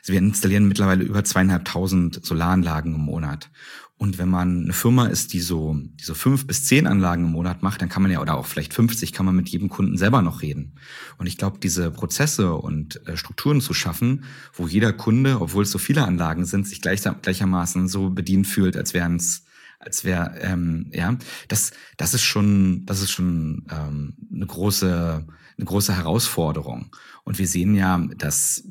Also 0.00 0.12
wir 0.12 0.18
installieren 0.18 0.68
mittlerweile 0.68 1.04
über 1.04 1.24
zweieinhalbtausend 1.24 2.24
Solaranlagen 2.24 2.94
im 2.94 3.00
Monat. 3.00 3.50
Und 3.98 4.18
wenn 4.18 4.28
man 4.28 4.64
eine 4.64 4.72
Firma 4.74 5.06
ist, 5.06 5.32
die 5.32 5.40
so, 5.40 5.74
die 5.74 6.04
so 6.04 6.12
fünf 6.12 6.46
bis 6.46 6.64
zehn 6.64 6.86
Anlagen 6.86 7.24
im 7.24 7.32
Monat 7.32 7.62
macht, 7.62 7.80
dann 7.80 7.88
kann 7.88 8.02
man 8.02 8.12
ja, 8.12 8.20
oder 8.20 8.36
auch 8.36 8.44
vielleicht 8.44 8.74
50, 8.74 9.14
kann 9.14 9.24
man 9.24 9.34
mit 9.34 9.48
jedem 9.48 9.70
Kunden 9.70 9.96
selber 9.96 10.20
noch 10.20 10.42
reden. 10.42 10.74
Und 11.16 11.26
ich 11.26 11.38
glaube, 11.38 11.58
diese 11.62 11.90
Prozesse 11.90 12.52
und 12.52 13.06
äh, 13.08 13.16
Strukturen 13.16 13.62
zu 13.62 13.72
schaffen, 13.72 14.24
wo 14.52 14.66
jeder 14.66 14.92
Kunde, 14.92 15.40
obwohl 15.40 15.62
es 15.62 15.70
so 15.70 15.78
viele 15.78 16.04
Anlagen 16.04 16.44
sind, 16.44 16.66
sich 16.68 16.82
gleich, 16.82 17.02
gleichermaßen 17.22 17.88
so 17.88 18.10
bedient 18.10 18.46
fühlt, 18.46 18.76
als 18.76 18.92
wären 18.92 19.16
es 19.16 19.44
als 19.78 20.04
wäre 20.04 20.34
ähm, 20.40 20.90
ja 20.90 21.18
das 21.48 21.72
das 21.98 22.14
ist 22.14 22.22
schon 22.22 22.86
das 22.86 23.02
ist 23.02 23.10
schon 23.10 23.66
ähm, 23.70 24.14
eine 24.34 24.46
große 24.46 25.26
eine 25.58 25.64
große 25.66 25.94
Herausforderung 25.94 26.96
und 27.24 27.38
wir 27.38 27.46
sehen 27.46 27.74
ja 27.74 27.98
dass 28.16 28.64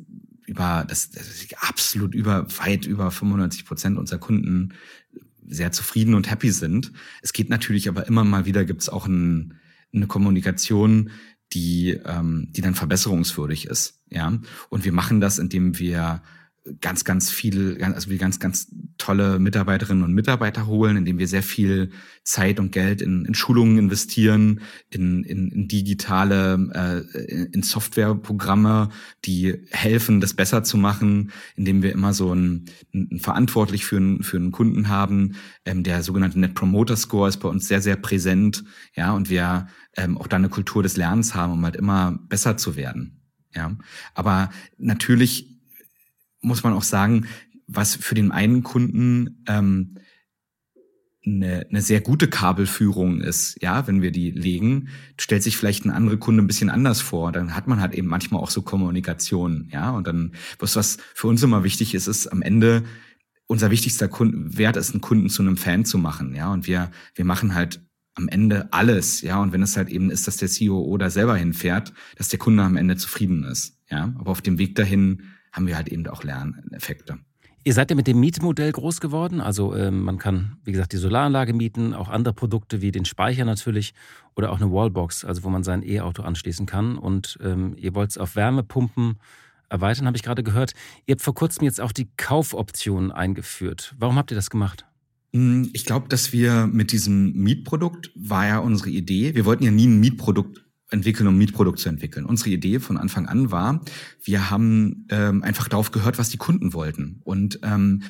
über 0.46 0.86
das, 0.88 1.12
das 1.12 1.48
absolut 1.58 2.14
über 2.14 2.48
weit 2.60 2.86
über 2.86 3.12
95 3.12 3.66
Prozent 3.66 3.98
unserer 3.98 4.20
Kunden 4.20 4.74
sehr 5.48 5.72
zufrieden 5.72 6.16
und 6.16 6.30
happy 6.30 6.52
sind. 6.52 6.92
Es 7.22 7.34
geht 7.34 7.50
natürlich 7.50 7.88
aber 7.88 8.08
immer 8.08 8.24
mal 8.24 8.46
wieder 8.46 8.66
gibt 8.66 8.82
es 8.82 8.90
auch 8.90 9.08
ein, 9.08 9.56
eine 9.94 10.08
Kommunikation 10.08 11.12
die 11.54 11.92
ähm, 11.92 12.48
die 12.52 12.62
dann 12.62 12.76
verbesserungswürdig 12.76 13.68
ist 13.68 14.02
ja. 14.10 14.40
Und 14.70 14.86
wir 14.86 14.92
machen 14.92 15.22
das 15.22 15.38
indem 15.38 15.78
wir 15.80 16.22
ganz, 16.82 17.06
ganz 17.06 17.30
viel, 17.30 17.78
also 17.82 18.10
wir 18.10 18.18
ganz, 18.18 18.40
ganz 18.40 18.72
tolle 18.98 19.40
Mitarbeiterinnen 19.40 20.04
und 20.04 20.14
Mitarbeiter 20.14 20.66
holen, 20.66 20.98
indem 20.98 21.20
wir 21.20 21.28
sehr 21.28 21.44
viel 21.44 21.92
Zeit 22.24 22.60
und 22.60 22.72
Geld 22.72 23.02
in, 23.02 23.26
in 23.26 23.36
Schulungen 23.36 23.78
investieren, 23.78 24.62
in, 24.90 25.24
in, 25.24 25.50
in 25.52 25.68
digitale, 25.68 27.04
äh, 27.14 27.44
in 27.52 27.62
Softwareprogramme, 27.62 28.90
die 29.26 29.56
helfen, 29.70 30.22
das 30.22 30.34
besser 30.34 30.64
zu 30.64 30.78
machen, 30.78 31.32
indem 31.56 31.84
wir 31.84 31.92
immer 31.92 32.14
so 32.14 32.34
ein, 32.34 32.66
ein 32.94 33.20
verantwortlich 33.20 33.86
für 33.86 33.98
einen, 33.98 34.24
für 34.24 34.38
einen 34.38 34.52
Kunden 34.52 34.88
haben. 34.88 35.36
Ähm, 35.66 35.84
der 35.84 36.02
sogenannte 36.02 36.40
Net 36.40 36.56
Promoter 36.56 36.98
Score 36.98 37.30
ist 37.30 37.38
bei 37.38 37.50
uns 37.50 37.68
sehr, 37.68 37.82
sehr 37.82 37.96
präsent, 37.96 38.64
ja, 38.96 39.12
und 39.12 39.30
wir 39.30 39.68
ähm, 39.98 40.18
auch 40.18 40.28
da 40.28 40.38
eine 40.38 40.50
Kultur 40.50 40.82
des 40.82 40.98
Lernens 40.98 41.36
haben, 41.36 41.54
um 41.54 41.64
halt 41.64 41.76
immer 41.76 42.20
besser 42.28 42.58
zu 42.58 42.76
werden. 42.76 43.22
Ja, 43.54 43.78
aber 44.14 44.50
natürlich 44.78 45.55
muss 46.46 46.64
man 46.64 46.74
auch 46.74 46.84
sagen, 46.84 47.26
was 47.68 47.96
für 47.96 48.16
den 48.16 48.32
einen 48.32 48.64
Kunden 48.64 49.44
ähm, 49.48 49.96
eine, 51.26 51.66
eine 51.70 51.82
sehr 51.82 52.02
gute 52.02 52.28
Kabelführung 52.28 53.22
ist, 53.22 53.58
ja, 53.62 53.88
wenn 53.88 54.02
wir 54.02 54.12
die 54.12 54.32
legen, 54.32 54.90
stellt 55.20 55.44
sich 55.44 55.58
vielleicht 55.58 55.86
ein 55.86 55.92
anderer 55.92 56.18
Kunde 56.18 56.44
ein 56.44 56.48
bisschen 56.48 56.70
anders 56.70 57.02
vor. 57.02 57.32
Dann 57.32 57.56
hat 57.56 57.68
man 57.68 57.82
halt 57.82 57.94
eben 57.94 58.08
manchmal 58.08 58.42
auch 58.42 58.52
so 58.52 58.62
Kommunikation, 58.62 59.70
ja. 59.72 59.92
Und 59.92 60.08
dann, 60.08 60.34
was, 60.60 60.76
was 60.76 60.98
für 61.14 61.28
uns 61.28 61.42
immer 61.44 61.64
wichtig 61.64 61.96
ist, 61.96 62.08
ist 62.08 62.28
am 62.28 62.42
Ende 62.42 62.84
unser 63.48 63.72
wichtigster 63.72 64.08
Kunden, 64.08 64.58
Wert 64.58 64.78
ist, 64.78 64.92
einen 64.92 65.02
Kunden 65.02 65.30
zu 65.30 65.42
einem 65.42 65.58
Fan 65.58 65.86
zu 65.86 65.98
machen, 65.98 66.36
ja. 66.36 66.52
Und 66.52 66.68
wir, 66.68 66.92
wir 67.16 67.26
machen 67.26 67.56
halt 67.56 67.82
am 68.14 68.30
Ende 68.30 68.72
alles, 68.72 69.22
ja. 69.22 69.42
Und 69.42 69.52
wenn 69.52 69.64
es 69.64 69.78
halt 69.78 69.90
eben 69.90 70.12
ist, 70.12 70.28
dass 70.28 70.38
der 70.38 70.50
CEO 70.50 70.96
da 70.98 71.10
selber 71.10 71.36
hinfährt, 71.36 71.94
dass 72.18 72.30
der 72.30 72.40
Kunde 72.40 72.64
am 72.64 72.78
Ende 72.78 72.98
zufrieden 72.98 73.44
ist, 73.44 73.80
ja. 73.90 74.14
Aber 74.20 74.32
auf 74.32 74.42
dem 74.42 74.58
Weg 74.58 74.76
dahin 74.76 75.24
haben 75.56 75.68
wir 75.68 75.76
halt 75.76 75.88
eben 75.88 76.06
auch 76.08 76.24
Lerneffekte. 76.24 77.18
Ihr 77.64 77.74
seid 77.74 77.90
ja 77.90 77.96
mit 77.96 78.06
dem 78.06 78.20
Mietmodell 78.20 78.72
groß 78.72 79.02
geworden. 79.02 79.42
Also 79.42 79.74
äh, 79.74 79.90
man 79.90 80.20
kann, 80.20 80.58
wie 80.64 80.72
gesagt, 80.72 80.94
die 80.94 80.98
Solaranlage 80.98 81.54
mieten, 81.54 81.96
auch 81.96 82.10
andere 82.10 82.34
Produkte 82.34 82.82
wie 82.82 82.92
den 82.92 83.06
Speicher 83.06 83.44
natürlich 83.44 83.96
oder 84.36 84.52
auch 84.52 84.62
eine 84.62 84.72
Wallbox, 84.72 85.26
also 85.26 85.44
wo 85.44 85.50
man 85.50 85.64
sein 85.64 85.82
E-Auto 85.82 86.22
anschließen 86.22 86.68
kann. 86.68 86.96
Und 86.96 87.40
ähm, 87.42 87.76
ihr 87.78 87.96
wollt 87.96 88.12
es 88.12 88.20
auf 88.20 88.36
Wärmepumpen 88.36 89.18
erweitern, 89.68 90.06
habe 90.06 90.16
ich 90.16 90.22
gerade 90.22 90.44
gehört. 90.44 90.74
Ihr 91.08 91.14
habt 91.14 91.24
vor 91.24 91.34
kurzem 91.34 91.64
jetzt 91.64 91.82
auch 91.82 91.92
die 91.92 92.08
Kaufoption 92.18 93.12
eingeführt. 93.12 93.96
Warum 93.98 94.18
habt 94.18 94.32
ihr 94.32 94.36
das 94.36 94.52
gemacht? 94.52 94.86
Hm, 95.34 95.72
ich 95.74 95.86
glaube, 95.86 96.08
dass 96.08 96.34
wir 96.34 96.68
mit 96.68 96.92
diesem 96.92 97.34
Mietprodukt 97.34 98.12
war 98.14 98.46
ja 98.46 98.60
unsere 98.60 98.92
Idee. 98.92 99.34
Wir 99.34 99.46
wollten 99.46 99.64
ja 99.64 99.72
nie 99.72 99.88
ein 99.88 100.00
Mietprodukt 100.00 100.65
entwickeln, 100.90 101.28
um 101.28 101.38
Mietprodukt 101.38 101.80
zu 101.80 101.90
entwickeln. 101.90 102.26
Unsere 102.26 102.52
Idee 102.52 102.80
von 102.80 102.98
Anfang 102.98 103.28
an 103.28 103.52
war, 103.52 103.82
wir 104.24 104.50
haben 104.50 105.06
ähm, 105.10 105.44
einfach 105.44 105.68
darauf 105.68 105.92
gehört, 105.92 106.18
was 106.18 106.30
die 106.30 106.38
Kunden 106.38 106.74
wollten. 106.74 107.22
Und 107.24 107.60
ähm, 107.64 108.04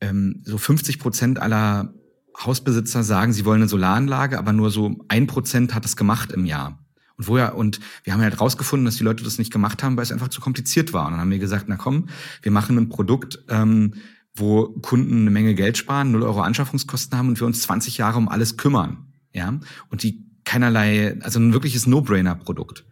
ähm, 0.00 0.40
so 0.44 0.58
50 0.58 0.98
Prozent 0.98 1.38
aller 1.38 1.94
Hausbesitzer 2.38 3.02
sagen, 3.02 3.32
sie 3.32 3.44
wollen 3.44 3.62
eine 3.62 3.68
Solaranlage, 3.68 4.38
aber 4.38 4.52
nur 4.52 4.70
so 4.70 5.04
ein 5.08 5.26
Prozent 5.26 5.74
hat 5.74 5.84
es 5.84 5.96
gemacht 5.96 6.32
im 6.32 6.46
Jahr. 6.46 6.78
Und 7.16 7.28
woher, 7.28 7.56
und 7.56 7.78
wir 8.04 8.14
haben 8.14 8.22
halt 8.22 8.40
rausgefunden, 8.40 8.86
dass 8.86 8.96
die 8.96 9.04
Leute 9.04 9.22
das 9.22 9.38
nicht 9.38 9.52
gemacht 9.52 9.82
haben, 9.82 9.96
weil 9.96 10.02
es 10.02 10.12
einfach 10.12 10.28
zu 10.28 10.40
kompliziert 10.40 10.92
war. 10.92 11.06
Und 11.06 11.12
dann 11.12 11.20
haben 11.20 11.30
wir 11.30 11.38
gesagt, 11.38 11.66
na 11.68 11.76
komm, 11.76 12.08
wir 12.40 12.50
machen 12.50 12.78
ein 12.78 12.88
Produkt, 12.88 13.44
ähm, 13.48 13.94
wo 14.34 14.68
Kunden 14.80 15.20
eine 15.20 15.30
Menge 15.30 15.54
Geld 15.54 15.76
sparen, 15.76 16.12
0 16.12 16.22
Euro 16.22 16.40
Anschaffungskosten 16.40 17.18
haben 17.18 17.28
und 17.28 17.38
wir 17.38 17.46
uns 17.46 17.60
20 17.60 17.98
Jahre 17.98 18.16
um 18.16 18.28
alles 18.28 18.56
kümmern. 18.56 19.12
Ja, 19.34 19.60
und 19.90 20.02
die 20.02 20.31
keinerlei, 20.44 21.18
also 21.20 21.38
ein 21.38 21.52
wirkliches 21.52 21.86
No-Brainer-Produkt. 21.86 22.84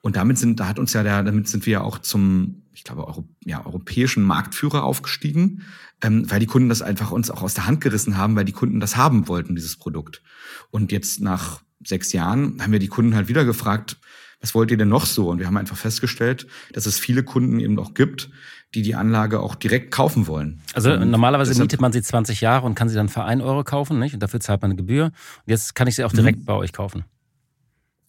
Und 0.00 0.16
damit 0.16 0.38
sind, 0.38 0.60
da 0.60 0.68
hat 0.68 0.78
uns 0.78 0.92
ja 0.92 1.02
der, 1.02 1.22
damit 1.22 1.48
sind 1.48 1.66
wir 1.66 1.72
ja 1.74 1.80
auch 1.80 1.98
zum, 1.98 2.62
ich 2.72 2.84
glaube, 2.84 3.06
Euro, 3.06 3.28
ja, 3.44 3.64
europäischen 3.64 4.22
Marktführer 4.22 4.84
aufgestiegen, 4.84 5.62
ähm, 6.02 6.30
weil 6.30 6.40
die 6.40 6.46
Kunden 6.46 6.68
das 6.68 6.82
einfach 6.82 7.10
uns 7.10 7.30
auch 7.30 7.42
aus 7.42 7.54
der 7.54 7.66
Hand 7.66 7.80
gerissen 7.80 8.16
haben, 8.16 8.36
weil 8.36 8.44
die 8.44 8.52
Kunden 8.52 8.80
das 8.80 8.96
haben 8.96 9.28
wollten, 9.28 9.54
dieses 9.54 9.76
Produkt. 9.76 10.22
Und 10.70 10.92
jetzt 10.92 11.20
nach 11.20 11.62
sechs 11.84 12.12
Jahren 12.12 12.62
haben 12.62 12.72
wir 12.72 12.78
die 12.78 12.88
Kunden 12.88 13.14
halt 13.14 13.28
wieder 13.28 13.44
gefragt, 13.44 13.98
was 14.40 14.54
wollt 14.54 14.70
ihr 14.70 14.76
denn 14.76 14.88
noch 14.88 15.06
so? 15.06 15.30
Und 15.30 15.38
wir 15.38 15.46
haben 15.46 15.56
einfach 15.56 15.76
festgestellt, 15.76 16.46
dass 16.72 16.86
es 16.86 16.98
viele 16.98 17.22
Kunden 17.22 17.58
eben 17.58 17.78
auch 17.78 17.94
gibt, 17.94 18.30
die 18.76 18.82
die 18.82 18.94
Anlage 18.94 19.40
auch 19.40 19.54
direkt 19.54 19.90
kaufen 19.90 20.26
wollen. 20.26 20.60
Also 20.74 20.92
und 20.92 21.10
normalerweise 21.10 21.58
mietet 21.60 21.80
man 21.80 21.92
sie 21.92 22.02
20 22.02 22.42
Jahre 22.42 22.66
und 22.66 22.74
kann 22.74 22.90
sie 22.90 22.94
dann 22.94 23.08
für 23.08 23.24
1 23.24 23.42
Euro 23.42 23.64
kaufen, 23.64 23.98
nicht? 23.98 24.12
Und 24.12 24.22
dafür 24.22 24.38
zahlt 24.38 24.60
man 24.60 24.70
eine 24.70 24.76
Gebühr. 24.76 25.06
Und 25.06 25.12
jetzt 25.46 25.74
kann 25.74 25.88
ich 25.88 25.96
sie 25.96 26.04
auch 26.04 26.12
direkt 26.12 26.40
mhm. 26.40 26.44
bei 26.44 26.52
euch 26.52 26.74
kaufen. 26.74 27.04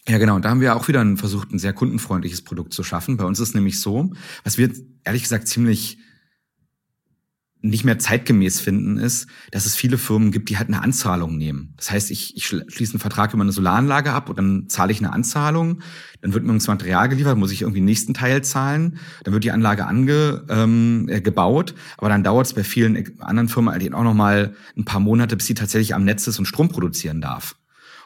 Ja, 0.10 0.18
genau. 0.18 0.36
Und 0.36 0.44
da 0.44 0.50
haben 0.50 0.60
wir 0.60 0.76
auch 0.76 0.88
wieder 0.90 1.06
versucht, 1.16 1.52
ein 1.52 1.60
sehr 1.60 1.72
kundenfreundliches 1.72 2.42
Produkt 2.42 2.74
zu 2.74 2.84
schaffen. 2.84 3.16
Bei 3.16 3.24
uns 3.24 3.40
ist 3.40 3.56
nämlich 3.56 3.80
so, 3.80 4.12
was 4.44 4.58
wir 4.58 4.72
ehrlich 5.06 5.24
gesagt 5.24 5.48
ziemlich 5.48 6.00
nicht 7.70 7.84
mehr 7.84 8.00
zeitgemäß 8.00 8.60
finden, 8.60 8.98
ist, 8.98 9.28
dass 9.52 9.66
es 9.66 9.76
viele 9.76 9.98
Firmen 9.98 10.32
gibt, 10.32 10.50
die 10.50 10.58
halt 10.58 10.68
eine 10.68 10.82
Anzahlung 10.82 11.38
nehmen. 11.38 11.74
Das 11.78 11.92
heißt, 11.92 12.12
ich, 12.12 12.36
ich 12.36 12.46
schließe 12.46 12.94
einen 12.94 13.00
Vertrag 13.00 13.34
über 13.34 13.44
eine 13.44 13.52
Solaranlage 13.52 14.12
ab 14.12 14.30
und 14.30 14.38
dann 14.38 14.70
zahle 14.70 14.92
ich 14.92 15.00
eine 15.00 15.14
Anzahlung, 15.14 15.82
dann 16.22 16.34
wird 16.34 16.44
mir 16.44 16.54
das 16.54 16.68
Material 16.68 17.10
geliefert, 17.10 17.38
muss 17.38 17.52
ich 17.52 17.62
irgendwie 17.62 17.80
den 17.80 17.86
nächsten 17.86 18.14
Teil 18.14 18.44
zahlen, 18.44 19.00
dann 19.24 19.34
wird 19.34 19.44
die 19.44 19.52
Anlage 19.52 19.86
ange, 19.86 20.46
ähm, 20.50 21.08
äh, 21.10 21.22
gebaut, 21.22 21.76
aber 21.98 22.10
dann 22.10 22.24
dauert 22.24 22.48
es 22.48 22.54
bei 22.54 22.64
vielen 22.64 23.20
anderen 23.20 23.50
Firmen 23.50 23.74
halt 23.74 23.94
auch 23.94 24.04
noch 24.04 24.14
mal 24.14 24.56
ein 24.76 24.86
paar 24.86 25.00
Monate, 25.00 25.36
bis 25.36 25.46
sie 25.46 25.54
tatsächlich 25.54 25.96
am 25.96 26.06
Netz 26.06 26.28
ist 26.28 26.40
und 26.40 26.46
Strom 26.46 26.70
produzieren 26.70 27.22
darf. 27.22 27.56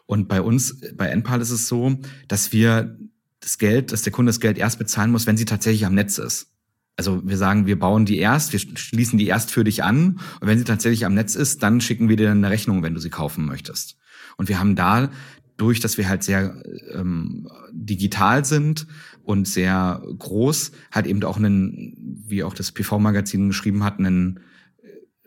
Und 0.06 0.28
bei 0.28 0.42
uns, 0.42 0.82
bei 0.96 1.08
Enpal 1.08 1.42
ist 1.42 1.52
es 1.52 1.68
so, 1.68 2.00
dass 2.28 2.52
wir 2.52 2.98
das 3.40 3.58
Geld, 3.58 3.92
dass 3.92 4.02
der 4.02 4.12
Kunde 4.12 4.30
das 4.30 4.40
Geld 4.40 4.58
erst 4.58 4.78
bezahlen 4.80 5.12
muss, 5.12 5.26
wenn 5.26 5.38
sie 5.38 5.46
tatsächlich 5.46 5.86
am 5.86 5.96
Netz 5.96 6.18
ist. 6.18 6.52
Also 6.98 7.22
wir 7.26 7.38
sagen, 7.38 7.66
wir 7.66 7.80
bauen 7.80 8.06
die 8.06 8.18
erst, 8.18 8.54
wir 8.54 8.60
schließen 8.60 9.18
die 9.18 9.28
erst 9.28 9.52
für 9.52 9.64
dich 9.64 9.84
an 9.84 10.20
und 10.40 10.48
wenn 10.48 10.58
sie 10.58 10.66
tatsächlich 10.66 11.06
am 11.06 11.14
Netz 11.14 11.36
ist, 11.36 11.64
dann 11.64 11.82
schicken 11.82 12.10
wir 12.10 12.18
dir 12.18 12.32
eine 12.32 12.50
Rechnung, 12.50 12.84
wenn 12.84 12.94
du 12.94 13.00
sie 13.00 13.10
kaufen 13.10 13.46
möchtest. 13.46 13.98
Und 14.38 14.50
wir 14.50 14.60
haben 14.60 14.76
da 14.76 15.10
durch, 15.58 15.80
dass 15.80 15.98
wir 15.98 16.10
halt 16.10 16.24
sehr 16.24 16.62
ähm, 16.92 17.48
digital 17.72 18.44
sind 18.46 18.88
und 19.24 19.48
sehr 19.48 20.02
groß, 20.18 20.72
halt 20.92 21.06
eben 21.06 21.24
auch 21.24 21.38
einen, 21.38 22.24
wie 22.26 22.44
auch 22.44 22.54
das 22.54 22.72
PV-Magazin 22.72 23.48
geschrieben 23.48 23.84
hat, 23.84 24.00
einen, 24.00 24.40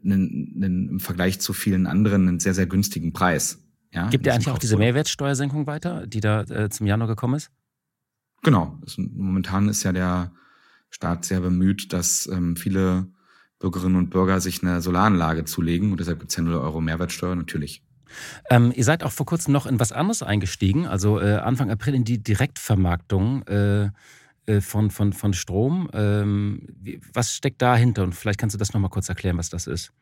einen, 0.02 0.54
einen 0.56 0.88
im 0.88 1.00
Vergleich 1.00 1.40
zu 1.40 1.52
vielen 1.52 1.86
anderen 1.86 2.28
einen 2.28 2.40
sehr, 2.40 2.54
sehr 2.54 2.66
günstigen 2.66 3.12
Preis. 3.12 3.62
Ja, 3.92 4.08
Gibt 4.08 4.26
ihr 4.26 4.34
eigentlich 4.34 4.50
auch 4.50 4.58
diese 4.58 4.76
Mehrwertsteuersenkung 4.76 5.68
weiter, 5.68 6.06
die 6.06 6.20
da 6.20 6.42
äh, 6.42 6.68
zum 6.68 6.86
Januar 6.86 7.08
gekommen 7.08 7.36
ist? 7.36 7.50
Genau. 8.42 8.76
Das, 8.82 8.96
momentan 8.98 9.68
ist 9.68 9.84
ja 9.84 9.92
der 9.92 10.32
Staat 10.94 11.24
sehr 11.24 11.40
bemüht, 11.40 11.92
dass 11.92 12.28
ähm, 12.32 12.54
viele 12.54 13.08
Bürgerinnen 13.58 13.96
und 13.96 14.10
Bürger 14.10 14.40
sich 14.40 14.62
eine 14.62 14.80
Solaranlage 14.80 15.44
zulegen 15.44 15.90
und 15.90 15.98
deshalb 15.98 16.20
gibt 16.20 16.30
es 16.30 16.36
ja 16.36 16.44
0 16.44 16.54
Euro 16.54 16.80
Mehrwertsteuer, 16.80 17.34
natürlich. 17.34 17.82
Ähm, 18.48 18.72
ihr 18.76 18.84
seid 18.84 19.02
auch 19.02 19.10
vor 19.10 19.26
kurzem 19.26 19.52
noch 19.52 19.66
in 19.66 19.80
was 19.80 19.90
anderes 19.90 20.22
eingestiegen, 20.22 20.86
also 20.86 21.20
äh, 21.20 21.34
Anfang 21.34 21.68
April 21.68 21.96
in 21.96 22.04
die 22.04 22.22
Direktvermarktung 22.22 23.42
äh, 23.48 23.90
äh, 24.46 24.60
von, 24.60 24.92
von, 24.92 25.12
von 25.12 25.34
Strom. 25.34 25.90
Ähm, 25.92 26.68
wie, 26.80 27.00
was 27.12 27.34
steckt 27.34 27.60
dahinter? 27.60 28.04
Und 28.04 28.14
vielleicht 28.14 28.38
kannst 28.38 28.54
du 28.54 28.58
das 28.58 28.72
nochmal 28.72 28.90
kurz 28.90 29.08
erklären, 29.08 29.36
was 29.36 29.50
das 29.50 29.66
ist. 29.66 29.92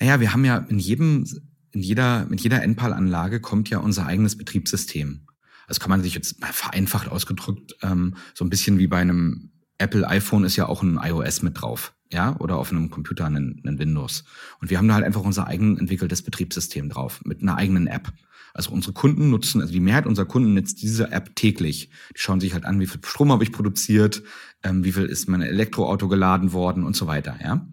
Naja, 0.00 0.18
wir 0.18 0.32
haben 0.32 0.46
ja 0.46 0.56
in 0.56 0.78
jedem, 0.78 1.26
in 1.72 1.82
jeder, 1.82 2.24
mit 2.24 2.40
jeder 2.40 2.62
Enpal-Anlage 2.62 3.40
kommt 3.40 3.68
ja 3.68 3.80
unser 3.80 4.06
eigenes 4.06 4.38
Betriebssystem. 4.38 5.26
Das 5.68 5.78
kann 5.78 5.90
man 5.90 6.02
sich 6.02 6.14
jetzt 6.14 6.40
mal 6.40 6.54
vereinfacht 6.54 7.08
ausgedrückt, 7.08 7.76
ähm, 7.82 8.16
so 8.32 8.46
ein 8.46 8.50
bisschen 8.50 8.78
wie 8.78 8.86
bei 8.86 8.98
einem 8.98 9.51
Apple 9.82 10.08
iPhone 10.08 10.44
ist 10.44 10.56
ja 10.56 10.66
auch 10.66 10.82
ein 10.82 10.98
iOS 11.02 11.42
mit 11.42 11.60
drauf, 11.60 11.94
ja, 12.12 12.36
oder 12.38 12.56
auf 12.56 12.70
einem 12.70 12.90
Computer 12.90 13.26
ein, 13.26 13.60
ein 13.66 13.78
Windows. 13.78 14.24
Und 14.60 14.70
wir 14.70 14.78
haben 14.78 14.88
da 14.88 14.94
halt 14.94 15.04
einfach 15.04 15.22
unser 15.22 15.46
eigen 15.46 15.78
entwickeltes 15.78 16.22
Betriebssystem 16.22 16.88
drauf 16.88 17.20
mit 17.24 17.42
einer 17.42 17.56
eigenen 17.56 17.86
App. 17.86 18.12
Also 18.54 18.70
unsere 18.70 18.92
Kunden 18.92 19.30
nutzen, 19.30 19.60
also 19.60 19.72
die 19.72 19.80
Mehrheit 19.80 20.06
unserer 20.06 20.26
Kunden 20.26 20.54
nutzt 20.54 20.82
diese 20.82 21.10
App 21.10 21.34
täglich. 21.36 21.88
Die 22.14 22.20
schauen 22.20 22.40
sich 22.40 22.52
halt 22.52 22.64
an, 22.64 22.80
wie 22.80 22.86
viel 22.86 23.00
Strom 23.04 23.32
habe 23.32 23.44
ich 23.44 23.52
produziert, 23.52 24.22
ähm, 24.62 24.84
wie 24.84 24.92
viel 24.92 25.06
ist 25.06 25.28
mein 25.28 25.42
Elektroauto 25.42 26.06
geladen 26.08 26.52
worden 26.52 26.84
und 26.84 26.94
so 26.94 27.06
weiter, 27.06 27.38
ja. 27.42 27.66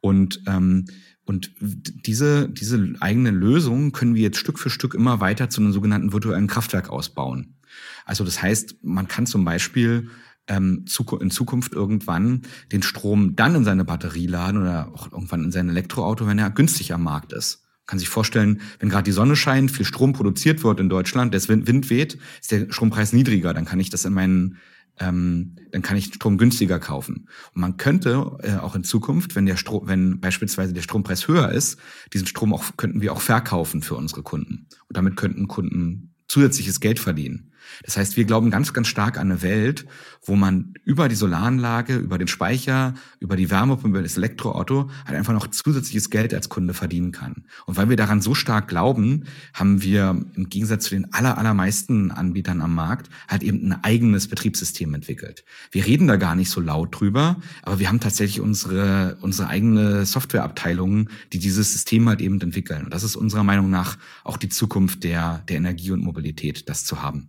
Und 0.00 0.42
ähm, 0.46 0.84
und 1.24 1.52
diese, 1.60 2.48
diese 2.48 2.94
eigene 3.00 3.30
Lösung 3.30 3.92
können 3.92 4.14
wir 4.14 4.22
jetzt 4.22 4.38
Stück 4.38 4.58
für 4.58 4.70
Stück 4.70 4.94
immer 4.94 5.20
weiter 5.20 5.50
zu 5.50 5.60
einem 5.60 5.72
sogenannten 5.72 6.14
virtuellen 6.14 6.46
Kraftwerk 6.46 6.88
ausbauen. 6.88 7.58
Also 8.06 8.24
das 8.24 8.40
heißt, 8.40 8.76
man 8.82 9.08
kann 9.08 9.26
zum 9.26 9.44
Beispiel 9.44 10.08
ähm, 10.48 10.84
in 11.20 11.30
Zukunft 11.30 11.72
irgendwann 11.72 12.42
den 12.72 12.82
Strom 12.82 13.36
dann 13.36 13.54
in 13.54 13.64
seine 13.64 13.84
Batterie 13.84 14.26
laden 14.26 14.60
oder 14.60 14.88
auch 14.94 15.12
irgendwann 15.12 15.44
in 15.44 15.52
sein 15.52 15.68
Elektroauto, 15.68 16.26
wenn 16.26 16.38
er 16.38 16.50
günstig 16.50 16.92
am 16.92 17.04
Markt 17.04 17.32
ist. 17.32 17.64
Man 17.82 17.86
kann 17.92 17.98
sich 17.98 18.08
vorstellen, 18.08 18.60
wenn 18.80 18.88
gerade 18.88 19.04
die 19.04 19.12
Sonne 19.12 19.36
scheint, 19.36 19.70
viel 19.70 19.86
Strom 19.86 20.12
produziert 20.12 20.62
wird 20.64 20.80
in 20.80 20.88
Deutschland, 20.88 21.32
der 21.32 21.46
Wind 21.48 21.90
weht, 21.90 22.18
ist 22.40 22.50
der 22.50 22.70
Strompreis 22.70 23.12
niedriger, 23.12 23.54
dann 23.54 23.64
kann 23.64 23.80
ich 23.80 23.90
das 23.90 24.04
in 24.04 24.12
meinen 24.12 24.58
ähm, 25.00 25.56
dann 25.70 25.82
kann 25.82 25.96
ich 25.96 26.06
Strom 26.06 26.38
günstiger 26.38 26.78
kaufen. 26.78 27.28
Und 27.54 27.60
man 27.60 27.76
könnte 27.76 28.38
äh, 28.42 28.56
auch 28.56 28.74
in 28.74 28.84
Zukunft, 28.84 29.36
wenn 29.36 29.46
der 29.46 29.56
Strom, 29.56 29.86
wenn 29.86 30.20
beispielsweise 30.20 30.72
der 30.72 30.82
Strompreis 30.82 31.28
höher 31.28 31.50
ist, 31.52 31.78
diesen 32.12 32.26
Strom 32.26 32.52
auch 32.52 32.64
könnten 32.76 33.00
wir 33.00 33.12
auch 33.12 33.20
verkaufen 33.20 33.82
für 33.82 33.94
unsere 33.94 34.22
Kunden. 34.22 34.66
Und 34.88 34.96
damit 34.96 35.16
könnten 35.16 35.48
Kunden 35.48 36.14
zusätzliches 36.26 36.80
Geld 36.80 36.98
verdienen. 36.98 37.52
Das 37.84 37.96
heißt, 37.96 38.16
wir 38.16 38.24
glauben 38.24 38.50
ganz, 38.50 38.72
ganz 38.72 38.88
stark 38.88 39.18
an 39.18 39.30
eine 39.30 39.42
Welt, 39.42 39.86
wo 40.24 40.36
man 40.36 40.74
über 40.84 41.08
die 41.08 41.14
Solaranlage, 41.14 41.96
über 41.96 42.18
den 42.18 42.28
Speicher, 42.28 42.94
über 43.20 43.36
die 43.36 43.50
Wärmepumpe, 43.50 43.98
über 43.98 44.02
das 44.02 44.16
Elektroauto 44.16 44.90
halt 45.06 45.16
einfach 45.16 45.32
noch 45.32 45.48
zusätzliches 45.48 46.10
Geld 46.10 46.34
als 46.34 46.48
Kunde 46.48 46.74
verdienen 46.74 47.12
kann. 47.12 47.44
Und 47.66 47.76
weil 47.76 47.88
wir 47.88 47.96
daran 47.96 48.20
so 48.20 48.34
stark 48.34 48.68
glauben, 48.68 49.24
haben 49.54 49.82
wir 49.82 50.24
im 50.34 50.48
Gegensatz 50.48 50.84
zu 50.84 50.90
den 50.90 51.12
aller, 51.12 51.38
allermeisten 51.38 52.10
Anbietern 52.10 52.60
am 52.60 52.74
Markt 52.74 53.10
halt 53.28 53.42
eben 53.42 53.72
ein 53.72 53.84
eigenes 53.84 54.28
Betriebssystem 54.28 54.94
entwickelt. 54.94 55.44
Wir 55.70 55.86
reden 55.86 56.06
da 56.06 56.16
gar 56.16 56.34
nicht 56.34 56.50
so 56.50 56.60
laut 56.60 56.98
drüber, 56.98 57.36
aber 57.62 57.78
wir 57.78 57.88
haben 57.88 58.00
tatsächlich 58.00 58.40
unsere, 58.40 59.18
unsere 59.20 59.48
eigene 59.48 60.06
Softwareabteilung, 60.06 61.08
die 61.32 61.38
dieses 61.38 61.72
System 61.72 62.08
halt 62.08 62.20
eben 62.20 62.40
entwickeln. 62.40 62.84
Und 62.84 62.94
das 62.94 63.02
ist 63.02 63.16
unserer 63.16 63.44
Meinung 63.44 63.70
nach 63.70 63.98
auch 64.24 64.36
die 64.36 64.48
Zukunft 64.48 65.04
der, 65.04 65.38
der 65.48 65.56
Energie 65.56 65.90
und 65.90 66.02
Mobilität, 66.02 66.68
das 66.68 66.84
zu 66.84 67.02
haben. 67.02 67.28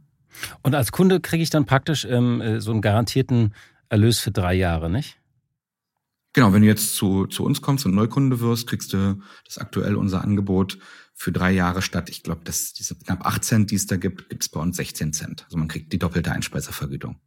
Und 0.61 0.75
als 0.75 0.91
Kunde 0.91 1.19
kriege 1.19 1.43
ich 1.43 1.49
dann 1.49 1.65
praktisch 1.65 2.05
ähm, 2.05 2.41
äh, 2.41 2.61
so 2.61 2.71
einen 2.71 2.81
garantierten 2.81 3.53
Erlös 3.89 4.19
für 4.19 4.31
drei 4.31 4.53
Jahre, 4.53 4.89
nicht? 4.89 5.17
Genau, 6.33 6.53
wenn 6.53 6.61
du 6.61 6.67
jetzt 6.67 6.95
zu, 6.95 7.25
zu 7.25 7.43
uns 7.43 7.61
kommst 7.61 7.85
und 7.85 7.95
Neukunde 7.95 8.39
wirst, 8.39 8.67
kriegst 8.67 8.93
du 8.93 9.19
das 9.45 9.57
aktuell 9.57 9.95
unser 9.95 10.23
Angebot 10.23 10.77
für 11.19 11.31
drei 11.31 11.51
Jahre 11.51 11.81
statt, 11.81 12.09
ich 12.09 12.23
glaube, 12.23 12.41
dass 12.45 12.71
diese 12.71 12.95
knapp 12.95 13.25
8 13.25 13.43
Cent, 13.43 13.71
die 13.71 13.75
es 13.75 13.87
da 13.87 13.97
gibt, 13.97 14.29
gibt 14.29 14.43
es 14.43 14.49
bei 14.49 14.61
uns 14.61 14.77
16 14.77 15.11
Cent. 15.11 15.43
Also 15.45 15.57
man 15.57 15.67
kriegt 15.67 15.91
die 15.91 15.99
doppelte 15.99 16.31
Einspeisevergütung. 16.31 17.17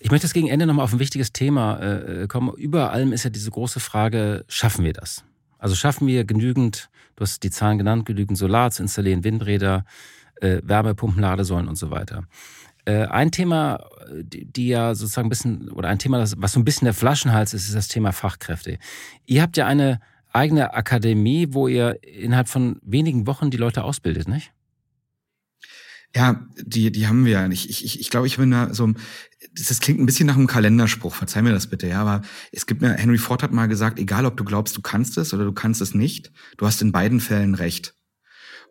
Ich 0.00 0.10
möchte 0.10 0.24
das 0.24 0.32
gegen 0.32 0.48
Ende 0.48 0.66
nochmal 0.66 0.84
auf 0.84 0.94
ein 0.94 0.98
wichtiges 0.98 1.32
Thema 1.32 1.78
äh, 1.78 2.26
kommen. 2.26 2.52
Über 2.56 2.90
allem 2.90 3.12
ist 3.12 3.22
ja 3.22 3.30
diese 3.30 3.50
große 3.50 3.78
Frage, 3.78 4.44
schaffen 4.48 4.84
wir 4.84 4.94
das? 4.94 5.22
Also 5.58 5.76
schaffen 5.76 6.08
wir 6.08 6.24
genügend, 6.24 6.88
du 7.16 7.22
hast 7.22 7.42
die 7.42 7.50
Zahlen 7.50 7.76
genannt, 7.78 8.06
genügend 8.06 8.38
Solar 8.38 8.70
zu 8.70 8.82
installieren, 8.82 9.22
Windräder, 9.22 9.84
äh, 10.40 10.60
Wärmepumpen, 10.64 11.22
Ladesäulen 11.22 11.68
und 11.68 11.76
so 11.76 11.90
weiter. 11.90 12.24
Äh, 12.84 13.06
ein 13.06 13.30
Thema, 13.30 13.84
die, 14.22 14.46
die, 14.46 14.68
ja 14.68 14.94
sozusagen 14.94 15.26
ein 15.26 15.30
bisschen, 15.30 15.70
oder 15.70 15.88
ein 15.88 15.98
Thema, 15.98 16.18
das, 16.18 16.34
was 16.38 16.52
so 16.52 16.60
ein 16.60 16.64
bisschen 16.64 16.86
der 16.86 16.94
Flaschenhals 16.94 17.54
ist, 17.54 17.68
ist 17.68 17.74
das 17.74 17.88
Thema 17.88 18.12
Fachkräfte. 18.12 18.78
Ihr 19.26 19.42
habt 19.42 19.56
ja 19.56 19.66
eine 19.66 20.00
eigene 20.32 20.74
Akademie, 20.74 21.48
wo 21.50 21.68
ihr 21.68 22.02
innerhalb 22.02 22.48
von 22.48 22.80
wenigen 22.82 23.26
Wochen 23.26 23.50
die 23.50 23.56
Leute 23.56 23.84
ausbildet, 23.84 24.28
nicht? 24.28 24.52
Ja, 26.14 26.44
die, 26.56 26.90
die 26.90 27.06
haben 27.06 27.24
wir 27.24 27.32
ja 27.32 27.48
nicht. 27.48 27.70
Ich, 27.70 27.84
ich, 27.84 28.00
ich 28.00 28.10
glaube, 28.10 28.26
ich 28.26 28.36
bin 28.36 28.50
da 28.50 28.74
so, 28.74 28.92
das 29.54 29.80
klingt 29.80 30.00
ein 30.00 30.06
bisschen 30.06 30.26
nach 30.26 30.36
einem 30.36 30.48
Kalenderspruch, 30.48 31.14
verzeih 31.14 31.42
mir 31.42 31.52
das 31.52 31.68
bitte, 31.68 31.86
ja, 31.86 32.00
aber 32.00 32.22
es 32.50 32.66
gibt 32.66 32.80
mir, 32.80 32.94
Henry 32.94 33.18
Ford 33.18 33.42
hat 33.42 33.52
mal 33.52 33.68
gesagt, 33.68 33.98
egal 33.98 34.26
ob 34.26 34.36
du 34.36 34.44
glaubst, 34.44 34.76
du 34.76 34.80
kannst 34.80 35.18
es 35.18 35.32
oder 35.32 35.44
du 35.44 35.52
kannst 35.52 35.80
es 35.80 35.94
nicht, 35.94 36.32
du 36.56 36.66
hast 36.66 36.82
in 36.82 36.90
beiden 36.90 37.20
Fällen 37.20 37.54
recht. 37.54 37.94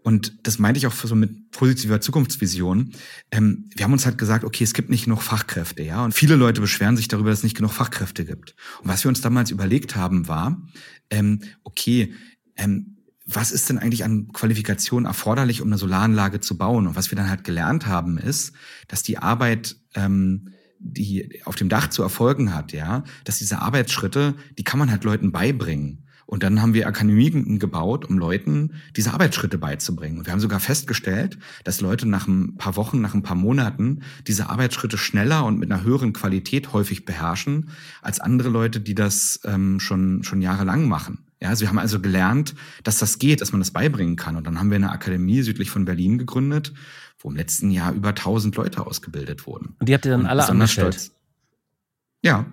Und 0.03 0.47
das 0.47 0.59
meinte 0.59 0.77
ich 0.77 0.87
auch 0.87 0.93
so 0.93 1.15
mit 1.15 1.51
positiver 1.51 1.99
Zukunftsvision. 2.01 2.91
Ähm, 3.31 3.69
wir 3.75 3.83
haben 3.83 3.93
uns 3.93 4.05
halt 4.05 4.17
gesagt, 4.17 4.43
okay, 4.43 4.63
es 4.63 4.73
gibt 4.73 4.89
nicht 4.89 5.05
genug 5.05 5.21
Fachkräfte, 5.21 5.83
ja. 5.83 6.03
Und 6.03 6.13
viele 6.13 6.35
Leute 6.35 6.61
beschweren 6.61 6.97
sich 6.97 7.07
darüber, 7.07 7.29
dass 7.29 7.39
es 7.39 7.43
nicht 7.43 7.57
genug 7.57 7.71
Fachkräfte 7.71 8.25
gibt. 8.25 8.55
Und 8.81 8.89
was 8.89 9.03
wir 9.03 9.09
uns 9.09 9.21
damals 9.21 9.51
überlegt 9.51 9.95
haben, 9.95 10.27
war, 10.27 10.61
ähm, 11.09 11.41
okay, 11.63 12.13
ähm, 12.55 12.97
was 13.31 13.51
ist 13.51 13.69
denn 13.69 13.77
eigentlich 13.77 14.03
an 14.03 14.29
Qualifikation 14.33 15.05
erforderlich, 15.05 15.61
um 15.61 15.67
eine 15.67 15.77
Solaranlage 15.77 16.39
zu 16.39 16.57
bauen? 16.57 16.87
Und 16.87 16.95
was 16.95 17.11
wir 17.11 17.15
dann 17.15 17.29
halt 17.29 17.43
gelernt 17.43 17.85
haben, 17.85 18.17
ist, 18.17 18.53
dass 18.87 19.03
die 19.03 19.19
Arbeit, 19.19 19.75
ähm, 19.93 20.49
die 20.79 21.41
auf 21.45 21.55
dem 21.55 21.69
Dach 21.69 21.89
zu 21.89 22.01
erfolgen 22.01 22.55
hat, 22.55 22.71
ja, 22.71 23.03
dass 23.25 23.37
diese 23.37 23.61
Arbeitsschritte, 23.61 24.33
die 24.57 24.63
kann 24.63 24.79
man 24.79 24.89
halt 24.89 25.03
Leuten 25.03 25.31
beibringen. 25.31 26.05
Und 26.29 26.43
dann 26.43 26.61
haben 26.61 26.75
wir 26.75 26.85
Akademien 26.85 27.57
gebaut, 27.57 28.05
um 28.05 28.19
Leuten 28.19 28.73
diese 28.95 29.13
Arbeitsschritte 29.13 29.57
beizubringen. 29.57 30.19
Und 30.19 30.27
wir 30.27 30.31
haben 30.31 30.39
sogar 30.39 30.59
festgestellt, 30.59 31.39
dass 31.63 31.81
Leute 31.81 32.07
nach 32.07 32.27
ein 32.27 32.55
paar 32.55 32.75
Wochen, 32.75 33.01
nach 33.01 33.15
ein 33.15 33.23
paar 33.23 33.35
Monaten 33.35 34.03
diese 34.27 34.47
Arbeitsschritte 34.47 34.99
schneller 34.99 35.43
und 35.45 35.57
mit 35.57 35.71
einer 35.71 35.83
höheren 35.83 36.13
Qualität 36.13 36.71
häufig 36.71 37.03
beherrschen 37.03 37.71
als 38.03 38.19
andere 38.19 38.49
Leute, 38.49 38.79
die 38.79 38.93
das 38.93 39.39
ähm, 39.43 39.79
schon, 39.79 40.21
schon 40.21 40.43
jahrelang 40.43 40.87
machen. 40.87 41.25
Ja, 41.41 41.49
also 41.49 41.61
wir 41.61 41.69
haben 41.69 41.79
also 41.79 41.99
gelernt, 41.99 42.53
dass 42.83 42.99
das 42.99 43.17
geht, 43.17 43.41
dass 43.41 43.51
man 43.51 43.61
das 43.61 43.71
beibringen 43.71 44.15
kann. 44.15 44.35
Und 44.35 44.45
dann 44.45 44.59
haben 44.59 44.69
wir 44.69 44.75
eine 44.75 44.91
Akademie 44.91 45.41
südlich 45.41 45.71
von 45.71 45.85
Berlin 45.85 46.19
gegründet, 46.19 46.75
wo 47.17 47.31
im 47.31 47.37
letzten 47.37 47.71
Jahr 47.71 47.91
über 47.91 48.09
1000 48.09 48.55
Leute 48.55 48.85
ausgebildet 48.85 49.47
wurden. 49.47 49.73
Und 49.79 49.89
die 49.89 49.95
habt 49.95 50.05
ihr 50.05 50.11
dann 50.11 50.27
alle 50.27 50.47
angestellt? 50.47 50.93
Stolz. 50.93 51.11
Ja, 52.21 52.45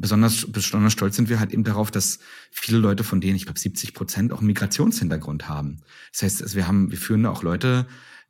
besonders, 0.00 0.46
besonders 0.50 0.92
stolz 0.92 1.16
sind 1.16 1.28
wir 1.28 1.40
halt 1.40 1.52
eben 1.52 1.64
darauf, 1.64 1.90
dass 1.90 2.18
viele 2.50 2.78
Leute 2.78 3.04
von 3.04 3.20
denen, 3.20 3.36
ich 3.36 3.44
glaube 3.44 3.58
70 3.58 3.94
Prozent, 3.94 4.32
auch 4.32 4.38
einen 4.38 4.46
Migrationshintergrund 4.48 5.48
haben. 5.48 5.78
Das 6.12 6.22
heißt, 6.22 6.42
also 6.42 6.56
wir 6.56 6.66
haben, 6.66 6.90
wir 6.90 6.98
führen 6.98 7.24
da 7.24 7.30
auch 7.30 7.42
Leute 7.42 7.86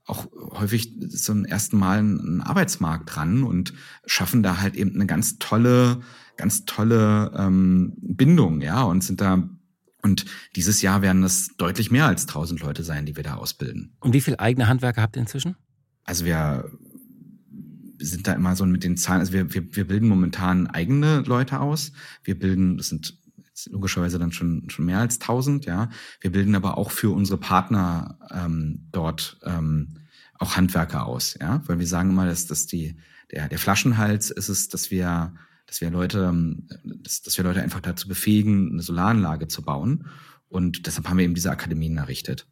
auch 0.06 0.26
häufig 0.58 0.92
zum 1.10 1.44
ersten 1.44 1.78
Mal 1.78 1.98
einen 1.98 2.40
Arbeitsmarkt 2.40 3.14
dran 3.14 3.44
und 3.44 3.72
schaffen 4.06 4.42
da 4.42 4.60
halt 4.60 4.74
eben 4.74 4.94
eine 4.94 5.06
ganz 5.06 5.38
tolle, 5.38 6.00
ganz 6.36 6.64
tolle 6.64 7.32
ähm, 7.36 7.92
Bindung, 8.00 8.60
ja, 8.60 8.82
und 8.82 9.04
sind 9.04 9.20
da 9.20 9.48
und 10.02 10.24
dieses 10.56 10.80
Jahr 10.82 11.02
werden 11.02 11.22
es 11.22 11.56
deutlich 11.58 11.90
mehr 11.90 12.06
als 12.06 12.22
1000 12.22 12.60
Leute 12.60 12.84
sein, 12.84 13.04
die 13.04 13.16
wir 13.16 13.22
da 13.22 13.34
ausbilden. 13.34 13.96
Und 14.00 14.14
wie 14.14 14.22
viele 14.22 14.40
eigene 14.40 14.66
Handwerker 14.66 15.02
habt 15.02 15.16
ihr 15.16 15.22
inzwischen? 15.22 15.56
Also 16.04 16.24
wir 16.24 16.70
sind 18.00 18.26
da 18.26 18.32
immer 18.32 18.56
so 18.56 18.66
mit 18.66 18.84
den 18.84 18.96
Zahlen, 18.96 19.20
also 19.20 19.32
wir, 19.32 19.52
wir, 19.52 19.76
wir 19.76 19.86
bilden 19.86 20.08
momentan 20.08 20.66
eigene 20.66 21.20
Leute 21.20 21.60
aus. 21.60 21.92
Wir 22.24 22.38
bilden, 22.38 22.76
das 22.76 22.88
sind 22.88 23.18
logischerweise 23.70 24.18
dann 24.18 24.32
schon, 24.32 24.70
schon 24.70 24.86
mehr 24.86 24.98
als 24.98 25.20
1000, 25.20 25.66
ja. 25.66 25.90
Wir 26.20 26.32
bilden 26.32 26.54
aber 26.54 26.78
auch 26.78 26.90
für 26.90 27.10
unsere 27.10 27.38
Partner 27.38 28.18
ähm, 28.30 28.88
dort 28.92 29.38
ähm, 29.44 29.98
auch 30.38 30.56
Handwerker 30.56 31.06
aus, 31.06 31.36
ja, 31.40 31.62
weil 31.66 31.78
wir 31.78 31.86
sagen 31.86 32.10
immer, 32.10 32.26
dass, 32.26 32.46
dass 32.46 32.66
die, 32.66 32.96
der, 33.30 33.48
der 33.48 33.58
Flaschenhals 33.58 34.30
ist 34.30 34.48
es, 34.48 34.68
dass 34.68 34.90
wir 34.90 35.34
dass 35.66 35.80
wir 35.80 35.90
Leute, 35.90 36.24
ähm, 36.28 36.66
dass, 36.82 37.22
dass 37.22 37.36
wir 37.36 37.44
Leute 37.44 37.62
einfach 37.62 37.80
dazu 37.80 38.08
befähigen, 38.08 38.72
eine 38.72 38.82
Solaranlage 38.82 39.46
zu 39.46 39.62
bauen. 39.62 40.06
Und 40.48 40.86
deshalb 40.86 41.08
haben 41.08 41.16
wir 41.16 41.24
eben 41.24 41.34
diese 41.34 41.52
Akademien 41.52 41.96
errichtet. 41.96 42.48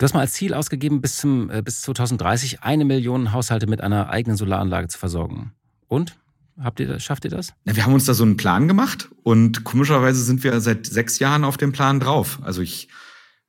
Du 0.00 0.04
hast 0.04 0.14
mal 0.14 0.20
als 0.20 0.32
Ziel 0.32 0.54
ausgegeben, 0.54 1.02
bis, 1.02 1.18
zum, 1.18 1.50
äh, 1.50 1.60
bis 1.60 1.82
2030 1.82 2.62
eine 2.62 2.86
Million 2.86 3.34
Haushalte 3.34 3.66
mit 3.66 3.82
einer 3.82 4.08
eigenen 4.08 4.38
Solaranlage 4.38 4.88
zu 4.88 4.98
versorgen. 4.98 5.52
Und? 5.88 6.16
Habt 6.58 6.80
ihr 6.80 6.88
das, 6.88 7.02
schafft 7.02 7.26
ihr 7.26 7.30
das? 7.30 7.52
Ja, 7.66 7.76
wir 7.76 7.84
haben 7.84 7.92
uns 7.92 8.06
da 8.06 8.14
so 8.14 8.24
einen 8.24 8.38
Plan 8.38 8.66
gemacht 8.66 9.10
und 9.24 9.62
komischerweise 9.62 10.22
sind 10.22 10.42
wir 10.42 10.58
seit 10.62 10.86
sechs 10.86 11.18
Jahren 11.18 11.44
auf 11.44 11.58
dem 11.58 11.72
Plan 11.72 12.00
drauf. 12.00 12.38
Also 12.42 12.62
ich, 12.62 12.88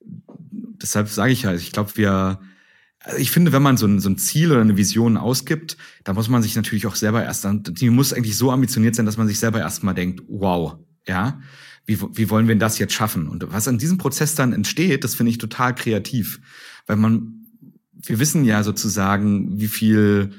deshalb 0.02 1.08
sage 1.08 1.32
ich 1.32 1.43
ja, 1.43 1.54
ich 1.54 1.72
glaube, 1.72 1.91
wir, 1.95 2.41
also 2.99 3.18
ich 3.18 3.32
finde, 3.32 3.54
wenn 3.54 3.62
man 3.62 3.78
so 3.78 3.86
ein, 3.86 4.02
so 4.02 4.10
ein 4.10 4.18
Ziel 4.18 4.52
oder 4.52 4.60
eine 4.60 4.76
Vision 4.76 5.16
ausgibt, 5.16 5.78
da 6.04 6.12
muss 6.12 6.28
man 6.28 6.43
sich 6.43 6.58
natürlich 6.58 6.86
auch 6.86 6.95
selber 6.95 7.24
erst, 7.24 7.47
die 7.49 7.89
muss 7.89 8.12
eigentlich 8.12 8.38
so 8.38 8.52
ambitioniert 8.52 8.95
sein, 8.95 9.06
dass 9.06 9.16
man 9.16 9.28
sich 9.30 9.39
selber 9.39 9.60
erstmal 9.60 9.93
denkt, 9.93 10.22
wow, 10.28 10.76
ja, 11.08 11.39
wie, 11.86 11.99
wie 12.13 12.29
wollen 12.29 12.47
wir 12.47 12.55
das 12.55 12.79
jetzt 12.79 12.93
schaffen? 12.93 13.27
Und 13.27 13.45
was 13.51 13.67
an 13.67 13.77
diesem 13.77 13.97
Prozess 13.97 14.36
dann 14.36 14.53
entsteht, 14.53 15.03
das 15.03 15.15
finde 15.15 15.32
ich 15.32 15.38
total 15.38 15.75
kreativ, 15.75 16.39
weil 16.88 16.95
man, 16.95 17.45
wir 17.93 18.19
wissen 18.19 18.43
ja 18.45 18.63
sozusagen, 18.63 19.59
wie 19.59 19.67
viel 19.67 20.32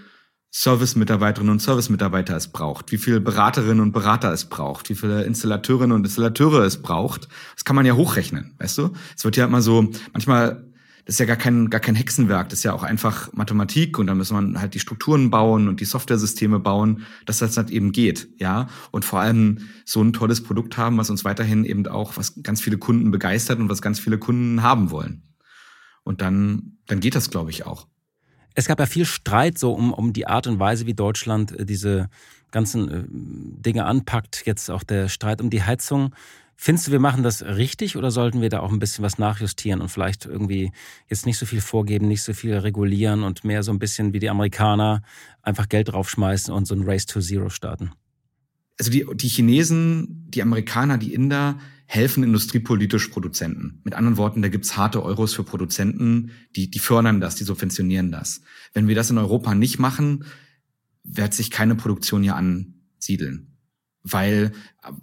Service-Mitarbeiterinnen 0.54 1.52
und 1.52 1.60
Service-Mitarbeiter 1.60 2.36
es 2.36 2.48
braucht, 2.48 2.92
wie 2.92 2.98
viele 2.98 3.20
Beraterinnen 3.20 3.80
und 3.80 3.92
Berater 3.92 4.32
es 4.32 4.44
braucht, 4.44 4.90
wie 4.90 4.94
viele 4.94 5.24
Installateurinnen 5.24 5.92
und 5.92 6.04
Installateure 6.04 6.64
es 6.64 6.80
braucht. 6.80 7.28
Das 7.54 7.64
kann 7.64 7.74
man 7.74 7.86
ja 7.86 7.94
hochrechnen, 7.94 8.54
weißt 8.58 8.78
du? 8.78 8.92
Es 9.16 9.24
wird 9.24 9.36
ja 9.36 9.46
immer 9.46 9.62
so, 9.62 9.90
manchmal, 10.12 10.71
das 11.04 11.16
ist 11.16 11.18
ja 11.18 11.26
gar 11.26 11.36
kein, 11.36 11.68
gar 11.68 11.80
kein 11.80 11.94
Hexenwerk, 11.94 12.48
das 12.48 12.60
ist 12.60 12.62
ja 12.62 12.72
auch 12.72 12.84
einfach 12.84 13.32
Mathematik 13.32 13.98
und 13.98 14.06
dann 14.06 14.18
muss 14.18 14.30
man 14.30 14.60
halt 14.60 14.74
die 14.74 14.80
Strukturen 14.80 15.30
bauen 15.30 15.68
und 15.68 15.80
die 15.80 15.84
Softwaresysteme 15.84 16.60
bauen, 16.60 17.04
dass 17.26 17.38
das 17.38 17.56
halt 17.56 17.70
eben 17.70 17.92
geht, 17.92 18.28
ja? 18.38 18.68
Und 18.92 19.04
vor 19.04 19.20
allem 19.20 19.68
so 19.84 20.00
ein 20.00 20.12
tolles 20.12 20.42
Produkt 20.42 20.76
haben, 20.76 20.98
was 20.98 21.10
uns 21.10 21.24
weiterhin 21.24 21.64
eben 21.64 21.86
auch, 21.88 22.16
was 22.16 22.42
ganz 22.42 22.60
viele 22.60 22.78
Kunden 22.78 23.10
begeistert 23.10 23.58
und 23.58 23.68
was 23.68 23.82
ganz 23.82 23.98
viele 23.98 24.18
Kunden 24.18 24.62
haben 24.62 24.90
wollen. 24.90 25.22
Und 26.04 26.20
dann, 26.20 26.78
dann 26.86 27.00
geht 27.00 27.14
das, 27.14 27.30
glaube 27.30 27.50
ich, 27.50 27.66
auch. 27.66 27.86
Es 28.54 28.66
gab 28.66 28.78
ja 28.78 28.86
viel 28.86 29.06
Streit 29.06 29.58
so 29.58 29.72
um, 29.72 29.92
um 29.92 30.12
die 30.12 30.26
Art 30.26 30.46
und 30.46 30.58
Weise, 30.58 30.86
wie 30.86 30.94
Deutschland 30.94 31.58
äh, 31.58 31.64
diese 31.64 32.08
ganzen 32.50 32.88
äh, 32.90 33.04
Dinge 33.08 33.86
anpackt. 33.86 34.42
Jetzt 34.44 34.70
auch 34.70 34.82
der 34.82 35.08
Streit 35.08 35.40
um 35.40 35.50
die 35.50 35.62
Heizung. 35.62 36.14
Findest 36.64 36.86
du, 36.86 36.92
wir 36.92 37.00
machen 37.00 37.24
das 37.24 37.42
richtig 37.42 37.96
oder 37.96 38.12
sollten 38.12 38.40
wir 38.40 38.48
da 38.48 38.60
auch 38.60 38.70
ein 38.70 38.78
bisschen 38.78 39.02
was 39.02 39.18
nachjustieren 39.18 39.80
und 39.80 39.88
vielleicht 39.88 40.26
irgendwie 40.26 40.70
jetzt 41.08 41.26
nicht 41.26 41.36
so 41.36 41.44
viel 41.44 41.60
vorgeben, 41.60 42.06
nicht 42.06 42.22
so 42.22 42.34
viel 42.34 42.54
regulieren 42.54 43.24
und 43.24 43.42
mehr 43.42 43.64
so 43.64 43.72
ein 43.72 43.80
bisschen 43.80 44.12
wie 44.12 44.20
die 44.20 44.30
Amerikaner 44.30 45.02
einfach 45.42 45.68
Geld 45.68 45.88
draufschmeißen 45.88 46.54
und 46.54 46.66
so 46.66 46.76
ein 46.76 46.84
Race 46.84 47.06
to 47.06 47.18
Zero 47.18 47.48
starten? 47.48 47.90
Also 48.78 48.92
die, 48.92 49.04
die 49.12 49.26
Chinesen, 49.26 50.28
die 50.28 50.40
Amerikaner, 50.40 50.98
die 50.98 51.12
Inder, 51.14 51.58
helfen 51.86 52.22
industriepolitisch 52.22 53.08
Produzenten. 53.08 53.80
Mit 53.82 53.94
anderen 53.94 54.16
Worten, 54.16 54.40
da 54.40 54.46
gibt's 54.46 54.76
harte 54.76 55.02
Euros 55.02 55.34
für 55.34 55.42
Produzenten, 55.42 56.30
die, 56.54 56.70
die 56.70 56.78
fördern 56.78 57.20
das, 57.20 57.34
die 57.34 57.42
subventionieren 57.42 58.12
das. 58.12 58.40
Wenn 58.72 58.86
wir 58.86 58.94
das 58.94 59.10
in 59.10 59.18
Europa 59.18 59.56
nicht 59.56 59.80
machen, 59.80 60.26
wird 61.02 61.34
sich 61.34 61.50
keine 61.50 61.74
Produktion 61.74 62.22
hier 62.22 62.36
ansiedeln. 62.36 63.51
Weil, 64.04 64.52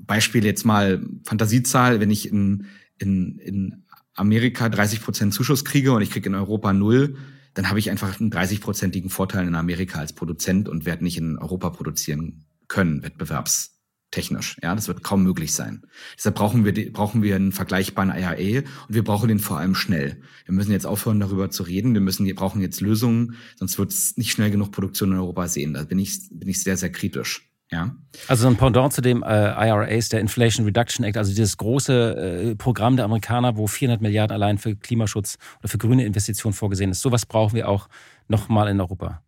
Beispiel 0.06 0.46
jetzt 0.46 0.66
mal 0.66 1.06
Fantasiezahl, 1.24 2.00
wenn 2.00 2.12
ich 2.12 2.30
in, 2.30 2.66
in, 2.98 3.38
in 3.40 3.84
Amerika 4.14 4.70
30 4.70 5.02
Prozent 5.02 5.34
Zuschuss 5.34 5.64
kriege 5.64 5.94
und 5.94 6.02
ich 6.02 6.12
kriege 6.12 6.30
in 6.30 6.36
Europa 6.36 6.74
null, 6.74 7.16
dann 7.54 7.70
habe 7.70 7.80
ich 7.80 7.90
einfach 7.90 8.20
einen 8.20 8.32
30-prozentigen 8.32 9.10
Vorteil 9.10 9.48
in 9.48 9.56
Amerika 9.56 10.00
als 10.00 10.14
Produzent 10.14 10.70
und 10.70 10.86
werde 10.86 11.04
nicht 11.04 11.18
in 11.18 11.38
Europa 11.38 11.70
produzieren 11.72 12.46
können, 12.68 13.02
wettbewerbs 13.02 13.80
technisch. 14.12 14.58
Ja, 14.64 14.74
das 14.74 14.88
wird 14.88 15.04
kaum 15.04 15.24
möglich 15.24 15.54
sein. 15.54 15.84
Deshalb 16.18 16.36
brauchen 16.36 16.66
wir, 16.66 16.92
brauchen 16.92 17.22
wir 17.22 17.36
einen 17.36 17.52
vergleichbaren 17.52 18.10
IAE 18.10 18.64
und 18.88 18.96
wir 18.96 19.04
brauchen 19.04 19.28
den 19.28 19.40
vor 19.40 19.60
allem 19.60 19.76
schnell. 19.76 20.22
Wir 20.46 20.54
müssen 20.54 20.72
jetzt 20.72 20.86
aufhören, 20.86 21.20
darüber 21.20 21.52
zu 21.52 21.64
reden. 21.64 21.94
Wir 21.94 22.02
müssen, 22.02 22.26
wir 22.26 22.36
brauchen 22.36 22.62
jetzt 22.62 22.82
Lösungen, 22.82 23.36
sonst 23.58 23.78
wird 23.78 23.92
es 23.92 24.18
nicht 24.18 24.32
schnell 24.32 24.52
genug 24.52 24.72
Produktion 24.72 25.12
in 25.12 25.18
Europa 25.18 25.48
sehen. 25.48 25.74
Da 25.74 25.84
bin 25.84 26.00
ich, 26.00 26.22
bin 26.32 26.50
ich 26.50 26.64
sehr, 26.64 26.78
sehr 26.78 26.92
kritisch. 26.92 27.49
Ja. 27.72 27.96
Also 28.28 28.48
ein 28.48 28.58
Pendant 28.58 28.94
zu 28.94 29.02
dem 29.02 29.22
äh, 29.22 29.28
IRA 29.28 29.84
ist 29.84 30.12
der 30.12 30.22
Inflation 30.22 30.66
Reduction 30.66 31.06
Act, 31.06 31.18
also 31.18 31.30
dieses 31.32 31.58
große 31.58 32.52
äh, 32.52 32.56
Programm 32.56 32.96
der 32.96 33.06
Amerikaner, 33.06 33.58
wo 33.58 33.68
400 33.68 34.02
Milliarden 34.02 34.34
allein 34.34 34.58
für 34.58 34.76
Klimaschutz 34.76 35.38
oder 35.60 35.70
für 35.70 35.78
grüne 35.78 36.06
Investitionen 36.06 36.54
vorgesehen 36.54 36.90
ist. 36.90 37.02
Sowas 37.02 37.26
brauchen 37.28 37.54
wir 37.54 37.70
auch 37.70 37.88
nochmal 38.28 38.70
in 38.70 38.82
Europa. 38.82 39.22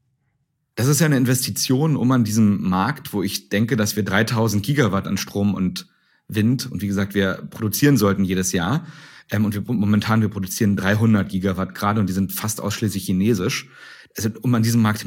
Das 0.76 0.88
ist 0.88 1.02
ja 1.02 1.06
eine 1.06 1.18
Investition, 1.18 1.96
um 1.96 2.12
an 2.12 2.24
diesem 2.24 2.68
Markt, 2.68 3.14
wo 3.14 3.22
ich 3.22 3.50
denke, 3.50 3.78
dass 3.78 3.96
wir 3.96 4.04
3000 4.04 4.64
Gigawatt 4.66 5.06
an 5.06 5.18
Strom 5.18 5.54
und 5.54 5.88
Wind 6.28 6.72
und 6.72 6.82
wie 6.82 6.88
gesagt, 6.88 7.14
wir 7.14 7.48
produzieren 7.50 7.98
sollten 7.98 8.24
jedes 8.24 8.54
Jahr. 8.54 8.88
Ähm, 9.30 9.46
und 9.46 9.54
wir, 9.54 9.62
momentan, 9.62 10.22
wir 10.22 10.30
produzieren 10.30 10.76
300 10.76 11.30
Gigawatt 11.30 11.76
gerade 11.76 12.00
und 12.00 12.08
die 12.08 12.14
sind 12.14 12.32
fast 12.32 12.62
ausschließlich 12.62 13.06
chinesisch. 13.06 13.70
Also, 14.18 14.30
um 14.42 14.56
an 14.56 14.64
diesem 14.64 14.82
Markt 14.82 15.06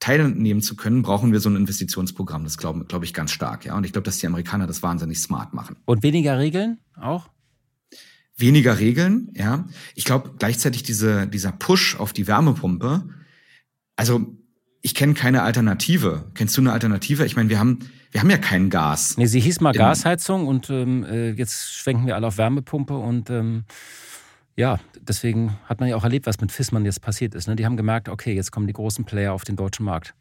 teilnehmen 0.00 0.62
zu 0.62 0.76
können, 0.76 1.02
brauchen 1.02 1.32
wir 1.32 1.40
so 1.40 1.48
ein 1.48 1.56
Investitionsprogramm. 1.56 2.44
Das 2.44 2.58
glaube 2.58 2.84
glaub 2.84 3.02
ich 3.02 3.14
ganz 3.14 3.32
stark. 3.32 3.64
Ja, 3.64 3.76
und 3.76 3.84
ich 3.84 3.92
glaube, 3.92 4.04
dass 4.04 4.18
die 4.18 4.26
Amerikaner 4.26 4.66
das 4.66 4.82
wahnsinnig 4.82 5.18
smart 5.20 5.54
machen. 5.54 5.76
Und 5.84 6.02
weniger 6.02 6.38
Regeln 6.38 6.78
auch? 6.96 7.28
Weniger 8.36 8.78
Regeln, 8.78 9.32
ja. 9.34 9.64
Ich 9.96 10.04
glaube 10.04 10.34
gleichzeitig 10.38 10.84
diese, 10.84 11.26
dieser 11.26 11.50
Push 11.50 11.96
auf 11.98 12.12
die 12.12 12.28
Wärmepumpe. 12.28 13.02
Also 13.96 14.38
ich 14.80 14.94
kenne 14.94 15.14
keine 15.14 15.42
Alternative. 15.42 16.30
Kennst 16.34 16.56
du 16.56 16.60
eine 16.60 16.72
Alternative? 16.72 17.26
Ich 17.26 17.34
meine, 17.34 17.48
wir 17.48 17.58
haben, 17.58 17.80
wir 18.12 18.20
haben 18.20 18.30
ja 18.30 18.38
kein 18.38 18.70
Gas. 18.70 19.16
Nee, 19.16 19.26
sie 19.26 19.40
hieß 19.40 19.60
mal 19.60 19.72
Gasheizung 19.72 20.46
und 20.46 20.70
ähm, 20.70 21.04
äh, 21.04 21.30
jetzt 21.30 21.74
schwenken 21.74 22.06
wir 22.06 22.14
alle 22.14 22.28
auf 22.28 22.38
Wärmepumpe 22.38 22.96
und 22.96 23.28
ähm, 23.30 23.64
ja, 24.58 24.80
deswegen 25.00 25.56
hat 25.66 25.78
man 25.78 25.88
ja 25.88 25.94
auch 25.94 26.02
erlebt, 26.02 26.26
was 26.26 26.40
mit 26.40 26.50
Fissmann 26.50 26.84
jetzt 26.84 27.00
passiert 27.00 27.36
ist. 27.36 27.46
Ne? 27.46 27.54
Die 27.54 27.64
haben 27.64 27.76
gemerkt, 27.76 28.08
okay, 28.08 28.34
jetzt 28.34 28.50
kommen 28.50 28.66
die 28.66 28.72
großen 28.72 29.04
Player 29.04 29.32
auf 29.32 29.44
den 29.44 29.54
deutschen 29.54 29.84
Markt. 29.84 30.14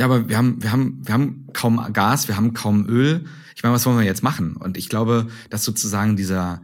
Ja, 0.00 0.06
aber 0.06 0.28
wir 0.28 0.36
haben, 0.36 0.60
wir 0.60 0.72
haben, 0.72 1.00
wir 1.06 1.14
haben 1.14 1.46
kaum 1.52 1.92
Gas, 1.92 2.26
wir 2.26 2.36
haben 2.36 2.54
kaum 2.54 2.88
Öl. 2.88 3.24
Ich 3.54 3.62
meine, 3.62 3.72
was 3.72 3.86
wollen 3.86 3.98
wir 3.98 4.04
jetzt 4.04 4.24
machen? 4.24 4.56
Und 4.56 4.76
ich 4.76 4.88
glaube, 4.88 5.28
dass 5.48 5.62
sozusagen 5.62 6.16
dieser, 6.16 6.60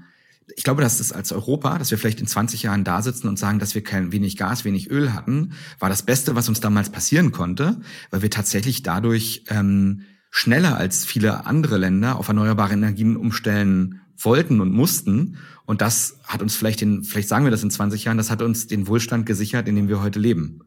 ich 0.57 0.65
glaube, 0.65 0.83
dass 0.83 0.99
das 0.99 1.13
als 1.13 1.31
Europa, 1.31 1.79
dass 1.79 1.93
wir 1.93 1.99
vielleicht 1.99 2.21
in 2.21 2.27
20 2.27 2.65
Jahren 2.65 2.83
da 2.83 3.01
sitzen 3.01 3.29
und 3.29 3.39
sagen, 3.39 3.61
dass 3.61 3.77
wir 3.77 3.85
kein 3.85 4.11
wenig 4.11 4.37
Gas, 4.37 4.65
wenig 4.65 4.91
Öl 4.91 5.15
hatten, 5.15 5.53
war 5.79 5.89
das 5.89 6.03
Beste, 6.03 6.35
was 6.35 6.49
uns 6.49 6.59
damals 6.59 6.91
passieren 6.91 7.31
konnte, 7.31 7.81
weil 8.11 8.23
wir 8.23 8.31
tatsächlich 8.31 8.83
dadurch 8.83 9.45
ähm, 9.51 10.03
schneller 10.33 10.77
als 10.79 11.05
viele 11.05 11.47
andere 11.47 11.79
Länder 11.79 12.17
auf 12.17 12.27
erneuerbare 12.27 12.73
Energien 12.73 13.17
umstellen 13.17 14.01
wollten 14.25 14.61
und 14.61 14.73
mussten. 14.73 15.39
Und 15.65 15.81
das 15.81 16.19
hat 16.25 16.43
uns 16.43 16.55
vielleicht 16.57 16.81
den, 16.81 17.05
vielleicht 17.05 17.29
sagen 17.29 17.45
wir 17.45 17.51
das 17.51 17.63
in 17.63 17.71
20 17.71 18.05
Jahren, 18.05 18.17
das 18.17 18.31
hat 18.31 18.43
uns 18.43 18.67
den 18.67 18.87
Wohlstand 18.89 19.27
gesichert, 19.27 19.69
in 19.69 19.77
dem 19.77 19.89
wir 19.89 20.03
heute 20.03 20.19
leben. 20.19 20.61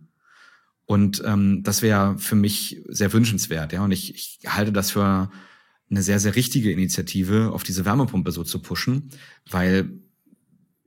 Und 0.85 1.21
ähm, 1.25 1.63
das 1.63 1.81
wäre 1.81 2.17
für 2.17 2.35
mich 2.35 2.81
sehr 2.87 3.11
wünschenswert, 3.11 3.73
ja. 3.73 3.83
Und 3.83 3.91
ich, 3.91 4.13
ich 4.13 4.39
halte 4.47 4.71
das 4.71 4.91
für 4.91 5.29
eine 5.89 6.01
sehr, 6.01 6.19
sehr 6.19 6.35
richtige 6.35 6.71
Initiative, 6.71 7.51
auf 7.51 7.63
diese 7.63 7.85
Wärmepumpe 7.85 8.31
so 8.31 8.43
zu 8.43 8.61
pushen, 8.61 9.09
weil 9.49 9.99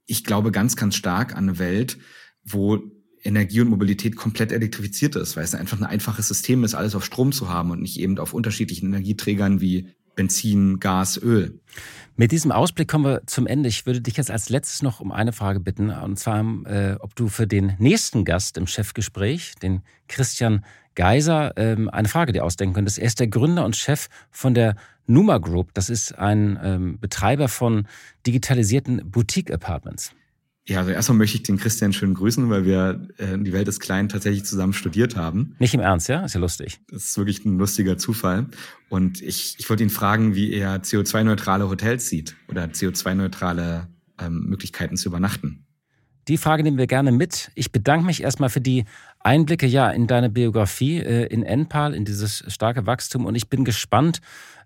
ich 0.07 0.25
glaube 0.25 0.53
ganz, 0.53 0.77
ganz 0.77 0.97
stark 0.97 1.33
an 1.33 1.49
eine 1.49 1.59
Welt, 1.59 1.99
wo 2.45 2.81
Energie 3.23 3.61
und 3.61 3.69
Mobilität 3.69 4.17
komplett 4.17 4.53
elektrifiziert 4.53 5.17
ist, 5.17 5.37
weil 5.37 5.45
es 5.45 5.55
einfach 5.55 5.79
ein 5.79 5.85
einfaches 5.85 6.29
System 6.29 6.65
ist, 6.65 6.75
alles 6.75 6.95
auf 6.95 7.05
Strom 7.05 7.33
zu 7.33 7.49
haben 7.49 7.71
und 7.71 7.83
nicht 7.83 7.99
eben 7.99 8.19
auf 8.19 8.33
unterschiedlichen 8.33 8.87
Energieträgern 8.87 9.61
wie 9.61 9.89
Benzin, 10.19 10.81
Gas, 10.81 11.17
Öl. 11.23 11.61
Mit 12.17 12.33
diesem 12.33 12.51
Ausblick 12.51 12.89
kommen 12.89 13.05
wir 13.05 13.23
zum 13.27 13.47
Ende. 13.47 13.69
Ich 13.69 13.87
würde 13.87 14.01
dich 14.01 14.17
jetzt 14.17 14.33
als 14.33 14.49
letztes 14.49 14.83
noch 14.83 14.99
um 14.99 15.13
eine 15.13 15.33
Frage 15.33 15.61
bitten, 15.61 15.91
und 15.91 16.19
zwar, 16.19 16.45
äh, 16.67 16.97
ob 16.99 17.15
du 17.15 17.29
für 17.29 17.47
den 17.47 17.75
nächsten 17.79 18.25
Gast 18.25 18.59
im 18.59 18.67
Chefgespräch, 18.67 19.55
den 19.63 19.83
Christian 20.09 20.65
Geiser 20.97 21.53
ähm, 21.57 21.89
eine 21.89 22.09
Frage 22.09 22.33
dir 22.33 22.45
ausdenken 22.45 22.75
könntest. 22.75 22.99
Er 22.99 23.07
ist 23.07 23.21
der 23.21 23.29
Gründer 23.29 23.65
und 23.65 23.77
Chef 23.77 24.09
von 24.33 24.55
der 24.55 24.75
Numa 25.07 25.39
Group. 25.39 25.73
Das 25.75 25.89
ist 25.89 26.19
ein 26.19 26.59
ähm, 26.61 26.99
Betreiber 26.99 27.47
von 27.47 27.87
digitalisierten 28.27 29.09
Boutique-Apartments. 29.09 30.13
Ja, 30.69 30.81
also 30.81 30.91
erstmal 30.91 31.17
möchte 31.17 31.39
ich 31.39 31.45
den 31.45 31.57
Christian 31.57 31.95
schön 31.95 32.13
grüßen, 32.13 32.51
weil 32.51 32.67
wir 32.67 33.09
äh, 33.17 33.39
die 33.39 33.55
Welt 33.55 33.67
des 33.69 33.81
Kleinen 33.81 34.11
tatsächlich 34.11 34.45
zusammen 34.45 34.75
studiert 34.75 35.17
haben. 35.17 35.57
Nicht 35.59 35.73
im 35.73 35.81
Ernst, 35.81 36.11
ja? 36.11 36.23
Ist 36.27 36.35
ja 36.35 36.41
lustig. 36.41 36.79
Das 36.91 37.05
ist 37.05 37.17
wirklich 37.17 37.43
ein 37.47 37.57
lustiger 37.57 37.97
Zufall. 37.97 38.49
Und 38.91 39.23
ich, 39.23 39.57
ich 39.59 39.71
wollte 39.71 39.83
ihn 39.83 39.89
fragen, 39.89 40.35
wie 40.35 40.53
er 40.53 40.83
CO2-neutrale 40.83 41.71
Hotels 41.71 42.11
sieht 42.11 42.37
oder 42.49 42.65
CO2-neutrale 42.65 43.89
ähm, 44.21 44.45
Möglichkeiten 44.47 44.99
zu 44.99 45.09
übernachten. 45.09 45.65
Die 46.29 46.37
Frage 46.37 46.63
nehmen 46.63 46.77
wir 46.77 46.87
gerne 46.87 47.13
mit. 47.13 47.51
Ich 47.55 47.73
bedanke 47.73 48.05
mich 48.05 48.23
erstmal 48.23 48.51
für 48.51 48.61
die 48.61 48.85
Einblicke 49.21 49.67
ja 49.67 49.89
in 49.91 50.07
deine 50.07 50.29
Biografie, 50.29 50.99
äh, 50.99 51.25
in 51.29 51.45
Enpal, 51.45 51.95
in 51.95 52.05
dieses 52.05 52.45
starke 52.49 52.85
Wachstum. 52.85 53.25
Und 53.25 53.37
ich 53.37 53.49
bin 53.49 53.65
gespannt, 53.65 54.21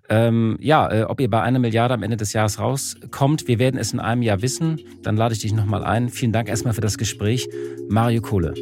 ähm, 0.08 0.58
ja, 0.60 0.90
äh, 0.90 1.02
ob 1.04 1.20
ihr 1.20 1.30
bei 1.30 1.42
einer 1.42 1.58
Milliarde 1.58 1.94
am 1.94 2.02
Ende 2.02 2.16
des 2.16 2.32
Jahres 2.32 2.58
rauskommt, 2.58 3.48
wir 3.48 3.58
werden 3.58 3.78
es 3.78 3.92
in 3.92 4.00
einem 4.00 4.22
Jahr 4.22 4.42
wissen. 4.42 4.80
Dann 5.02 5.16
lade 5.16 5.34
ich 5.34 5.40
dich 5.40 5.52
nochmal 5.52 5.84
ein. 5.84 6.08
Vielen 6.08 6.32
Dank 6.32 6.48
erstmal 6.48 6.74
für 6.74 6.80
das 6.80 6.98
Gespräch. 6.98 7.48
Mario 7.88 8.20
Kohle. 8.20 8.54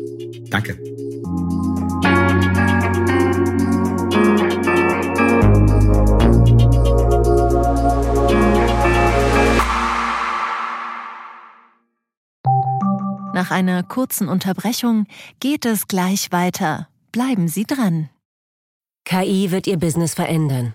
Danke. 0.50 0.78
Nach 13.32 13.50
einer 13.50 13.82
kurzen 13.82 14.28
Unterbrechung 14.28 15.06
geht 15.40 15.64
es 15.64 15.88
gleich 15.88 16.30
weiter. 16.30 16.88
Bleiben 17.10 17.48
Sie 17.48 17.64
dran. 17.64 18.10
KI 19.04 19.50
wird 19.50 19.66
Ihr 19.66 19.78
Business 19.78 20.14
verändern. 20.14 20.74